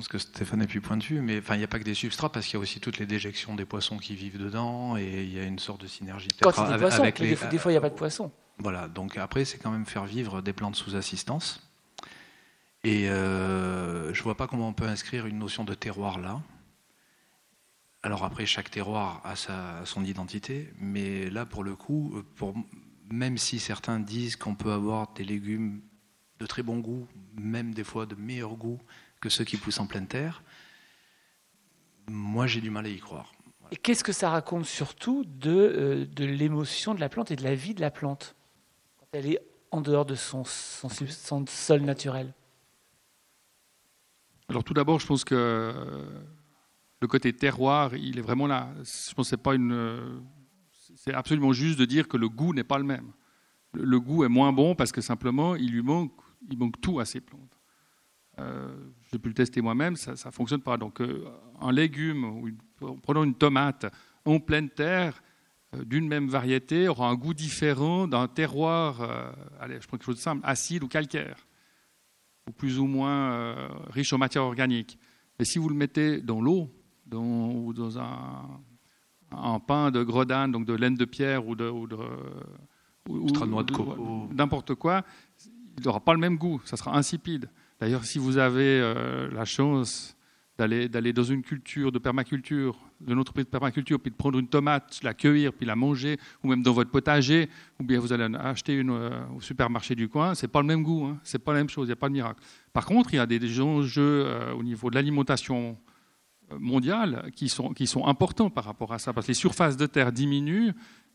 pense 0.00 0.08
que 0.08 0.18
Stéphane 0.18 0.62
est 0.62 0.66
plus 0.66 0.80
pointu, 0.80 1.20
mais 1.20 1.40
enfin, 1.40 1.56
il 1.56 1.58
n'y 1.58 1.64
a 1.64 1.68
pas 1.68 1.78
que 1.78 1.84
des 1.84 1.92
substrats, 1.92 2.32
parce 2.32 2.46
qu'il 2.46 2.54
y 2.54 2.56
a 2.56 2.60
aussi 2.60 2.80
toutes 2.80 2.96
les 2.96 3.04
déjections 3.04 3.54
des 3.54 3.66
poissons 3.66 3.98
qui 3.98 4.14
vivent 4.14 4.38
dedans, 4.38 4.96
et 4.96 5.24
il 5.24 5.30
y 5.30 5.38
a 5.38 5.44
une 5.44 5.58
sorte 5.58 5.82
de 5.82 5.86
synergie. 5.86 6.28
Quand 6.40 6.48
des 6.48 6.78
poissons, 6.78 7.02
avec 7.02 7.18
les... 7.18 7.36
des 7.36 7.58
fois, 7.58 7.70
il 7.70 7.74
n'y 7.74 7.76
a 7.76 7.82
pas 7.82 7.90
de 7.90 7.94
poissons. 7.94 8.32
Voilà, 8.56 8.88
donc 8.88 9.18
après, 9.18 9.44
c'est 9.44 9.58
quand 9.58 9.70
même 9.70 9.84
faire 9.84 10.06
vivre 10.06 10.40
des 10.40 10.54
plantes 10.54 10.76
sous 10.76 10.96
assistance. 10.96 11.68
Et 12.82 13.10
euh, 13.10 14.14
je 14.14 14.20
ne 14.20 14.24
vois 14.24 14.38
pas 14.38 14.46
comment 14.46 14.68
on 14.68 14.72
peut 14.72 14.86
inscrire 14.86 15.26
une 15.26 15.38
notion 15.38 15.64
de 15.64 15.74
terroir 15.74 16.18
là. 16.18 16.40
Alors 18.02 18.24
après, 18.24 18.46
chaque 18.46 18.70
terroir 18.70 19.20
a, 19.24 19.36
sa, 19.36 19.84
son 19.84 20.02
identité, 20.02 20.72
mais 20.78 21.28
là, 21.28 21.44
pour 21.44 21.62
le 21.62 21.76
coup, 21.76 22.22
pour, 22.36 22.54
même 23.10 23.36
si 23.36 23.58
certains 23.58 24.00
disent 24.00 24.36
qu'on 24.36 24.54
peut 24.54 24.72
avoir 24.72 25.12
des 25.12 25.24
légumes 25.24 25.82
de 26.38 26.46
très 26.46 26.62
bon 26.62 26.78
goût, 26.78 27.06
même 27.34 27.74
des 27.74 27.84
fois 27.84 28.06
de 28.06 28.14
meilleur 28.14 28.54
goût, 28.54 28.80
que 29.20 29.28
ceux 29.28 29.44
qui 29.44 29.56
poussent 29.56 29.80
en 29.80 29.86
pleine 29.86 30.06
terre. 30.06 30.42
Moi, 32.08 32.46
j'ai 32.46 32.60
du 32.60 32.70
mal 32.70 32.86
à 32.86 32.88
y 32.88 32.98
croire. 32.98 33.32
Et 33.70 33.76
qu'est-ce 33.76 34.02
que 34.02 34.12
ça 34.12 34.30
raconte 34.30 34.64
surtout 34.64 35.24
de, 35.24 35.50
euh, 35.50 36.06
de 36.06 36.24
l'émotion 36.24 36.94
de 36.94 37.00
la 37.00 37.08
plante 37.08 37.30
et 37.30 37.36
de 37.36 37.44
la 37.44 37.54
vie 37.54 37.74
de 37.74 37.80
la 37.80 37.90
plante 37.90 38.34
quand 38.98 39.06
elle 39.12 39.26
est 39.26 39.38
en 39.70 39.80
dehors 39.80 40.04
de 40.04 40.16
son, 40.16 40.44
son, 40.44 41.46
sol 41.46 41.82
naturel? 41.82 42.34
Alors 44.48 44.64
tout 44.64 44.74
d'abord, 44.74 44.98
je 44.98 45.06
pense 45.06 45.24
que 45.24 45.72
le 47.00 47.06
côté 47.06 47.32
terroir, 47.32 47.94
il 47.94 48.18
est 48.18 48.22
vraiment 48.22 48.48
là. 48.48 48.68
Je 48.78 49.14
pense 49.14 49.26
que 49.26 49.30
c'est 49.30 49.36
pas 49.36 49.54
une, 49.54 50.20
c'est 50.96 51.14
absolument 51.14 51.52
juste 51.52 51.78
de 51.78 51.84
dire 51.84 52.08
que 52.08 52.16
le 52.16 52.28
goût 52.28 52.52
n'est 52.52 52.64
pas 52.64 52.78
le 52.78 52.84
même. 52.84 53.12
Le 53.72 54.00
goût 54.00 54.24
est 54.24 54.28
moins 54.28 54.52
bon 54.52 54.74
parce 54.74 54.90
que 54.90 55.00
simplement 55.00 55.54
il 55.54 55.70
lui 55.70 55.82
manque, 55.82 56.12
il 56.50 56.58
manque 56.58 56.80
tout 56.80 56.98
à 56.98 57.04
ces 57.04 57.20
plantes. 57.20 57.59
Euh, 58.40 58.68
j'ai 59.12 59.18
pu 59.18 59.28
le 59.28 59.34
tester 59.34 59.60
moi-même, 59.60 59.96
ça 59.96 60.12
ne 60.12 60.32
fonctionne 60.32 60.62
pas. 60.62 60.76
Donc, 60.76 61.00
euh, 61.00 61.24
un 61.60 61.72
légume, 61.72 62.52
prenons 63.02 63.24
une 63.24 63.34
tomate 63.34 63.86
en 64.24 64.38
pleine 64.38 64.70
terre, 64.70 65.22
euh, 65.74 65.84
d'une 65.84 66.06
même 66.08 66.28
variété, 66.28 66.88
aura 66.88 67.08
un 67.08 67.14
goût 67.14 67.34
différent 67.34 68.06
d'un 68.06 68.28
terroir, 68.28 69.00
allez, 69.60 69.80
je 69.80 69.86
prends 69.86 69.96
quelque 69.96 70.06
chose 70.06 70.16
de 70.16 70.20
simple, 70.20 70.42
acide 70.44 70.82
ou 70.84 70.88
calcaire, 70.88 71.46
ou 72.48 72.52
plus 72.52 72.78
ou 72.78 72.86
moins 72.86 73.68
riche 73.90 74.12
en 74.12 74.18
matière 74.18 74.44
organique. 74.44 74.98
Et 75.38 75.44
si 75.44 75.58
vous 75.58 75.68
le 75.68 75.74
mettez 75.74 76.20
dans 76.20 76.40
l'eau, 76.40 76.70
dans, 77.06 77.50
ou 77.50 77.72
dans 77.72 77.98
un, 77.98 79.60
pain 79.66 79.90
de 79.90 80.02
gredane, 80.02 80.52
donc 80.52 80.66
de 80.66 80.74
laine 80.74 80.94
de 80.94 81.04
pierre 81.04 81.46
ou 81.46 81.54
de, 81.54 81.68
ou 81.68 81.86
de 81.86 81.96
n'importe 84.34 84.74
quoi, 84.74 85.04
il 85.78 85.84
n'aura 85.84 86.00
pas 86.00 86.12
le 86.12 86.18
même 86.20 86.36
goût, 86.36 86.60
ça 86.64 86.76
sera 86.76 86.96
insipide. 86.96 87.48
D'ailleurs, 87.80 88.04
si 88.04 88.18
vous 88.18 88.36
avez 88.36 88.78
euh, 88.80 89.30
la 89.32 89.46
chance 89.46 90.16
d'aller, 90.58 90.88
dans 90.90 91.22
une 91.22 91.40
culture 91.40 91.90
de 91.90 91.98
permaculture, 91.98 92.78
de 93.00 93.14
notre 93.14 93.20
entreprise 93.20 93.46
de 93.46 93.50
permaculture, 93.50 93.98
puis 93.98 94.10
de 94.10 94.16
prendre 94.16 94.38
une 94.38 94.48
tomate, 94.48 95.00
la 95.02 95.14
cueillir, 95.14 95.54
puis 95.54 95.64
la 95.64 95.74
manger, 95.74 96.18
ou 96.44 96.48
même 96.48 96.62
dans 96.62 96.74
votre 96.74 96.90
potager, 96.90 97.48
ou 97.80 97.84
bien 97.84 97.98
vous 97.98 98.12
allez 98.12 98.36
acheter 98.36 98.74
une 98.74 98.90
euh, 98.90 99.26
au 99.34 99.40
supermarché 99.40 99.94
du 99.94 100.10
coin, 100.10 100.34
c'est 100.34 100.48
pas 100.48 100.60
le 100.60 100.66
même 100.66 100.82
goût, 100.82 101.06
hein, 101.06 101.18
c'est 101.22 101.38
pas 101.38 101.54
la 101.54 101.60
même 101.60 101.70
chose, 101.70 101.86
il 101.86 101.88
n'y 101.88 101.94
a 101.94 101.96
pas 101.96 102.08
de 102.08 102.12
miracle. 102.12 102.42
Par 102.74 102.84
contre, 102.84 103.14
il 103.14 103.16
y 103.16 103.20
a 103.20 103.24
des, 103.24 103.60
enjeux 103.62 104.24
euh, 104.26 104.52
au 104.52 104.62
niveau 104.62 104.90
de 104.90 104.96
l'alimentation 104.96 105.78
mondiale 106.58 107.30
qui 107.34 107.48
sont 107.48 108.06
importants 108.06 108.50
par 108.50 108.64
rapport 108.64 108.92
à 108.92 108.98
ça, 108.98 109.14
parce 109.14 109.26
que 109.26 109.30
les 109.30 109.34
surfaces 109.34 109.76
de 109.76 109.86
terre 109.86 110.12
diminuent. 110.12 110.72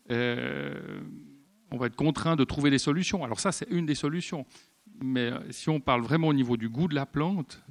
on 0.08 1.76
va 1.76 1.86
être 1.86 1.94
contraint 1.94 2.36
de 2.36 2.44
trouver 2.44 2.70
des 2.70 2.78
solutions. 2.78 3.22
Alors 3.22 3.38
ça, 3.38 3.52
c'est 3.52 3.68
une 3.70 3.84
des 3.84 3.94
solutions 3.94 4.46
mais 5.02 5.32
euh, 5.32 5.38
si 5.50 5.68
on 5.68 5.80
parle 5.80 6.02
vraiment 6.02 6.28
au 6.28 6.32
niveau 6.32 6.56
du 6.56 6.68
goût 6.68 6.88
de 6.88 6.94
la 6.94 7.06
plante, 7.06 7.62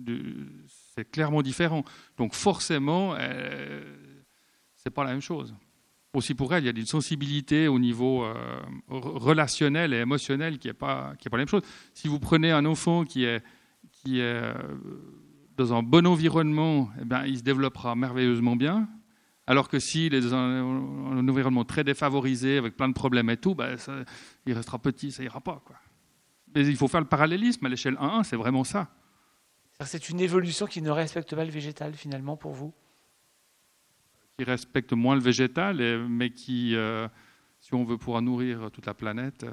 c'est 0.95 1.09
clairement 1.09 1.41
différent. 1.41 1.83
Donc 2.17 2.33
forcément, 2.33 3.15
euh, 3.19 3.83
c'est 4.75 4.89
pas 4.89 5.03
la 5.03 5.11
même 5.11 5.21
chose. 5.21 5.53
aussi 6.13 6.33
pour 6.33 6.53
elle, 6.53 6.63
il 6.63 6.67
y 6.67 6.69
a 6.69 6.79
une 6.79 6.85
sensibilité 6.85 7.67
au 7.67 7.79
niveau 7.79 8.23
euh, 8.23 8.33
relationnel 8.87 9.93
et 9.93 9.97
émotionnel 9.97 10.57
qui 10.57 10.67
n'est 10.67 10.73
pas, 10.73 11.15
pas 11.21 11.37
la 11.37 11.37
même 11.39 11.47
chose. 11.47 11.63
Si 11.93 12.07
vous 12.07 12.19
prenez 12.19 12.51
un 12.51 12.65
enfant 12.65 13.03
qui 13.03 13.25
est, 13.25 13.43
qui 13.91 14.19
est 14.19 14.23
euh, 14.23 14.53
dans 15.57 15.73
un 15.73 15.83
bon 15.83 16.07
environnement, 16.07 16.89
eh 17.01 17.05
bien, 17.05 17.25
il 17.25 17.37
se 17.39 17.43
développera 17.43 17.95
merveilleusement 17.95 18.55
bien. 18.55 18.87
Alors 19.47 19.67
que 19.67 19.79
s'il 19.79 20.13
est 20.13 20.21
dans 20.21 20.33
un, 20.33 21.27
environnement 21.27 21.65
très 21.65 21.83
défavorisé, 21.83 22.57
avec 22.57 22.75
plein 22.75 22.87
de 22.87 22.93
problèmes 22.93 23.29
et 23.29 23.37
tout, 23.37 23.53
ben, 23.53 23.75
il 24.45 24.53
restera 24.53 24.79
petit, 24.79 25.11
ça 25.11 25.23
ira 25.23 25.41
pas. 25.41 25.61
Quoi. 25.65 25.75
Mais 26.55 26.65
il 26.65 26.77
faut 26.77 26.87
faire 26.87 27.01
le 27.01 27.07
parallélisme 27.07 27.65
à 27.65 27.69
l'échelle 27.69 27.95
1-1, 27.95 28.23
c'est 28.23 28.37
vraiment 28.37 28.63
ça. 28.63 28.89
C'est 29.83 30.09
une 30.09 30.21
évolution 30.21 30.65
qui 30.67 30.81
ne 30.81 30.89
respecte 30.89 31.35
pas 31.35 31.43
le 31.43 31.51
végétal 31.51 31.93
finalement 31.93 32.37
pour 32.37 32.53
vous? 32.53 32.73
Qui 34.37 34.45
respecte 34.45 34.93
moins 34.93 35.15
le 35.15 35.21
végétal, 35.21 36.07
mais 36.07 36.29
qui, 36.29 36.75
euh, 36.75 37.07
si 37.59 37.73
on 37.73 37.83
veut 37.83 37.97
pouvoir 37.97 38.21
nourrir 38.21 38.71
toute 38.71 38.85
la 38.85 38.93
planète, 38.93 39.43
euh, 39.43 39.51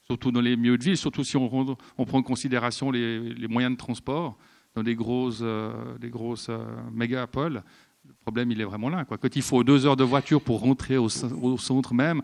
surtout 0.00 0.32
dans 0.32 0.40
les 0.40 0.56
milieux 0.56 0.78
de 0.78 0.84
ville, 0.84 0.96
surtout 0.96 1.22
si 1.22 1.36
on, 1.36 1.76
on 1.98 2.04
prend 2.06 2.18
en 2.18 2.22
considération 2.22 2.90
les, 2.90 3.46
moyens 3.48 3.74
de 3.74 3.78
transport 3.78 4.38
dans 4.74 4.82
des 4.82 4.94
grosses, 4.94 5.40
euh, 5.42 5.98
des 5.98 6.08
grosses 6.08 6.50
mégapoles, 6.92 7.62
le 8.06 8.14
problème 8.14 8.50
il 8.50 8.60
est 8.60 8.64
vraiment 8.64 8.88
là. 8.88 9.04
Quoi. 9.04 9.18
Quand 9.18 9.34
il 9.36 9.42
faut 9.42 9.62
deux 9.64 9.86
heures 9.86 9.96
de 9.96 10.04
voiture 10.04 10.40
pour 10.40 10.60
rentrer 10.60 10.96
au, 10.96 11.08
centre 11.08 11.94
même, 11.94 12.22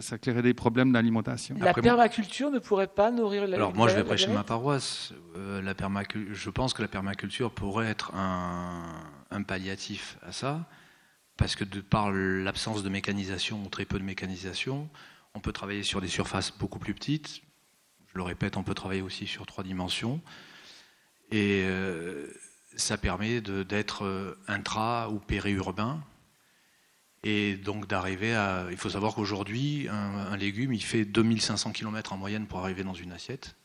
ça 0.00 0.18
créerait 0.18 0.42
des 0.42 0.54
problèmes 0.54 0.92
d'alimentation. 0.92 1.56
La 1.60 1.74
permaculture 1.74 2.50
ne 2.50 2.58
pourrait 2.58 2.86
pas 2.86 3.10
nourrir 3.10 3.46
la 3.46 3.56
Alors 3.56 3.74
moi 3.74 3.88
je 3.88 3.96
vais 3.96 4.04
prêcher 4.04 4.32
ma 4.32 4.44
paroisse. 4.44 5.12
la 5.36 5.74
je 6.32 6.50
pense 6.50 6.74
que 6.74 6.82
la 6.82 6.88
permaculture 6.88 7.50
pourrait 7.50 7.88
être 7.88 8.14
un, 8.14 8.82
un 9.30 9.42
palliatif 9.42 10.18
à 10.22 10.32
ça 10.32 10.66
parce 11.36 11.56
que 11.56 11.64
de 11.64 11.80
par 11.80 12.12
l'absence 12.12 12.82
de 12.82 12.88
mécanisation 12.88 13.62
ou 13.64 13.68
très 13.68 13.84
peu 13.84 13.98
de 13.98 14.04
mécanisation, 14.04 14.88
on 15.34 15.40
peut 15.40 15.52
travailler 15.52 15.82
sur 15.82 16.00
des 16.00 16.08
surfaces 16.08 16.52
beaucoup 16.56 16.78
plus 16.78 16.94
petites. 16.94 17.42
Je 18.12 18.16
le 18.16 18.22
répète, 18.22 18.56
on 18.56 18.62
peut 18.62 18.74
travailler 18.74 19.02
aussi 19.02 19.26
sur 19.26 19.46
trois 19.46 19.64
dimensions. 19.64 20.20
Et 21.32 21.64
euh, 21.64 22.28
ça 22.76 22.96
permet 22.96 23.40
d'être 23.40 24.04
euh, 24.04 24.38
intra 24.46 25.10
ou 25.10 25.18
périurbain. 25.18 26.00
Et 27.24 27.56
donc 27.56 27.86
d'arriver 27.86 28.34
à... 28.34 28.66
Il 28.70 28.76
faut 28.76 28.90
savoir 28.90 29.14
qu'aujourd'hui, 29.14 29.88
un, 29.88 30.36
légume, 30.36 30.74
il 30.74 30.82
fait 30.82 31.06
2500 31.06 31.72
km 31.72 32.12
en 32.12 32.18
moyenne 32.18 32.46
pour 32.46 32.60
arriver 32.60 32.84
dans 32.84 32.92
une 32.92 33.12
assiette. 33.12 33.56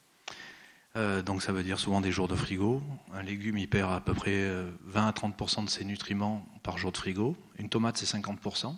Euh, 0.95 1.21
donc 1.21 1.43
ça 1.43 1.51
veut 1.51 1.61
dire 1.61 1.77
souvent 1.77 1.99
des 1.99 2.11
jours 2.11 2.29
de 2.29 2.35
frigo. 2.35 2.81
Un 3.13 3.21
légume, 3.21 3.57
il 3.57 3.67
perd 3.67 3.91
à 3.91 3.99
peu 3.99 4.13
près 4.13 4.49
20 4.85 5.05
euh, 5.05 5.07
à 5.07 5.11
30% 5.11 5.65
de 5.65 5.69
ses 5.69 5.83
nutriments 5.83 6.47
par 6.63 6.77
jour 6.77 6.93
de 6.93 6.97
frigo. 6.97 7.35
Une 7.57 7.67
tomate, 7.67 7.97
c'est 7.97 8.17
50%. 8.17 8.75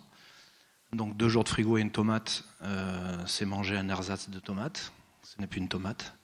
Donc 0.92 1.16
deux 1.16 1.28
jours 1.28 1.44
de 1.44 1.48
frigo 1.48 1.78
et 1.78 1.80
une 1.80 1.92
tomate, 1.92 2.44
euh, 2.62 3.16
c'est 3.26 3.46
manger 3.46 3.78
un 3.78 3.88
ersatz 3.88 4.28
de 4.28 4.40
tomate. 4.40 4.92
Ce 5.22 5.40
n'est 5.40 5.46
plus 5.46 5.60
une 5.60 5.68
tomate, 5.68 6.14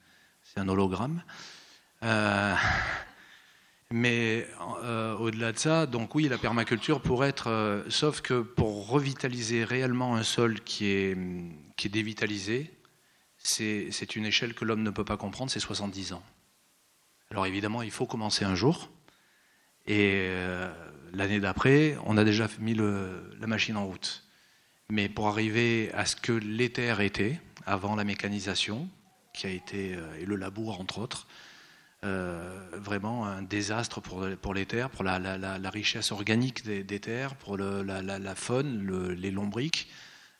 c'est 0.42 0.60
un 0.60 0.68
hologramme. 0.68 1.22
Mais 3.90 4.46
au-delà 5.18 5.52
de 5.52 5.58
ça, 5.58 5.86
donc 5.86 6.14
oui, 6.14 6.28
la 6.28 6.38
permaculture 6.38 7.00
pourrait 7.00 7.30
être, 7.30 7.84
sauf 7.88 8.20
que 8.20 8.42
pour 8.42 8.88
revitaliser 8.88 9.64
réellement 9.64 10.14
un 10.16 10.22
sol 10.22 10.60
qui 10.60 10.86
est, 10.86 11.16
qui 11.76 11.86
est 11.86 11.90
dévitalisé, 11.90 12.70
c'est 13.38 14.16
une 14.16 14.26
échelle 14.26 14.54
que 14.54 14.64
l'homme 14.64 14.82
ne 14.82 14.90
peut 14.90 15.04
pas 15.04 15.16
comprendre, 15.16 15.50
c'est 15.50 15.60
70 15.60 16.12
ans. 16.12 16.22
Alors 17.30 17.46
évidemment, 17.46 17.82
il 17.82 17.90
faut 17.90 18.06
commencer 18.06 18.44
un 18.44 18.54
jour. 18.54 18.90
Et 19.86 20.26
euh, 20.28 20.70
l'année 21.12 21.40
d'après, 21.40 21.96
on 22.04 22.16
a 22.16 22.24
déjà 22.24 22.48
mis 22.58 22.74
la 22.74 23.46
machine 23.46 23.76
en 23.76 23.86
route. 23.86 24.24
Mais 24.90 25.08
pour 25.08 25.28
arriver 25.28 25.90
à 25.94 26.06
ce 26.06 26.16
que 26.16 26.32
les 26.32 26.70
terres 26.70 27.00
étaient, 27.00 27.40
avant 27.66 27.96
la 27.96 28.04
mécanisation, 28.04 28.88
qui 29.34 29.46
a 29.46 29.50
été, 29.50 29.94
euh, 29.94 30.20
et 30.20 30.24
le 30.24 30.36
labour 30.36 30.80
entre 30.80 30.98
autres, 30.98 31.26
euh, 31.26 31.27
vraiment 32.02 33.26
un 33.26 33.42
désastre 33.42 34.00
pour, 34.00 34.54
les 34.54 34.66
terres, 34.66 34.90
pour 34.90 35.04
la, 35.04 35.70
richesse 35.70 36.12
organique 36.12 36.64
des, 36.64 37.00
terres, 37.00 37.34
pour 37.36 37.56
la, 37.56 38.34
faune, 38.34 39.14
les 39.14 39.30
lombriques, 39.30 39.88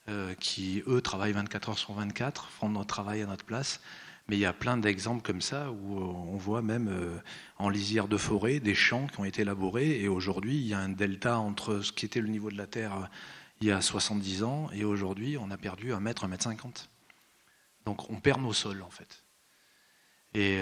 euh, 0.09 0.35
qui, 0.41 0.83
eux, 0.87 1.03
travaillent 1.03 1.33
24 1.33 1.69
heures 1.69 1.79
sur 1.79 1.93
24, 1.93 2.49
font 2.49 2.71
notre 2.71 2.87
travail 2.87 3.21
à 3.21 3.27
notre 3.27 3.45
place. 3.45 3.81
Mais 4.29 4.37
il 4.37 4.41
y 4.41 4.47
a 4.47 4.55
plein 4.55 4.79
d'exemples 4.79 5.23
comme 5.23 5.43
ça 5.43 5.71
où 5.71 5.99
on 5.99 6.37
voit 6.37 6.63
même 6.63 6.89
euh, 6.89 7.19
en 7.59 7.69
lisière 7.69 8.09
de 8.09 8.17
forêt 8.17 8.59
des 8.59 8.75
champs 8.75 9.07
qui 9.07 9.21
ont 9.21 9.25
été 9.27 9.45
labourés. 9.45 10.01
Et 10.01 10.09
aujourd'hui, 10.09 10.57
il 10.57 10.67
y 10.67 10.73
a 10.73 10.79
un 10.79 10.89
delta 10.89 11.39
entre 11.39 11.81
ce 11.81 11.93
qui 11.93 12.07
était 12.07 12.23
le 12.23 12.29
niveau 12.29 12.51
de 12.51 12.57
la 12.57 12.67
terre 12.67 12.95
euh, 12.95 13.07
il 13.61 13.67
y 13.67 13.73
a 13.73 13.83
70 13.83 14.45
ans 14.45 14.71
et 14.73 14.85
aujourd'hui, 14.85 15.37
on 15.37 15.51
a 15.51 15.59
perdu 15.59 15.93
un 15.93 16.01
mètre, 16.01 16.25
un 16.25 16.29
mètre 16.29 16.45
cinquante. 16.45 16.89
Donc 17.85 18.09
on 18.09 18.21
perd 18.21 18.41
nos 18.41 18.53
sols 18.53 18.83
en 18.83 18.91
fait. 18.91 19.25
Et 20.39 20.61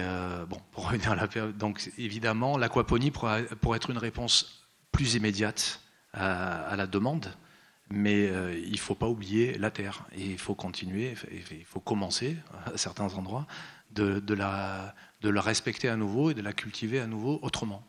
bon, 0.49 0.57
pour 0.71 0.87
revenir 0.87 1.11
à 1.11 1.15
la 1.15 1.27
donc 1.51 1.91
évidemment, 1.97 2.57
l'aquaponie 2.57 3.11
pourrait, 3.11 3.45
être 3.75 3.89
une 3.89 3.97
réponse 3.97 4.67
plus 4.91 5.15
immédiate 5.15 5.81
à 6.13 6.75
la 6.75 6.87
demande 6.87 7.29
mais 7.89 8.27
euh, 8.27 8.57
il 8.57 8.71
ne 8.71 8.77
faut 8.77 8.95
pas 8.95 9.07
oublier 9.07 9.57
la 9.57 9.71
terre. 9.71 10.05
Et 10.15 10.25
il 10.25 10.37
faut 10.37 10.55
continuer, 10.55 11.13
il 11.31 11.65
faut 11.65 11.79
commencer 11.79 12.37
à 12.65 12.77
certains 12.77 13.13
endroits 13.13 13.47
de, 13.91 14.33
la, 14.33 14.93
respecter 15.23 15.89
à 15.89 15.95
nouveau 15.95 16.31
et 16.31 16.33
de 16.33 16.41
la 16.41 16.53
cultiver 16.53 16.99
à 16.99 17.07
nouveau 17.07 17.39
autrement. 17.41 17.83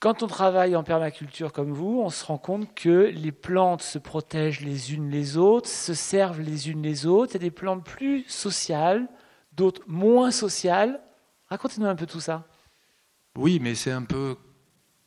Quand 0.00 0.22
on 0.22 0.28
travaille 0.28 0.76
en 0.76 0.84
permaculture 0.84 1.52
comme 1.52 1.72
vous, 1.72 2.00
on 2.00 2.08
se 2.08 2.24
rend 2.24 2.38
compte 2.38 2.72
que 2.74 3.10
les 3.12 3.32
plantes 3.32 3.82
se 3.82 3.98
protègent 3.98 4.60
les 4.60 4.94
unes 4.94 5.10
les 5.10 5.36
autres, 5.36 5.68
se 5.68 5.92
servent 5.92 6.40
les 6.40 6.70
unes 6.70 6.82
les 6.82 7.04
autres. 7.04 7.34
A 7.34 7.38
des 7.40 7.50
plantes 7.50 7.84
plus 7.84 8.24
sociales, 8.28 9.08
d'autres 9.58 9.82
moins 9.86 10.30
sociales. 10.30 11.00
Racontez-nous 11.50 11.86
un 11.86 11.96
peu 11.96 12.06
tout 12.06 12.20
ça. 12.20 12.46
Oui, 13.36 13.58
mais 13.60 13.74
c'est 13.74 13.92
un 13.92 14.04
peu 14.04 14.36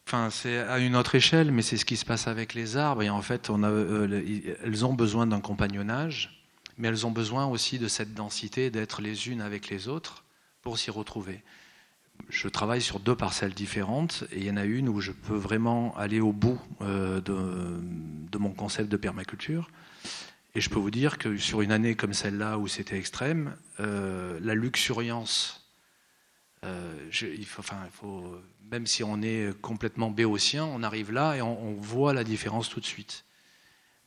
Enfin, 0.08 0.30
c'est 0.30 0.58
à 0.58 0.80
une 0.80 0.98
autre 0.98 1.16
échelle, 1.16 1.52
mais 1.52 1.62
c'est 1.62 1.78
ce 1.78 1.86
qui 1.86 1.96
se 1.96 2.04
passe 2.04 2.28
avec 2.28 2.54
les 2.54 2.76
arbres. 2.76 3.02
Et 3.02 3.10
en 3.10 3.22
fait, 3.22 3.50
euh, 3.50 4.56
elles 4.62 4.86
ont 4.86 4.94
besoin 4.94 5.26
d'un 5.26 5.40
compagnonnage, 5.40 6.44
mais 6.78 6.90
elles 6.90 7.06
ont 7.06 7.12
besoin 7.12 7.46
aussi 7.46 7.80
de 7.80 7.88
cette 7.88 8.14
densité, 8.14 8.70
d'être 8.72 9.02
les 9.02 9.30
unes 9.30 9.40
avec 9.40 9.70
les 9.70 9.88
autres 9.88 10.26
pour 10.64 10.78
s'y 10.78 10.92
retrouver. 10.92 11.44
Je 12.28 12.50
travaille 12.50 12.82
sur 12.82 13.00
deux 13.00 13.16
parcelles 13.16 13.54
différentes, 13.54 14.26
et 14.34 14.40
il 14.40 14.44
y 14.44 14.52
en 14.52 14.58
a 14.58 14.66
une 14.66 14.90
où 14.90 15.00
je 15.00 15.14
peux 15.14 15.36
vraiment 15.36 15.96
aller 15.98 16.20
au 16.20 16.34
bout 16.34 16.60
euh, 16.82 17.22
de, 17.22 18.38
mon 18.38 18.52
concept 18.52 18.90
de 18.90 18.98
permaculture. 18.98 19.70
Et 20.54 20.62
je 20.62 20.70
peux 20.70 20.80
vous 20.80 20.92
dire 20.92 21.18
que 21.18 21.38
sur 21.38 21.62
une 21.62 21.72
année 21.72 21.96
comme 21.96 22.14
celle-là 22.14 22.58
où 22.58 22.68
c'était 22.68 22.98
extrême, 22.98 23.56
euh, 23.80 24.40
la 24.42 24.54
luxuriance 24.54 25.62
faut, 27.92 28.38
même 28.72 28.88
si 28.88 29.04
on 29.04 29.22
est 29.22 29.60
complètement 29.62 30.10
béotien, 30.10 30.66
on 30.66 30.84
arrive 30.84 31.12
là 31.12 31.36
et 31.36 31.42
on, 31.42 31.74
voit 31.74 32.14
la 32.14 32.24
différence 32.24 32.70
tout 32.70 32.80
de 32.80 32.86
suite. 32.86 33.26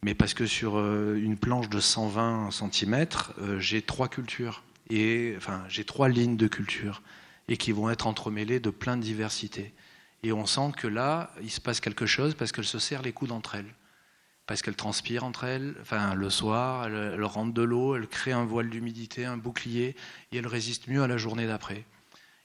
Mais 0.02 0.14
parce 0.14 0.34
que 0.34 0.46
sur 0.46 0.76
euh, 0.76 1.16
une 1.16 1.38
planche 1.38 1.68
de 1.68 1.80
120 1.80 2.50
cm, 2.50 3.06
euh, 3.38 3.58
j'ai 3.58 3.82
trois 3.82 4.08
cultures, 4.08 4.62
et, 4.90 5.34
enfin, 5.36 5.64
j'ai 5.68 5.84
trois 5.84 6.08
lignes 6.08 6.36
de 6.36 6.46
culture, 6.46 7.02
et 7.48 7.56
qui 7.56 7.72
vont 7.72 7.90
être 7.90 8.06
entremêlées 8.06 8.60
de 8.60 8.70
plein 8.70 8.96
de 8.96 9.02
diversités. 9.02 9.72
Et 10.22 10.32
on 10.32 10.46
sent 10.46 10.72
que 10.76 10.86
là, 10.86 11.30
il 11.42 11.50
se 11.50 11.60
passe 11.60 11.80
quelque 11.80 12.06
chose 12.06 12.34
parce 12.34 12.52
qu'elles 12.52 12.64
se 12.64 12.78
serrent 12.78 13.02
les 13.02 13.12
coudes 13.12 13.32
entre 13.32 13.54
elles. 13.54 13.74
Parce 14.46 14.60
qu'elles 14.60 14.76
transpirent 14.76 15.24
entre 15.24 15.44
elles, 15.44 15.74
enfin, 15.80 16.14
le 16.14 16.28
soir, 16.28 16.86
elles, 16.86 17.14
elles 17.14 17.24
rentrent 17.24 17.54
de 17.54 17.62
l'eau, 17.62 17.96
elles 17.96 18.06
créent 18.06 18.32
un 18.32 18.44
voile 18.44 18.68
d'humidité, 18.68 19.24
un 19.24 19.38
bouclier, 19.38 19.96
et 20.32 20.36
elles 20.36 20.46
résistent 20.46 20.88
mieux 20.88 21.02
à 21.02 21.06
la 21.06 21.16
journée 21.16 21.46
d'après. 21.46 21.84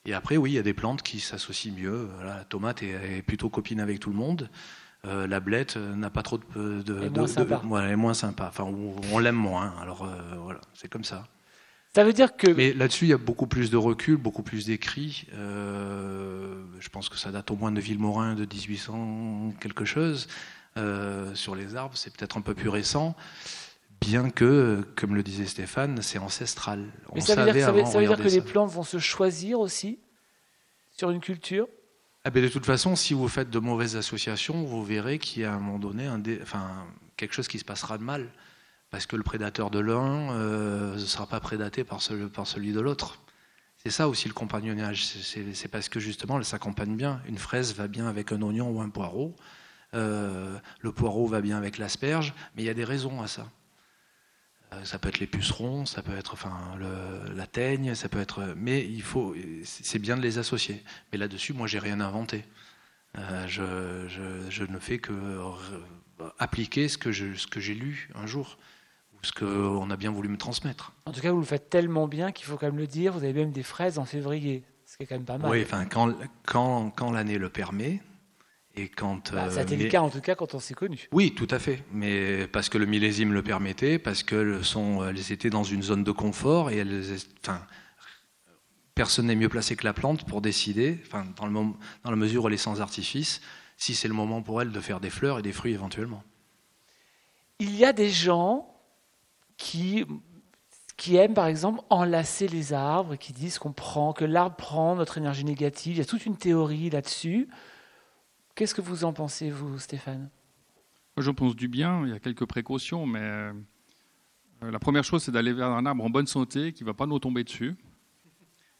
Et 0.05 0.13
après, 0.13 0.37
oui, 0.37 0.51
il 0.51 0.55
y 0.55 0.59
a 0.59 0.63
des 0.63 0.73
plantes 0.73 1.03
qui 1.03 1.19
s'associent 1.19 1.73
mieux. 1.73 2.09
la 2.23 2.43
tomate 2.45 2.83
est, 2.83 3.21
plutôt 3.21 3.49
copine 3.49 3.79
avec 3.79 3.99
tout 3.99 4.09
le 4.09 4.15
monde. 4.15 4.49
Euh, 5.05 5.27
la 5.27 5.39
blette 5.39 5.77
euh, 5.77 5.95
n'a 5.95 6.09
pas 6.09 6.23
trop 6.23 6.37
de. 6.37 6.81
de, 6.81 6.97
elle, 6.97 7.05
est 7.05 7.09
moins 7.09 7.27
sympa. 7.27 7.61
elle 7.77 7.91
est 7.91 7.95
moins 7.95 8.13
sympa. 8.13 8.47
Enfin, 8.49 8.65
on, 8.65 9.19
l'aime 9.19 9.35
moins. 9.35 9.73
Alors 9.81 10.03
euh, 10.03 10.35
voilà, 10.41 10.59
c'est 10.73 10.89
comme 10.89 11.05
ça. 11.05 11.27
Ça 11.95 12.03
veut 12.03 12.11
dire 12.11 12.35
que. 12.35 12.47
Mais 12.51 12.73
là-dessus, 12.73 13.05
il 13.05 13.09
y 13.09 13.13
a 13.13 13.17
beaucoup 13.17 13.47
plus 13.47 13.69
de 13.69 13.77
recul, 13.77 14.17
beaucoup 14.17 14.43
plus 14.43 14.65
d'écrits. 14.65 15.25
je 15.33 16.89
pense 16.89 17.07
que 17.09 17.17
ça 17.17 17.31
date 17.31 17.51
au 17.51 17.55
moins 17.55 17.71
de 17.71 17.79
Villemorin 17.79 18.35
de 18.35 18.45
1800 18.45 19.53
quelque 19.59 19.85
chose. 19.85 20.27
Sur 21.33 21.55
les 21.55 21.75
arbres, 21.75 21.97
c'est 21.97 22.15
peut-être 22.15 22.37
un 22.37 22.41
peu 22.41 22.53
plus 22.53 22.69
récent 22.69 23.15
bien 24.01 24.29
que, 24.29 24.81
comme 24.95 25.15
le 25.15 25.23
disait 25.23 25.45
Stéphane, 25.45 26.01
c'est 26.01 26.19
ancestral. 26.19 26.87
Mais 27.13 27.21
ça 27.21 27.35
veut 27.35 27.51
dire, 27.51 28.17
que 28.17 28.29
les 28.29 28.41
plantes 28.41 28.71
vont 28.71 28.83
se 28.83 28.97
choisir 28.97 29.59
aussi 29.59 29.99
sur 30.91 31.11
une 31.11 31.19
culture 31.19 31.67
ah 32.25 32.31
ben 32.31 32.43
de 32.43 32.49
toute 32.49 32.65
façon, 32.65 32.97
si 32.97 33.13
vous 33.13 33.29
faites 33.29 33.49
de 33.49 33.59
mauvaises 33.59 33.95
associations, 33.95 34.63
vous 34.65 34.83
verrez 34.83 35.19
qu'il 35.19 35.43
y 35.43 35.45
a 35.45 35.53
à 35.53 35.55
un 35.55 35.59
moment 35.59 35.79
donné 35.79 36.05
un 36.05 36.21
enfin, 36.41 36.85
quelque 37.15 37.33
chose 37.33 37.47
qui 37.47 37.59
se 37.59 37.65
passera 37.65 37.97
de 37.97 38.03
mal. 38.03 38.27
Parce 38.91 39.05
que 39.05 39.15
le 39.15 39.23
prédateur 39.23 39.69
de 39.69 39.79
l'un 39.79 40.33
euh, 40.33 40.95
ne 40.95 40.99
sera 40.99 41.27
pas 41.27 41.39
prédaté 41.39 41.83
par, 41.83 41.99
par 42.33 42.45
celui 42.45 42.73
de 42.73 42.79
l'autre. 42.81 43.21
C'est 43.77 43.89
ça 43.89 44.09
aussi 44.09 44.27
le 44.27 44.33
compagnonnage. 44.33 45.05
C'est 45.05 45.67
parce 45.69 45.87
que 45.87 46.01
justement, 46.01 46.37
elle 46.37 46.45
s'accompagne 46.45 46.97
bien. 46.97 47.21
Une 47.25 47.37
fraise 47.37 47.73
va 47.73 47.87
bien 47.87 48.07
avec 48.07 48.33
un 48.33 48.41
oignon 48.41 48.69
ou 48.69 48.81
un 48.81 48.89
poireau. 48.89 49.35
Euh, 49.95 50.57
le 50.81 50.91
poireau 50.91 51.27
va 51.27 51.41
bien 51.41 51.57
avec 51.57 51.77
l'asperge, 51.77 52.33
mais 52.55 52.63
il 52.63 52.65
y 52.65 52.69
a 52.69 52.73
des 52.73 52.83
raisons 52.83 53.21
à 53.21 53.27
ça. 53.27 53.47
Euh, 54.71 54.83
ça 54.83 54.99
peut 54.99 55.09
être 55.09 55.19
les 55.19 55.27
pucerons, 55.27 55.85
ça 55.85 56.03
peut 56.03 56.15
être 56.15 56.33
enfin, 56.33 56.75
le, 56.77 57.33
la 57.33 57.47
teigne, 57.47 57.95
ça 57.95 58.07
peut 58.07 58.19
être. 58.19 58.53
Mais 58.55 58.85
il 58.85 59.01
faut, 59.01 59.35
c'est 59.63 59.99
bien 59.99 60.15
de 60.15 60.21
les 60.21 60.37
associer. 60.37 60.83
Mais 61.11 61.17
là-dessus, 61.17 61.53
moi, 61.53 61.65
j'ai 61.65 61.79
rien 61.79 61.99
inventé. 62.01 62.45
Euh, 63.17 63.47
je, 63.47 64.07
je, 64.07 64.49
je, 64.51 64.63
ne 64.63 64.77
fais 64.77 64.99
que 64.99 65.13
appliquer 66.37 66.87
ce 66.87 66.99
que, 66.99 67.11
ce 67.11 67.47
j'ai 67.55 67.73
lu 67.73 68.09
un 68.13 68.27
jour, 68.27 68.59
ou 69.13 69.17
ce 69.25 69.31
qu'on 69.31 69.89
a 69.89 69.97
bien 69.97 70.11
voulu 70.11 70.29
me 70.29 70.37
transmettre. 70.37 70.93
En 71.07 71.11
tout 71.11 71.21
cas, 71.21 71.31
vous 71.31 71.39
le 71.39 71.45
faites 71.45 71.71
tellement 71.71 72.07
bien 72.07 72.31
qu'il 72.31 72.45
faut 72.45 72.57
quand 72.57 72.67
même 72.67 72.77
le 72.77 72.85
dire. 72.85 73.13
Vous 73.13 73.23
avez 73.23 73.33
même 73.33 73.51
des 73.51 73.63
fraises 73.63 73.97
en 73.97 74.05
février, 74.05 74.63
ce 74.85 74.97
qui 74.97 75.03
est 75.03 75.05
quand 75.07 75.15
même 75.15 75.25
pas 75.25 75.39
mal. 75.39 75.49
Oui, 75.49 75.63
enfin, 75.63 75.85
quand, 75.85 76.13
quand, 76.45 76.91
quand 76.91 77.11
l'année 77.11 77.39
le 77.39 77.49
permet, 77.49 78.01
et 78.79 78.87
quand, 78.87 79.33
bah, 79.33 79.49
ça 79.49 79.59
a 79.59 79.63
été 79.63 79.75
le 79.75 79.89
cas 79.89 80.01
en 80.01 80.09
tout 80.09 80.21
cas 80.21 80.35
quand 80.35 80.53
on 80.53 80.59
s'est 80.59 80.73
connu. 80.73 81.07
Oui, 81.11 81.33
tout 81.35 81.47
à 81.49 81.59
fait. 81.59 81.83
Mais 81.91 82.47
parce 82.47 82.69
que 82.69 82.77
le 82.77 82.85
millésime 82.85 83.33
le 83.33 83.43
permettait, 83.43 83.99
parce 83.99 84.23
qu'elles 84.23 84.63
sont, 84.63 85.07
elles 85.07 85.31
étaient 85.31 85.49
dans 85.49 85.63
une 85.63 85.83
zone 85.83 86.03
de 86.03 86.11
confort 86.11 86.69
et 86.69 86.77
elles, 86.77 87.03
enfin, 87.41 87.61
personne 88.95 89.27
n'est 89.27 89.35
mieux 89.35 89.49
placé 89.49 89.75
que 89.75 89.85
la 89.85 89.93
plante 89.93 90.25
pour 90.25 90.41
décider, 90.41 90.99
enfin, 91.05 91.25
dans, 91.35 91.45
le 91.45 91.51
moment, 91.51 91.77
dans 92.03 92.11
la 92.11 92.17
mesure 92.17 92.43
où 92.43 92.47
elle 92.47 92.53
est 92.53 92.57
sans 92.57 92.81
artifice, 92.81 93.41
si 93.77 93.95
c'est 93.95 94.07
le 94.07 94.13
moment 94.13 94.41
pour 94.41 94.61
elle 94.61 94.71
de 94.71 94.79
faire 94.79 94.99
des 94.99 95.09
fleurs 95.09 95.39
et 95.39 95.41
des 95.41 95.53
fruits 95.53 95.73
éventuellement. 95.73 96.23
Il 97.59 97.75
y 97.75 97.85
a 97.85 97.93
des 97.93 98.09
gens 98.09 98.73
qui, 99.57 100.05
qui 100.95 101.17
aiment 101.17 101.33
par 101.33 101.47
exemple 101.47 101.81
enlacer 101.89 102.47
les 102.47 102.73
arbres, 102.73 103.15
qui 103.15 103.33
disent 103.33 103.59
qu'on 103.59 103.73
prend, 103.73 104.13
que 104.13 104.25
l'arbre 104.25 104.55
prend 104.55 104.95
notre 104.95 105.17
énergie 105.17 105.45
négative. 105.45 105.95
Il 105.95 105.99
y 105.99 106.01
a 106.01 106.05
toute 106.05 106.25
une 106.25 106.37
théorie 106.37 106.89
là-dessus. 106.89 107.49
Qu'est-ce 108.59 108.75
que 108.75 108.81
vous 108.81 109.05
en 109.05 109.13
pensez, 109.13 109.49
vous, 109.51 109.79
Stéphane? 109.79 110.29
Moi, 111.15 111.23
j'en 111.23 111.33
pense 111.33 111.55
du 111.55 111.69
bien. 111.69 112.05
Il 112.05 112.09
y 112.09 112.13
a 112.13 112.19
quelques 112.19 112.43
précautions, 112.43 113.05
mais 113.05 113.21
euh, 113.21 113.53
la 114.61 114.79
première 114.79 115.05
chose, 115.05 115.23
c'est 115.23 115.31
d'aller 115.31 115.53
vers 115.53 115.69
un 115.69 115.85
arbre 115.85 116.03
en 116.03 116.09
bonne 116.09 116.27
santé 116.27 116.73
qui 116.73 116.83
ne 116.83 116.87
va 116.87 116.93
pas 116.93 117.05
nous 117.05 117.19
tomber 117.19 117.45
dessus. 117.45 117.77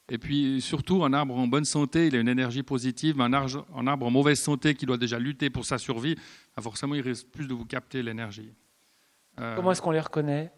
Et 0.09 0.17
puis 0.17 0.59
surtout, 0.59 1.05
un 1.05 1.13
arbre 1.13 1.33
en 1.37 1.47
bonne 1.47 1.63
santé, 1.63 2.07
il 2.07 2.15
a 2.17 2.19
une 2.19 2.27
énergie 2.27 2.61
positive. 2.61 3.21
Un 3.21 3.31
arbre, 3.31 3.65
un 3.73 3.87
arbre 3.87 4.05
en 4.05 4.11
mauvaise 4.11 4.37
santé 4.37 4.75
qui 4.75 4.85
doit 4.85 4.97
déjà 4.97 5.17
lutter 5.17 5.49
pour 5.49 5.63
sa 5.63 5.77
survie, 5.77 6.15
bah, 6.57 6.61
forcément, 6.61 6.95
il 6.95 7.01
risque 7.01 7.27
plus 7.27 7.47
de 7.47 7.53
vous 7.53 7.65
capter 7.65 8.03
l'énergie. 8.03 8.53
Euh, 9.39 9.55
Comment 9.55 9.71
est-ce 9.71 9.81
qu'on 9.81 9.91
les 9.91 10.01
reconnaît? 10.01 10.51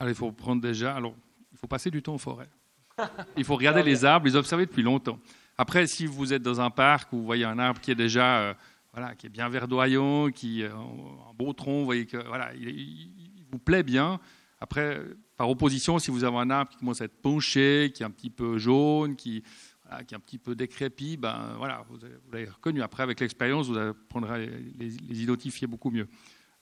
Alors, 0.00 0.10
Il 0.10 0.16
faut 0.16 0.32
prendre 0.32 0.60
déjà. 0.60 0.94
Alors, 0.94 1.14
il 1.50 1.56
faut 1.56 1.66
passer 1.66 1.90
du 1.90 2.02
temps 2.02 2.12
en 2.12 2.18
forêt. 2.18 2.50
Il 3.38 3.44
faut 3.44 3.56
regarder 3.56 3.82
les 3.82 4.04
arbres, 4.04 4.26
les 4.26 4.36
observer 4.36 4.66
depuis 4.66 4.82
longtemps. 4.82 5.18
Après, 5.60 5.86
si 5.86 6.06
vous 6.06 6.32
êtes 6.32 6.40
dans 6.40 6.62
un 6.62 6.70
parc 6.70 7.12
où 7.12 7.18
vous 7.18 7.24
voyez 7.26 7.44
un 7.44 7.58
arbre 7.58 7.82
qui 7.82 7.90
est 7.90 7.94
déjà 7.94 8.38
euh, 8.38 8.54
voilà, 8.94 9.14
qui 9.14 9.26
est 9.26 9.28
bien 9.28 9.50
verdoyant, 9.50 10.30
qui 10.30 10.64
a 10.64 10.72
un 10.72 11.34
beau 11.34 11.52
tronc, 11.52 11.80
vous 11.80 11.84
voyez 11.84 12.06
que 12.06 12.16
voilà, 12.16 12.54
il, 12.54 13.10
vous 13.52 13.58
plaît 13.58 13.82
bien. 13.82 14.20
Après, 14.58 15.02
par 15.36 15.50
opposition, 15.50 15.98
si 15.98 16.10
vous 16.10 16.24
avez 16.24 16.38
un 16.38 16.48
arbre 16.48 16.70
qui 16.70 16.78
commence 16.78 17.02
à 17.02 17.04
être 17.04 17.20
penché, 17.20 17.92
qui 17.94 18.02
est 18.02 18.06
un 18.06 18.10
petit 18.10 18.30
peu 18.30 18.56
jaune, 18.56 19.16
qui, 19.16 19.42
est 19.90 20.14
un 20.14 20.18
petit 20.18 20.38
peu 20.38 20.54
décrépit, 20.54 21.18
ben 21.18 21.52
voilà, 21.58 21.84
vous, 21.90 21.98
l'avez 22.32 22.48
reconnu. 22.48 22.80
Après, 22.80 23.02
avec 23.02 23.20
l'expérience, 23.20 23.66
vous 23.66 23.76
apprendrez 23.76 24.34
à 24.34 24.38
les, 24.38 25.22
identifier 25.22 25.66
beaucoup 25.66 25.90
mieux. 25.90 26.08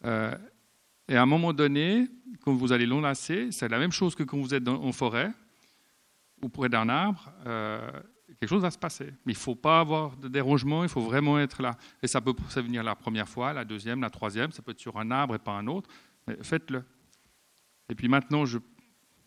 Euh, 0.06 0.34
et 1.06 1.14
à 1.14 1.22
un 1.22 1.26
moment 1.26 1.52
donné, 1.52 2.08
quand 2.40 2.52
vous 2.52 2.72
allez 2.72 2.86
l'enlacer, 2.86 3.52
c'est 3.52 3.68
la 3.68 3.78
même 3.78 3.92
chose 3.92 4.16
que 4.16 4.24
quand 4.24 4.38
vous 4.38 4.54
êtes 4.54 4.66
en 4.66 4.90
forêt 4.90 5.30
ou 6.42 6.48
près 6.48 6.68
d'un 6.68 6.88
arbre. 6.88 7.32
Euh, 7.46 7.88
quelque 8.40 8.48
chose 8.48 8.62
va 8.62 8.70
se 8.70 8.78
passer. 8.78 9.06
Mais 9.24 9.32
il 9.32 9.36
ne 9.36 9.40
faut 9.40 9.54
pas 9.54 9.80
avoir 9.80 10.16
de 10.16 10.28
dérangement, 10.28 10.82
il 10.82 10.88
faut 10.88 11.00
vraiment 11.00 11.38
être 11.38 11.62
là. 11.62 11.76
Et 12.02 12.06
ça 12.06 12.20
peut 12.20 12.34
venir 12.56 12.82
la 12.82 12.94
première 12.94 13.28
fois, 13.28 13.52
la 13.52 13.64
deuxième, 13.64 14.00
la 14.00 14.10
troisième, 14.10 14.52
ça 14.52 14.62
peut 14.62 14.72
être 14.72 14.80
sur 14.80 14.98
un 14.98 15.10
arbre 15.10 15.34
et 15.34 15.38
pas 15.38 15.52
un 15.52 15.66
autre. 15.66 15.88
Faites-le. 16.42 16.84
Et 17.88 17.94
puis 17.94 18.08
maintenant, 18.08 18.44
je, 18.44 18.58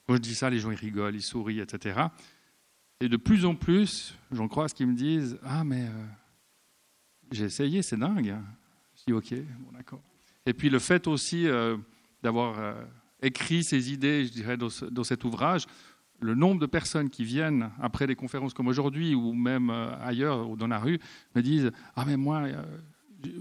quand 0.07 0.15
je 0.15 0.21
dis 0.21 0.35
ça, 0.35 0.49
les 0.49 0.59
gens 0.59 0.71
ils 0.71 0.77
rigolent, 0.77 1.15
ils 1.15 1.21
sourient, 1.21 1.61
etc. 1.61 2.01
Et 2.99 3.09
de 3.09 3.17
plus 3.17 3.45
en 3.45 3.55
plus, 3.55 4.15
j'en 4.31 4.47
crois 4.47 4.65
à 4.65 4.67
ce 4.67 4.75
qu'ils 4.75 4.87
me 4.87 4.95
disent 4.95 5.39
Ah, 5.43 5.63
mais 5.63 5.85
euh, 5.85 6.05
j'ai 7.31 7.45
essayé, 7.45 7.81
c'est 7.81 7.97
dingue. 7.97 8.35
Je 8.95 9.03
dis 9.07 9.13
Ok, 9.13 9.33
bon, 9.59 9.71
d'accord. 9.71 10.01
Et 10.45 10.53
puis 10.53 10.69
le 10.69 10.79
fait 10.79 11.07
aussi 11.07 11.47
euh, 11.47 11.77
d'avoir 12.21 12.59
euh, 12.59 12.73
écrit 13.21 13.63
ces 13.63 13.91
idées, 13.91 14.25
je 14.25 14.31
dirais, 14.31 14.57
dans 14.57 15.03
cet 15.03 15.23
ouvrage, 15.23 15.65
le 16.21 16.35
nombre 16.35 16.61
de 16.61 16.65
personnes 16.65 17.09
qui 17.09 17.23
viennent 17.23 17.71
après 17.81 18.07
des 18.07 18.15
conférences 18.15 18.53
comme 18.53 18.67
aujourd'hui 18.67 19.15
ou 19.15 19.33
même 19.33 19.69
euh, 19.69 19.93
ailleurs 20.01 20.49
ou 20.49 20.55
dans 20.55 20.67
la 20.67 20.79
rue 20.79 20.99
me 21.35 21.41
disent 21.41 21.71
Ah, 21.95 22.05
mais 22.05 22.15
moi, 22.15 22.43
euh, 22.43 22.63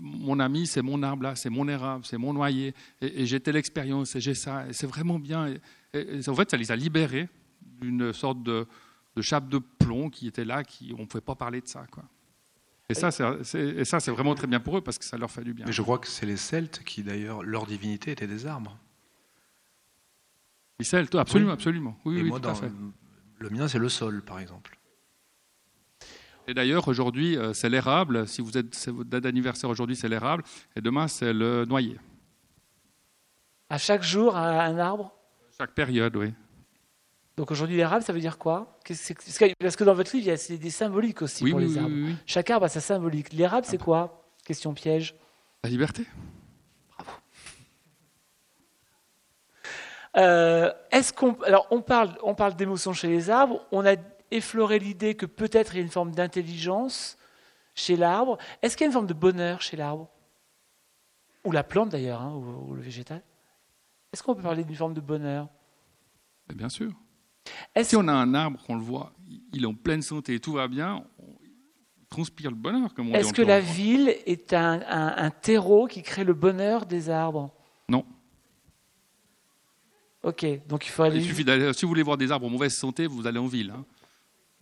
mon 0.01 0.41
ami, 0.41 0.67
c'est 0.67 0.83
mon 0.83 1.03
arbre 1.03 1.23
là, 1.23 1.37
c'est 1.37 1.51
mon 1.51 1.69
érable, 1.69 2.05
c'est 2.05 2.19
mon 2.19 2.33
noyer, 2.33 2.75
et, 3.01 3.27
j'ai 3.27 3.41
telle 3.41 3.57
expérience, 3.57 4.17
et 4.17 4.21
j'ai 4.21 4.35
ça, 4.35 4.67
et 4.69 4.73
c'est 4.73 4.87
vraiment 4.87 5.19
bien. 5.19 5.55
Et, 5.95 6.29
en 6.29 6.35
fait, 6.35 6.51
ça 6.51 6.57
les 6.57 6.71
a 6.73 6.77
libérés 6.77 7.29
d'une 7.81 8.13
sorte 8.13 8.43
de, 8.43 8.67
chape 9.21 9.49
de 9.49 9.59
plomb 9.59 10.09
qui 10.09 10.27
était 10.27 10.45
là, 10.45 10.65
qui, 10.65 10.95
on 10.97 11.03
ne 11.03 11.07
pouvait 11.07 11.23
pas 11.23 11.35
parler 11.35 11.61
de 11.61 11.69
ça. 11.69 11.87
Quoi. 11.91 12.05
Et 12.89 12.95
ça, 12.95 13.11
c'est 13.11 14.11
vraiment 14.11 14.35
très 14.35 14.47
bien 14.47 14.61
pour 14.61 14.79
eux 14.79 14.81
parce 14.81 14.99
que 14.99 15.05
ça 15.05 15.17
leur 15.17 15.31
fait 15.31 15.45
du 15.45 15.55
bien. 15.55 15.67
Mais 15.67 15.73
je 15.73 15.83
crois 15.83 15.99
que 15.99 16.09
c'est 16.09 16.27
les 16.27 16.37
Celtes 16.37 16.83
qui, 16.85 17.03
d'ailleurs, 17.03 17.43
leur 17.43 17.67
divinité 17.67 18.13
était 18.13 18.27
des 18.27 18.47
arbres 18.47 18.77
absolument, 21.19 21.53
absolument. 21.53 21.97
Oui, 22.05 22.23
moi, 22.23 22.41
Le 23.39 23.51
mien, 23.51 23.69
c'est 23.69 23.79
le 23.79 23.89
sol, 23.89 24.23
par 24.23 24.39
exemple. 24.39 24.79
Et 26.47 26.55
d'ailleurs, 26.55 26.89
aujourd'hui, 26.89 27.37
euh, 27.37 27.53
c'est 27.53 27.69
l'érable. 27.69 28.27
Si 28.27 28.41
vous 28.41 28.59
êtes, 28.59 28.89
votre 28.89 29.09
date 29.09 29.23
d'anniversaire 29.23 29.71
aujourd'hui, 29.71 29.95
c'est 29.97 30.09
l'érable. 30.09 30.43
Et 30.75 30.81
demain, 30.81 31.07
c'est 31.07 31.33
le 31.33 31.65
noyer. 31.65 31.97
À 33.69 33.79
chaque 33.79 34.03
jour, 34.03 34.37
un 34.37 34.79
arbre? 34.79 35.15
Chaque 35.57 35.75
période, 35.75 36.17
oui. 36.17 36.33
Donc 37.37 37.51
aujourd'hui, 37.53 37.77
l'érable, 37.77 38.03
ça 38.03 38.13
veut 38.13 38.21
dire 38.21 38.37
quoi? 38.37 38.79
Parce 39.61 39.77
que 39.77 39.85
dans 39.85 39.95
votre 39.95 40.15
livre, 40.15 40.27
il 40.27 40.31
y 40.31 40.55
a 40.55 40.59
des 40.59 40.71
symboliques 40.71 41.23
aussi 41.23 41.49
pour 41.49 41.61
les 41.61 41.79
arbres. 41.79 41.95
Chaque 42.27 42.51
arbre 42.51 42.67
a 42.67 42.69
sa 42.69 42.81
symbolique. 42.81 43.33
L'érable, 43.33 43.67
c'est 43.67 43.79
quoi? 43.79 44.27
Question 44.45 44.75
piège. 44.75 45.15
La 45.63 45.71
liberté. 45.71 46.05
Euh, 50.17 50.73
est-ce 50.91 51.13
qu'on, 51.13 51.35
alors 51.43 51.67
on 51.71 51.83
parle, 51.83 52.17
on 52.23 52.35
parle 52.35 52.55
d'émotion 52.55 52.93
chez 52.93 53.09
les 53.09 53.31
arbres. 53.31 53.65
On 53.71 53.87
a 53.87 53.95
effleuré 54.31 54.79
l'idée 54.79 55.15
que 55.15 55.27
peut-être 55.27 55.75
il 55.75 55.79
y 55.79 55.81
a 55.81 55.83
une 55.83 55.91
forme 55.91 56.13
d'intelligence 56.13 57.17
chez 57.75 57.97
l'arbre. 57.97 58.39
Est-ce 58.63 58.77
qu'il 58.77 58.85
y 58.85 58.87
a 58.87 58.89
une 58.89 58.93
forme 58.93 59.07
de 59.07 59.15
bonheur 59.15 59.61
chez 59.61 59.77
l'arbre? 59.77 60.09
Ou 61.45 61.53
la 61.53 61.65
plante 61.65 61.91
d'ailleurs, 61.91 62.21
hein, 62.21 62.35
ou, 62.35 62.75
le 62.75 62.83
végétal 62.83 63.23
Est-ce 64.13 64.23
qu'on 64.23 64.35
peut 64.35 64.43
parler 64.43 64.65
d'une 64.65 64.77
forme 64.77 64.95
de 64.95 65.01
bonheur? 65.01 65.49
Bien 66.55 66.69
sûr. 66.69 66.93
Si 67.83 67.97
on 67.97 68.07
a 68.09 68.13
un 68.13 68.35
arbre, 68.35 68.61
qu'on 68.67 68.75
le 68.75 68.83
voit, 68.83 69.13
il 69.53 69.63
est 69.63 69.67
en 69.67 69.75
pleine 69.75 70.03
santé, 70.03 70.39
tout 70.41 70.53
va 70.53 70.69
bien, 70.69 71.05
on 71.19 71.33
transpire 72.11 72.51
le 72.51 72.57
bonheur. 72.57 72.93
Comme 72.93 73.11
on 73.11 73.15
Est-ce 73.15 73.33
que 73.33 73.43
la 73.43 73.61
ville 73.61 74.15
est 74.27 74.53
un 74.53 75.31
terreau 75.41 75.87
qui 75.87 76.03
crée 76.03 76.25
le 76.25 76.35
bonheur 76.35 76.85
des 76.85 77.09
arbres? 77.09 77.55
Ok, 80.23 80.45
donc 80.69 80.87
il 80.87 80.91
faut 80.91 81.03
aller. 81.03 81.19
Il 81.19 81.25
suffit 81.25 81.45
d'aller. 81.45 81.73
Si 81.73 81.83
vous 81.83 81.89
voulez 81.89 82.03
voir 82.03 82.19
des 82.19 82.31
arbres 82.31 82.47
en 82.47 82.51
mauvaise 82.51 82.75
santé, 82.75 83.07
vous 83.07 83.27
allez 83.27 83.39
en 83.39 83.47
ville. 83.47 83.71
Hein. 83.71 83.85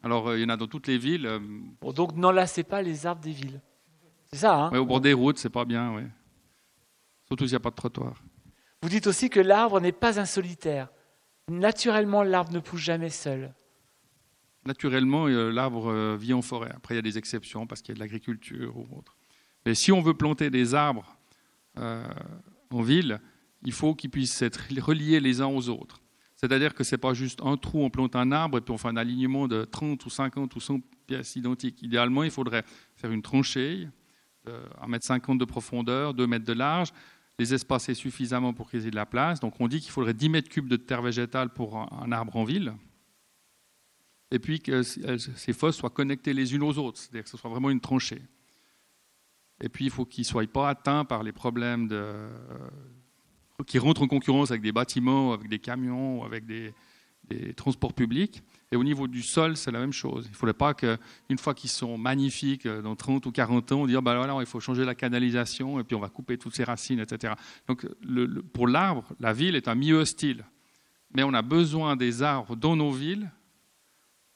Alors, 0.03 0.29
euh, 0.29 0.39
il 0.39 0.43
y 0.43 0.45
en 0.45 0.51
a 0.51 0.57
dans 0.57 0.69
toutes 0.69 0.87
les 0.87 0.99
villes. 0.99 1.27
Euh, 1.27 1.41
bon, 1.81 1.93
donc 1.93 2.15
n'enlacez 2.15 2.63
pas 2.63 2.81
les 2.81 3.07
arbres 3.07 3.23
des 3.23 3.33
villes. 3.33 3.61
C'est 4.27 4.41
ça, 4.41 4.55
hein 4.55 4.79
Au 4.79 4.85
bord 4.85 5.01
des 5.01 5.13
routes, 5.13 5.39
c'est 5.39 5.51
pas 5.51 5.65
bien, 5.65 5.95
oui. 5.95 6.03
Surtout 7.27 7.45
s'il 7.45 7.53
n'y 7.53 7.57
a 7.57 7.61
pas 7.61 7.71
de 7.71 7.75
trottoir. 7.75 8.23
Vous 8.83 8.89
dites 8.89 9.09
aussi 9.09 9.29
que 9.29 9.41
l'arbre 9.41 9.81
n'est 9.81 9.93
pas 9.93 10.21
un 10.21 10.25
solitaire. 10.25 10.89
Naturellement, 11.51 12.23
l'arbre 12.23 12.53
ne 12.53 12.61
pousse 12.61 12.81
jamais 12.81 13.11
seul. 13.11 13.53
Naturellement, 14.65 15.27
euh, 15.27 15.51
l'arbre 15.51 16.15
vit 16.15 16.35
en 16.35 16.43
forêt. 16.43 16.71
Après, 16.77 16.95
il 16.95 16.99
y 16.99 17.01
a 17.01 17.03
des 17.03 17.19
exceptions 17.19 17.67
parce 17.67 17.83
qu'il 17.83 17.95
y 17.95 17.97
a 17.97 17.97
de 17.97 18.01
l'agriculture 18.01 18.77
ou 18.77 18.87
autre. 18.97 19.17
Mais 19.67 19.75
si 19.75 19.91
on 19.91 20.01
veut 20.01 20.15
planter 20.15 20.51
des 20.51 20.75
arbres 20.75 21.17
en 21.77 22.83
ville, 22.83 23.21
il 23.69 23.73
faut 23.73 23.95
qu'ils 23.95 24.09
puissent 24.09 24.41
être 24.41 24.62
reliés 24.81 25.21
les 25.21 25.43
uns 25.43 25.47
aux 25.47 25.69
autres. 25.69 26.01
C'est-à-dire 26.37 26.73
que 26.73 26.85
ce 26.85 26.95
n'est 26.95 26.99
pas 26.99 27.12
juste 27.12 27.41
un 27.43 27.59
trou, 27.59 27.83
on 27.85 27.91
plante 27.91 28.16
un 28.16 28.33
arbre 28.33 28.57
et 28.57 28.61
puis 28.62 28.73
on 28.73 28.79
fait 28.79 28.89
un 28.89 28.97
alignement 28.97 29.47
de 29.47 29.66
30 29.66 30.07
ou 30.07 30.09
50 30.09 30.57
ou 30.57 30.59
100 30.59 30.81
pièces 31.07 31.37
identiques. 31.37 31.83
Idéalement, 31.83 32.23
il 32.23 32.31
faudrait 32.31 32.64
faire 32.97 33.12
une 33.12 33.21
tranchée 33.21 33.87
de 34.47 34.53
1,50 34.87 35.33
m 35.33 35.37
de 35.39 35.45
profondeur, 35.45 36.14
2 36.14 36.27
mètres 36.27 36.47
de 36.47 36.55
large, 36.55 36.95
les 37.39 37.53
espacer 37.53 37.93
suffisamment 37.93 38.55
pour 38.55 38.71
qu'ils 38.71 38.87
aient 38.87 38.91
de 38.91 38.97
la 38.97 39.05
place. 39.05 39.39
Donc 39.39 39.61
on 39.61 39.69
dit 39.69 39.81
qu'il 39.81 39.91
faudrait 39.91 40.14
10 40.14 40.31
mètres 40.31 40.49
cubes 40.49 40.69
de 40.69 40.77
terre 40.77 41.03
végétale 41.03 41.51
pour 41.51 41.77
un 41.77 42.11
arbre 42.11 42.37
en 42.37 42.45
ville. 42.45 42.73
Et 44.31 44.39
puis 44.39 44.61
que 44.61 44.83
ces 44.83 45.53
fosses 45.53 45.77
soient 45.77 45.91
connectées 45.91 46.33
les 46.33 46.55
unes 46.55 46.62
aux 46.62 46.79
autres, 46.79 46.99
c'est-à-dire 46.99 47.25
que 47.25 47.31
ce 47.31 47.37
soit 47.37 47.51
vraiment 47.51 47.69
une 47.69 47.81
tranchée. 47.81 48.23
Et 49.61 49.69
puis 49.69 49.85
il 49.85 49.91
faut 49.91 50.07
qu'ils 50.07 50.23
ne 50.23 50.29
soient 50.29 50.47
pas 50.47 50.71
atteints 50.71 51.05
par 51.05 51.23
les 51.23 51.33
problèmes 51.33 51.87
de, 51.87 52.31
qui 53.67 53.79
rentrent 53.79 54.03
en 54.03 54.09
concurrence 54.09 54.51
avec 54.51 54.63
des 54.63 54.73
bâtiments, 54.73 55.33
avec 55.33 55.49
des 55.49 55.59
camions, 55.59 56.25
avec 56.25 56.47
des, 56.47 56.73
transports 57.57 57.93
publics. 57.93 58.43
Et 58.73 58.77
au 58.77 58.83
niveau 58.83 59.07
du 59.07 59.23
sol, 59.23 59.57
c'est 59.57 59.71
la 59.71 59.81
même 59.81 59.93
chose. 59.93 60.25
Il 60.29 60.31
ne 60.31 60.37
faudrait 60.37 60.55
pas 60.55 60.73
qu'une 60.73 61.39
fois 61.39 61.53
qu'ils 61.53 61.69
sont 61.69 61.99
magnifiques, 61.99 62.65
euh, 62.65 62.81
dans 62.81 62.97
30 62.97 63.27
ou 63.27 63.33
40 63.33 63.73
ans, 63.73 63.81
on 63.83 63.87
dise 63.87 63.97
bah 63.97 64.17
voilà, 64.17 64.35
il 64.41 64.47
faut 64.47 64.61
changer 64.61 64.87
la 64.87 64.95
canalisation 64.95 65.79
et 65.79 65.85
puis 65.85 65.95
on 65.95 66.01
va 66.01 66.09
couper 66.09 66.39
toutes 66.39 66.55
ces 66.55 66.65
racines, 66.65 67.01
etc. 67.01 67.35
Donc 67.67 67.87
pour 68.55 68.67
l'arbre, 68.67 69.05
la 69.21 69.35
ville 69.35 69.57
est 69.57 69.69
un 69.69 69.75
milieu 69.75 69.97
hostile. 69.97 70.45
Mais 71.15 71.23
on 71.23 71.35
a 71.35 71.43
besoin 71.43 71.97
des 71.97 72.23
arbres 72.23 72.57
dans 72.57 72.77
nos 72.77 72.93
villes 72.93 73.31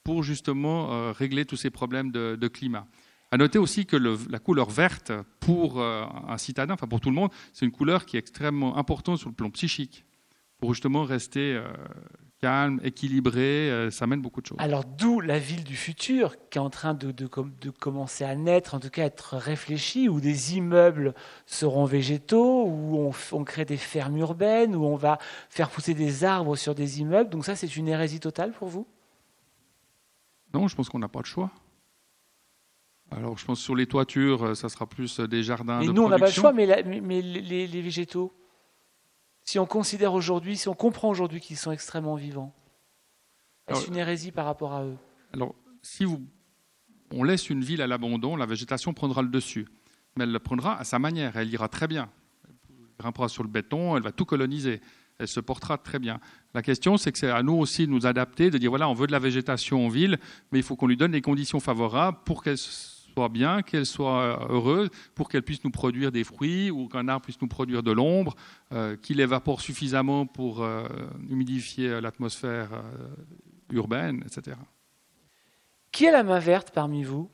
pour 0.05 0.23
justement 0.23 0.93
euh, 0.93 1.12
régler 1.12 1.45
tous 1.45 1.57
ces 1.57 1.70
problèmes 1.70 2.11
de, 2.11 2.49
climat. 2.49 2.87
À 3.33 3.37
noter 3.37 3.59
aussi 3.59 3.87
que 3.87 3.97
la 3.97 4.39
couleur 4.39 4.70
verte, 4.70 5.11
pour 5.41 5.80
euh, 5.80 6.05
un 6.28 6.39
citadin, 6.39 6.74
enfin 6.74 6.87
pour 6.87 7.01
tout 7.01 7.09
le 7.09 7.16
monde, 7.16 7.30
c'est 7.53 7.64
une 7.64 7.72
couleur 7.72 8.07
qui 8.07 8.16
est 8.16 8.20
extrêmement 8.20 8.76
importante 8.76 9.18
sur 9.18 9.28
le 9.28 9.35
plan 9.35 9.51
psychique, 9.51 10.05
pour 10.59 10.72
justement 10.74 11.03
rester 11.03 11.61
calme, 12.43 12.80
équilibré, 12.83 13.70
euh, 13.70 13.91
ça 13.91 14.07
mène 14.09 14.20
beaucoup 14.20 14.41
de 14.41 14.47
choses. 14.47 14.59
Alors 14.61 14.85
d'où 14.85 15.20
la 15.20 15.39
ville 15.39 15.62
du 15.62 15.76
futur 15.76 16.35
qui 16.51 16.59
est 16.59 16.61
en 16.61 16.70
train 16.70 16.93
de, 16.93 17.12
de, 17.12 17.26
commencer 17.70 18.24
à 18.24 18.35
naître, 18.35 18.74
en 18.74 18.80
tout 18.80 18.91
cas 18.91 19.05
être 19.05 19.37
réfléchie, 19.37 20.09
où 20.09 20.20
des 20.20 20.57
immeubles 20.57 21.14
seront 21.47 21.85
végétaux, 21.85 22.64
où 22.66 22.99
on, 22.99 23.12
on, 23.30 23.45
crée 23.45 23.64
des 23.64 23.76
fermes 23.76 24.18
urbaines, 24.18 24.74
où 24.74 24.85
on 24.85 24.97
va 24.97 25.18
faire 25.49 25.70
pousser 25.70 25.95
des 25.95 26.24
arbres 26.24 26.57
sur 26.57 26.74
des 26.74 27.01
immeubles. 27.01 27.30
Donc 27.30 27.45
ça, 27.45 27.55
c'est 27.55 27.76
une 27.76 27.89
hérésie 27.89 28.20
totale 28.20 28.53
pour 28.53 28.68
vous? 28.68 28.87
Non, 30.53 30.66
je 30.66 30.74
pense 30.74 30.89
qu'on 30.89 30.99
n'a 30.99 31.09
pas 31.09 31.20
de 31.20 31.26
choix. 31.26 31.51
Alors 33.17 33.39
je 33.39 33.45
pense 33.45 33.61
sur 33.61 33.75
les 33.75 33.87
toitures, 33.87 34.43
euh, 34.43 34.55
ça 34.55 34.69
sera 34.69 34.87
plus 34.87 35.21
des 35.21 35.43
jardins. 35.43 35.81
Mais 35.81 35.87
de 35.87 35.93
nous, 35.93 36.03
on 36.03 36.09
n'a 36.09 36.19
pas 36.19 36.27
le 36.27 36.33
choix, 36.33 36.53
mais, 36.53 36.83
mais, 36.85 37.21
les, 37.23 37.67
les 37.67 37.83
végétaux 37.83 38.33
si 39.45 39.59
on 39.59 39.67
considère 39.67 40.15
aujourd'hui, 40.15 40.57
si 40.57 40.69
on 40.69 40.75
comprend 40.75 41.09
aujourd'hui 41.09 41.41
qu'ils 41.41 41.57
sont 41.57 41.73
extrêmement 41.73 42.15
vivants 42.15 42.55
Est-ce 43.69 43.89
une 43.89 43.97
hérésie 43.97 44.33
par 44.33 44.47
rapport 44.47 44.73
à 44.73 44.85
eux? 44.85 44.97
Alors, 45.33 45.55
si 45.83 46.05
vous, 46.05 46.23
on 47.11 47.25
laisse 47.25 47.51
une 47.51 47.63
ville 47.63 47.83
à 47.83 47.87
l'abandon, 47.87 48.37
la 48.37 48.47
végétation 48.47 48.95
prendra 48.95 49.23
le 49.23 49.29
dessus. 49.29 49.67
Mais 50.17 50.25
elle 50.25 50.33
le 50.33 50.39
prendra 50.39 50.79
à 50.79 50.85
sa 50.85 50.99
manière, 50.99 51.37
elle 51.37 51.51
ira 51.51 51.69
très 51.69 51.89
bien. 51.89 52.09
Elle 52.49 52.55
grimpera 52.99 53.29
sur 53.29 53.43
le 53.43 53.49
béton, 53.49 53.97
elle 53.97 54.03
va 54.03 54.13
tout 54.13 54.25
coloniser. 54.25 54.81
Elle 55.19 55.29
se 55.29 55.41
portera 55.41 55.79
très 55.79 55.99
bien. 55.99 56.21
La 56.55 56.63
question, 56.63 56.97
c'est 56.97 57.13
que 57.13 57.19
c'est 57.19 57.31
à 57.31 57.43
nous 57.43 57.55
aussi 57.55 57.87
de 57.87 57.93
nous 57.93 58.07
adapter, 58.07 58.51
de 58.51 58.59
dire 58.59 58.71
voilà, 58.71 58.89
on 58.89 58.95
veut 58.95 59.07
de 59.07 59.13
la 59.13 59.19
végétation 59.19 59.87
en 59.87 59.89
ville, 59.89 60.19
mais 60.51 60.59
il 60.59 60.63
faut 60.63 60.77
qu'on 60.77 60.87
lui 60.87 60.97
donne 60.97 61.13
les 61.13 61.21
conditions 61.21 61.61
favorables 61.61 62.19
pour 62.25 62.43
qu'elle 62.43 62.59
soit 63.13 63.29
bien, 63.29 63.63
qu'elle 63.63 63.87
soit 63.87 64.47
heureuse, 64.51 64.89
pour 65.15 65.29
qu'elle 65.29 65.43
puisse 65.43 65.63
nous 65.65 65.71
produire 65.71 66.13
des 66.13 66.25
fruits 66.25 66.71
ou 66.71 66.89
qu'un 66.89 67.09
arbre 67.09 67.25
puisse 67.25 67.41
nous 67.41 67.49
produire 67.49 67.83
de 67.83 67.93
l'ombre, 67.93 68.35
euh, 68.73 68.97
qu'il 68.97 69.21
évapore 69.21 69.61
suffisamment 69.61 70.27
pour 70.27 70.63
euh, 70.63 70.87
humidifier 71.29 72.01
l'atmosphère 72.01 72.73
euh, 72.73 73.09
urbaine, 73.71 74.23
etc. 74.27 74.57
Qui 75.91 76.09
a 76.09 76.13
la 76.13 76.23
main 76.23 76.39
verte 76.39 76.71
parmi 76.71 77.05
vous? 77.05 77.31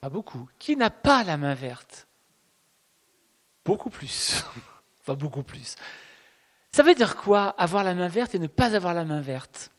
Pas 0.00 0.10
beaucoup. 0.10 0.48
Qui 0.58 0.76
n'a 0.76 0.90
pas 0.90 1.24
la 1.24 1.36
main 1.36 1.54
verte? 1.54 2.08
Beaucoup 3.64 3.90
plus. 3.90 4.44
enfin, 5.00 5.14
beaucoup 5.14 5.42
plus. 5.42 5.76
Ça 6.72 6.82
veut 6.82 6.94
dire 6.94 7.16
quoi, 7.16 7.48
avoir 7.50 7.84
la 7.84 7.94
main 7.94 8.08
verte 8.08 8.34
et 8.34 8.38
ne 8.38 8.48
pas 8.48 8.74
avoir 8.74 8.94
la 8.94 9.04
main 9.04 9.20
verte? 9.20 9.70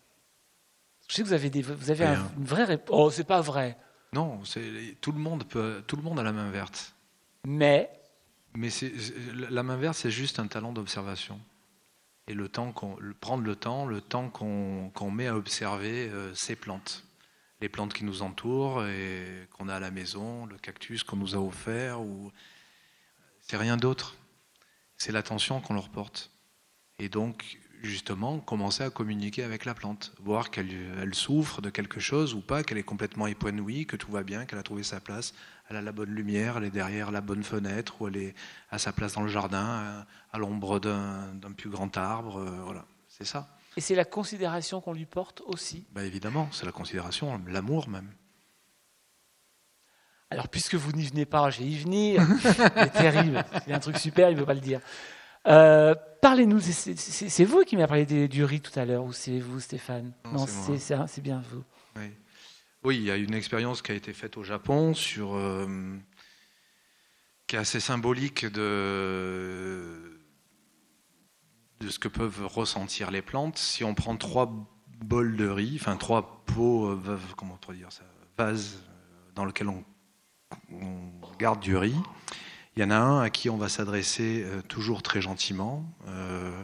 Je 1.08 1.16
sais 1.16 1.22
que 1.22 1.28
vous 1.28 1.34
avez, 1.34 1.49
des, 1.49 1.62
vous 1.62 1.91
avez 1.91 2.05
une 2.05 2.45
vraie 2.45 2.66
réponse. 2.66 2.95
Oh, 2.97 3.10
c'est 3.10 3.24
pas 3.24 3.41
vrai. 3.41 3.78
Non, 4.14 4.41
tout 5.01 5.12
le 5.12 5.20
monde 5.20 5.43
peut, 5.45 5.84
tout 5.86 5.95
le 5.95 6.01
monde 6.01 6.20
a 6.20 6.24
la 6.24 6.32
main 6.32 6.49
verte. 6.49 6.95
Mais. 7.45 7.89
Mais 8.55 8.70
la 9.49 9.62
main 9.62 9.78
verte, 9.78 9.95
c'est 9.95 10.12
juste 10.12 10.39
un 10.39 10.47
talent 10.47 10.72
d'observation. 10.72 11.39
Et 12.28 12.34
le 12.34 12.49
temps 12.49 12.72
qu'on, 12.72 12.97
prendre 13.20 13.43
le 13.43 13.55
temps, 13.55 13.86
le 13.86 14.01
temps 14.01 14.30
qu'on 14.30 15.12
met 15.12 15.28
à 15.28 15.36
observer 15.36 16.10
euh, 16.10 16.34
ces 16.34 16.55
plantes, 16.55 17.05
les 17.62 17.70
plantes 17.70 17.93
qui 17.93 18.03
nous 18.03 18.22
entourent 18.22 18.86
et 18.86 19.47
qu'on 19.53 19.70
a 19.70 19.76
à 19.76 19.80
la 19.80 19.91
maison, 19.91 20.45
le 20.45 20.58
cactus 20.58 21.03
qu'on 21.03 21.16
nous 21.16 21.36
a 21.36 21.39
offert, 21.39 22.01
ou 22.01 22.32
c'est 23.41 23.58
rien 23.58 23.78
d'autre. 23.78 24.16
C'est 24.97 25.12
l'attention 25.12 25.62
qu'on 25.62 25.76
leur 25.76 25.89
porte. 25.89 26.32
Et 26.99 27.10
donc, 27.10 27.60
justement 27.82 28.39
commencer 28.39 28.84
à 28.84 28.89
communiquer 28.89 29.43
avec 29.43 29.65
la 29.65 29.73
plante, 29.73 30.13
voir 30.19 30.49
qu'elle 30.49 30.69
elle 31.01 31.13
souffre 31.13 31.61
de 31.61 31.69
quelque 31.69 31.99
chose 31.99 32.34
ou 32.34 32.41
pas, 32.41 32.63
qu'elle 32.63 32.78
est 32.78 32.84
complètement 32.84 33.28
épanouie, 33.28 33.86
que 33.86 33.95
tout 33.95 34.11
va 34.11 34.23
bien, 34.23 34.45
qu'elle 34.45 34.59
a 34.59 34.63
trouvé 34.63 34.84
sa 34.84 34.99
place, 34.99 35.34
elle 35.69 35.78
a 35.78 35.82
la 35.82 35.91
bonne 35.91 36.09
lumière, 36.09 36.57
elle 36.57 36.65
est 36.65 36.71
derrière 36.71 37.11
la 37.11 37.21
bonne 37.21 37.43
fenêtre 37.43 38.01
ou 38.01 38.07
elle 38.07 38.17
est 38.17 38.36
à 38.69 38.80
sa 38.80 38.91
place 38.91 39.13
dans 39.13 39.21
le 39.21 39.28
jardin, 39.28 40.05
à, 40.32 40.38
l'ombre 40.38 40.80
d'un 40.80 41.51
plus 41.55 41.69
grand 41.69 41.95
arbre. 41.97 42.38
Euh, 42.38 42.61
voilà, 42.63 42.86
c'est 43.07 43.25
ça. 43.25 43.47
Et 43.75 43.82
c'est 43.82 43.95
la 43.95 44.05
considération 44.05 44.82
qu'on 44.82 44.93
lui 44.93 45.05
porte 45.05 45.41
aussi 45.45 45.86
bah 45.91 46.03
Évidemment, 46.03 46.49
c'est 46.51 46.65
la 46.65 46.71
considération, 46.71 47.39
l'amour 47.47 47.89
même. 47.89 48.09
Alors, 50.30 50.49
puisque 50.49 50.75
vous 50.75 50.91
n'y 50.91 51.05
venez 51.05 51.25
pas, 51.25 51.49
je 51.51 51.59
vais 51.59 51.67
y 51.67 51.78
venir. 51.78 52.21
c'est 52.41 52.93
terrible. 52.93 53.45
C'est 53.65 53.73
un 53.73 53.80
truc 53.80 53.97
super, 53.97 54.30
il 54.30 54.36
ne 54.36 54.39
veut 54.39 54.45
pas 54.45 54.55
le 54.55 54.59
dire. 54.59 54.82
Euh, 55.47 55.95
parlez-nous, 56.28 56.59
c'est 56.59 57.45
vous 57.45 57.63
qui 57.63 57.78
m'avez 57.78 57.88
parlé 57.88 58.28
du 58.28 58.43
riz 58.43 58.59
tout 58.59 58.78
à 58.78 58.84
l'heure, 58.84 59.05
ou 59.05 59.13
c'est 59.13 59.39
vous, 59.39 59.61
Stéphane? 59.61 60.11
Non, 60.34 60.45
c'est 60.45 61.21
bien 61.21 61.41
vous. 61.49 61.63
Oui. 62.84 62.97
il 62.97 63.03
y 63.03 63.11
a 63.11 63.15
une 63.15 63.34
expérience 63.34 63.82
qui 63.82 63.93
a 63.93 63.95
été 63.95 64.11
faite 64.11 64.36
au 64.36 64.43
Japon 64.43 64.93
sur, 64.93 65.36
euh, 65.36 65.95
qui 67.47 67.55
est 67.55 67.59
assez 67.59 67.80
symbolique 67.80 68.45
de, 68.45 70.19
de 71.80 71.88
ce 71.88 71.97
que 71.97 72.09
peuvent 72.09 72.45
ressentir 72.45 73.09
les 73.09 73.21
plantes. 73.21 73.57
Si 73.57 73.86
on 73.86 73.95
prend 73.95 74.17
trois 74.17 74.51
bols 75.05 75.38
de 75.38 75.47
riz, 75.47 75.78
enfin 75.80 75.95
trois 75.95 76.43
pots, 76.45 76.88
euh, 76.88 77.17
comment 77.38 77.57
on 77.69 77.71
dire 77.71 77.91
ça, 77.93 78.03
vases 78.38 78.84
dans 79.34 79.45
lesquels 79.45 79.69
on, 79.69 79.86
on 80.73 81.09
garde 81.39 81.61
du 81.61 81.78
riz, 81.78 81.95
il 82.78 82.82
y 82.82 82.84
en 82.84 82.91
a 82.91 82.97
un 82.97 83.21
à 83.21 83.32
qui 83.32 83.49
on 83.49 83.57
va 83.57 83.69
s'adresser 83.69 84.43
euh, 84.45 84.61
toujours 84.61 85.01
très 85.01 85.19
gentiment, 85.19 85.84
euh, 86.09 86.63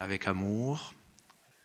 avec 0.00 0.26
amour. 0.26 0.94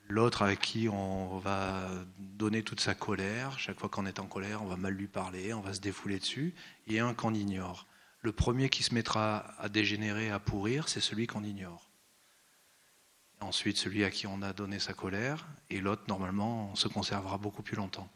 L'autre 0.10 0.42
avec 0.42 0.60
qui 0.60 0.90
on 0.90 1.38
va 1.38 1.88
donner 2.20 2.62
toute 2.62 2.82
sa 2.82 2.94
colère. 2.94 3.58
Chaque 3.58 3.80
fois 3.80 3.88
qu'on 3.88 4.06
est 4.06 4.20
en 4.20 4.26
colère, 4.26 4.64
on 4.64 4.66
va 4.66 4.76
mal 4.76 4.94
lui 4.94 5.08
parler, 5.08 5.54
on 5.54 5.62
va 5.62 5.74
se 5.74 5.80
défouler 5.80 6.20
dessus. 6.20 6.54
Et 6.88 7.00
un 7.00 7.14
qu'on 7.14 7.34
ignore. 7.34 7.88
Le 8.22 8.34
premier 8.34 8.68
qui 8.68 8.84
se 8.84 8.94
mettra 8.94 9.54
à 9.60 9.70
dégénérer, 9.70 10.30
à 10.30 10.40
pourrir, 10.40 10.90
c'est 10.90 11.00
celui 11.00 11.26
qu'on 11.26 11.46
ignore. 11.46 11.90
Ensuite, 13.40 13.78
celui 13.78 14.04
à 14.04 14.10
qui 14.10 14.28
on 14.28 14.42
a 14.42 14.52
donné 14.52 14.80
sa 14.80 14.92
colère. 14.92 15.48
Et 15.70 15.80
l'autre, 15.80 16.04
normalement, 16.10 16.72
on 16.74 16.76
se 16.76 16.90
conservera 16.90 17.38
beaucoup 17.38 17.62
plus 17.62 17.78
longtemps. 17.78 18.10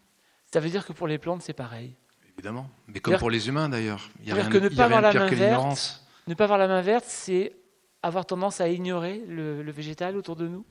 Ça 0.51 0.59
veut 0.59 0.69
dire 0.69 0.85
que 0.85 0.91
pour 0.91 1.07
les 1.07 1.17
plantes, 1.17 1.41
c'est 1.41 1.53
pareil 1.53 1.95
Évidemment. 2.41 2.67
Mais 2.87 2.99
comme 2.99 3.17
pour 3.17 3.29
les 3.29 3.49
humains 3.49 3.69
d'ailleurs. 3.69 4.09
Il 4.23 4.29
y 4.29 4.31
a 4.31 4.33
rien, 4.33 4.49
que 4.49 4.57
ne 4.57 4.67
pas 4.67 4.85
avoir 4.85 5.01
la 5.01 5.13
main 5.13 5.27
verte, 5.27 6.03
ne 6.25 6.33
pas 6.33 6.45
avoir 6.45 6.57
la 6.57 6.67
main 6.67 6.81
verte, 6.81 7.05
c'est 7.07 7.53
avoir 8.01 8.25
tendance 8.25 8.59
à 8.61 8.67
ignorer 8.67 9.21
le, 9.27 9.71
végétal 9.71 10.17
autour 10.17 10.35
de 10.35 10.47
nous. 10.47 10.65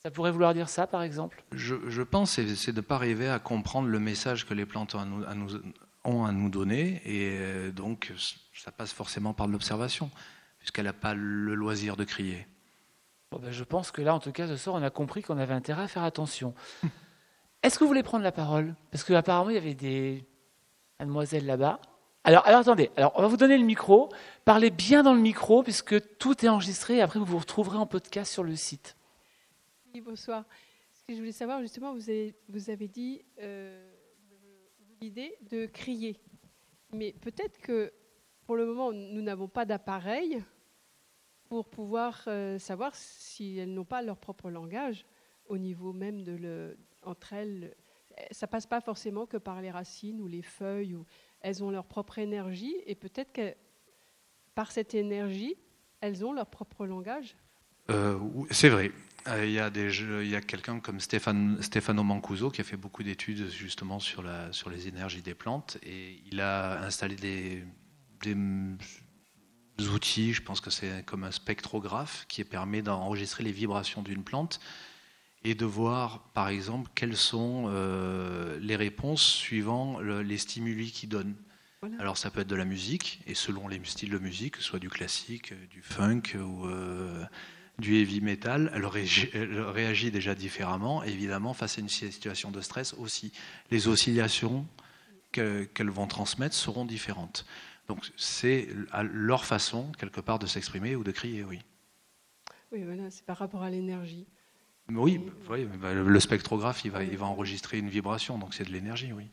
Ça 0.00 0.12
pourrait 0.12 0.30
vouloir 0.30 0.54
dire 0.54 0.68
ça, 0.68 0.86
par 0.86 1.02
exemple 1.02 1.42
Je, 1.50 1.74
je 1.88 2.02
pense 2.02 2.36
que 2.36 2.54
c'est 2.54 2.70
de 2.70 2.76
ne 2.76 2.82
pas 2.82 2.94
arriver 2.94 3.28
à 3.28 3.40
comprendre 3.40 3.88
le 3.88 3.98
message 3.98 4.46
que 4.46 4.54
les 4.54 4.64
plantes 4.64 4.94
ont 4.94 5.00
à 5.00 5.04
nous, 5.04 5.24
à 5.24 5.34
nous, 5.34 5.60
ont 6.04 6.24
à 6.24 6.30
nous 6.30 6.50
donner. 6.50 7.02
Et 7.04 7.36
euh, 7.40 7.72
donc, 7.72 8.12
ça 8.54 8.70
passe 8.70 8.92
forcément 8.92 9.34
par 9.34 9.48
l'observation, 9.48 10.12
puisqu'elle 10.60 10.84
n'a 10.84 10.92
pas 10.92 11.14
le 11.14 11.56
loisir 11.56 11.96
de 11.96 12.04
crier. 12.04 12.46
Bon 13.32 13.40
ben, 13.40 13.50
je 13.50 13.64
pense 13.64 13.90
que 13.90 14.02
là, 14.02 14.14
en 14.14 14.20
tout 14.20 14.30
cas, 14.30 14.46
ce 14.46 14.56
soir, 14.56 14.76
on 14.76 14.84
a 14.84 14.90
compris 14.90 15.22
qu'on 15.22 15.38
avait 15.38 15.52
intérêt 15.52 15.82
à 15.82 15.88
faire 15.88 16.04
attention. 16.04 16.54
Est-ce 17.64 17.76
que 17.76 17.82
vous 17.82 17.88
voulez 17.88 18.04
prendre 18.04 18.22
la 18.22 18.30
parole? 18.30 18.76
Parce 18.92 19.02
qu'apparemment, 19.02 19.50
il 19.50 19.54
y 19.54 19.58
avait 19.58 19.74
des, 19.74 20.24
mademoiselle 20.98 21.46
là-bas. 21.46 21.80
Alors, 22.24 22.46
attendez, 22.46 22.90
alors 22.96 23.12
on 23.16 23.22
va 23.22 23.28
vous 23.28 23.36
donner 23.36 23.56
le 23.56 23.64
micro. 23.64 24.10
Parlez 24.44 24.70
bien 24.70 25.02
dans 25.02 25.14
le 25.14 25.20
micro 25.20 25.62
puisque 25.62 26.18
tout 26.18 26.44
est 26.44 26.48
enregistré 26.48 26.96
et 26.96 27.00
après 27.00 27.18
vous 27.18 27.24
vous 27.24 27.38
retrouverez 27.38 27.78
en 27.78 27.86
podcast 27.86 28.32
sur 28.32 28.44
le 28.44 28.56
site. 28.56 28.96
Oui, 29.94 30.00
bonsoir. 30.00 30.44
Ce 30.92 31.04
que 31.04 31.14
je 31.14 31.18
voulais 31.18 31.32
savoir, 31.32 31.60
justement, 31.60 31.94
vous 31.94 32.10
avez, 32.10 32.34
vous 32.48 32.70
avez 32.70 32.88
dit 32.88 33.24
euh, 33.40 33.90
l'idée 35.00 35.34
de 35.50 35.66
crier. 35.66 36.20
Mais 36.92 37.12
peut-être 37.12 37.58
que 37.60 37.92
pour 38.44 38.56
le 38.56 38.66
moment, 38.66 38.92
nous 38.92 39.22
n'avons 39.22 39.48
pas 39.48 39.64
d'appareil 39.64 40.42
pour 41.48 41.70
pouvoir 41.70 42.24
euh, 42.26 42.58
savoir 42.58 42.94
si 42.94 43.58
elles 43.58 43.72
n'ont 43.72 43.84
pas 43.84 44.02
leur 44.02 44.18
propre 44.18 44.50
langage 44.50 45.06
au 45.46 45.56
niveau 45.56 45.92
même 45.92 46.22
de 46.22 46.32
le, 46.32 46.78
entre 47.02 47.32
elles 47.32 47.74
ça 48.30 48.46
passe 48.46 48.66
pas 48.66 48.80
forcément 48.80 49.26
que 49.26 49.36
par 49.36 49.60
les 49.60 49.70
racines 49.70 50.20
ou 50.20 50.26
les 50.26 50.42
feuilles. 50.42 50.96
Elles 51.40 51.62
ont 51.62 51.70
leur 51.70 51.84
propre 51.84 52.18
énergie 52.18 52.74
et 52.86 52.94
peut-être 52.94 53.32
que 53.32 53.54
par 54.54 54.72
cette 54.72 54.94
énergie, 54.94 55.56
elles 56.00 56.24
ont 56.24 56.32
leur 56.32 56.46
propre 56.46 56.86
langage. 56.86 57.36
Euh, 57.90 58.18
c'est 58.50 58.68
vrai. 58.68 58.92
Euh, 59.26 59.44
il 59.44 59.52
y 59.52 60.34
a, 60.34 60.40
quelqu'un 60.40 60.80
comme 60.80 61.00
Stéphane, 61.00 61.60
Stefano 61.62 62.02
Mancuso 62.02 62.50
qui 62.50 62.60
a 62.60 62.64
fait 62.64 62.76
beaucoup 62.76 63.02
d'études 63.02 63.48
justement 63.50 63.98
sur, 63.98 64.22
les 64.22 64.88
énergies 64.88 65.22
des 65.22 65.34
plantes 65.34 65.78
et 65.82 66.22
il 66.30 66.40
a 66.40 66.82
installé 66.82 67.16
des 67.16 67.64
outils, 69.86 70.32
je 70.32 70.42
pense 70.42 70.60
que 70.60 70.70
c'est 70.70 71.04
comme 71.04 71.24
un 71.24 71.30
spectrographe 71.30 72.26
qui 72.28 72.44
permet 72.44 72.82
d'enregistrer 72.82 73.44
les 73.44 73.52
vibrations 73.52 74.02
d'une 74.02 74.24
plante 74.24 74.60
et 75.44 75.54
de 75.54 75.64
voir, 75.64 76.20
par 76.34 76.48
exemple, 76.48 76.90
quelles 76.94 77.16
sont 77.16 77.66
euh, 77.68 78.58
les 78.60 78.76
réponses 78.76 79.22
suivant 79.22 79.98
le- 80.00 80.22
les 80.22 80.38
stimuli 80.38 80.90
qu'ils 80.90 81.08
donnent. 81.08 81.36
Voilà. 81.80 81.96
Alors 82.00 82.16
ça 82.18 82.30
peut 82.30 82.40
être 82.40 82.48
de 82.48 82.56
la 82.56 82.64
musique, 82.64 83.20
et 83.26 83.34
selon 83.34 83.68
les 83.68 83.80
styles 83.84 84.10
de 84.10 84.18
musique, 84.18 84.54
que 84.54 84.58
ce 84.60 84.64
soit 84.64 84.80
du 84.80 84.90
classique, 84.90 85.52
euh, 85.52 85.66
du 85.70 85.80
funk 85.80 86.22
ou 86.34 86.66
euh, 86.66 87.24
du 87.78 87.94
heavy 87.96 88.20
metal, 88.20 88.72
elle, 88.74 88.84
réagit 88.86 90.10
déjà 90.10 90.34
différemment. 90.34 91.04
Évidemment, 91.04 91.54
face 91.54 91.78
à 91.78 91.80
une 91.80 91.88
situation 91.88 92.50
de 92.50 92.60
stress 92.60 92.94
aussi, 92.94 93.32
les 93.70 93.86
oscillations 93.86 94.66
que- 95.30 95.62
qu'elles 95.64 95.90
vont 95.90 96.08
transmettre 96.08 96.56
seront 96.56 96.84
différentes. 96.84 97.46
Donc 97.86 98.10
c'est 98.16 98.68
leur 99.12 99.44
façon, 99.44 99.92
quelque 99.92 100.20
part, 100.20 100.40
de 100.40 100.46
s'exprimer 100.46 100.96
ou 100.96 101.04
de 101.04 101.12
crier, 101.12 101.44
oui. 101.44 101.60
Oui, 102.72 102.82
voilà, 102.82 103.10
c'est 103.10 103.24
par 103.24 103.38
rapport 103.38 103.62
à 103.62 103.70
l'énergie. 103.70 104.26
Oui, 104.90 105.20
bah, 105.80 105.92
le 105.92 106.20
spectrographe, 106.20 106.84
il 106.84 106.90
va, 106.90 107.26
enregistrer 107.26 107.78
une 107.78 107.90
vibration, 107.90 108.38
donc 108.38 108.54
c'est 108.54 108.64
de 108.64 108.72
l'énergie, 108.72 109.12
oui. 109.12 109.28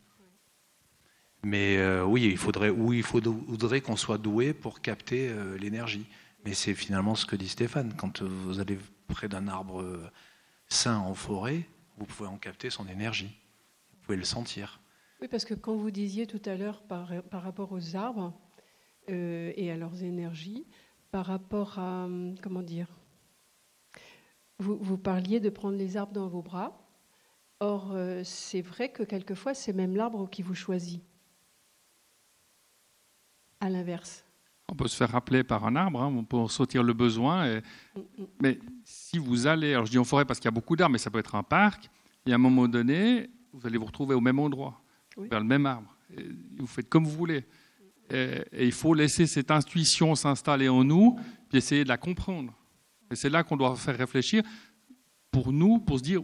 Mais 1.44 1.78
euh, 1.78 2.04
oui, 2.04 2.26
il 2.26 2.38
faudrait, 2.38 2.70
oui, 2.70 2.98
il 2.98 3.04
faudrait 3.04 3.80
qu'on 3.80 3.96
soit 3.96 4.18
doué 4.18 4.54
pour 4.54 4.82
capter 4.82 5.30
euh, 5.30 5.58
l'énergie. 5.60 6.08
Mais 6.44 6.56
c'est 6.56 6.74
finalement 6.74 7.14
ce 7.14 7.28
que 7.28 7.36
dit 7.36 7.48
Stéphane. 7.48 7.94
Quand 7.96 8.24
vous 8.24 8.60
allez 8.60 8.80
près 9.08 9.28
d'un 9.28 9.48
arbre 9.48 9.82
euh, 9.82 10.10
sain 10.68 10.98
en 10.98 11.14
forêt, 11.14 11.68
vous 11.98 12.06
pouvez 12.06 12.28
en 12.28 12.38
capter 12.38 12.72
son 12.72 12.88
énergie. 12.88 13.38
Vous 13.92 14.00
pouvez 14.08 14.18
le 14.18 14.24
sentir. 14.24 14.80
Oui, 15.22 15.28
parce 15.28 15.46
que 15.46 15.54
quand 15.54 15.76
vous 15.76 15.92
disiez 15.92 16.26
tout 16.26 16.42
à 16.46 16.56
l'heure 16.56 16.82
par, 16.82 17.12
rapport 17.32 17.72
aux 17.72 17.96
arbres 17.96 18.34
et 19.08 19.72
à 19.72 19.78
leurs 19.78 20.04
énergies, 20.04 20.66
par 21.12 21.28
rapport 21.28 21.78
à, 21.78 22.06
hum, 22.06 22.36
comment 22.42 22.64
dire, 22.64 22.88
vous, 24.60 24.78
vous 24.78 24.98
parliez 24.98 25.40
de 25.40 25.50
prendre 25.50 25.78
les 25.78 25.98
arbres 25.98 26.14
dans 26.14 26.28
vos 26.28 26.42
bras. 26.42 26.78
Or, 27.60 27.92
euh, 27.94 28.22
c'est 28.24 28.62
vrai 28.62 28.90
que 28.90 29.04
quelquefois, 29.04 29.54
c'est 29.54 29.74
même 29.74 29.96
l'arbre 29.96 30.30
qui 30.30 30.42
vous 30.42 30.56
choisit. 30.56 31.02
À 33.60 33.70
l'inverse. 33.70 34.24
On 34.70 34.76
peut 34.76 34.88
se 34.88 34.96
faire 34.98 35.12
rappeler 35.12 35.44
par 35.44 35.66
un 35.66 35.76
arbre, 35.76 36.02
hein, 36.02 36.08
on 36.16 36.24
peut 36.24 36.38
en 36.38 36.48
sortir 36.48 36.84
le 36.84 36.94
besoin. 36.94 37.46
et- 37.48 37.62
Mm, 37.96 38.00
mm. 38.00 38.26
Mais 38.42 38.60
si 38.84 39.18
vous 39.18 39.48
allez, 39.48 39.74
alors 39.74 39.86
je 39.86 39.92
dis 39.92 39.98
en 40.00 40.04
forêt 40.04 40.26
parce 40.26 40.40
qu'il 40.40 40.46
y 40.46 40.50
a 40.50 40.52
beaucoup 40.52 40.76
d'arbres, 40.76 40.94
mais 40.94 40.98
ça 40.98 41.10
peut 41.12 41.20
être 41.20 41.36
un 41.36 41.44
parc, 41.44 41.90
et 42.26 42.32
à 42.32 42.36
un 42.36 42.40
moment 42.40 42.68
donné, 42.68 43.30
vous 43.54 43.66
allez 43.66 43.78
vous 43.78 43.86
retrouver 43.86 44.16
au 44.16 44.22
même 44.22 44.40
endroit, 44.40 44.82
Oui. 45.18 45.28
vers 45.30 45.40
le 45.40 45.46
même 45.46 45.66
arbre. 45.66 45.96
Et 46.18 46.26
vous 46.58 46.68
faites 46.68 46.90
comme 46.90 47.06
vous 47.06 47.12
voulez. 47.16 47.46
Et, 48.10 48.42
et 48.52 48.66
il 48.66 48.72
faut 48.72 48.94
laisser 48.94 49.26
cette 49.28 49.50
intuition 49.52 50.14
s'installer 50.16 50.68
en 50.68 50.84
nous, 50.84 51.18
puis 51.50 51.58
essayer 51.60 51.84
de 51.84 51.90
la 51.90 51.98
comprendre. 51.98 52.54
Et 53.12 53.16
c'est 53.16 53.30
là 53.30 53.44
qu'on 53.44 53.58
doit 53.58 53.76
faire 53.76 53.98
réfléchir 53.98 54.44
pour 55.32 55.52
nous, 55.52 55.80
pour 55.80 55.98
se 56.00 56.04
dire, 56.04 56.22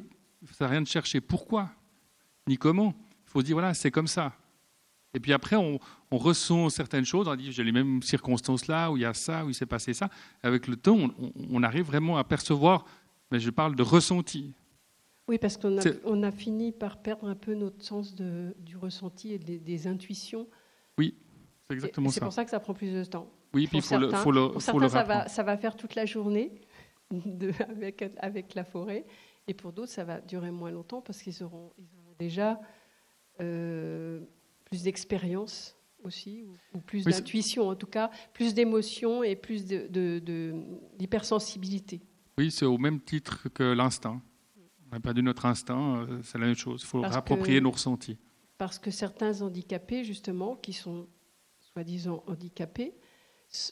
ça 0.48 0.54
sert 0.54 0.68
à 0.68 0.70
rien 0.72 0.82
de 0.82 0.88
chercher 0.88 1.22
pourquoi, 1.22 1.70
ni 2.48 2.58
comment. 2.58 2.94
Il 3.26 3.30
faut 3.32 3.42
se 3.42 3.46
dire, 3.46 3.56
voilà, 3.56 3.74
c'est 3.74 3.92
comme 3.92 4.08
ça. 4.08 4.34
Et 5.14 5.20
puis 5.20 5.34
après, 5.34 5.58
on, 5.58 5.78
on 6.10 6.18
ressent 6.18 6.70
certaines 6.70 7.04
choses, 7.06 7.28
on 7.28 7.36
dit, 7.36 7.52
j'ai 7.52 7.64
les 7.64 7.72
mêmes 7.74 8.02
circonstances 8.02 8.68
là, 8.68 8.90
où 8.92 8.98
il 8.98 9.02
y 9.02 9.06
a 9.06 9.14
ça, 9.14 9.46
où 9.46 9.50
il 9.50 9.54
s'est 9.56 9.66
passé 9.66 9.94
ça. 9.94 10.10
Avec 10.42 10.68
le 10.68 10.76
temps, 10.78 10.98
on, 11.50 11.64
arrive 11.64 11.86
vraiment 11.86 12.18
à 12.18 12.24
percevoir, 12.24 12.86
mais 13.30 13.40
je 13.40 13.50
parle 13.50 13.76
de 13.76 13.84
ressenti. 13.84 14.54
Oui, 15.28 15.38
parce 15.38 15.58
qu'on 15.58 15.78
a, 15.78 15.82
C'est- 15.82 16.02
on 16.06 16.24
a 16.24 16.32
fini 16.32 16.72
par 16.72 17.02
perdre 17.02 17.28
un 17.28 17.36
peu 17.36 17.54
notre 17.54 17.84
sens 17.84 18.16
de- 18.16 18.56
du 18.60 18.78
ressenti 18.78 19.34
et 19.34 19.38
des, 19.40 19.60
des 19.60 19.88
intuitions. 19.88 20.48
C'est 20.98 21.06
Et 21.08 21.14
exactement 21.76 22.10
C'est 22.10 22.20
ça. 22.20 22.26
pour 22.26 22.34
ça 22.34 22.44
que 22.44 22.50
ça 22.52 22.60
prend 22.60 22.74
plus 22.74 22.92
de 22.94 23.04
temps. 23.06 23.30
Oui, 23.54 23.68
puis 23.68 23.78
il 23.78 23.82
faut 23.84 23.98
le, 23.98 24.12
faut 24.12 24.32
le, 24.32 24.50
Pour 24.52 24.62
faut 24.62 24.80
le 24.80 24.88
certains, 24.88 24.90
ça 24.90 25.04
va, 25.04 25.14
rapprendre. 25.14 25.30
ça 25.36 25.44
va 25.44 25.58
faire 25.58 25.76
toute 25.76 25.96
la 25.96 26.06
journée 26.06 26.52
de- 27.12 27.54
avec, 27.70 28.04
avec 28.18 28.56
la 28.56 28.64
forêt. 28.64 29.06
Et 29.48 29.54
pour 29.54 29.74
d'autres, 29.74 29.92
ça 29.92 30.04
va 30.04 30.22
durer 30.22 30.52
moins 30.52 30.72
longtemps 30.72 31.02
parce 31.02 31.22
qu'ils 31.22 31.44
auront, 31.44 31.72
ils 31.78 31.90
auront 31.98 32.16
déjà 32.20 32.60
euh, 33.40 34.22
plus 34.66 34.84
d'expérience 34.84 35.76
aussi, 36.04 36.44
ou, 36.44 36.78
ou 36.78 36.82
plus 36.82 37.06
Oui, 37.06 37.12
d'intuition 37.12 37.68
en 37.70 37.76
tout 37.76 37.88
cas, 37.88 38.10
plus 38.34 38.54
d'émotion 38.54 39.24
et 39.24 39.36
plus 39.36 39.66
de- 39.66 39.88
de- 39.88 40.20
de- 40.20 40.54
d'hypersensibilité. 40.98 42.02
Oui, 42.38 42.50
c'est 42.52 42.66
au 42.66 42.78
même 42.78 43.00
titre 43.02 43.50
que 43.50 43.64
l'instinct. 43.64 44.22
On 44.88 44.90
pas 44.90 45.00
perdu 45.00 45.24
notre 45.24 45.46
instinct, 45.46 46.06
euh, 46.08 46.20
c'est 46.24 46.38
la 46.38 46.48
même 46.48 46.56
chose. 46.56 46.82
Il 46.84 46.88
faut 46.88 47.02
Parce 47.02 47.14
réapproprier 47.14 47.60
que- 47.60 47.64
nos 47.64 47.72
ressentis. 47.72 48.18
Parce 48.58 48.78
que 48.78 48.92
certains 48.92 49.42
handicapés, 49.42 50.04
justement, 50.04 50.56
qui 50.56 50.74
sont 50.74 51.08
soi-disant 51.60 52.24
handicapés, 52.28 52.94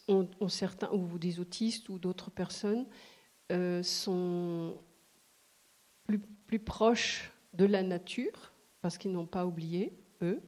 ont 0.07 0.27
certains, 0.49 0.89
ou 0.91 1.17
des 1.17 1.39
autistes 1.39 1.89
ou 1.89 1.99
d'autres 1.99 2.31
personnes, 2.31 2.85
euh, 3.51 3.83
sont 3.83 4.77
plus, 6.05 6.19
plus 6.47 6.59
proches 6.59 7.31
de 7.53 7.65
la 7.65 7.83
nature, 7.83 8.51
parce 8.81 8.97
qu'ils 8.97 9.11
n'ont 9.11 9.25
pas 9.25 9.45
oublié, 9.45 9.93
eux, 10.21 10.41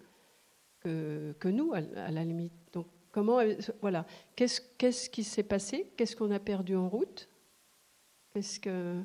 que, 0.79 1.35
que 1.39 1.47
nous, 1.47 1.73
à, 1.73 1.77
à 1.77 2.11
la 2.11 2.23
limite. 2.23 2.53
Donc, 2.73 2.87
comment, 3.11 3.39
voilà, 3.81 4.05
qu'est-ce 4.35 4.61
qu'est-ce 4.77 5.09
qui 5.09 5.23
s'est 5.23 5.43
passé? 5.43 5.91
Qu'est-ce 5.97 6.15
qu'on 6.15 6.31
a 6.31 6.39
perdu 6.39 6.75
en 6.75 6.89
route? 6.89 7.29
Qu'est-ce 8.33 8.59
que, 8.59 9.01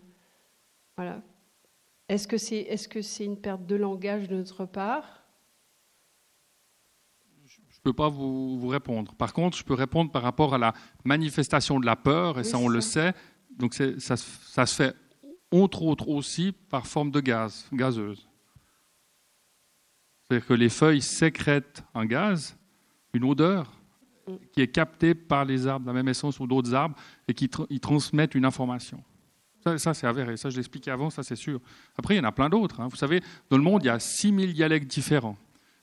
voilà, 0.96 1.22
est-ce 2.08 2.28
que 2.28 2.38
c'est 2.38 2.60
est 2.60 2.76
-ce 2.76 3.02
c'est 3.02 3.24
une 3.24 3.40
perte 3.40 3.66
de 3.66 3.76
langage 3.76 4.28
de 4.28 4.36
notre 4.36 4.64
part? 4.66 5.24
Je 7.44 7.60
ne 7.60 7.82
peux 7.82 7.92
pas 7.92 8.08
vous, 8.08 8.58
vous 8.58 8.68
répondre. 8.68 9.14
Par 9.14 9.32
contre, 9.32 9.56
je 9.56 9.64
peux 9.64 9.74
répondre 9.74 10.10
par 10.10 10.22
rapport 10.22 10.54
à 10.54 10.58
la 10.58 10.72
manifestation 11.04 11.78
de 11.78 11.86
la 11.86 11.96
peur, 11.96 12.38
et 12.38 12.42
Oui, 12.42 12.44
ça, 12.50 12.58
on 12.58 12.68
le 12.68 12.80
sait. 12.80 13.12
Donc, 13.58 13.74
ça, 13.74 14.16
se- 14.16 14.74
fait, 14.74 14.94
entre 15.50 15.82
autres, 15.82 16.08
aussi 16.08 16.52
par 16.52 16.86
forme 16.86 17.10
de 17.10 17.20
gaz, 17.20 17.66
gazeuse. 17.72 18.28
C'est-à-dire 20.22 20.46
que 20.46 20.54
les 20.54 20.68
feuilles 20.68 21.02
sécrètent 21.02 21.82
un 21.94 22.04
gaz, 22.04 22.56
une 23.14 23.24
odeur, 23.24 23.72
qui 24.52 24.60
est 24.60 24.66
captée 24.68 25.14
par 25.14 25.44
les 25.44 25.68
arbres 25.68 25.86
la 25.86 25.92
même 25.92 26.08
essence 26.08 26.40
ou 26.40 26.46
d'autres 26.48 26.74
arbres, 26.74 26.96
et 27.28 27.34
qui 27.34 27.46
tra- 27.46 27.66
ils 27.70 27.78
transmettent 27.80 28.34
une 28.34 28.44
information. 28.44 29.02
Ça, 29.78 29.94
c'est 29.94 30.06
avéré. 30.06 30.36
Ça, 30.36 30.50
je 30.50 30.56
l'expliquais 30.56 30.90
avant, 30.90 31.10
ça, 31.10 31.22
c'est 31.22 31.36
sûr. 31.36 31.60
Après, 31.96 32.14
il 32.14 32.18
y 32.18 32.20
en 32.20 32.24
a 32.24 32.32
plein 32.32 32.48
d'autres. 32.48 32.80
hein. 32.80 32.88
Vous 32.88 32.96
savez, 32.96 33.20
dans 33.50 33.56
le 33.56 33.62
monde, 33.62 33.82
il 33.82 33.86
y 33.86 33.90
a 33.90 33.98
6000 33.98 34.52
dialectes 34.52 34.88
différents. 34.90 35.36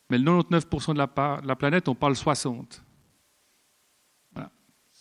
Mais 0.09 0.17
le 0.17 0.23
99% 0.25 0.93
de 0.93 0.97
la, 0.97 1.07
de 1.41 1.47
la 1.47 1.55
planète, 1.55 1.87
on 1.87 1.95
parle 1.95 2.15
60. 2.15 2.82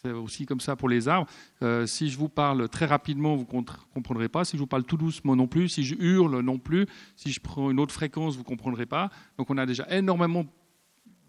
C'est 0.05 0.11
aussi 0.11 0.47
comme 0.47 0.59
ça 0.61 0.75
pour 0.75 0.89
les 0.89 1.07
arbres. 1.07 1.31
Euh, 1.63 1.87
si 1.87 2.11
je 2.11 2.19
vous 2.19 2.29
parle 2.29 2.69
très 2.69 2.87
rapidement, 2.87 3.37
vous 3.37 3.47
ne 3.53 3.63
comprendrez 3.95 4.29
pas. 4.29 4.45
Si 4.45 4.57
je 4.57 4.61
vous 4.63 4.67
parle 4.67 4.83
tout 4.83 4.97
doucement 4.97 5.37
non 5.37 5.47
plus. 5.47 5.69
Si 5.69 5.85
je 5.85 5.95
hurle 5.95 6.41
non 6.41 6.59
plus. 6.59 6.87
Si 7.15 7.31
je 7.31 7.39
prends 7.41 7.71
une 7.71 7.79
autre 7.79 7.95
fréquence, 7.95 8.35
vous 8.35 8.41
ne 8.41 8.47
comprendrez 8.47 8.85
pas. 8.87 9.11
Donc 9.39 9.49
on 9.51 9.59
a 9.59 9.65
déjà 9.65 9.87
énormément 9.91 10.45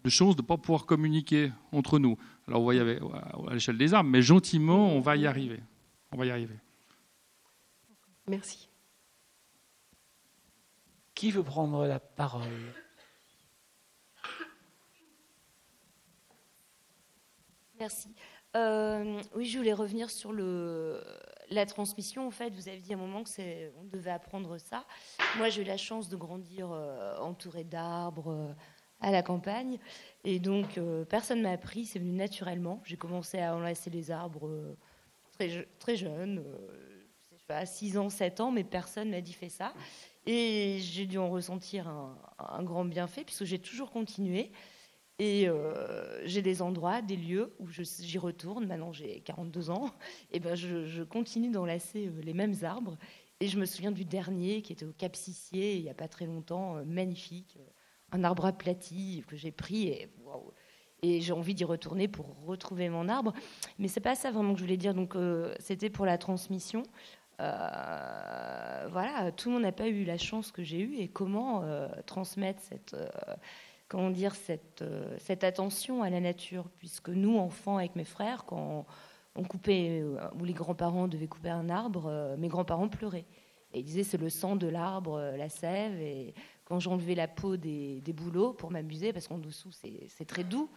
de 0.02 0.10
chances 0.10 0.34
de 0.34 0.42
ne 0.42 0.46
pas 0.46 0.56
pouvoir 0.56 0.86
communiquer 0.86 1.52
entre 1.70 2.00
nous. 2.00 2.18
Alors 2.48 2.60
vous 2.60 2.64
voyez 2.64 2.80
avec- 2.80 3.00
à 3.48 3.54
l'échelle 3.54 3.78
des 3.78 3.94
arbres, 3.94 4.10
mais 4.10 4.22
gentiment, 4.22 4.88
on 4.92 5.00
va 5.00 5.16
y 5.16 5.26
arriver. 5.26 5.60
On 6.10 6.16
va 6.16 6.26
y 6.26 6.30
arriver. 6.32 6.56
Merci. 8.26 8.68
Qui 11.14 11.30
veut 11.30 11.44
prendre 11.44 11.86
la 11.86 12.00
parole? 12.00 12.42
Merci. 17.78 18.08
Euh, 18.56 19.20
oui, 19.34 19.46
je 19.46 19.58
voulais 19.58 19.72
revenir 19.72 20.10
sur 20.10 20.32
la 20.32 21.66
transmission. 21.66 22.26
En 22.26 22.30
fait, 22.30 22.50
vous 22.50 22.68
avez 22.68 22.78
dit 22.78 22.92
à 22.92 22.96
un 22.96 23.00
moment 23.00 23.24
que 23.24 23.30
c'est, 23.30 23.72
on 23.80 23.84
devait 23.84 24.10
apprendre 24.10 24.58
ça. 24.58 24.84
Moi, 25.36 25.48
j'ai 25.48 25.62
eu 25.62 25.64
la 25.64 25.76
chance 25.76 26.08
de 26.08 26.16
grandir 26.16 26.70
euh, 26.70 27.16
entourée 27.18 27.64
d'arbres 27.64 28.30
euh, 28.30 28.52
à 29.00 29.10
la 29.10 29.22
campagne, 29.22 29.78
et 30.22 30.38
donc 30.38 30.78
euh, 30.78 31.04
personne 31.04 31.42
m'a 31.42 31.50
appris. 31.50 31.84
C'est 31.84 31.98
venu 31.98 32.12
naturellement. 32.12 32.80
J'ai 32.84 32.96
commencé 32.96 33.40
à 33.40 33.56
enlacer 33.56 33.90
les 33.90 34.10
arbres 34.10 34.76
très, 35.32 35.66
très 35.78 35.96
jeune, 35.96 36.44
je 37.32 37.36
sais 37.36 37.44
pas, 37.46 37.66
6 37.66 37.98
ans, 37.98 38.08
7 38.08 38.40
ans, 38.40 38.50
mais 38.52 38.64
personne 38.64 39.10
m'a 39.10 39.20
dit 39.20 39.32
fais 39.32 39.48
ça. 39.48 39.74
Et 40.26 40.78
j'ai 40.80 41.06
dû 41.06 41.18
en 41.18 41.28
ressentir 41.28 41.88
un 42.38 42.62
grand 42.62 42.84
bienfait, 42.84 43.24
puisque 43.24 43.44
j'ai 43.44 43.58
toujours 43.58 43.90
continué. 43.90 44.52
Et 45.20 45.48
euh, 45.48 46.26
j'ai 46.26 46.42
des 46.42 46.60
endroits, 46.60 47.00
des 47.00 47.16
lieux 47.16 47.54
où 47.60 47.68
j'y 47.68 48.18
retourne. 48.18 48.66
Maintenant, 48.66 48.92
j'ai 48.92 49.20
42 49.20 49.70
ans. 49.70 49.90
Et 50.32 50.40
ben, 50.40 50.56
je, 50.56 51.02
continue 51.04 51.50
d'enlacer 51.50 52.08
euh, 52.08 52.20
les 52.22 52.34
mêmes 52.34 52.54
arbres. 52.62 52.96
Et 53.40 53.46
je 53.46 53.58
me 53.58 53.64
souviens 53.64 53.92
du 53.92 54.04
dernier 54.04 54.62
qui 54.62 54.72
était 54.72 54.86
au 54.86 54.92
Cap 54.92 55.14
Sissier, 55.14 55.76
il 55.76 55.82
n'y 55.82 55.90
a 55.90 55.94
pas 55.94 56.08
très 56.08 56.26
longtemps, 56.26 56.78
euh, 56.78 56.84
magnifique. 56.84 57.58
Un 58.10 58.24
arbre 58.24 58.46
aplati 58.46 59.24
que 59.28 59.36
j'ai 59.36 59.52
pris 59.52 59.88
et, 59.88 60.08
j'ai 61.20 61.32
envie 61.32 61.54
d'y 61.54 61.64
retourner 61.64 62.08
pour 62.08 62.34
retrouver 62.46 62.88
mon 62.88 63.08
arbre. 63.08 63.34
Mais 63.78 63.88
c'est 63.88 64.00
pas 64.00 64.14
ça 64.14 64.30
vraiment 64.30 64.54
que 64.54 64.58
je 64.58 64.64
voulais 64.64 64.78
dire. 64.78 64.94
Donc, 64.94 65.14
c'était 65.58 65.90
pour 65.90 66.06
la 66.06 66.16
transmission. 66.16 66.82
Voilà, 67.38 69.30
tout 69.36 69.50
le 69.50 69.54
monde 69.54 69.64
n'a 69.64 69.72
pas 69.72 69.88
eu 69.88 70.04
la 70.04 70.16
chance 70.16 70.50
que 70.50 70.62
j'ai 70.62 70.80
eue 70.80 70.94
et 70.94 71.08
comment 71.08 71.62
transmettre 72.06 72.62
cette, 72.62 72.96
comment 73.88 74.10
dire, 74.10 74.34
cette, 74.34 74.82
euh, 74.82 75.16
cette 75.18 75.44
attention 75.44 76.02
à 76.02 76.10
la 76.10 76.20
nature, 76.20 76.68
puisque 76.78 77.10
nous, 77.10 77.38
enfants, 77.38 77.78
avec 77.78 77.96
mes 77.96 78.04
frères, 78.04 78.44
quand 78.44 78.86
on 79.36 79.44
coupait, 79.44 80.00
euh, 80.02 80.18
ou 80.38 80.44
les 80.44 80.52
grands-parents 80.52 81.08
devaient 81.08 81.26
couper 81.26 81.50
un 81.50 81.68
arbre, 81.68 82.06
euh, 82.06 82.36
mes 82.36 82.48
grands-parents 82.48 82.88
pleuraient. 82.88 83.26
Et 83.72 83.80
il 83.80 83.84
disait 83.84 84.04
c'est 84.04 84.18
le 84.18 84.30
sang 84.30 84.56
de 84.56 84.68
l'arbre, 84.68 85.20
la 85.36 85.48
sève. 85.48 86.00
Et 86.00 86.34
quand 86.64 86.78
j'enlevais 86.78 87.16
la 87.16 87.26
peau 87.26 87.56
des, 87.56 88.00
des 88.00 88.12
bouleaux 88.12 88.52
pour 88.52 88.70
m'amuser, 88.70 89.12
parce 89.12 89.26
qu'en 89.26 89.38
dessous 89.38 89.72
c'est 89.72 90.24
très 90.26 90.44
doux, 90.44 90.70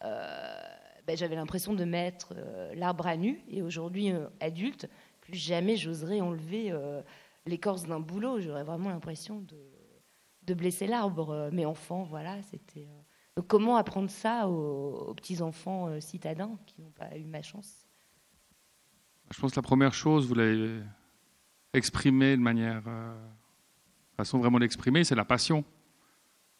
ben, 0.00 1.16
j'avais 1.16 1.36
l'impression 1.36 1.74
de 1.74 1.84
mettre 1.84 2.34
l'arbre 2.74 3.06
à 3.06 3.16
nu. 3.16 3.40
Et 3.48 3.62
aujourd'hui, 3.62 4.10
adulte, 4.40 4.88
plus 5.20 5.36
jamais 5.36 5.76
j'oserais 5.76 6.20
enlever 6.20 6.72
l'écorce 7.46 7.86
d'un 7.86 8.00
boulot. 8.00 8.40
J'aurais 8.40 8.64
vraiment 8.64 8.88
l'impression 8.88 9.42
de, 9.42 9.56
de, 10.50 10.54
blesser 10.54 10.86
l'arbre. 10.86 11.50
Mais 11.52 11.64
enfant, 11.64 12.02
voilà, 12.04 12.42
c'était. 12.42 12.88
Donc 13.36 13.46
comment 13.46 13.76
apprendre 13.76 14.10
ça 14.10 14.48
aux, 14.48 15.14
petits 15.14 15.40
enfants 15.40 16.00
citadins 16.00 16.58
qui 16.66 16.82
n'ont 16.82 16.90
pas 16.90 17.16
eu 17.16 17.24
ma 17.24 17.42
chance? 17.42 17.86
Je 19.30 19.40
pense 19.40 19.52
que 19.52 19.56
la 19.56 19.62
première 19.62 19.94
chose, 19.94 20.26
vous 20.26 20.34
l'avez 20.34 20.80
exprimé 21.72 22.36
de 22.36 22.42
manière 22.42 22.82
façon 24.20 24.38
vraiment 24.38 24.58
d'exprimer, 24.58 25.02
c'est 25.02 25.14
la 25.14 25.24
passion. 25.24 25.64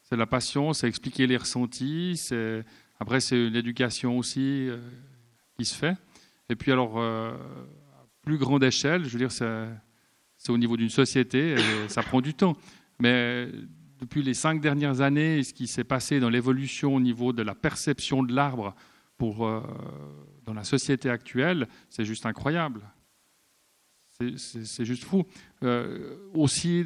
C'est 0.03 0.16
la 0.16 0.26
passion, 0.26 0.72
c'est 0.72 0.88
expliquer 0.88 1.26
les 1.26 1.36
ressentis. 1.36 2.16
C'est 2.16 2.64
après 2.99 3.20
c'est 3.20 3.36
une 3.36 3.55
éducation 3.55 4.18
aussi 4.18 4.66
euh, 4.68 4.78
qui 5.59 5.64
se 5.66 5.74
fait. 5.74 5.95
Et 6.49 6.57
puis 6.57 6.72
alors 6.72 6.99
euh, 6.99 7.32
à 7.32 8.07
plus 8.22 8.38
grande 8.38 8.64
échelle, 8.64 9.05
je 9.05 9.11
veux 9.11 9.18
dire 9.18 9.30
c'est 9.30 10.53
au 10.53 10.59
niveau 10.59 10.76
d'une 10.78 10.88
société 10.88 11.53
et 11.53 11.88
ça 11.88 12.03
prend 12.03 12.22
du 12.22 12.32
temps. 12.32 12.57
Mais 12.99 13.49
depuis 14.01 14.22
les 14.22 14.34
cinq 14.34 14.61
dernières 14.61 15.03
années, 15.03 15.42
ce 15.42 15.53
qui 15.53 15.66
s'est 15.66 15.84
passé 15.84 16.20
dans 16.20 16.30
l'évolution 16.30 16.94
au 16.94 17.01
niveau 17.01 17.32
de 17.32 17.42
la 17.42 17.55
perception 17.55 18.22
de 18.22 18.32
l'arbre 18.32 18.74
pour 19.18 19.46
euh, 19.46 19.61
dans 20.44 20.55
la 20.55 20.64
société 20.64 21.11
actuelle, 21.11 21.68
c'est 21.90 22.05
juste 22.05 22.24
incroyable. 22.24 22.82
C'est 24.36 24.84
juste 24.84 25.05
fou. 25.05 25.24
Euh, 25.62 26.16
aussi, 26.34 26.84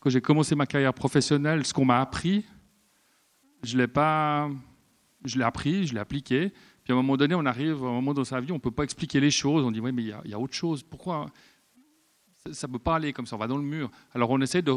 quand 0.00 0.10
j'ai 0.10 0.20
commencé 0.20 0.54
ma 0.54 0.66
carrière 0.66 0.92
professionnelle, 0.92 1.64
ce 1.64 1.72
qu'on 1.72 1.86
m'a 1.86 2.00
appris, 2.00 2.44
je 3.62 3.78
l'ai 3.78 3.86
pas, 3.86 4.50
je 5.24 5.38
l'ai 5.38 5.44
appris, 5.44 5.86
je 5.86 5.94
l'ai 5.94 6.00
appliqué. 6.00 6.52
Puis 6.82 6.92
à 6.92 6.94
un 6.94 6.96
moment 6.96 7.16
donné, 7.16 7.34
on 7.34 7.46
arrive 7.46 7.82
à 7.84 7.88
un 7.88 7.92
moment 7.92 8.12
dans 8.12 8.24
sa 8.24 8.38
vie, 8.40 8.52
on 8.52 8.56
ne 8.56 8.60
peut 8.60 8.70
pas 8.70 8.84
expliquer 8.84 9.18
les 9.18 9.30
choses. 9.30 9.64
On 9.64 9.70
dit 9.70 9.80
oui, 9.80 9.92
mais 9.92 10.02
il 10.02 10.30
y, 10.30 10.34
a 10.34 10.38
autre 10.38 10.52
chose. 10.52 10.82
Pourquoi? 10.82 11.26
Ça 12.52 12.66
ne 12.66 12.72
peut 12.72 12.78
pas 12.78 12.96
aller 12.96 13.14
comme 13.14 13.26
ça 13.26 13.36
On 13.36 13.38
va 13.38 13.46
dans 13.46 13.56
le 13.56 13.62
mur. 13.62 13.90
Alors 14.12 14.28
on 14.28 14.40
essaie 14.42 14.60
de, 14.60 14.72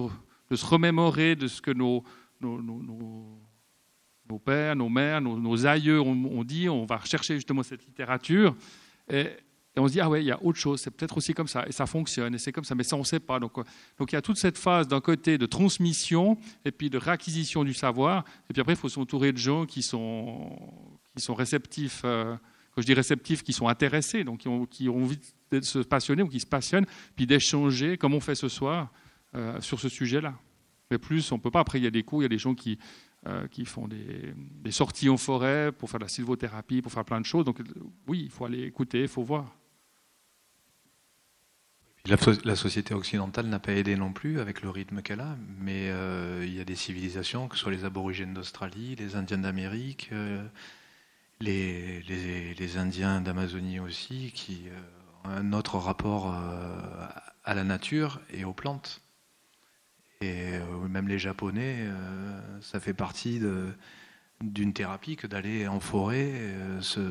se 0.55 0.65
remémorer 0.65 1.35
de 1.35 1.47
ce 1.47 1.61
que 1.61 1.71
nos, 1.71 2.03
nos, 2.39 2.61
nos, 2.61 2.81
nos 4.29 4.39
pères, 4.39 4.75
nos 4.75 4.89
mères, 4.89 5.21
nos, 5.21 5.65
aïeux 5.65 6.01
ont, 6.01 6.43
dit. 6.43 6.69
On 6.69 6.85
va 6.85 6.97
rechercher 6.97 7.35
justement 7.35 7.63
cette 7.63 7.85
littérature. 7.85 8.55
Et, 9.09 9.27
et 9.77 9.79
on 9.79 9.87
se 9.87 9.93
dit, 9.93 10.01
ah 10.01 10.09
ouais, 10.09 10.23
il 10.23 10.27
y 10.27 10.31
a 10.31 10.43
autre 10.43 10.57
chose, 10.57 10.81
c'est 10.81 10.89
peut-être 10.89 11.17
aussi 11.17 11.35
comme 11.35 11.47
ça, 11.47 11.63
et 11.67 11.71
ça 11.71 11.85
fonctionne, 11.85 12.33
et 12.33 12.39
c'est 12.39 12.51
comme 12.51 12.63
ça, 12.63 12.73
mais 12.73 12.83
ça, 12.83 12.95
on 12.95 13.01
ne 13.01 13.05
sait 13.05 13.19
pas. 13.19 13.39
Donc, 13.39 13.59
euh, 13.59 13.63
donc 13.99 14.11
il 14.11 14.15
y 14.15 14.17
a 14.17 14.23
toute 14.23 14.37
cette 14.37 14.57
phase 14.57 14.87
d'un 14.87 15.01
côté 15.01 15.37
de 15.37 15.45
transmission, 15.45 16.35
et 16.65 16.71
puis 16.71 16.89
de 16.89 16.97
réacquisition 16.97 17.63
du 17.63 17.75
savoir, 17.75 18.25
et 18.49 18.53
puis 18.53 18.61
après, 18.61 18.73
il 18.73 18.79
faut 18.79 18.89
s'entourer 18.89 19.31
de 19.31 19.37
gens 19.37 19.67
qui 19.67 19.83
sont, 19.83 20.49
qui 21.15 21.21
sont 21.21 21.35
réceptifs, 21.35 22.01
euh, 22.05 22.35
quand 22.73 22.81
je 22.81 22.87
dis 22.87 22.95
réceptifs, 22.95 23.43
qui 23.43 23.53
sont 23.53 23.67
intéressés, 23.67 24.23
donc 24.23 24.39
qui 24.39 24.47
ont, 24.47 24.65
qui 24.65 24.89
ont 24.89 24.97
envie 24.97 25.19
de 25.51 25.61
se 25.61 25.79
passionner 25.79 26.23
ou 26.23 26.27
qui 26.27 26.39
se 26.39 26.47
passionnent, 26.47 26.87
puis 27.15 27.27
d'échanger, 27.27 27.99
comme 27.99 28.15
on 28.15 28.19
fait 28.19 28.33
ce 28.33 28.49
soir, 28.49 28.91
euh, 29.35 29.59
sur 29.61 29.79
ce 29.79 29.89
sujet-là. 29.89 30.33
Mais 30.91 30.97
plus, 30.97 31.31
on 31.31 31.35
ne 31.35 31.41
peut 31.41 31.51
pas. 31.51 31.59
Après, 31.59 31.79
il 31.79 31.83
y 31.83 31.87
a 31.87 31.91
des 31.91 32.03
cours, 32.03 32.21
il 32.21 32.25
y 32.25 32.27
a 32.27 32.29
des 32.29 32.37
gens 32.37 32.55
qui, 32.55 32.79
qui 33.51 33.65
font 33.65 33.89
des, 33.89 34.71
sorties 34.71 35.09
en 35.09 35.17
forêt 35.17 35.73
pour 35.73 35.89
faire 35.89 35.99
de 35.99 36.05
la 36.05 36.09
sylvothérapie, 36.09 36.81
pour 36.81 36.93
faire 36.93 37.03
plein 37.03 37.19
de 37.19 37.25
choses. 37.25 37.43
Donc 37.43 37.59
oui, 38.07 38.21
il 38.23 38.29
faut 38.29 38.45
aller 38.45 38.63
écouter, 38.63 39.01
il 39.01 39.07
faut 39.09 39.23
voir. 39.23 39.53
La, 42.45 42.55
société 42.55 42.93
occidentale 42.93 43.47
n'a 43.47 43.59
pas 43.59 43.73
aidé 43.73 43.97
non 43.97 44.13
plus 44.13 44.39
avec 44.39 44.61
le 44.61 44.69
rythme 44.69 45.01
qu'elle 45.01 45.19
a, 45.19 45.35
mais 45.59 45.89
euh, 45.89 46.45
il 46.47 46.53
y 46.55 46.61
a 46.61 46.63
des 46.63 46.75
civilisations, 46.75 47.49
que 47.49 47.55
ce 47.57 47.63
soit 47.63 47.71
les 47.71 47.83
aborigènes 47.83 48.33
d'Australie, 48.33 48.95
les 48.95 49.17
Indiens 49.17 49.39
d'Amérique, 49.39 50.09
euh, 50.13 50.47
les, 51.41 52.01
les, 52.03 52.77
Indiens 52.77 53.19
d'Amazonie 53.19 53.81
aussi, 53.81 54.31
qui 54.33 54.69
euh, 54.69 54.79
ont 55.25 55.31
un 55.31 55.51
autre 55.51 55.77
rapport 55.79 56.33
à 56.33 57.53
la 57.53 57.63
nature 57.65 58.21
et 58.31 58.45
aux 58.45 58.53
plantes. 58.53 59.01
Et 60.21 60.57
même 60.89 61.07
les 61.07 61.19
Japonais, 61.19 61.85
ça 62.61 62.79
fait 62.79 62.93
partie 62.93 63.39
d'une 64.41 64.73
thérapie 64.73 65.15
que 65.15 65.27
d'aller 65.27 65.67
en 65.67 65.79
forêt 65.79 66.33
se, 66.81 67.01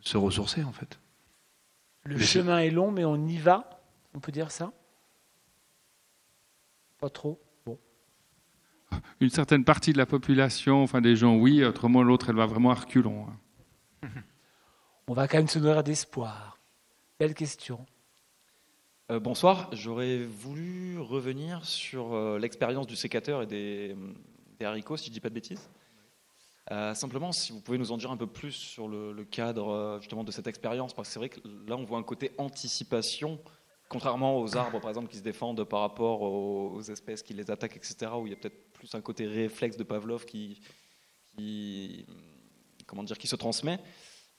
se 0.00 0.16
ressourcer 0.16 0.62
en 0.62 0.72
fait. 0.72 0.98
Le 2.04 2.18
chemin 2.18 2.58
est 2.58 2.70
long, 2.70 2.90
mais 2.90 3.04
on 3.04 3.26
y 3.26 3.38
va 3.38 3.82
on 4.14 4.20
peut 4.20 4.32
dire 4.32 4.50
ça? 4.50 4.72
Pas 6.98 7.10
trop 7.10 7.40
Bon. 7.64 7.78
Une 9.20 9.30
certaine 9.30 9.64
partie 9.64 9.92
de 9.92 9.98
la 9.98 10.06
population, 10.06 10.82
enfin 10.82 11.00
des 11.00 11.16
gens, 11.16 11.36
oui, 11.36 11.64
autrement 11.64 12.02
l'autre, 12.02 12.30
elle 12.30 12.36
va 12.36 12.46
vraiment 12.46 12.70
à 12.70 12.74
reculons. 12.74 13.26
Hein. 14.02 14.08
On 15.08 15.14
va 15.14 15.26
quand 15.28 15.38
même 15.38 15.48
se 15.48 15.58
nourrir 15.58 15.82
d'espoir. 15.82 16.58
Belle 17.18 17.34
question. 17.34 17.84
Euh, 19.12 19.20
bonsoir, 19.20 19.68
j'aurais 19.72 20.24
voulu 20.24 20.98
revenir 20.98 21.66
sur 21.66 22.14
euh, 22.14 22.38
l'expérience 22.38 22.86
du 22.86 22.96
sécateur 22.96 23.42
et 23.42 23.46
des, 23.46 23.94
haricots, 24.64 24.96
si 24.96 25.06
je 25.06 25.10
ne 25.10 25.14
dis 25.14 25.20
pas 25.20 25.28
de 25.28 25.34
bêtises. 25.34 25.68
Euh, 26.70 26.94
simplement, 26.94 27.30
si 27.30 27.52
vous 27.52 27.60
pouvez 27.60 27.76
nous 27.76 27.92
en 27.92 27.98
dire 27.98 28.10
un 28.10 28.16
peu 28.16 28.26
plus 28.26 28.52
sur 28.52 28.88
le, 28.88 29.24
cadre 29.24 29.98
justement 30.00 30.24
de 30.24 30.30
cette 30.30 30.46
expérience, 30.46 30.94
parce 30.94 31.08
que 31.08 31.12
c'est 31.12 31.18
vrai 31.18 31.28
que 31.28 31.40
là, 31.68 31.76
on 31.76 31.84
voit 31.84 31.98
un 31.98 32.02
côté 32.02 32.32
anticipation 32.38 33.38
Contrairement 33.90 34.40
aux 34.40 34.56
arbres, 34.56 34.80
par 34.80 34.88
exemple, 34.88 35.08
qui 35.08 35.18
se 35.18 35.22
défendent 35.22 35.62
par 35.64 35.80
rapport 35.80 36.22
aux, 36.22 36.80
espèces 36.80 37.22
qui 37.22 37.34
les 37.34 37.50
attaquent, 37.50 37.76
etc., 37.76 38.10
où 38.18 38.26
il 38.26 38.30
y 38.30 38.32
a 38.32 38.36
peut-être 38.36 38.72
plus 38.72 38.94
un 38.94 39.02
côté 39.02 39.26
réflexe 39.26 39.76
de 39.76 39.84
Pavlov 39.84 40.24
qui, 40.24 40.56
comment 42.86 43.02
dire, 43.02 43.18
qui 43.18 43.26
se 43.26 43.36
transmet. 43.36 43.78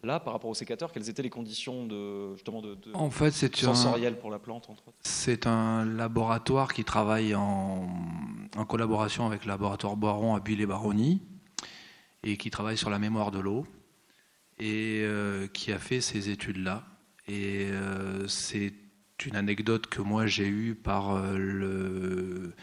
Là, 0.03 0.19
par 0.19 0.33
rapport 0.33 0.49
aux 0.49 0.53
sécateurs, 0.53 0.91
quelles 0.91 1.09
étaient 1.09 1.21
les 1.21 1.29
conditions 1.29 1.85
de, 1.85 2.33
justement 2.33 2.61
de, 2.61 2.77
en 2.93 3.09
fait, 3.09 3.31
sensorielles 3.31 4.19
pour 4.19 4.31
la 4.31 4.37
plante 4.37 4.69
C'est 4.99 5.47
un 5.47 5.85
laboratoire 5.85 6.73
qui 6.73 6.83
travaille 6.83 7.33
en, 7.35 7.87
collaboration 8.67 9.25
avec 9.25 9.45
le 9.45 9.49
laboratoire 9.49 9.95
Boiron 9.95 10.35
à 10.35 10.41
Buis-les-Baronnies 10.41 11.21
et 12.23 12.35
qui 12.35 12.49
travaille 12.49 12.77
sur 12.77 12.89
la 12.89 12.99
mémoire 12.99 13.31
de 13.31 13.39
l'eau 13.39 13.65
et 14.59 15.03
euh, 15.03 15.47
qui 15.47 15.71
a 15.71 15.79
fait 15.79 16.01
ces 16.01 16.29
études-là. 16.29 16.83
Et 17.29 17.67
euh, 17.71 18.27
c'est 18.27 18.73
une 19.25 19.37
anecdote 19.37 19.87
que 19.87 20.01
moi 20.01 20.27
j'ai 20.27 20.47
eue 20.47 20.75
par 20.75 21.11
euh, 21.11 21.37
le, 21.37 22.53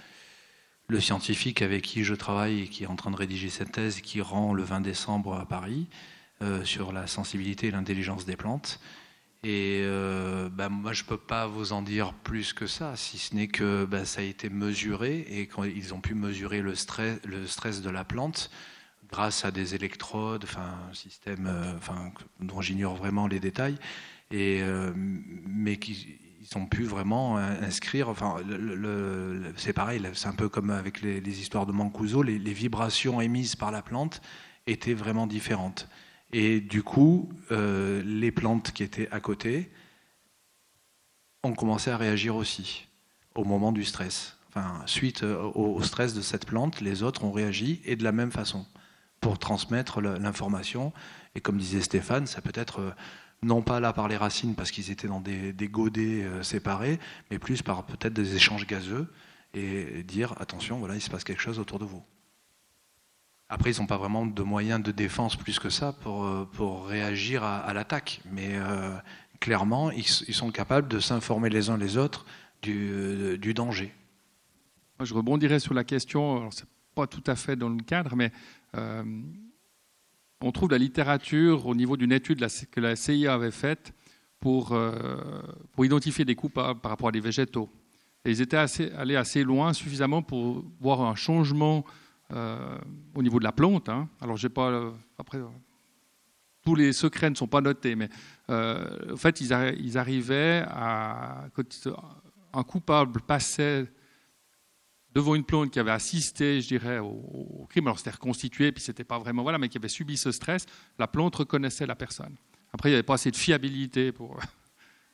le, 0.89 1.01
scientifique 1.01 1.63
avec 1.63 1.85
qui 1.85 2.05
je 2.05 2.15
travaille 2.15 2.61
et 2.61 2.69
qui 2.69 2.85
est 2.85 2.87
en 2.87 2.97
train 2.97 3.11
de 3.11 3.17
rédiger 3.17 3.49
cette 3.49 3.73
thèse 3.73 4.03
qui 4.03 4.21
rend 4.21 4.53
le 4.53 4.63
20 4.63 4.83
décembre 4.83 5.39
à 5.39 5.47
Paris 5.47 5.89
euh, 6.43 6.65
sur 6.65 6.93
la 6.93 7.07
sensibilité 7.07 7.69
et 7.69 7.71
l'intelligence 7.71 8.25
des 8.25 8.37
plantes. 8.37 8.81
Et 9.43 9.81
euh, 9.85 10.49
bah, 10.51 10.69
moi, 10.69 10.93
je 10.93 11.03
ne 11.03 11.09
peux 11.09 11.17
pas 11.17 11.47
vous 11.47 11.73
en 11.73 11.83
dire 11.83 12.13
plus 12.13 12.53
que 12.53 12.67
ça, 12.67 12.95
si 12.97 13.19
ce 13.19 13.35
n'est 13.35 13.49
que 13.49 13.85
bah, 13.85 14.05
ça 14.05 14.21
a 14.21 14.25
été 14.25 14.51
mesuré 14.51 15.27
et 15.29 15.49
qu'ils 15.49 15.95
ont 15.95 16.01
pu 16.01 16.15
mesurer 16.15 16.61
le 16.61 16.75
stress, 16.75 17.21
de 17.23 17.91
la 17.91 18.05
plante 18.05 18.51
grâce 19.09 19.45
à 19.45 19.51
des 19.51 19.75
électrodes, 19.75 20.45
enfin 20.45 20.79
un 20.89 20.95
système 20.95 21.51
enfin, 21.77 22.13
dont 22.39 22.61
j'ignore 22.61 22.95
vraiment 22.95 23.27
les 23.27 23.41
détails, 23.41 23.77
et, 24.31 24.63
mais 24.95 25.79
qui, 25.79 26.21
ils 26.41 26.59
ont 26.59 26.67
pu 26.67 26.85
vraiment 26.85 27.39
euh, 27.39 27.61
inscrire. 27.63 28.09
Enfin, 28.09 28.37
c'est 29.57 29.73
pareil, 29.73 30.03
c'est 30.15 30.29
un 30.29 30.35
peu 30.35 30.49
comme 30.49 30.71
avec 30.71 31.03
les, 31.03 31.41
histoires 31.41 31.67
de 31.67 31.73
Mancuso, 31.73 32.23
les, 32.23 32.39
vibrations 32.39 33.21
émises 33.21 33.57
par 33.57 33.71
la 33.71 33.83
plante 33.83 34.21
étaient 34.67 34.95
vraiment 34.95 35.27
différentes. 35.27 35.89
Et 36.33 36.61
du 36.61 36.83
coup, 36.83 37.29
euh, 37.51 38.03
les 38.05 38.31
plantes 38.31 38.73
qui 38.73 38.83
étaient 38.83 39.09
à 39.11 39.21
côté 39.21 39.71
ont 41.43 41.55
commencé 41.55 41.91
à 41.91 41.97
réagir 41.97 42.37
aussi 42.37 42.87
au 43.35 43.45
moment 43.45 43.73
du 43.73 43.85
stress. 43.85 44.37
Enfin, 44.49 44.83
suite 44.87 45.23
euh, 45.23 45.51
au 45.55 45.83
stress 45.83 46.15
de 46.15 46.21
cette 46.21 46.47
plante, 46.47 46.81
les 46.81 47.03
autres 47.03 47.25
ont 47.25 47.33
réagi 47.33 47.81
et 47.85 47.97
de 47.97 48.05
la 48.05 48.13
même 48.13 48.31
façon 48.31 48.67
pour 49.21 49.39
transmettre 49.39 50.01
l'information. 50.01 50.93
Et 51.35 51.41
comme 51.41 51.59
disait 51.59 51.83
Stéphane, 51.83 52.27
ça 52.27 52.41
peut 52.41 52.53
être 52.55 52.95
non 53.43 53.63
pas 53.63 53.81
là 53.81 53.93
par 53.93 54.09
les 54.09 54.17
racines 54.17 54.55
parce 54.55 54.71
qu'ils 54.71 54.91
étaient 54.91 55.09
dans 55.09 55.21
des, 55.21 55.53
godets 55.69 56.25
euh, 56.25 56.43
séparés, 56.43 56.99
mais 57.31 57.39
plus 57.39 57.63
par 57.63 57.85
peut-être 57.85 58.13
des 58.13 58.35
échanges 58.37 58.67
gazeux 58.67 59.13
et 59.55 60.05
dire 60.05 60.35
attention, 60.41 60.79
voilà, 60.79 60.95
il 60.95 61.01
se 61.01 61.11
passe 61.11 61.25
quelque 61.25 61.43
chose 61.43 61.59
autour 61.59 61.79
de 61.79 61.85
vous. 61.85 62.05
Après, 63.51 63.73
ils 63.73 63.81
n'ont 63.81 63.87
pas 63.87 63.99
vraiment 63.99 64.25
de 64.25 64.43
moyens 64.43 64.83
de 64.83 64.93
défense 64.93 65.37
plus 65.37 65.59
que 65.59 65.69
ça 65.69 65.93
pour, 65.93 66.25
euh, 66.25 66.49
pour 66.53 66.87
réagir 66.87 67.45
à, 67.45 67.73
l'attaque, 67.75 68.21
mais 68.33 68.51
euh, 68.53 68.97
clairement, 69.41 69.91
ils, 69.91 70.05
sont 70.07 70.51
capables 70.51 70.89
de 70.89 71.01
s'informer 71.01 71.51
les 71.51 71.69
uns 71.69 71.77
les 71.77 71.99
autres 71.99 72.25
du, 72.63 73.37
du 73.39 73.53
danger. 73.53 73.93
Je 75.03 75.13
rebondirai 75.13 75.59
sur 75.59 75.75
la 75.75 75.85
question, 75.85 76.51
ce 76.51 76.63
n'est 76.63 76.69
pas 76.95 77.07
tout 77.07 77.25
à 77.27 77.35
fait 77.35 77.57
dans 77.57 77.69
le 77.69 77.83
cadre, 77.83 78.17
mais 78.17 78.31
on 80.43 80.53
trouve 80.53 80.71
la 80.71 80.79
littérature 80.79 81.67
au 81.67 81.75
niveau 81.75 81.97
d'une 81.97 82.13
étude 82.13 82.47
que 82.71 82.81
la 82.81 82.97
CIA 82.97 83.35
avait 83.35 83.51
faite 83.51 83.93
pour, 84.41 84.73
euh, 84.73 85.43
pour 85.73 85.85
identifier 85.85 86.25
des 86.25 86.35
coupables 86.35 86.81
par 86.81 86.91
rapport 86.91 87.09
à 87.09 87.13
des 87.13 87.21
végétaux. 87.21 87.69
Et 88.25 88.31
ils 88.31 88.41
étaient 88.41 88.57
allés 88.97 89.17
assez 89.17 89.45
loin, 89.45 89.73
suffisamment 89.73 90.23
pour 90.23 90.65
voir 90.81 91.03
un 91.03 91.15
changement 91.15 91.85
euh, 92.33 92.79
au 93.15 93.23
niveau 93.23 93.39
de 93.39 93.45
la 93.45 93.53
plante. 93.53 93.89
hein. 93.89 94.09
Alors, 94.21 94.37
j'ai 94.37 94.49
pas. 94.49 94.69
euh, 94.71 94.91
après, 95.19 95.39
euh, 95.39 95.47
tous 96.63 96.75
les 96.75 96.93
secrets 96.93 97.31
ne 97.31 97.35
sont 97.35 97.47
pas 97.47 97.61
notés, 97.61 97.95
mais 97.97 98.09
en 98.49 99.17
fait, 99.17 99.41
ils, 99.41 99.49
arri- 99.53 99.77
ils 99.81 99.97
arrivaient 99.97 100.65
à. 100.69 101.45
Quand 101.55 101.65
un 102.53 102.63
coupable 102.65 103.21
passait 103.23 103.87
devant 105.15 105.35
une 105.35 105.45
plante 105.45 105.71
qui 105.71 105.79
avait 105.79 105.91
assisté, 105.91 106.61
je 106.61 106.69
dirais, 106.69 106.99
au, 106.99 107.67
crime, 107.71 107.87
alors 107.87 107.99
c'était 107.99 108.11
reconstitué, 108.11 108.73
puis 108.73 108.83
c'était 108.83 109.05
pas 109.05 109.19
vraiment. 109.19 109.43
Voilà, 109.43 109.59
mais 109.59 109.69
qui 109.69 109.79
avait 109.79 109.89
subi 109.89 110.17
ce 110.17 110.33
stress, 110.33 110.67
la 110.99 111.07
plante 111.07 111.37
reconnaissait 111.37 111.87
la 111.87 111.95
personne. 111.97 112.35
Après, 112.73 112.89
il 112.91 112.93
n'y 112.93 112.97
avait 112.97 113.03
pas 113.05 113.15
assez 113.15 113.31
de 113.31 113.37
fiabilité 113.37 114.13
pour. 114.13 114.39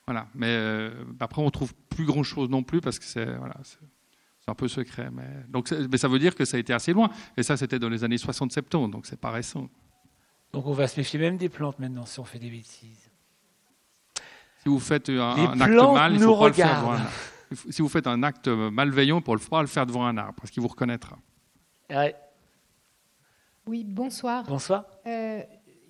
Voilà. 0.08 0.28
Mais 0.36 0.88
après, 1.18 1.42
on 1.42 1.50
trouve 1.50 1.74
plus 1.88 2.04
grand 2.04 2.22
chose 2.22 2.48
non 2.48 2.62
plus 2.62 2.80
parce 2.80 2.96
que 2.96 3.04
c'est 3.04 3.24
voilà, 3.38 3.56
c'est 4.46 4.52
un 4.52 4.54
peu 4.54 4.68
secret. 4.68 5.08
Mais 5.12 5.28
donc, 5.48 5.72
mais 5.72 5.98
ça 5.98 6.08
veut 6.08 6.20
dire 6.20 6.34
que 6.34 6.44
ça 6.44 6.56
a 6.56 6.60
été 6.60 6.72
assez 6.72 6.92
loin. 6.92 7.10
Et 7.36 7.42
ça, 7.42 7.56
c'était 7.56 7.78
dans 7.78 7.88
les 7.88 8.04
années 8.04 8.16
60-70, 8.16 8.90
donc 8.90 9.06
c'est 9.06 9.20
pas 9.20 9.30
récent. 9.30 9.68
Donc 10.52 10.66
on 10.66 10.72
va 10.72 10.86
se 10.86 10.98
méfier 10.98 11.18
même 11.18 11.36
des 11.36 11.48
plantes 11.48 11.78
maintenant 11.80 12.06
si 12.06 12.20
on 12.20 12.24
fait 12.24 12.38
des 12.38 12.50
bêtises. 12.50 13.10
Si 14.62 14.68
vous 14.68 14.78
faites 14.78 15.08
un, 15.08 15.20
un 15.20 15.60
acte 15.60 15.74
mal, 15.74 16.14
il 16.14 16.20
faut 16.20 16.36
pas 16.36 16.48
le 16.48 16.54
faire 16.54 16.80
devant 16.80 16.92
un 16.92 16.96
arbre. 16.96 17.10
Si 17.70 17.82
vous 17.82 17.88
faites 17.88 18.06
un 18.06 18.22
acte 18.22 18.48
malveillant, 18.48 19.16
il 19.16 19.30
ne 19.30 19.38
faut 19.38 19.48
pas 19.48 19.60
le 19.60 19.68
faire 19.68 19.86
devant 19.86 20.06
un 20.06 20.16
arbre 20.16 20.34
parce 20.34 20.50
qu'il 20.50 20.62
vous 20.62 20.68
reconnaîtra. 20.68 21.18
Ouais. 21.90 22.14
Oui, 23.66 23.84
bonsoir. 23.84 24.44
Bonsoir. 24.44 24.84
Euh, 25.06 25.42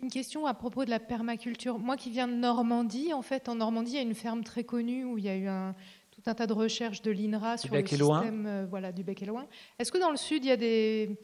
une 0.02 0.10
question 0.10 0.46
à 0.46 0.54
propos 0.54 0.84
de 0.84 0.90
la 0.90 1.00
permaculture. 1.00 1.78
Moi 1.78 1.96
qui 1.96 2.10
viens 2.10 2.28
de 2.28 2.34
Normandie, 2.34 3.12
en 3.12 3.22
fait, 3.22 3.48
en 3.48 3.54
Normandie, 3.54 3.92
il 3.92 3.96
y 3.96 3.98
a 3.98 4.02
une 4.02 4.14
ferme 4.14 4.44
très 4.44 4.64
connue 4.64 5.04
où 5.04 5.18
il 5.18 5.24
y 5.24 5.28
a 5.28 5.36
eu 5.36 5.46
un, 5.46 5.74
un 6.28 6.34
tas 6.34 6.46
de 6.46 6.52
recherches 6.52 7.02
de 7.02 7.10
l'INRA 7.10 7.56
sur 7.58 7.74
le 7.74 7.86
système 8.22 8.46
euh, 8.46 8.66
voilà, 8.68 8.92
du 8.92 9.02
bec 9.04 9.22
et 9.22 9.26
loin. 9.26 9.46
Est-ce 9.78 9.92
que 9.92 9.98
dans 9.98 10.10
le 10.10 10.16
sud, 10.16 10.44
il 10.44 10.48
y 10.48 10.52
a 10.52 10.56
des, 10.56 11.18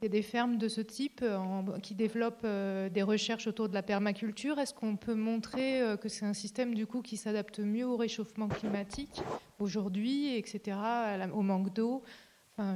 il 0.00 0.04
y 0.04 0.06
a 0.06 0.08
des 0.08 0.22
fermes 0.22 0.56
de 0.56 0.68
ce 0.68 0.80
type 0.80 1.22
en- 1.22 1.78
qui 1.82 1.94
développent 1.94 2.42
euh, 2.44 2.88
des 2.88 3.02
recherches 3.02 3.46
autour 3.46 3.68
de 3.68 3.74
la 3.74 3.82
permaculture? 3.82 4.58
Est-ce 4.58 4.72
qu'on 4.74 4.96
peut 4.96 5.14
montrer 5.14 5.82
euh, 5.82 5.96
que 5.96 6.08
c'est 6.08 6.24
un 6.24 6.32
système 6.34 6.74
du 6.74 6.86
coup 6.86 7.02
qui 7.02 7.16
s'adapte 7.16 7.58
mieux 7.60 7.86
au 7.86 7.96
réchauffement 7.96 8.48
climatique 8.48 9.20
aujourd'hui, 9.58 10.34
etc., 10.36 10.60
la- 11.18 11.28
au 11.32 11.42
manque 11.42 11.72
d'eau 11.74 12.02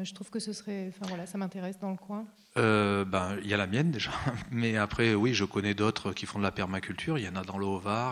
Je 0.02 0.14
trouve 0.14 0.30
que 0.30 0.38
ce 0.38 0.52
serait, 0.52 0.88
enfin 0.88 1.06
voilà, 1.08 1.26
ça 1.26 1.36
m'intéresse 1.38 1.78
dans 1.78 1.90
le 1.90 1.96
coin. 1.96 2.26
Euh, 2.56 3.04
ben, 3.04 3.36
il 3.42 3.48
y 3.48 3.54
a 3.54 3.56
la 3.56 3.66
mienne 3.66 3.90
déjà, 3.90 4.12
mais 4.50 4.76
après, 4.76 5.14
oui, 5.14 5.34
je 5.34 5.44
connais 5.44 5.74
d'autres 5.74 6.12
qui 6.12 6.26
font 6.26 6.38
de 6.38 6.44
la 6.44 6.52
permaculture. 6.52 7.18
Il 7.18 7.24
y 7.24 7.28
en 7.28 7.36
a 7.36 7.42
dans 7.42 7.58
le 7.58 7.66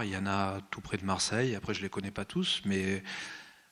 il 0.04 0.10
y 0.10 0.16
en 0.16 0.26
a 0.26 0.60
tout 0.70 0.80
près 0.80 0.96
de 0.96 1.04
Marseille. 1.04 1.54
Après, 1.54 1.74
je 1.74 1.82
les 1.82 1.88
connais 1.88 2.10
pas 2.10 2.24
tous, 2.24 2.62
mais 2.64 3.02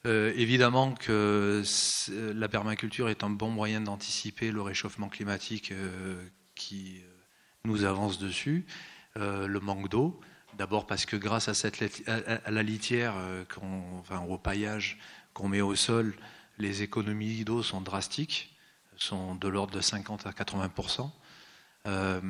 euh, 0.06 0.32
évidemment 0.36 0.93
que 0.93 1.62
la 2.35 2.48
permaculture 2.48 3.09
est 3.09 3.22
un 3.22 3.31
bon 3.31 3.51
moyen 3.51 3.81
d'anticiper 3.81 4.51
le 4.51 4.62
réchauffement 4.62 5.09
climatique 5.09 5.72
euh, 5.72 6.22
qui 6.55 7.02
nous 7.64 7.85
avance 7.85 8.18
dessus, 8.18 8.64
le 9.16 9.59
manque 9.60 9.90
d'eau. 9.90 10.20
D'abord 10.56 10.86
parce 10.86 11.05
que 11.05 11.16
grâce 11.16 11.48
à, 11.48 12.51
la 12.51 12.62
litière, 12.62 13.14
enfin, 13.98 14.24
au 14.27 14.39
paillage 14.39 14.98
qu'on 15.35 15.48
met 15.48 15.60
au 15.60 15.74
sol, 15.74 16.14
les 16.60 16.82
économies 16.82 17.44
d'eau 17.44 17.62
sont 17.62 17.80
drastiques 17.80 18.54
sont 18.96 19.34
de 19.34 19.48
l'ordre 19.48 19.72
de 19.74 19.80
50 19.80 20.26
à 20.26 20.30
80% 20.30 21.10
Euh, 21.86 22.20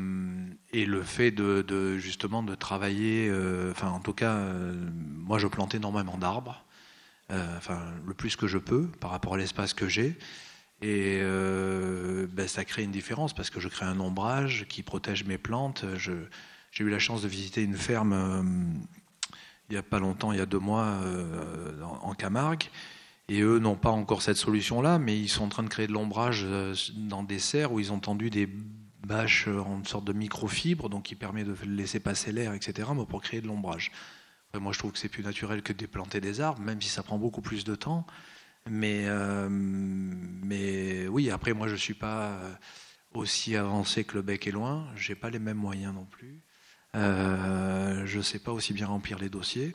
et 0.72 0.86
le 0.86 1.02
fait 1.02 1.32
de, 1.32 1.98
justement 1.98 2.42
de 2.42 2.54
travailler, 2.54 3.28
euh, 3.28 3.72
enfin 3.72 3.88
en 3.88 3.98
tout 3.98 4.12
cas, 4.12 4.34
euh, 4.34 4.72
moi 4.94 5.38
je 5.38 5.48
plante 5.48 5.74
énormément 5.74 6.16
d'arbres, 6.18 6.64
le 7.30 8.14
plus 8.14 8.34
que 8.34 8.48
je 8.48 8.58
peux 8.58 8.86
par 9.00 9.10
rapport 9.10 9.34
à 9.34 9.36
l'espace 9.36 9.72
que 9.72 9.88
j'ai, 9.88 10.18
et 10.82 11.20
ben, 11.22 12.48
ça 12.48 12.64
crée 12.64 12.82
une 12.82 12.90
différence 12.90 13.32
parce 13.32 13.50
que 13.50 13.60
je 13.60 13.68
crée 13.68 13.86
un 13.86 14.00
ombrage 14.00 14.66
qui 14.68 14.82
protège 14.82 15.24
mes 15.24 15.38
plantes. 15.38 15.84
J'ai 15.96 16.84
eu 16.84 16.90
la 16.90 16.98
chance 16.98 17.22
de 17.22 17.28
visiter 17.28 17.62
une 17.62 17.76
ferme 17.76 18.82
il 19.68 19.74
n'y 19.74 19.78
a 19.78 19.82
pas 19.84 20.00
longtemps, 20.00 20.32
il 20.32 20.38
y 20.38 20.42
a 20.42 20.46
deux 20.46 20.58
mois, 20.58 20.98
en 22.02 22.14
Camargue. 22.14 22.64
Et 23.30 23.40
eux 23.40 23.58
n'ont 23.58 23.76
pas 23.76 23.90
encore 23.90 24.20
cette 24.20 24.36
solution-là, 24.36 24.98
mais 24.98 25.18
ils 25.18 25.28
sont 25.28 25.44
en 25.44 25.48
train 25.48 25.62
de 25.62 25.68
créer 25.68 25.86
de 25.86 25.92
l'ombrage 25.92 26.42
euh, 26.44 26.74
dans 26.96 27.22
des 27.22 27.38
serres 27.38 27.72
où 27.72 27.80
ils 27.80 27.92
ont 27.92 28.00
tendu 28.00 28.28
des 28.28 28.46
bâches 29.06 29.48
en 29.48 29.82
sorte 29.84 30.04
de 30.04 30.12
microfibre, 30.12 30.90
donc 30.90 31.04
qui 31.04 31.14
permet 31.14 31.44
de 31.44 31.54
laisser 31.64 32.00
passer 32.00 32.32
l'air, 32.32 32.52
etc., 32.52 32.88
mais 32.94 33.06
pour 33.06 33.22
créer 33.22 33.40
de 33.40 33.46
l'ombrage. 33.46 33.90
Moi, 34.58 34.72
je 34.72 34.78
trouve 34.78 34.92
que 34.92 34.98
c'est 34.98 35.08
plus 35.08 35.22
naturel 35.22 35.62
que 35.62 35.72
de 35.72 35.86
planter 35.86 36.20
des 36.20 36.40
arbres, 36.40 36.60
même 36.60 36.82
si 36.82 36.88
ça 36.88 37.02
prend 37.02 37.18
beaucoup 37.18 37.40
plus 37.40 37.64
de 37.64 37.76
temps. 37.76 38.04
Mais, 38.68 39.04
euh, 39.06 39.48
oui, 41.08 41.30
après, 41.30 41.52
moi, 41.52 41.68
je 41.68 41.72
ne 41.72 41.78
suis 41.78 41.94
pas 41.94 42.32
euh, 42.32 42.52
aussi 43.14 43.56
avancé 43.56 44.04
que 44.04 44.14
le 44.16 44.22
bec 44.22 44.46
est 44.46 44.52
loin. 44.52 44.88
Je 44.96 45.12
n'ai 45.12 45.16
pas 45.16 45.30
les 45.30 45.38
mêmes 45.38 45.56
moyens 45.56 45.94
non 45.94 46.04
plus. 46.04 46.42
Euh, 46.96 48.04
je 48.06 48.18
ne 48.18 48.22
sais 48.22 48.40
pas 48.40 48.52
aussi 48.52 48.72
bien 48.72 48.86
remplir 48.86 49.18
les 49.18 49.28
dossiers. 49.28 49.74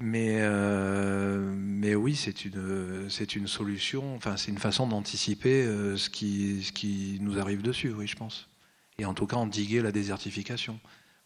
Mais, 0.00 0.38
euh, 0.40 1.52
mais 1.56 1.94
oui, 1.96 2.14
c'est 2.14 2.44
une, 2.44 3.10
c'est 3.10 3.34
une 3.34 3.48
solution, 3.48 4.14
enfin, 4.14 4.36
c'est 4.36 4.52
une 4.52 4.58
façon 4.58 4.86
d'anticiper 4.86 5.64
euh, 5.64 5.96
ce, 5.96 6.08
qui, 6.08 6.62
ce 6.62 6.70
qui 6.72 7.18
nous 7.20 7.38
arrive 7.40 7.62
dessus, 7.62 7.92
oui, 7.92 8.06
je 8.06 8.14
pense. 8.14 8.48
Et 8.98 9.04
en 9.04 9.14
tout 9.14 9.26
cas, 9.26 9.36
endiguer 9.36 9.82
la 9.82 9.90
désertification. 9.90 10.78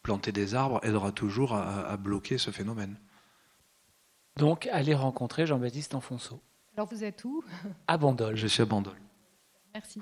Planter 0.03 0.33
des 0.33 0.55
arbres 0.55 0.81
aidera 0.83 1.13
toujours 1.13 1.55
à, 1.55 1.87
à 1.87 1.97
bloquer 1.97 2.39
ce 2.39 2.51
phénomène. 2.51 2.97
Donc 4.37 4.67
allez 4.73 4.95
rencontrer 4.95 5.47
Jean-Baptiste 5.47 5.95
Enfonso 5.95 6.41
Alors 6.75 6.89
vous 6.89 7.05
êtes 7.05 7.23
où? 7.25 7.45
À 7.87 7.99
Bandol. 7.99 8.37
Je 8.37 8.47
suis 8.47 8.63
à 8.63 8.67
Bandol. 8.67 8.97
Merci. 9.75 10.01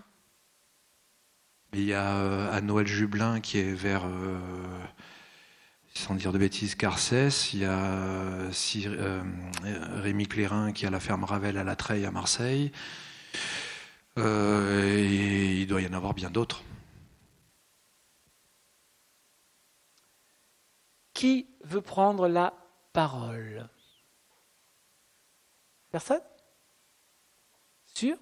Il 1.72 1.84
y 1.84 1.92
a 1.92 2.16
euh, 2.16 2.52
à 2.52 2.60
Noël 2.60 2.86
Jublin 2.86 3.40
qui 3.40 3.58
est 3.58 3.72
vers, 3.72 4.04
euh, 4.04 4.38
sans 6.00 6.14
dire 6.14 6.32
de 6.32 6.38
bêtises, 6.38 6.74
Carcès. 6.74 7.52
Il 7.52 7.60
y 7.60 7.64
a 7.64 7.78
euh, 7.78 8.50
euh, 8.86 9.22
Rémi 10.00 10.26
Clérin 10.26 10.72
qui 10.72 10.86
a 10.86 10.90
la 10.90 10.98
ferme 10.98 11.24
Ravel 11.24 11.58
à 11.58 11.64
La 11.64 11.76
Treille 11.76 12.06
à 12.06 12.10
Marseille. 12.10 12.72
Euh, 14.18 14.82
et 14.82 15.60
il 15.60 15.66
doit 15.66 15.82
y 15.82 15.86
en 15.86 15.92
avoir 15.92 16.14
bien 16.14 16.30
d'autres. 16.30 16.64
Qui 21.12 21.48
veut 21.64 21.82
prendre 21.82 22.28
la 22.28 22.54
parole? 22.92 23.68
Personne? 25.90 26.22
Sûr? 27.94 28.16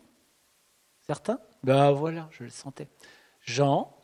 Certain? 1.06 1.38
Ben 1.62 1.92
voilà, 1.92 2.28
je 2.32 2.44
le 2.44 2.50
sentais. 2.50 2.88
Jean? 3.42 3.97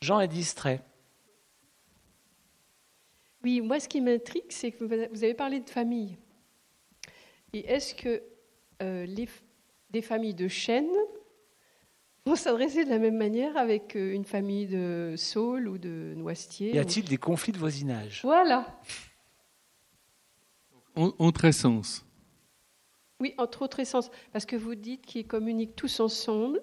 Jean 0.00 0.20
est 0.20 0.28
distrait. 0.28 0.82
Oui, 3.42 3.60
moi, 3.60 3.80
ce 3.80 3.88
qui 3.88 4.00
m'intrigue, 4.00 4.50
c'est 4.50 4.72
que 4.72 4.84
vous 4.84 5.24
avez 5.24 5.34
parlé 5.34 5.60
de 5.60 5.70
famille. 5.70 6.16
Et 7.52 7.60
est-ce 7.66 7.94
que 7.94 8.22
euh, 8.82 9.06
les, 9.06 9.28
des 9.90 10.02
familles 10.02 10.34
de 10.34 10.48
chênes 10.48 10.90
vont 12.26 12.36
s'adresser 12.36 12.84
de 12.84 12.90
la 12.90 12.98
même 12.98 13.16
manière 13.16 13.56
avec 13.56 13.96
euh, 13.96 14.12
une 14.12 14.24
famille 14.24 14.66
de 14.66 15.14
saules 15.16 15.68
ou 15.68 15.78
de 15.78 16.14
noisetiers 16.16 16.74
Y 16.74 16.78
a-t-il 16.78 17.08
des 17.08 17.16
conflits 17.16 17.52
de 17.52 17.58
voisinage? 17.58 18.20
Voilà. 18.22 18.80
En, 20.94 21.12
entre 21.18 21.46
essence. 21.46 22.04
Oui, 23.20 23.34
entre 23.38 23.62
autres 23.62 23.80
essences. 23.80 24.10
Parce 24.32 24.46
que 24.46 24.56
vous 24.56 24.74
dites 24.74 25.06
qu'ils 25.06 25.26
communiquent 25.26 25.74
tous 25.76 26.00
ensemble 26.00 26.62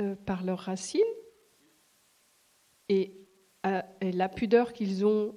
euh, 0.00 0.16
par 0.24 0.44
leurs 0.44 0.60
racines. 0.60 1.02
Et, 2.88 3.12
et 4.00 4.12
la 4.12 4.28
pudeur 4.28 4.72
qu'ils 4.72 5.04
ont 5.04 5.34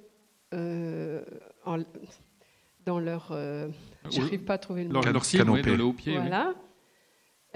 euh, 0.54 1.24
en- 1.64 1.78
dans 2.84 2.98
leur... 2.98 3.28
euh, 3.32 3.68
J'arrive 4.10 4.44
pas 4.44 4.54
à 4.54 4.58
trouver 4.58 4.82
le 4.84 4.88
mot. 4.88 4.94
Leur, 4.94 5.12
leur 5.12 5.22
oui, 5.22 5.38
Canopée. 5.38 5.62
dans 5.70 5.76
le 5.76 5.84
haut 5.84 5.92
pied. 5.92 6.12
oui. 6.12 6.18
Voilà. 6.20 6.54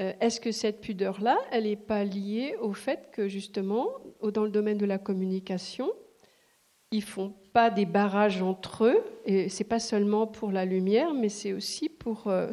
Euh, 0.00 0.12
Est-ce 0.20 0.40
que 0.40 0.50
cette 0.50 0.80
pudeur-là, 0.80 1.38
elle 1.52 1.64
n'est 1.64 1.76
pas 1.76 2.02
liée 2.04 2.56
au 2.60 2.72
fait 2.72 3.10
que 3.12 3.28
justement, 3.28 3.88
dans 4.32 4.42
le 4.42 4.50
domaine 4.50 4.76
de 4.78 4.86
la 4.86 4.98
communication, 4.98 5.92
ils 6.90 7.02
font 7.02 7.32
pas 7.52 7.70
des 7.70 7.86
barrages 7.86 8.42
entre 8.42 8.84
eux, 8.86 9.00
et 9.24 9.48
c'est 9.48 9.64
pas 9.64 9.78
seulement 9.80 10.26
pour 10.26 10.50
la 10.50 10.64
lumière, 10.64 11.14
mais 11.14 11.28
c'est 11.28 11.52
aussi 11.52 11.88
pour, 11.88 12.26
euh, 12.26 12.50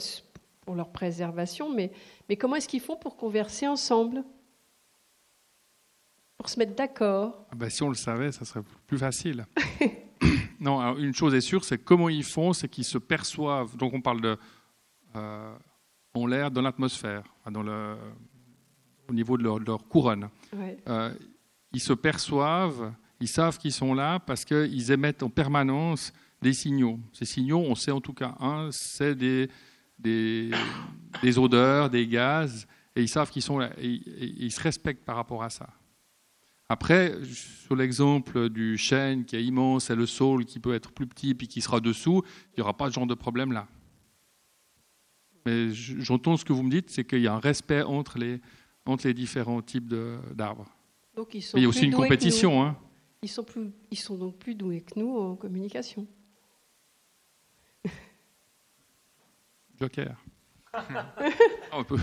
pour 0.61 0.76
leur 0.76 0.89
préservation. 0.91 1.69
Mais, 1.69 1.91
mais 2.30 2.35
comment 2.38 2.55
est-ce 2.55 2.68
qu'ils 2.68 2.80
font 2.81 2.95
pour 2.97 3.18
converser 3.18 3.68
ensemble? 3.68 4.23
Pour 6.41 6.49
se 6.49 6.57
mettre 6.57 6.73
d'accord 6.73 7.45
Ah 7.51 7.55
ben, 7.55 7.69
si 7.69 7.84
on 7.84 7.89
le 7.89 7.93
savait, 7.93 8.31
ça 8.31 8.45
serait 8.45 8.63
plus 8.88 8.97
facile. 8.97 9.45
non, 10.59 10.80
alors, 10.80 10.97
une 10.97 11.13
chose 11.13 11.35
est 11.35 11.41
sûre, 11.41 11.63
c'est 11.63 11.77
comment 11.77 12.09
ils 12.09 12.23
font, 12.23 12.51
c'est 12.51 12.68
qu'ils 12.68 12.84
se 12.84 12.97
perçoivent. 12.97 13.77
Donc 13.77 13.93
on 13.93 14.01
parle 14.01 14.22
de 14.22 14.38
euh, 15.15 15.55
en 16.15 16.26
l'air, 16.26 16.49
dans 16.49 16.63
l'atmosphère, 16.63 17.22
enfin, 17.39 17.51
dans 17.51 17.61
le, 17.61 17.95
au 19.07 19.13
niveau 19.13 19.38
de 19.38 19.43
leur, 19.43 19.59
de 19.59 19.65
leur 19.65 19.88
couronne. 19.88 20.30
Ouais. 20.51 20.77
Euh, 20.89 21.13
ils 21.73 21.80
se 21.80 21.93
perçoivent, 21.93 22.91
ils 23.19 23.27
savent 23.27 23.59
qu'ils 23.59 23.72
sont 23.72 23.93
là 23.93 24.18
parce 24.18 24.43
qu'ils 24.43 24.91
émettent 24.91 25.22
en 25.22 25.30
permanence 25.30 26.11
des 26.41 26.53
signaux. 26.53 26.99
Ces 27.13 27.26
signaux, 27.26 27.59
on 27.59 27.76
sait 27.76 27.91
en 27.91 28.01
tout 28.01 28.13
cas 28.13 28.34
un, 28.39 28.69
c'est 28.72 29.13
des, 29.13 29.47
des, 29.99 30.49
des 31.22 31.38
odeurs, 31.38 31.91
des 31.91 32.07
gaz, 32.07 32.65
et 32.95 33.03
ils 33.03 33.09
savent 33.09 33.30
qu'ils 33.30 33.43
sont 33.43 33.59
là, 33.59 33.69
et, 33.77 33.93
et 33.93 34.43
ils 34.43 34.51
se 34.51 34.59
respectent 34.59 35.05
par 35.05 35.18
rapport 35.18 35.43
à 35.43 35.51
ça. 35.51 35.69
Après, 36.72 37.18
sur 37.26 37.76
l'exemple 37.76 38.48
du 38.48 38.77
chêne 38.77 39.26
qui 39.26 39.35
est 39.35 39.43
immense 39.43 39.89
et 39.89 39.95
le 39.95 40.06
saule 40.06 40.45
qui 40.45 40.57
peut 40.61 40.73
être 40.73 40.93
plus 40.93 41.06
petit 41.06 41.35
puis 41.35 41.49
qui 41.49 41.60
sera 41.60 41.81
dessous, 41.81 42.23
il 42.53 42.60
n'y 42.60 42.61
aura 42.61 42.77
pas 42.77 42.88
ce 42.88 42.93
genre 42.93 43.06
de 43.06 43.14
problème 43.14 43.52
là. 43.52 43.68
Mais 45.45 45.73
j'entends 45.73 46.38
ce 46.38 46.45
que 46.45 46.53
vous 46.53 46.64
me 46.64 46.72
dites, 46.72 46.89
c'est 46.89 47.03
qu'il 47.03 47.19
y 47.19 47.27
a 47.27 47.34
un 47.34 47.41
respect 47.41 47.81
entre 47.81 48.18
les, 48.18 48.39
entre 48.85 49.06
les 49.06 49.14
différents 49.14 49.61
types 49.61 49.93
d'arbres. 50.34 50.73
Donc 51.14 51.34
ils 51.34 51.41
sont 51.41 51.57
Mais 51.57 51.60
il 51.60 51.64
y 51.64 51.65
a 51.65 51.69
aussi 51.69 51.84
une 51.84 51.93
compétition. 51.93 52.64
Hein. 52.64 52.77
Ils 53.22 53.27
sont, 53.27 53.43
plus, 53.43 53.69
ils 53.91 53.99
sont 53.99 54.18
donc 54.18 54.38
plus 54.38 54.56
doués 54.56 54.80
que 54.80 54.98
nous 54.98 55.18
en 55.18 55.35
communication. 55.35 56.07
Joker. 59.77 60.15
on, 61.73 61.84
peut- 61.84 61.99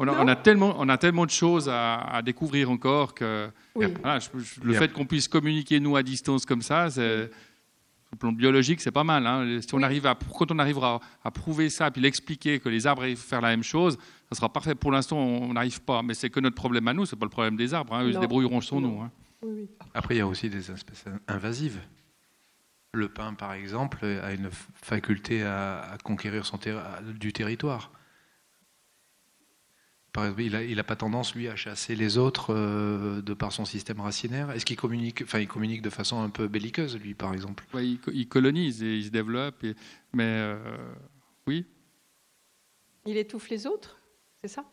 on 0.00 0.08
a, 0.08 0.12
on 0.24 0.26
a 0.28 0.34
tellement, 0.36 0.74
on 0.78 0.88
a 0.88 0.98
tellement 0.98 1.26
de 1.26 1.30
choses 1.30 1.68
à, 1.68 1.96
à 2.00 2.22
découvrir 2.22 2.70
encore 2.70 3.14
que 3.14 3.48
Oui. 3.74 3.86
voilà, 4.02 4.18
je- 4.18 4.28
je- 4.38 4.60
le 4.62 4.72
Yeah. 4.72 4.80
fait 4.80 4.92
qu'on 4.92 5.04
puisse 5.06 5.28
communiquer 5.28 5.78
nous 5.80 5.94
à 5.96 6.02
distance 6.02 6.44
comme 6.46 6.62
ça, 6.62 6.90
c'est, 6.90 7.26
sur 7.28 8.12
le 8.12 8.18
plan 8.18 8.32
biologique, 8.32 8.80
c'est 8.80 8.90
pas 8.90 9.04
mal. 9.04 9.26
hein. 9.26 9.60
Si 9.60 9.72
on 9.74 9.82
arrive 9.82 10.06
à, 10.06 10.16
quand 10.36 10.50
on 10.50 10.58
arrivera 10.58 11.00
à 11.22 11.30
prouver 11.30 11.70
ça, 11.70 11.90
puis 11.90 12.00
l'expliquer 12.00 12.58
que 12.58 12.68
les 12.68 12.86
arbres 12.86 13.02
arrivent 13.02 13.18
à 13.24 13.28
faire 13.28 13.40
la 13.40 13.48
même 13.50 13.62
chose, 13.62 13.98
ça 14.30 14.36
sera 14.36 14.48
parfait. 14.52 14.74
Pour 14.74 14.90
l'instant, 14.90 15.16
on 15.18 15.52
n'arrive 15.52 15.80
pas, 15.82 16.02
mais 16.02 16.14
c'est 16.14 16.30
que 16.30 16.40
notre 16.40 16.56
problème 16.56 16.88
à 16.88 16.92
nous, 16.94 17.06
c'est 17.06 17.16
pas 17.16 17.26
le 17.26 17.30
problème 17.30 17.56
des 17.56 17.72
arbres. 17.74 17.94
hein. 17.94 18.04
Ils 18.06 18.14
se 18.14 18.18
débrouilleront 18.18 18.60
sans 18.60 18.80
Non. 18.80 18.88
nous. 18.88 19.00
hein. 19.02 19.10
Oui. 19.42 19.68
Après, 19.94 20.16
il 20.16 20.18
y 20.18 20.22
a 20.22 20.26
aussi 20.26 20.50
des 20.50 20.70
espèces 20.70 21.04
invasives. 21.28 21.78
Le 22.92 23.08
pin, 23.08 23.34
par 23.34 23.52
exemple, 23.52 24.04
a 24.04 24.32
une 24.32 24.50
faculté 24.74 25.42
à, 25.44 25.80
à 25.92 25.98
conquérir 25.98 26.44
son 26.44 26.56
terri- 26.58 26.78
à- 26.78 27.00
du 27.02 27.32
territoire. 27.32 27.92
Par 30.12 30.24
exemple, 30.24 30.42
il 30.42 30.52
n'a 30.52 30.62
il 30.64 30.78
a 30.80 30.84
pas 30.84 30.96
tendance, 30.96 31.34
lui, 31.34 31.48
à 31.48 31.54
chasser 31.56 31.94
les 31.94 32.18
autres 32.18 32.52
euh, 32.52 33.22
de 33.22 33.32
par 33.34 33.52
son 33.52 33.64
système 33.64 34.00
racinaire. 34.00 34.50
Est-ce 34.50 34.66
qu'il 34.66 34.76
communique, 34.76 35.22
enfin, 35.22 35.38
il 35.38 35.46
communique 35.46 35.82
de 35.82 35.90
façon 35.90 36.20
un 36.20 36.30
peu 36.30 36.48
belliqueuse, 36.48 36.98
lui, 36.98 37.14
par 37.14 37.32
exemple? 37.32 37.64
Ouais, 37.72 37.86
ils, 37.86 38.00
co- 38.00 38.10
ils 38.12 38.26
colonisent 38.28 38.82
et 38.82 38.96
ils 38.96 39.04
se 39.04 39.10
développent, 39.10 39.62
et- 39.62 39.76
mais 40.12 40.24
euh, 40.26 40.58
oui. 41.46 41.64
Il 43.06 43.16
étouffe 43.16 43.48
les 43.50 43.66
autres, 43.66 43.98
c'est 44.42 44.48
ça? 44.48 44.64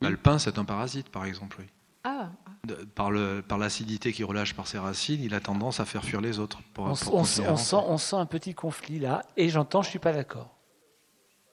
Bah, 0.00 0.10
Le 0.10 0.16
pin, 0.16 0.38
c'est 0.38 0.58
un 0.58 0.64
parasite, 0.64 1.08
par 1.08 1.24
exemple. 1.24 1.56
oui. 1.60 1.66
Ah, 2.04 2.30
ah. 2.46 2.50
De- 2.66 2.74
par 2.84 3.10
le- 3.10 3.42
par 3.46 3.56
l'acidité 3.58 4.12
qu'il 4.12 4.26
relâche 4.26 4.54
par 4.54 4.66
ses 4.66 4.78
racines, 4.78 5.22
il 5.22 5.32
a 5.34 5.40
tendance 5.40 5.80
à 5.80 5.86
faire 5.86 6.04
fuir 6.04 6.20
les 6.20 6.38
autres. 6.38 6.60
Pour, 6.74 6.84
On, 6.84 6.88
pour 6.88 6.96
sent, 7.26 7.42
on 7.76 7.96
sent 7.98 8.16
un 8.16 8.26
petit 8.26 8.54
conflit 8.54 8.98
là, 8.98 9.24
et 9.38 9.48
j'entends, 9.48 9.80
je 9.82 9.88
suis 9.88 9.98
pas 9.98 10.12
d'accord. 10.12 10.54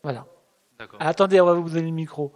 Voilà. 0.03 0.25
D'accord. 0.79 0.99
Ah, 1.01 1.07
attendez, 1.09 1.39
on 1.39 1.45
va 1.45 1.53
vous 1.53 1.69
donner 1.69 1.83
le 1.83 1.91
micro. 1.91 2.33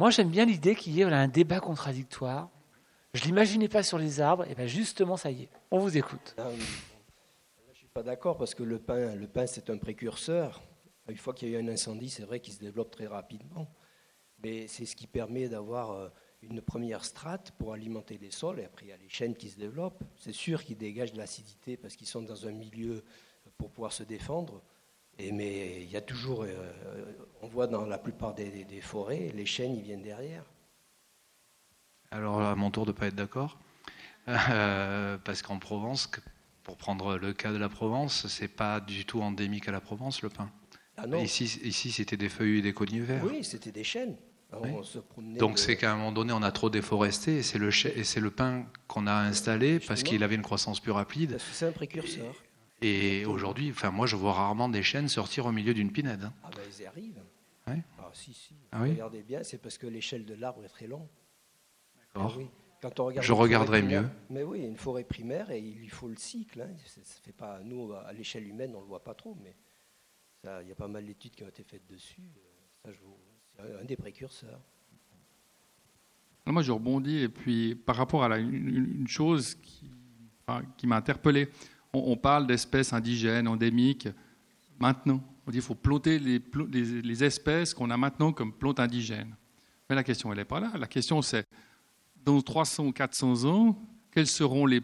Moi, 0.00 0.08
j'aime 0.08 0.30
bien 0.30 0.46
l'idée 0.46 0.74
qu'il 0.74 0.94
y 0.94 1.02
ait 1.02 1.04
un 1.04 1.28
débat 1.28 1.60
contradictoire. 1.60 2.48
Je 3.12 3.22
l'imaginais 3.22 3.68
pas 3.68 3.82
sur 3.82 3.98
les 3.98 4.22
arbres, 4.22 4.46
et 4.48 4.54
bien 4.54 4.66
justement, 4.66 5.18
ça 5.18 5.30
y 5.30 5.42
est, 5.42 5.48
on 5.70 5.78
vous 5.78 5.94
écoute. 5.94 6.34
Ah, 6.38 6.48
je 7.66 7.70
ne 7.70 7.74
suis 7.74 7.86
pas 7.88 8.02
d'accord 8.02 8.38
parce 8.38 8.54
que 8.54 8.62
le 8.62 8.78
pain, 8.78 9.46
c'est 9.46 9.68
un 9.68 9.76
précurseur. 9.76 10.62
Une 11.06 11.18
fois 11.18 11.34
qu'il 11.34 11.50
y 11.50 11.54
a 11.54 11.58
eu 11.58 11.62
un 11.62 11.68
incendie, 11.68 12.08
c'est 12.08 12.22
vrai 12.22 12.40
qu'il 12.40 12.54
se 12.54 12.60
développe 12.60 12.90
très 12.90 13.08
rapidement. 13.08 13.70
Mais 14.42 14.68
c'est 14.68 14.86
ce 14.86 14.96
qui 14.96 15.06
permet 15.06 15.50
d'avoir 15.50 15.90
euh, 15.90 16.08
une 16.40 16.62
première 16.62 17.04
strate 17.04 17.50
pour 17.58 17.74
alimenter 17.74 18.16
les 18.16 18.30
sols. 18.30 18.60
Et 18.60 18.64
après, 18.64 18.86
il 18.86 18.88
y 18.88 18.92
a 18.92 18.96
les 18.96 19.10
chênes 19.10 19.34
qui 19.34 19.50
se 19.50 19.58
développent. 19.58 20.02
C'est 20.16 20.32
sûr 20.32 20.64
qu'ils 20.64 20.78
dégagent 20.78 21.12
de 21.12 21.18
l'acidité 21.18 21.76
parce 21.76 21.94
qu'ils 21.94 22.08
sont 22.08 22.22
dans 22.22 22.46
un 22.46 22.52
milieu 22.52 23.04
pour 23.58 23.70
pouvoir 23.70 23.92
se 23.92 24.04
défendre. 24.04 24.62
Et, 25.20 25.32
mais 25.32 25.82
il 25.82 25.90
y 25.90 25.96
a 25.96 26.00
toujours, 26.00 26.42
euh, 26.44 26.48
on 27.42 27.46
voit 27.48 27.66
dans 27.66 27.84
la 27.86 27.98
plupart 27.98 28.34
des, 28.34 28.50
des- 28.50 28.64
des 28.64 28.80
forêts, 28.80 29.30
les 29.34 29.46
chênes, 29.46 29.74
ils 29.76 29.82
viennent 29.82 30.02
derrière. 30.02 30.44
Alors, 32.10 32.40
à 32.42 32.56
mon 32.56 32.70
tour 32.70 32.86
de 32.86 32.90
ne 32.92 32.96
pas 32.96 33.06
être 33.06 33.14
d'accord. 33.14 33.58
Euh, 34.28 35.18
parce 35.24 35.42
qu'en 35.42 35.58
Provence, 35.58 36.10
pour 36.62 36.76
prendre 36.76 37.16
le 37.18 37.32
cas 37.32 37.52
de 37.52 37.56
la 37.58 37.68
Provence, 37.68 38.26
c'est 38.28 38.48
pas 38.48 38.80
du 38.80 39.04
tout 39.04 39.20
endémique 39.22 39.68
à 39.68 39.72
la 39.72 39.80
Provence, 39.80 40.22
le 40.22 40.28
pin. 40.28 40.50
Ah 40.96 41.06
non, 41.06 41.22
Ici, 41.22 41.44
ici 41.64 41.90
c'était 41.90 42.16
des 42.16 42.28
feuillus 42.28 42.58
et 42.58 42.62
des 42.62 42.72
conifères. 42.74 43.22
verts. 43.22 43.32
oui, 43.32 43.42
c'était 43.44 43.72
des 43.72 43.84
chênes. 43.84 44.16
Oui. 44.62 44.70
Donc 45.38 45.54
de- 45.54 45.58
c'est 45.58 45.76
qu'à 45.76 45.92
un 45.92 45.96
moment 45.96 46.10
donné, 46.12 46.32
on 46.32 46.42
a 46.42 46.50
trop 46.50 46.70
déforesté 46.70 47.38
et 47.38 47.42
c'est 47.44 47.58
le, 47.58 47.70
chai- 47.70 47.96
et 47.96 48.02
c'est 48.04 48.18
le 48.20 48.32
pin 48.32 48.66
qu'on 48.88 49.06
a 49.06 49.14
installé 49.14 49.78
parce 49.78 50.02
qu'il 50.02 50.22
avait 50.24 50.34
une 50.34 50.42
croissance 50.42 50.80
plus 50.80 50.90
rapide. 50.90 51.38
c'est 51.52 51.66
un 51.66 51.72
précurseur. 51.72 52.34
Et 52.82 53.26
aujourd'hui, 53.26 53.70
enfin 53.70 53.90
moi, 53.90 54.06
je 54.06 54.16
vois 54.16 54.32
rarement 54.32 54.68
des 54.68 54.82
chênes 54.82 55.08
sortir 55.08 55.46
au 55.46 55.52
milieu 55.52 55.74
d'une 55.74 55.92
pinède. 55.92 56.24
hein. 56.24 56.32
Ah 56.42 56.50
ben 56.54 56.62
ils 56.66 56.82
y 56.82 56.86
arrivent. 56.86 57.22
Ouais. 57.66 57.82
Ah 57.98 58.10
si, 58.14 58.32
si. 58.32 58.54
Ah 58.72 58.80
oui 58.82 58.90
Regardez 58.92 59.22
bien, 59.22 59.42
c'est 59.42 59.58
parce 59.58 59.76
que 59.78 59.86
l'échelle 59.86 60.24
de 60.24 60.34
l'arbre 60.34 60.64
est 60.64 60.68
très 60.68 60.86
longue. 60.86 61.06
D'accord. 62.14 62.32
Ah 62.34 62.38
oui. 62.38 62.46
Quand 62.80 62.98
on 63.00 63.04
regarde 63.06 63.26
Je 63.26 63.32
regarderai 63.34 63.80
primaire- 63.80 64.02
mieux. 64.04 64.08
Mais 64.30 64.42
oui, 64.42 64.60
une 64.60 64.76
forêt 64.76 65.04
primaire, 65.04 65.50
et 65.50 65.58
il 65.60 65.76
lui 65.76 65.88
faut 65.88 66.08
le 66.08 66.16
cycle. 66.16 66.62
hein. 66.62 66.70
C'est- 66.86 67.04
Ça 67.06 67.20
fait 67.22 67.32
pas, 67.32 67.60
nous, 67.62 67.92
à 67.92 68.10
l'échelle 68.14 68.46
humaine, 68.48 68.72
on 68.74 68.78
ne 68.78 68.82
le 68.84 68.88
voit 68.88 69.04
pas 69.04 69.12
trop, 69.14 69.36
mais 69.42 69.54
il 70.62 70.68
y 70.68 70.72
a 70.72 70.74
pas 70.74 70.88
mal 70.88 71.04
d'études 71.04 71.32
qui 71.34 71.44
ont 71.44 71.48
été 71.48 71.62
faites 71.62 71.86
dessus. 71.86 72.22
Ça, 72.82 72.90
je 72.90 72.98
vous- 73.02 73.18
c'est 73.54 73.82
un 73.82 73.84
des 73.84 73.96
précurseurs. 73.96 74.58
Alors 76.46 76.54
Moi, 76.54 76.62
je 76.62 76.72
rebondis, 76.72 77.18
et 77.18 77.28
puis 77.28 77.74
par 77.74 77.96
rapport 77.96 78.24
à 78.24 78.28
la- 78.28 78.38
une, 78.38 78.54
une- 78.54 79.00
une 79.00 79.08
chose 79.08 79.54
qui, 79.56 79.90
enfin, 80.46 80.62
qui 80.78 80.86
m'a 80.86 80.96
interpellé, 80.96 81.50
on, 81.92 82.16
parle 82.16 82.46
d'espèces 82.46 82.92
indigènes, 82.92 83.48
endémiques, 83.48 84.08
maintenant. 84.78 85.22
On 85.46 85.50
dit 85.50 85.58
qu'il 85.58 85.66
faut 85.66 85.74
planter 85.74 86.18
les, 86.18 87.24
espèces 87.24 87.74
qu'on 87.74 87.90
a 87.90 87.96
maintenant 87.96 88.32
comme 88.32 88.52
plantes 88.52 88.80
indigènes. 88.80 89.34
Mais 89.88 89.96
la 89.96 90.04
question, 90.04 90.30
elle 90.30 90.38
n'est 90.38 90.44
pas 90.44 90.60
là. 90.60 90.72
La 90.78 90.86
question, 90.86 91.22
c'est, 91.22 91.46
dans 92.24 92.40
300 92.40 92.86
ou 92.86 92.92
400 92.92 93.44
ans, 93.44 93.82
quels 94.12 94.26
seront 94.26 94.66
les 94.66 94.82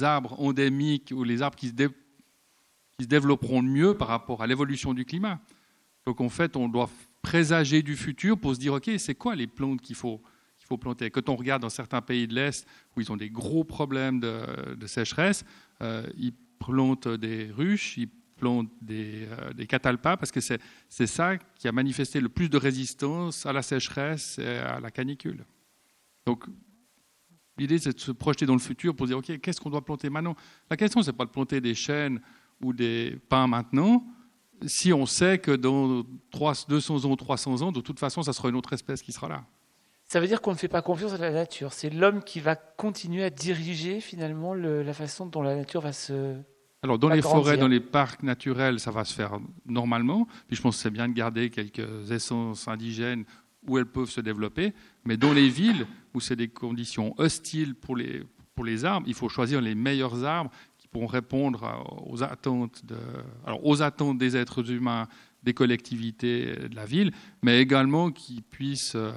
arbres 0.00 0.40
endémiques 0.40 1.12
ou 1.14 1.22
les 1.24 1.42
arbres 1.42 1.56
qui 1.56 1.68
se, 1.68 3.06
développeront 3.06 3.62
le 3.62 3.68
mieux 3.68 3.94
par 3.94 4.08
rapport 4.08 4.42
à 4.42 4.46
l'évolution 4.46 4.94
du 4.94 5.04
climat? 5.04 5.40
Donc, 6.06 6.20
en 6.20 6.28
fait, 6.28 6.56
on 6.56 6.68
doit 6.68 6.90
présager 7.22 7.82
du 7.82 7.96
futur 7.96 8.38
pour 8.38 8.54
se 8.54 8.60
dire, 8.60 8.74
OK, 8.74 8.90
c'est 8.98 9.14
quoi 9.14 9.36
les 9.36 9.46
plantes 9.46 9.80
qu'il 9.80 9.96
faut 9.96 10.20
qu'il 10.56 10.66
faut 10.66 10.78
planter? 10.78 11.10
Quand 11.10 11.28
on 11.28 11.36
regarde 11.36 11.62
dans 11.62 11.70
certains 11.70 12.00
pays 12.00 12.26
de 12.26 12.34
l'Est 12.34 12.66
où 12.96 13.00
ils 13.00 13.12
ont 13.12 13.16
des 13.16 13.30
gros 13.30 13.62
problèmes 13.62 14.18
de, 14.18 14.86
sécheresse, 14.86 15.44
euh, 15.82 16.04
plantent 16.58 17.08
des 17.08 17.50
ruches, 17.50 17.96
ils 17.96 18.08
plantent 18.36 18.70
des, 18.80 19.26
euh, 19.26 19.66
catalpas 19.66 20.16
parce 20.16 20.30
que 20.30 20.40
c'est 20.40 21.06
ça 21.06 21.36
qui 21.36 21.68
a 21.68 21.72
manifesté 21.72 22.20
le 22.20 22.28
plus 22.28 22.48
de 22.48 22.56
résistance 22.56 23.46
à 23.46 23.52
la 23.52 23.62
sécheresse 23.62 24.38
et 24.38 24.58
à 24.58 24.80
la 24.80 24.90
canicule. 24.90 25.44
Donc, 26.26 26.44
l'idée, 27.58 27.78
c'est 27.78 27.94
de 27.94 28.00
se 28.00 28.12
projeter 28.12 28.46
dans 28.46 28.54
le 28.54 28.60
futur 28.60 28.94
pour 28.94 29.06
dire, 29.06 29.18
OK, 29.18 29.38
qu'est-ce 29.40 29.60
qu'on 29.60 29.70
doit 29.70 29.84
planter 29.84 30.10
maintenant? 30.10 30.36
La 30.70 30.76
question, 30.76 31.02
c'est 31.02 31.12
pas 31.12 31.24
de 31.24 31.30
planter 31.30 31.60
des 31.60 31.74
chênes 31.74 32.20
ou 32.60 32.72
des 32.72 33.18
pins 33.28 33.46
maintenant, 33.46 34.04
si 34.66 34.92
on 34.92 35.06
sait 35.06 35.38
que 35.38 35.52
dans 35.52 36.04
3, 36.30 36.66
200 36.68 37.04
ans, 37.04 37.16
300 37.16 37.62
ans, 37.62 37.72
de 37.72 37.80
toute 37.80 37.98
façon, 37.98 38.22
ça 38.22 38.32
sera 38.32 38.48
une 38.48 38.56
autre 38.56 38.72
espèce 38.72 39.02
qui 39.02 39.12
sera 39.12 39.28
là. 39.28 39.44
Ça 40.08 40.20
veut 40.20 40.26
dire 40.26 40.40
qu'on 40.40 40.52
ne 40.52 40.56
fait 40.56 40.68
pas 40.68 40.80
confiance 40.80 41.12
à 41.12 41.18
la 41.18 41.30
nature. 41.30 41.74
C'est 41.74 41.90
l'homme 41.90 42.22
qui 42.22 42.40
va 42.40 42.56
continuer 42.56 43.22
à 43.24 43.30
diriger 43.30 44.00
finalement 44.00 44.54
le- 44.54 44.82
la 44.82 44.94
façon 44.94 45.26
dont 45.26 45.42
la 45.42 45.54
nature 45.54 45.82
va 45.82 45.92
se. 45.92 46.34
Alors, 46.82 46.98
dans 46.98 47.08
les 47.10 47.20
grandir. 47.20 47.42
forêts, 47.42 47.56
dans 47.58 47.68
les 47.68 47.80
parcs 47.80 48.22
naturels, 48.22 48.80
ça 48.80 48.90
va 48.90 49.04
se 49.04 49.12
faire 49.12 49.38
normalement. 49.66 50.26
Puis 50.46 50.56
je 50.56 50.62
pense 50.62 50.76
que 50.76 50.82
c'est 50.82 50.90
bien 50.90 51.08
de 51.08 51.12
garder 51.12 51.50
quelques 51.50 52.10
essences 52.10 52.66
indigènes 52.68 53.24
où 53.66 53.76
elles 53.76 53.84
peuvent 53.86 54.08
se 54.08 54.22
développer. 54.22 54.72
Mais 55.04 55.18
dans 55.18 55.34
les 55.34 55.48
villes, 55.50 55.86
où 56.14 56.20
c'est 56.20 56.36
des 56.36 56.48
conditions 56.48 57.14
hostiles 57.18 57.74
pour 57.74 57.94
les, 57.94 58.22
pour 58.54 58.64
les 58.64 58.86
arbres, 58.86 59.06
il 59.08 59.14
faut 59.14 59.28
choisir 59.28 59.60
les 59.60 59.74
meilleurs 59.74 60.24
arbres 60.24 60.50
qui 60.78 60.88
pourront 60.88 61.06
répondre 61.06 61.84
aux 62.06 62.22
attentes, 62.22 62.86
de, 62.86 62.96
alors 63.44 63.60
aux 63.66 63.82
attentes 63.82 64.16
des 64.16 64.36
êtres 64.38 64.70
humains, 64.70 65.06
des 65.42 65.52
collectivités 65.52 66.54
de 66.68 66.74
la 66.74 66.86
ville, 66.86 67.12
mais 67.42 67.60
également 67.60 68.10
qui 68.10 68.40
puissent 68.40 68.94
euh, 68.96 69.12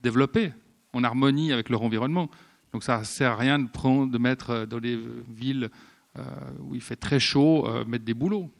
se 0.00 0.02
développer 0.02 0.52
en 0.92 1.04
harmonie 1.04 1.52
avec 1.52 1.68
leur 1.68 1.82
environnement. 1.82 2.30
Donc 2.72 2.82
ça 2.82 2.98
ne 2.98 3.04
sert 3.04 3.32
à 3.32 3.36
rien 3.36 3.58
de, 3.58 4.18
mettre 4.18 4.64
dans 4.64 4.78
les 4.78 4.98
villes 5.28 5.70
euh, 6.18 6.22
où 6.60 6.74
il 6.74 6.80
fait 6.80 6.96
très 6.96 7.20
chaud, 7.20 7.66
euh, 7.66 7.84
mettre 7.84 8.04
des 8.04 8.14
boulots. 8.14 8.50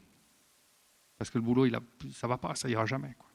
Parce 1.17 1.29
que 1.29 1.37
le 1.37 1.43
boulot, 1.43 1.67
ça 2.13 2.27
va 2.27 2.37
pas, 2.37 2.55
ça 2.55 2.69
ira 2.69 2.85
jamais. 2.85 3.13
quoi. 3.17 3.27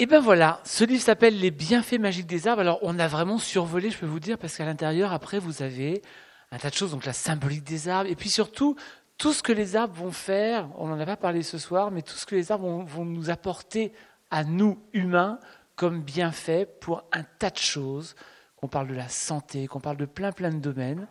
Et 0.00 0.06
ben 0.06 0.20
voilà, 0.20 0.60
ce 0.64 0.84
livre 0.84 1.02
s'appelle 1.02 1.38
Les 1.38 1.52
bienfaits 1.52 2.00
magiques 2.00 2.26
des 2.26 2.48
arbres. 2.48 2.60
Alors 2.60 2.78
on 2.82 2.98
a 2.98 3.06
vraiment 3.06 3.38
survolé, 3.38 3.90
je 3.90 3.98
peux 3.98 4.06
vous 4.06 4.20
dire, 4.20 4.38
parce 4.38 4.56
qu'à 4.56 4.64
l'intérieur, 4.64 5.12
après, 5.12 5.38
vous 5.38 5.62
avez 5.62 6.02
un 6.50 6.58
tas 6.58 6.70
de 6.70 6.74
choses, 6.74 6.90
donc 6.90 7.04
la 7.04 7.12
symbolique 7.12 7.64
des 7.64 7.88
arbres, 7.88 8.10
et 8.10 8.16
puis 8.16 8.28
surtout 8.28 8.76
tout 9.18 9.32
ce 9.32 9.42
que 9.42 9.52
les 9.52 9.76
arbres 9.76 9.94
vont 9.94 10.10
faire. 10.10 10.68
On 10.76 10.88
n'en 10.88 10.98
a 10.98 11.06
pas 11.06 11.16
parlé 11.16 11.42
ce 11.42 11.58
soir, 11.58 11.92
mais 11.92 12.02
tout 12.02 12.14
ce 12.16 12.26
que 12.26 12.34
les 12.34 12.50
arbres 12.50 12.84
vont 12.84 13.04
nous 13.04 13.30
apporter 13.30 13.92
à 14.34 14.42
nous 14.42 14.82
humains 14.92 15.38
comme 15.76 16.00
bienfaits 16.00 16.66
pour 16.80 17.04
un 17.12 17.22
tas 17.38 17.50
de 17.50 17.58
choses 17.58 18.16
qu'on 18.56 18.66
parle 18.66 18.88
de 18.88 18.94
la 18.94 19.08
santé, 19.08 19.68
qu'on 19.68 19.78
parle 19.78 19.96
de 19.96 20.06
plein 20.06 20.32
plein 20.32 20.50
de 20.50 20.58
domaines. 20.58 21.06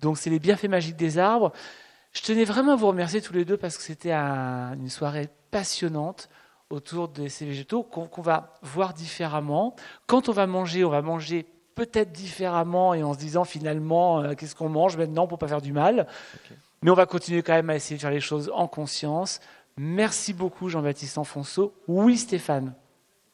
Donc 0.00 0.16
c'est 0.16 0.30
les 0.30 0.38
bienfaits 0.38 0.68
magiques 0.68 0.94
des 0.94 1.18
arbres. 1.18 1.52
Je 2.12 2.22
tenais 2.22 2.44
vraiment 2.44 2.74
à 2.74 2.76
vous 2.76 2.86
remercier 2.86 3.20
tous 3.20 3.32
les 3.32 3.44
deux 3.44 3.56
parce 3.56 3.76
que 3.76 3.82
c'était 3.82 4.12
une 4.12 4.90
soirée 4.90 5.28
passionnante 5.50 6.28
autour 6.70 7.08
de 7.08 7.26
ces 7.26 7.46
végétaux 7.46 7.82
qu'on 7.82 8.22
va 8.22 8.54
voir 8.62 8.94
différemment. 8.94 9.74
Quand 10.06 10.28
on 10.28 10.32
va 10.32 10.46
manger, 10.46 10.84
on 10.84 10.90
va 10.90 11.02
manger 11.02 11.46
peut-être 11.74 12.12
différemment 12.12 12.94
et 12.94 13.02
en 13.02 13.12
se 13.12 13.18
disant 13.18 13.42
finalement 13.42 14.20
euh, 14.20 14.34
qu'est-ce 14.34 14.54
qu'on 14.54 14.68
mange 14.68 14.96
maintenant 14.96 15.26
pour 15.26 15.38
pas 15.38 15.48
faire 15.48 15.62
du 15.62 15.72
mal. 15.72 16.06
Mais 16.82 16.90
on 16.92 16.94
va 16.94 17.06
continuer 17.06 17.42
quand 17.42 17.54
même 17.54 17.70
à 17.70 17.74
essayer 17.74 17.96
de 17.96 18.00
faire 18.00 18.12
les 18.12 18.20
choses 18.20 18.52
en 18.54 18.68
conscience. 18.68 19.40
Merci 19.78 20.32
beaucoup 20.32 20.68
Jean-Baptiste 20.68 21.18
Enfonso. 21.18 21.72
Oui 21.86 22.16
Stéphane. 22.16 22.74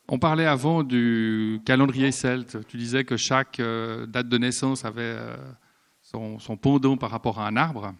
On 0.09 0.19
parlait 0.19 0.45
avant 0.45 0.83
du 0.83 1.63
calendrier 1.65 2.13
celte. 2.13 2.59
Tu 2.69 2.77
disais 2.77 3.05
que 3.05 3.17
chaque 3.17 3.61
euh, 3.61 4.05
date 4.05 4.29
de 4.29 4.37
naissance 4.37 4.85
avait 4.85 5.01
euh, 5.03 5.37
son, 6.03 6.39
son, 6.39 6.59
pendant 6.59 6.99
par 6.99 7.11
rapport 7.11 7.41
à 7.41 7.49
un 7.49 7.57
arbre, 7.57 7.95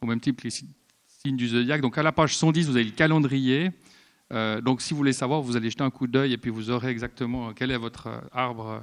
au 0.00 0.06
même 0.06 0.20
type 0.20 0.38
que 0.38 0.44
les 0.44 0.50
signes 0.50 1.36
du 1.36 1.48
zodiaque. 1.48 1.82
Donc 1.82 1.98
à 1.98 2.02
la 2.02 2.12
page 2.12 2.34
110, 2.34 2.70
vous 2.70 2.76
avez 2.76 2.84
le 2.84 2.92
calendrier. 2.92 3.70
Euh, 4.32 4.62
donc 4.62 4.80
si 4.80 4.94
vous 4.94 4.98
voulez 4.98 5.12
savoir, 5.12 5.42
vous 5.42 5.58
allez 5.58 5.68
jeter 5.68 5.84
un 5.84 5.90
coup 5.90 6.06
d'œil 6.06 6.32
et 6.32 6.38
puis 6.38 6.50
vous 6.50 6.70
aurez 6.70 6.88
exactement 6.88 7.52
quel 7.52 7.70
est 7.70 7.76
votre 7.76 8.08
arbre. 8.32 8.80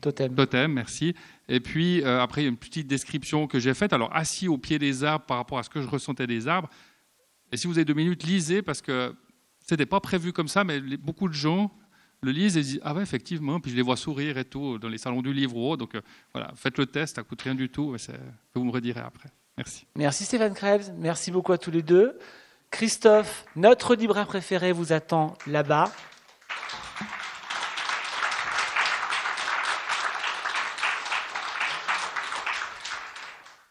totem. 0.00 0.32
totem. 0.36 0.72
merci. 0.72 1.16
Et 1.48 1.58
puis 1.58 2.04
après, 2.04 2.42
il 2.42 2.44
y 2.44 2.46
a 2.46 2.50
une 2.50 2.56
petite 2.56 2.86
description 2.86 3.48
que 3.48 3.58
j'ai 3.58 3.74
faite. 3.74 3.92
Alors 3.92 4.14
assis 4.14 4.46
au 4.46 4.58
pied 4.58 4.78
des 4.78 5.02
arbres 5.02 5.26
par 5.26 5.38
rapport 5.38 5.58
à 5.58 5.64
ce 5.64 5.70
que 5.70 5.82
je 5.82 5.88
ressentais 5.88 6.28
des 6.28 6.46
arbres. 6.46 6.70
Et 7.52 7.56
si 7.56 7.66
vous 7.66 7.74
avez 7.78 7.84
deux 7.84 7.94
minutes, 7.94 8.24
lisez 8.24 8.62
parce 8.62 8.82
que 8.82 9.14
c'était 9.60 9.86
pas 9.86 10.00
prévu 10.00 10.32
comme 10.32 10.48
ça, 10.48 10.64
mais 10.64 10.80
beaucoup 10.80 11.28
de 11.28 11.34
gens 11.34 11.70
le 12.20 12.32
lisent 12.32 12.56
et 12.56 12.62
disent 12.62 12.80
Ah 12.82 12.94
ouais, 12.94 13.02
effectivement, 13.02 13.60
puis 13.60 13.70
je 13.70 13.76
les 13.76 13.82
vois 13.82 13.96
sourire 13.96 14.38
et 14.38 14.44
tout 14.44 14.78
dans 14.78 14.88
les 14.88 14.98
salons 14.98 15.22
du 15.22 15.32
livre. 15.32 15.76
Donc 15.76 15.94
euh, 15.94 16.00
voilà, 16.32 16.52
faites 16.56 16.78
le 16.78 16.86
test, 16.86 17.16
ça 17.16 17.22
coûte 17.22 17.42
rien 17.42 17.54
du 17.54 17.68
tout, 17.68 17.94
et 17.94 17.98
vous 18.54 18.64
me 18.64 18.70
redirez 18.70 19.00
après. 19.00 19.30
Merci. 19.56 19.86
Merci 19.96 20.24
Stéphane 20.24 20.54
Krebs, 20.54 20.92
merci 20.96 21.30
beaucoup 21.30 21.52
à 21.52 21.58
tous 21.58 21.70
les 21.70 21.82
deux. 21.82 22.18
Christophe, 22.70 23.44
notre 23.56 23.94
libraire 23.94 24.26
préféré, 24.26 24.72
vous 24.72 24.92
attend 24.92 25.36
là-bas. 25.46 25.90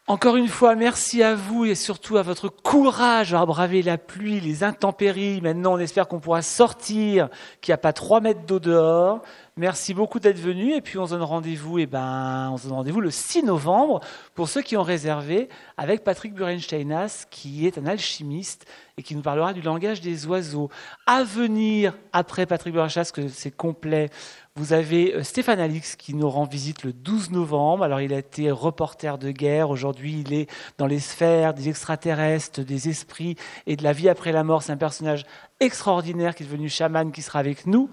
Encore 0.10 0.38
une 0.38 0.48
fois, 0.48 0.76
merci 0.76 1.22
à 1.22 1.36
vous 1.36 1.66
et 1.66 1.76
surtout 1.76 2.16
à 2.16 2.22
votre 2.22 2.48
courage 2.48 3.34
à 3.34 3.46
braver 3.46 3.82
la 3.82 3.98
pluie, 3.98 4.40
les 4.40 4.64
intempéries. 4.64 5.42
Maintenant, 5.42 5.74
on 5.74 5.80
espère 5.80 6.08
qu'on 6.08 6.22
pourra 6.22 6.42
sortir, 6.42 7.28
qu'il 7.60 7.74
n'y 7.74 7.74
a 7.74 7.78
pas 7.78 7.92
trois 7.92 8.22
mètres 8.22 8.46
d'eau 8.46 8.62
dehors. 8.62 9.22
Merci 9.58 9.94
beaucoup 9.94 10.22
d'être 10.22 10.40
venus 10.40 10.78
et 10.78 10.82
puis 10.82 10.98
on 10.98 11.08
se 11.08 11.12
donne 11.12 11.24
rendez-vous, 11.24 11.80
et 11.80 11.82
eh 11.82 11.86
ben, 11.88 12.52
on 12.54 12.58
se 12.58 12.68
donne 12.68 12.78
rendez-vous 12.78 13.02
le 13.02 13.12
6 13.12 13.44
novembre 13.44 14.00
pour 14.34 14.48
ceux 14.48 14.62
qui 14.62 14.78
ont 14.78 14.84
réservé 14.84 15.50
avec 15.76 16.06
Patrick 16.06 16.34
Burensteinas, 16.34 17.26
qui 17.30 17.68
est 17.68 17.78
un 17.78 17.86
alchimiste 17.86 18.66
et 18.98 19.04
qui 19.04 19.14
nous 19.14 19.22
parlera 19.22 19.52
du 19.52 19.62
langage 19.62 20.00
des 20.00 20.26
oiseaux. 20.26 20.70
À 21.06 21.24
venir 21.26 21.98
après 22.14 22.46
Patrick 22.46 22.74
Burensteinas, 22.74 23.12
que 23.14 23.28
c'est 23.28 23.52
complet, 23.52 24.10
vous 24.58 24.74
avez 24.74 25.14
euh, 25.14 25.24
Stéphane 25.24 25.60
Alix 25.60 25.96
qui 25.96 26.16
nous 26.16 26.30
rend 26.30 26.46
visite 26.46 26.84
le 26.84 26.92
12 26.92 27.30
novembre. 27.32 27.84
Alors 27.84 28.02
il 28.02 28.12
a 28.12 28.18
été 28.18 28.50
reporter 28.50 29.20
de 29.20 29.30
guerre. 29.30 29.70
Aujourd'hui, 29.70 30.24
il 30.26 30.34
est 30.34 30.50
dans 30.80 30.88
les 30.88 31.00
sphères 31.00 31.54
des 31.54 31.70
extraterrestres, 31.70 32.62
des 32.62 32.90
esprits 32.90 33.36
et 33.68 33.76
de 33.76 33.84
la 33.84 33.94
vie 33.94 34.10
après 34.10 34.32
la 34.32 34.44
mort. 34.44 34.64
C'est 34.64 34.72
un 34.72 34.78
personnage 34.78 35.26
extraordinaire 35.60 36.34
qui 36.34 36.44
est 36.44 36.48
devenu 36.48 36.70
chaman 36.70 37.12
qui 37.12 37.22
sera 37.22 37.38
avec 37.38 37.68
nous. 37.68 37.90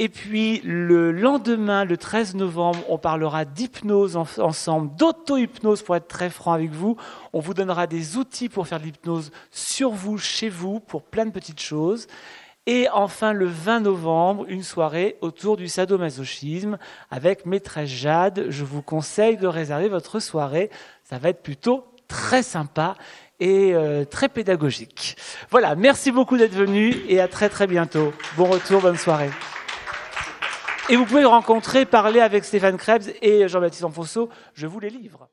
Et 0.00 0.08
puis 0.08 0.60
le 0.64 1.12
lendemain, 1.12 1.84
le 1.84 1.96
13 1.96 2.34
novembre, 2.34 2.80
on 2.88 2.98
parlera 2.98 3.44
d'hypnose 3.44 4.16
ensemble, 4.16 4.96
d'auto-hypnose 4.96 5.82
pour 5.82 5.94
être 5.94 6.08
très 6.08 6.30
franc 6.30 6.52
avec 6.52 6.72
vous. 6.72 6.96
On 7.32 7.38
vous 7.38 7.54
donnera 7.54 7.86
des 7.86 8.16
outils 8.16 8.48
pour 8.48 8.66
faire 8.66 8.80
de 8.80 8.86
l'hypnose 8.86 9.30
sur 9.52 9.90
vous, 9.90 10.18
chez 10.18 10.48
vous, 10.48 10.80
pour 10.80 11.04
plein 11.04 11.26
de 11.26 11.30
petites 11.30 11.60
choses. 11.60 12.08
Et 12.66 12.88
enfin, 12.92 13.32
le 13.32 13.46
20 13.46 13.80
novembre, 13.80 14.44
une 14.48 14.62
soirée 14.62 15.16
autour 15.20 15.56
du 15.56 15.66
sadomasochisme 15.66 16.78
avec 17.10 17.44
maîtresse 17.44 17.90
Jade. 17.90 18.46
Je 18.50 18.64
vous 18.64 18.82
conseille 18.82 19.36
de 19.36 19.48
réserver 19.48 19.88
votre 19.88 20.20
soirée. 20.20 20.70
Ça 21.02 21.18
va 21.18 21.30
être 21.30 21.42
plutôt 21.42 21.84
très 22.06 22.44
sympa 22.44 22.94
et 23.40 23.74
euh, 23.74 24.04
très 24.04 24.28
pédagogique. 24.28 25.16
Voilà, 25.50 25.74
merci 25.74 26.12
beaucoup 26.12 26.36
d'être 26.36 26.54
venu 26.54 26.94
et 27.08 27.20
à 27.20 27.26
très 27.26 27.48
très 27.48 27.66
bientôt. 27.66 28.12
Bon 28.36 28.44
retour, 28.44 28.80
bonne 28.80 28.96
soirée. 28.96 29.30
Et 30.88 30.94
vous 30.94 31.04
pouvez 31.04 31.24
rencontrer, 31.24 31.84
parler 31.84 32.20
avec 32.20 32.44
Stéphane 32.44 32.76
Krebs 32.76 33.12
et 33.22 33.48
Jean-Baptiste 33.48 33.84
Enfonso, 33.84 34.28
je 34.54 34.68
vous 34.68 34.78
les 34.78 34.90
livre. 34.90 35.31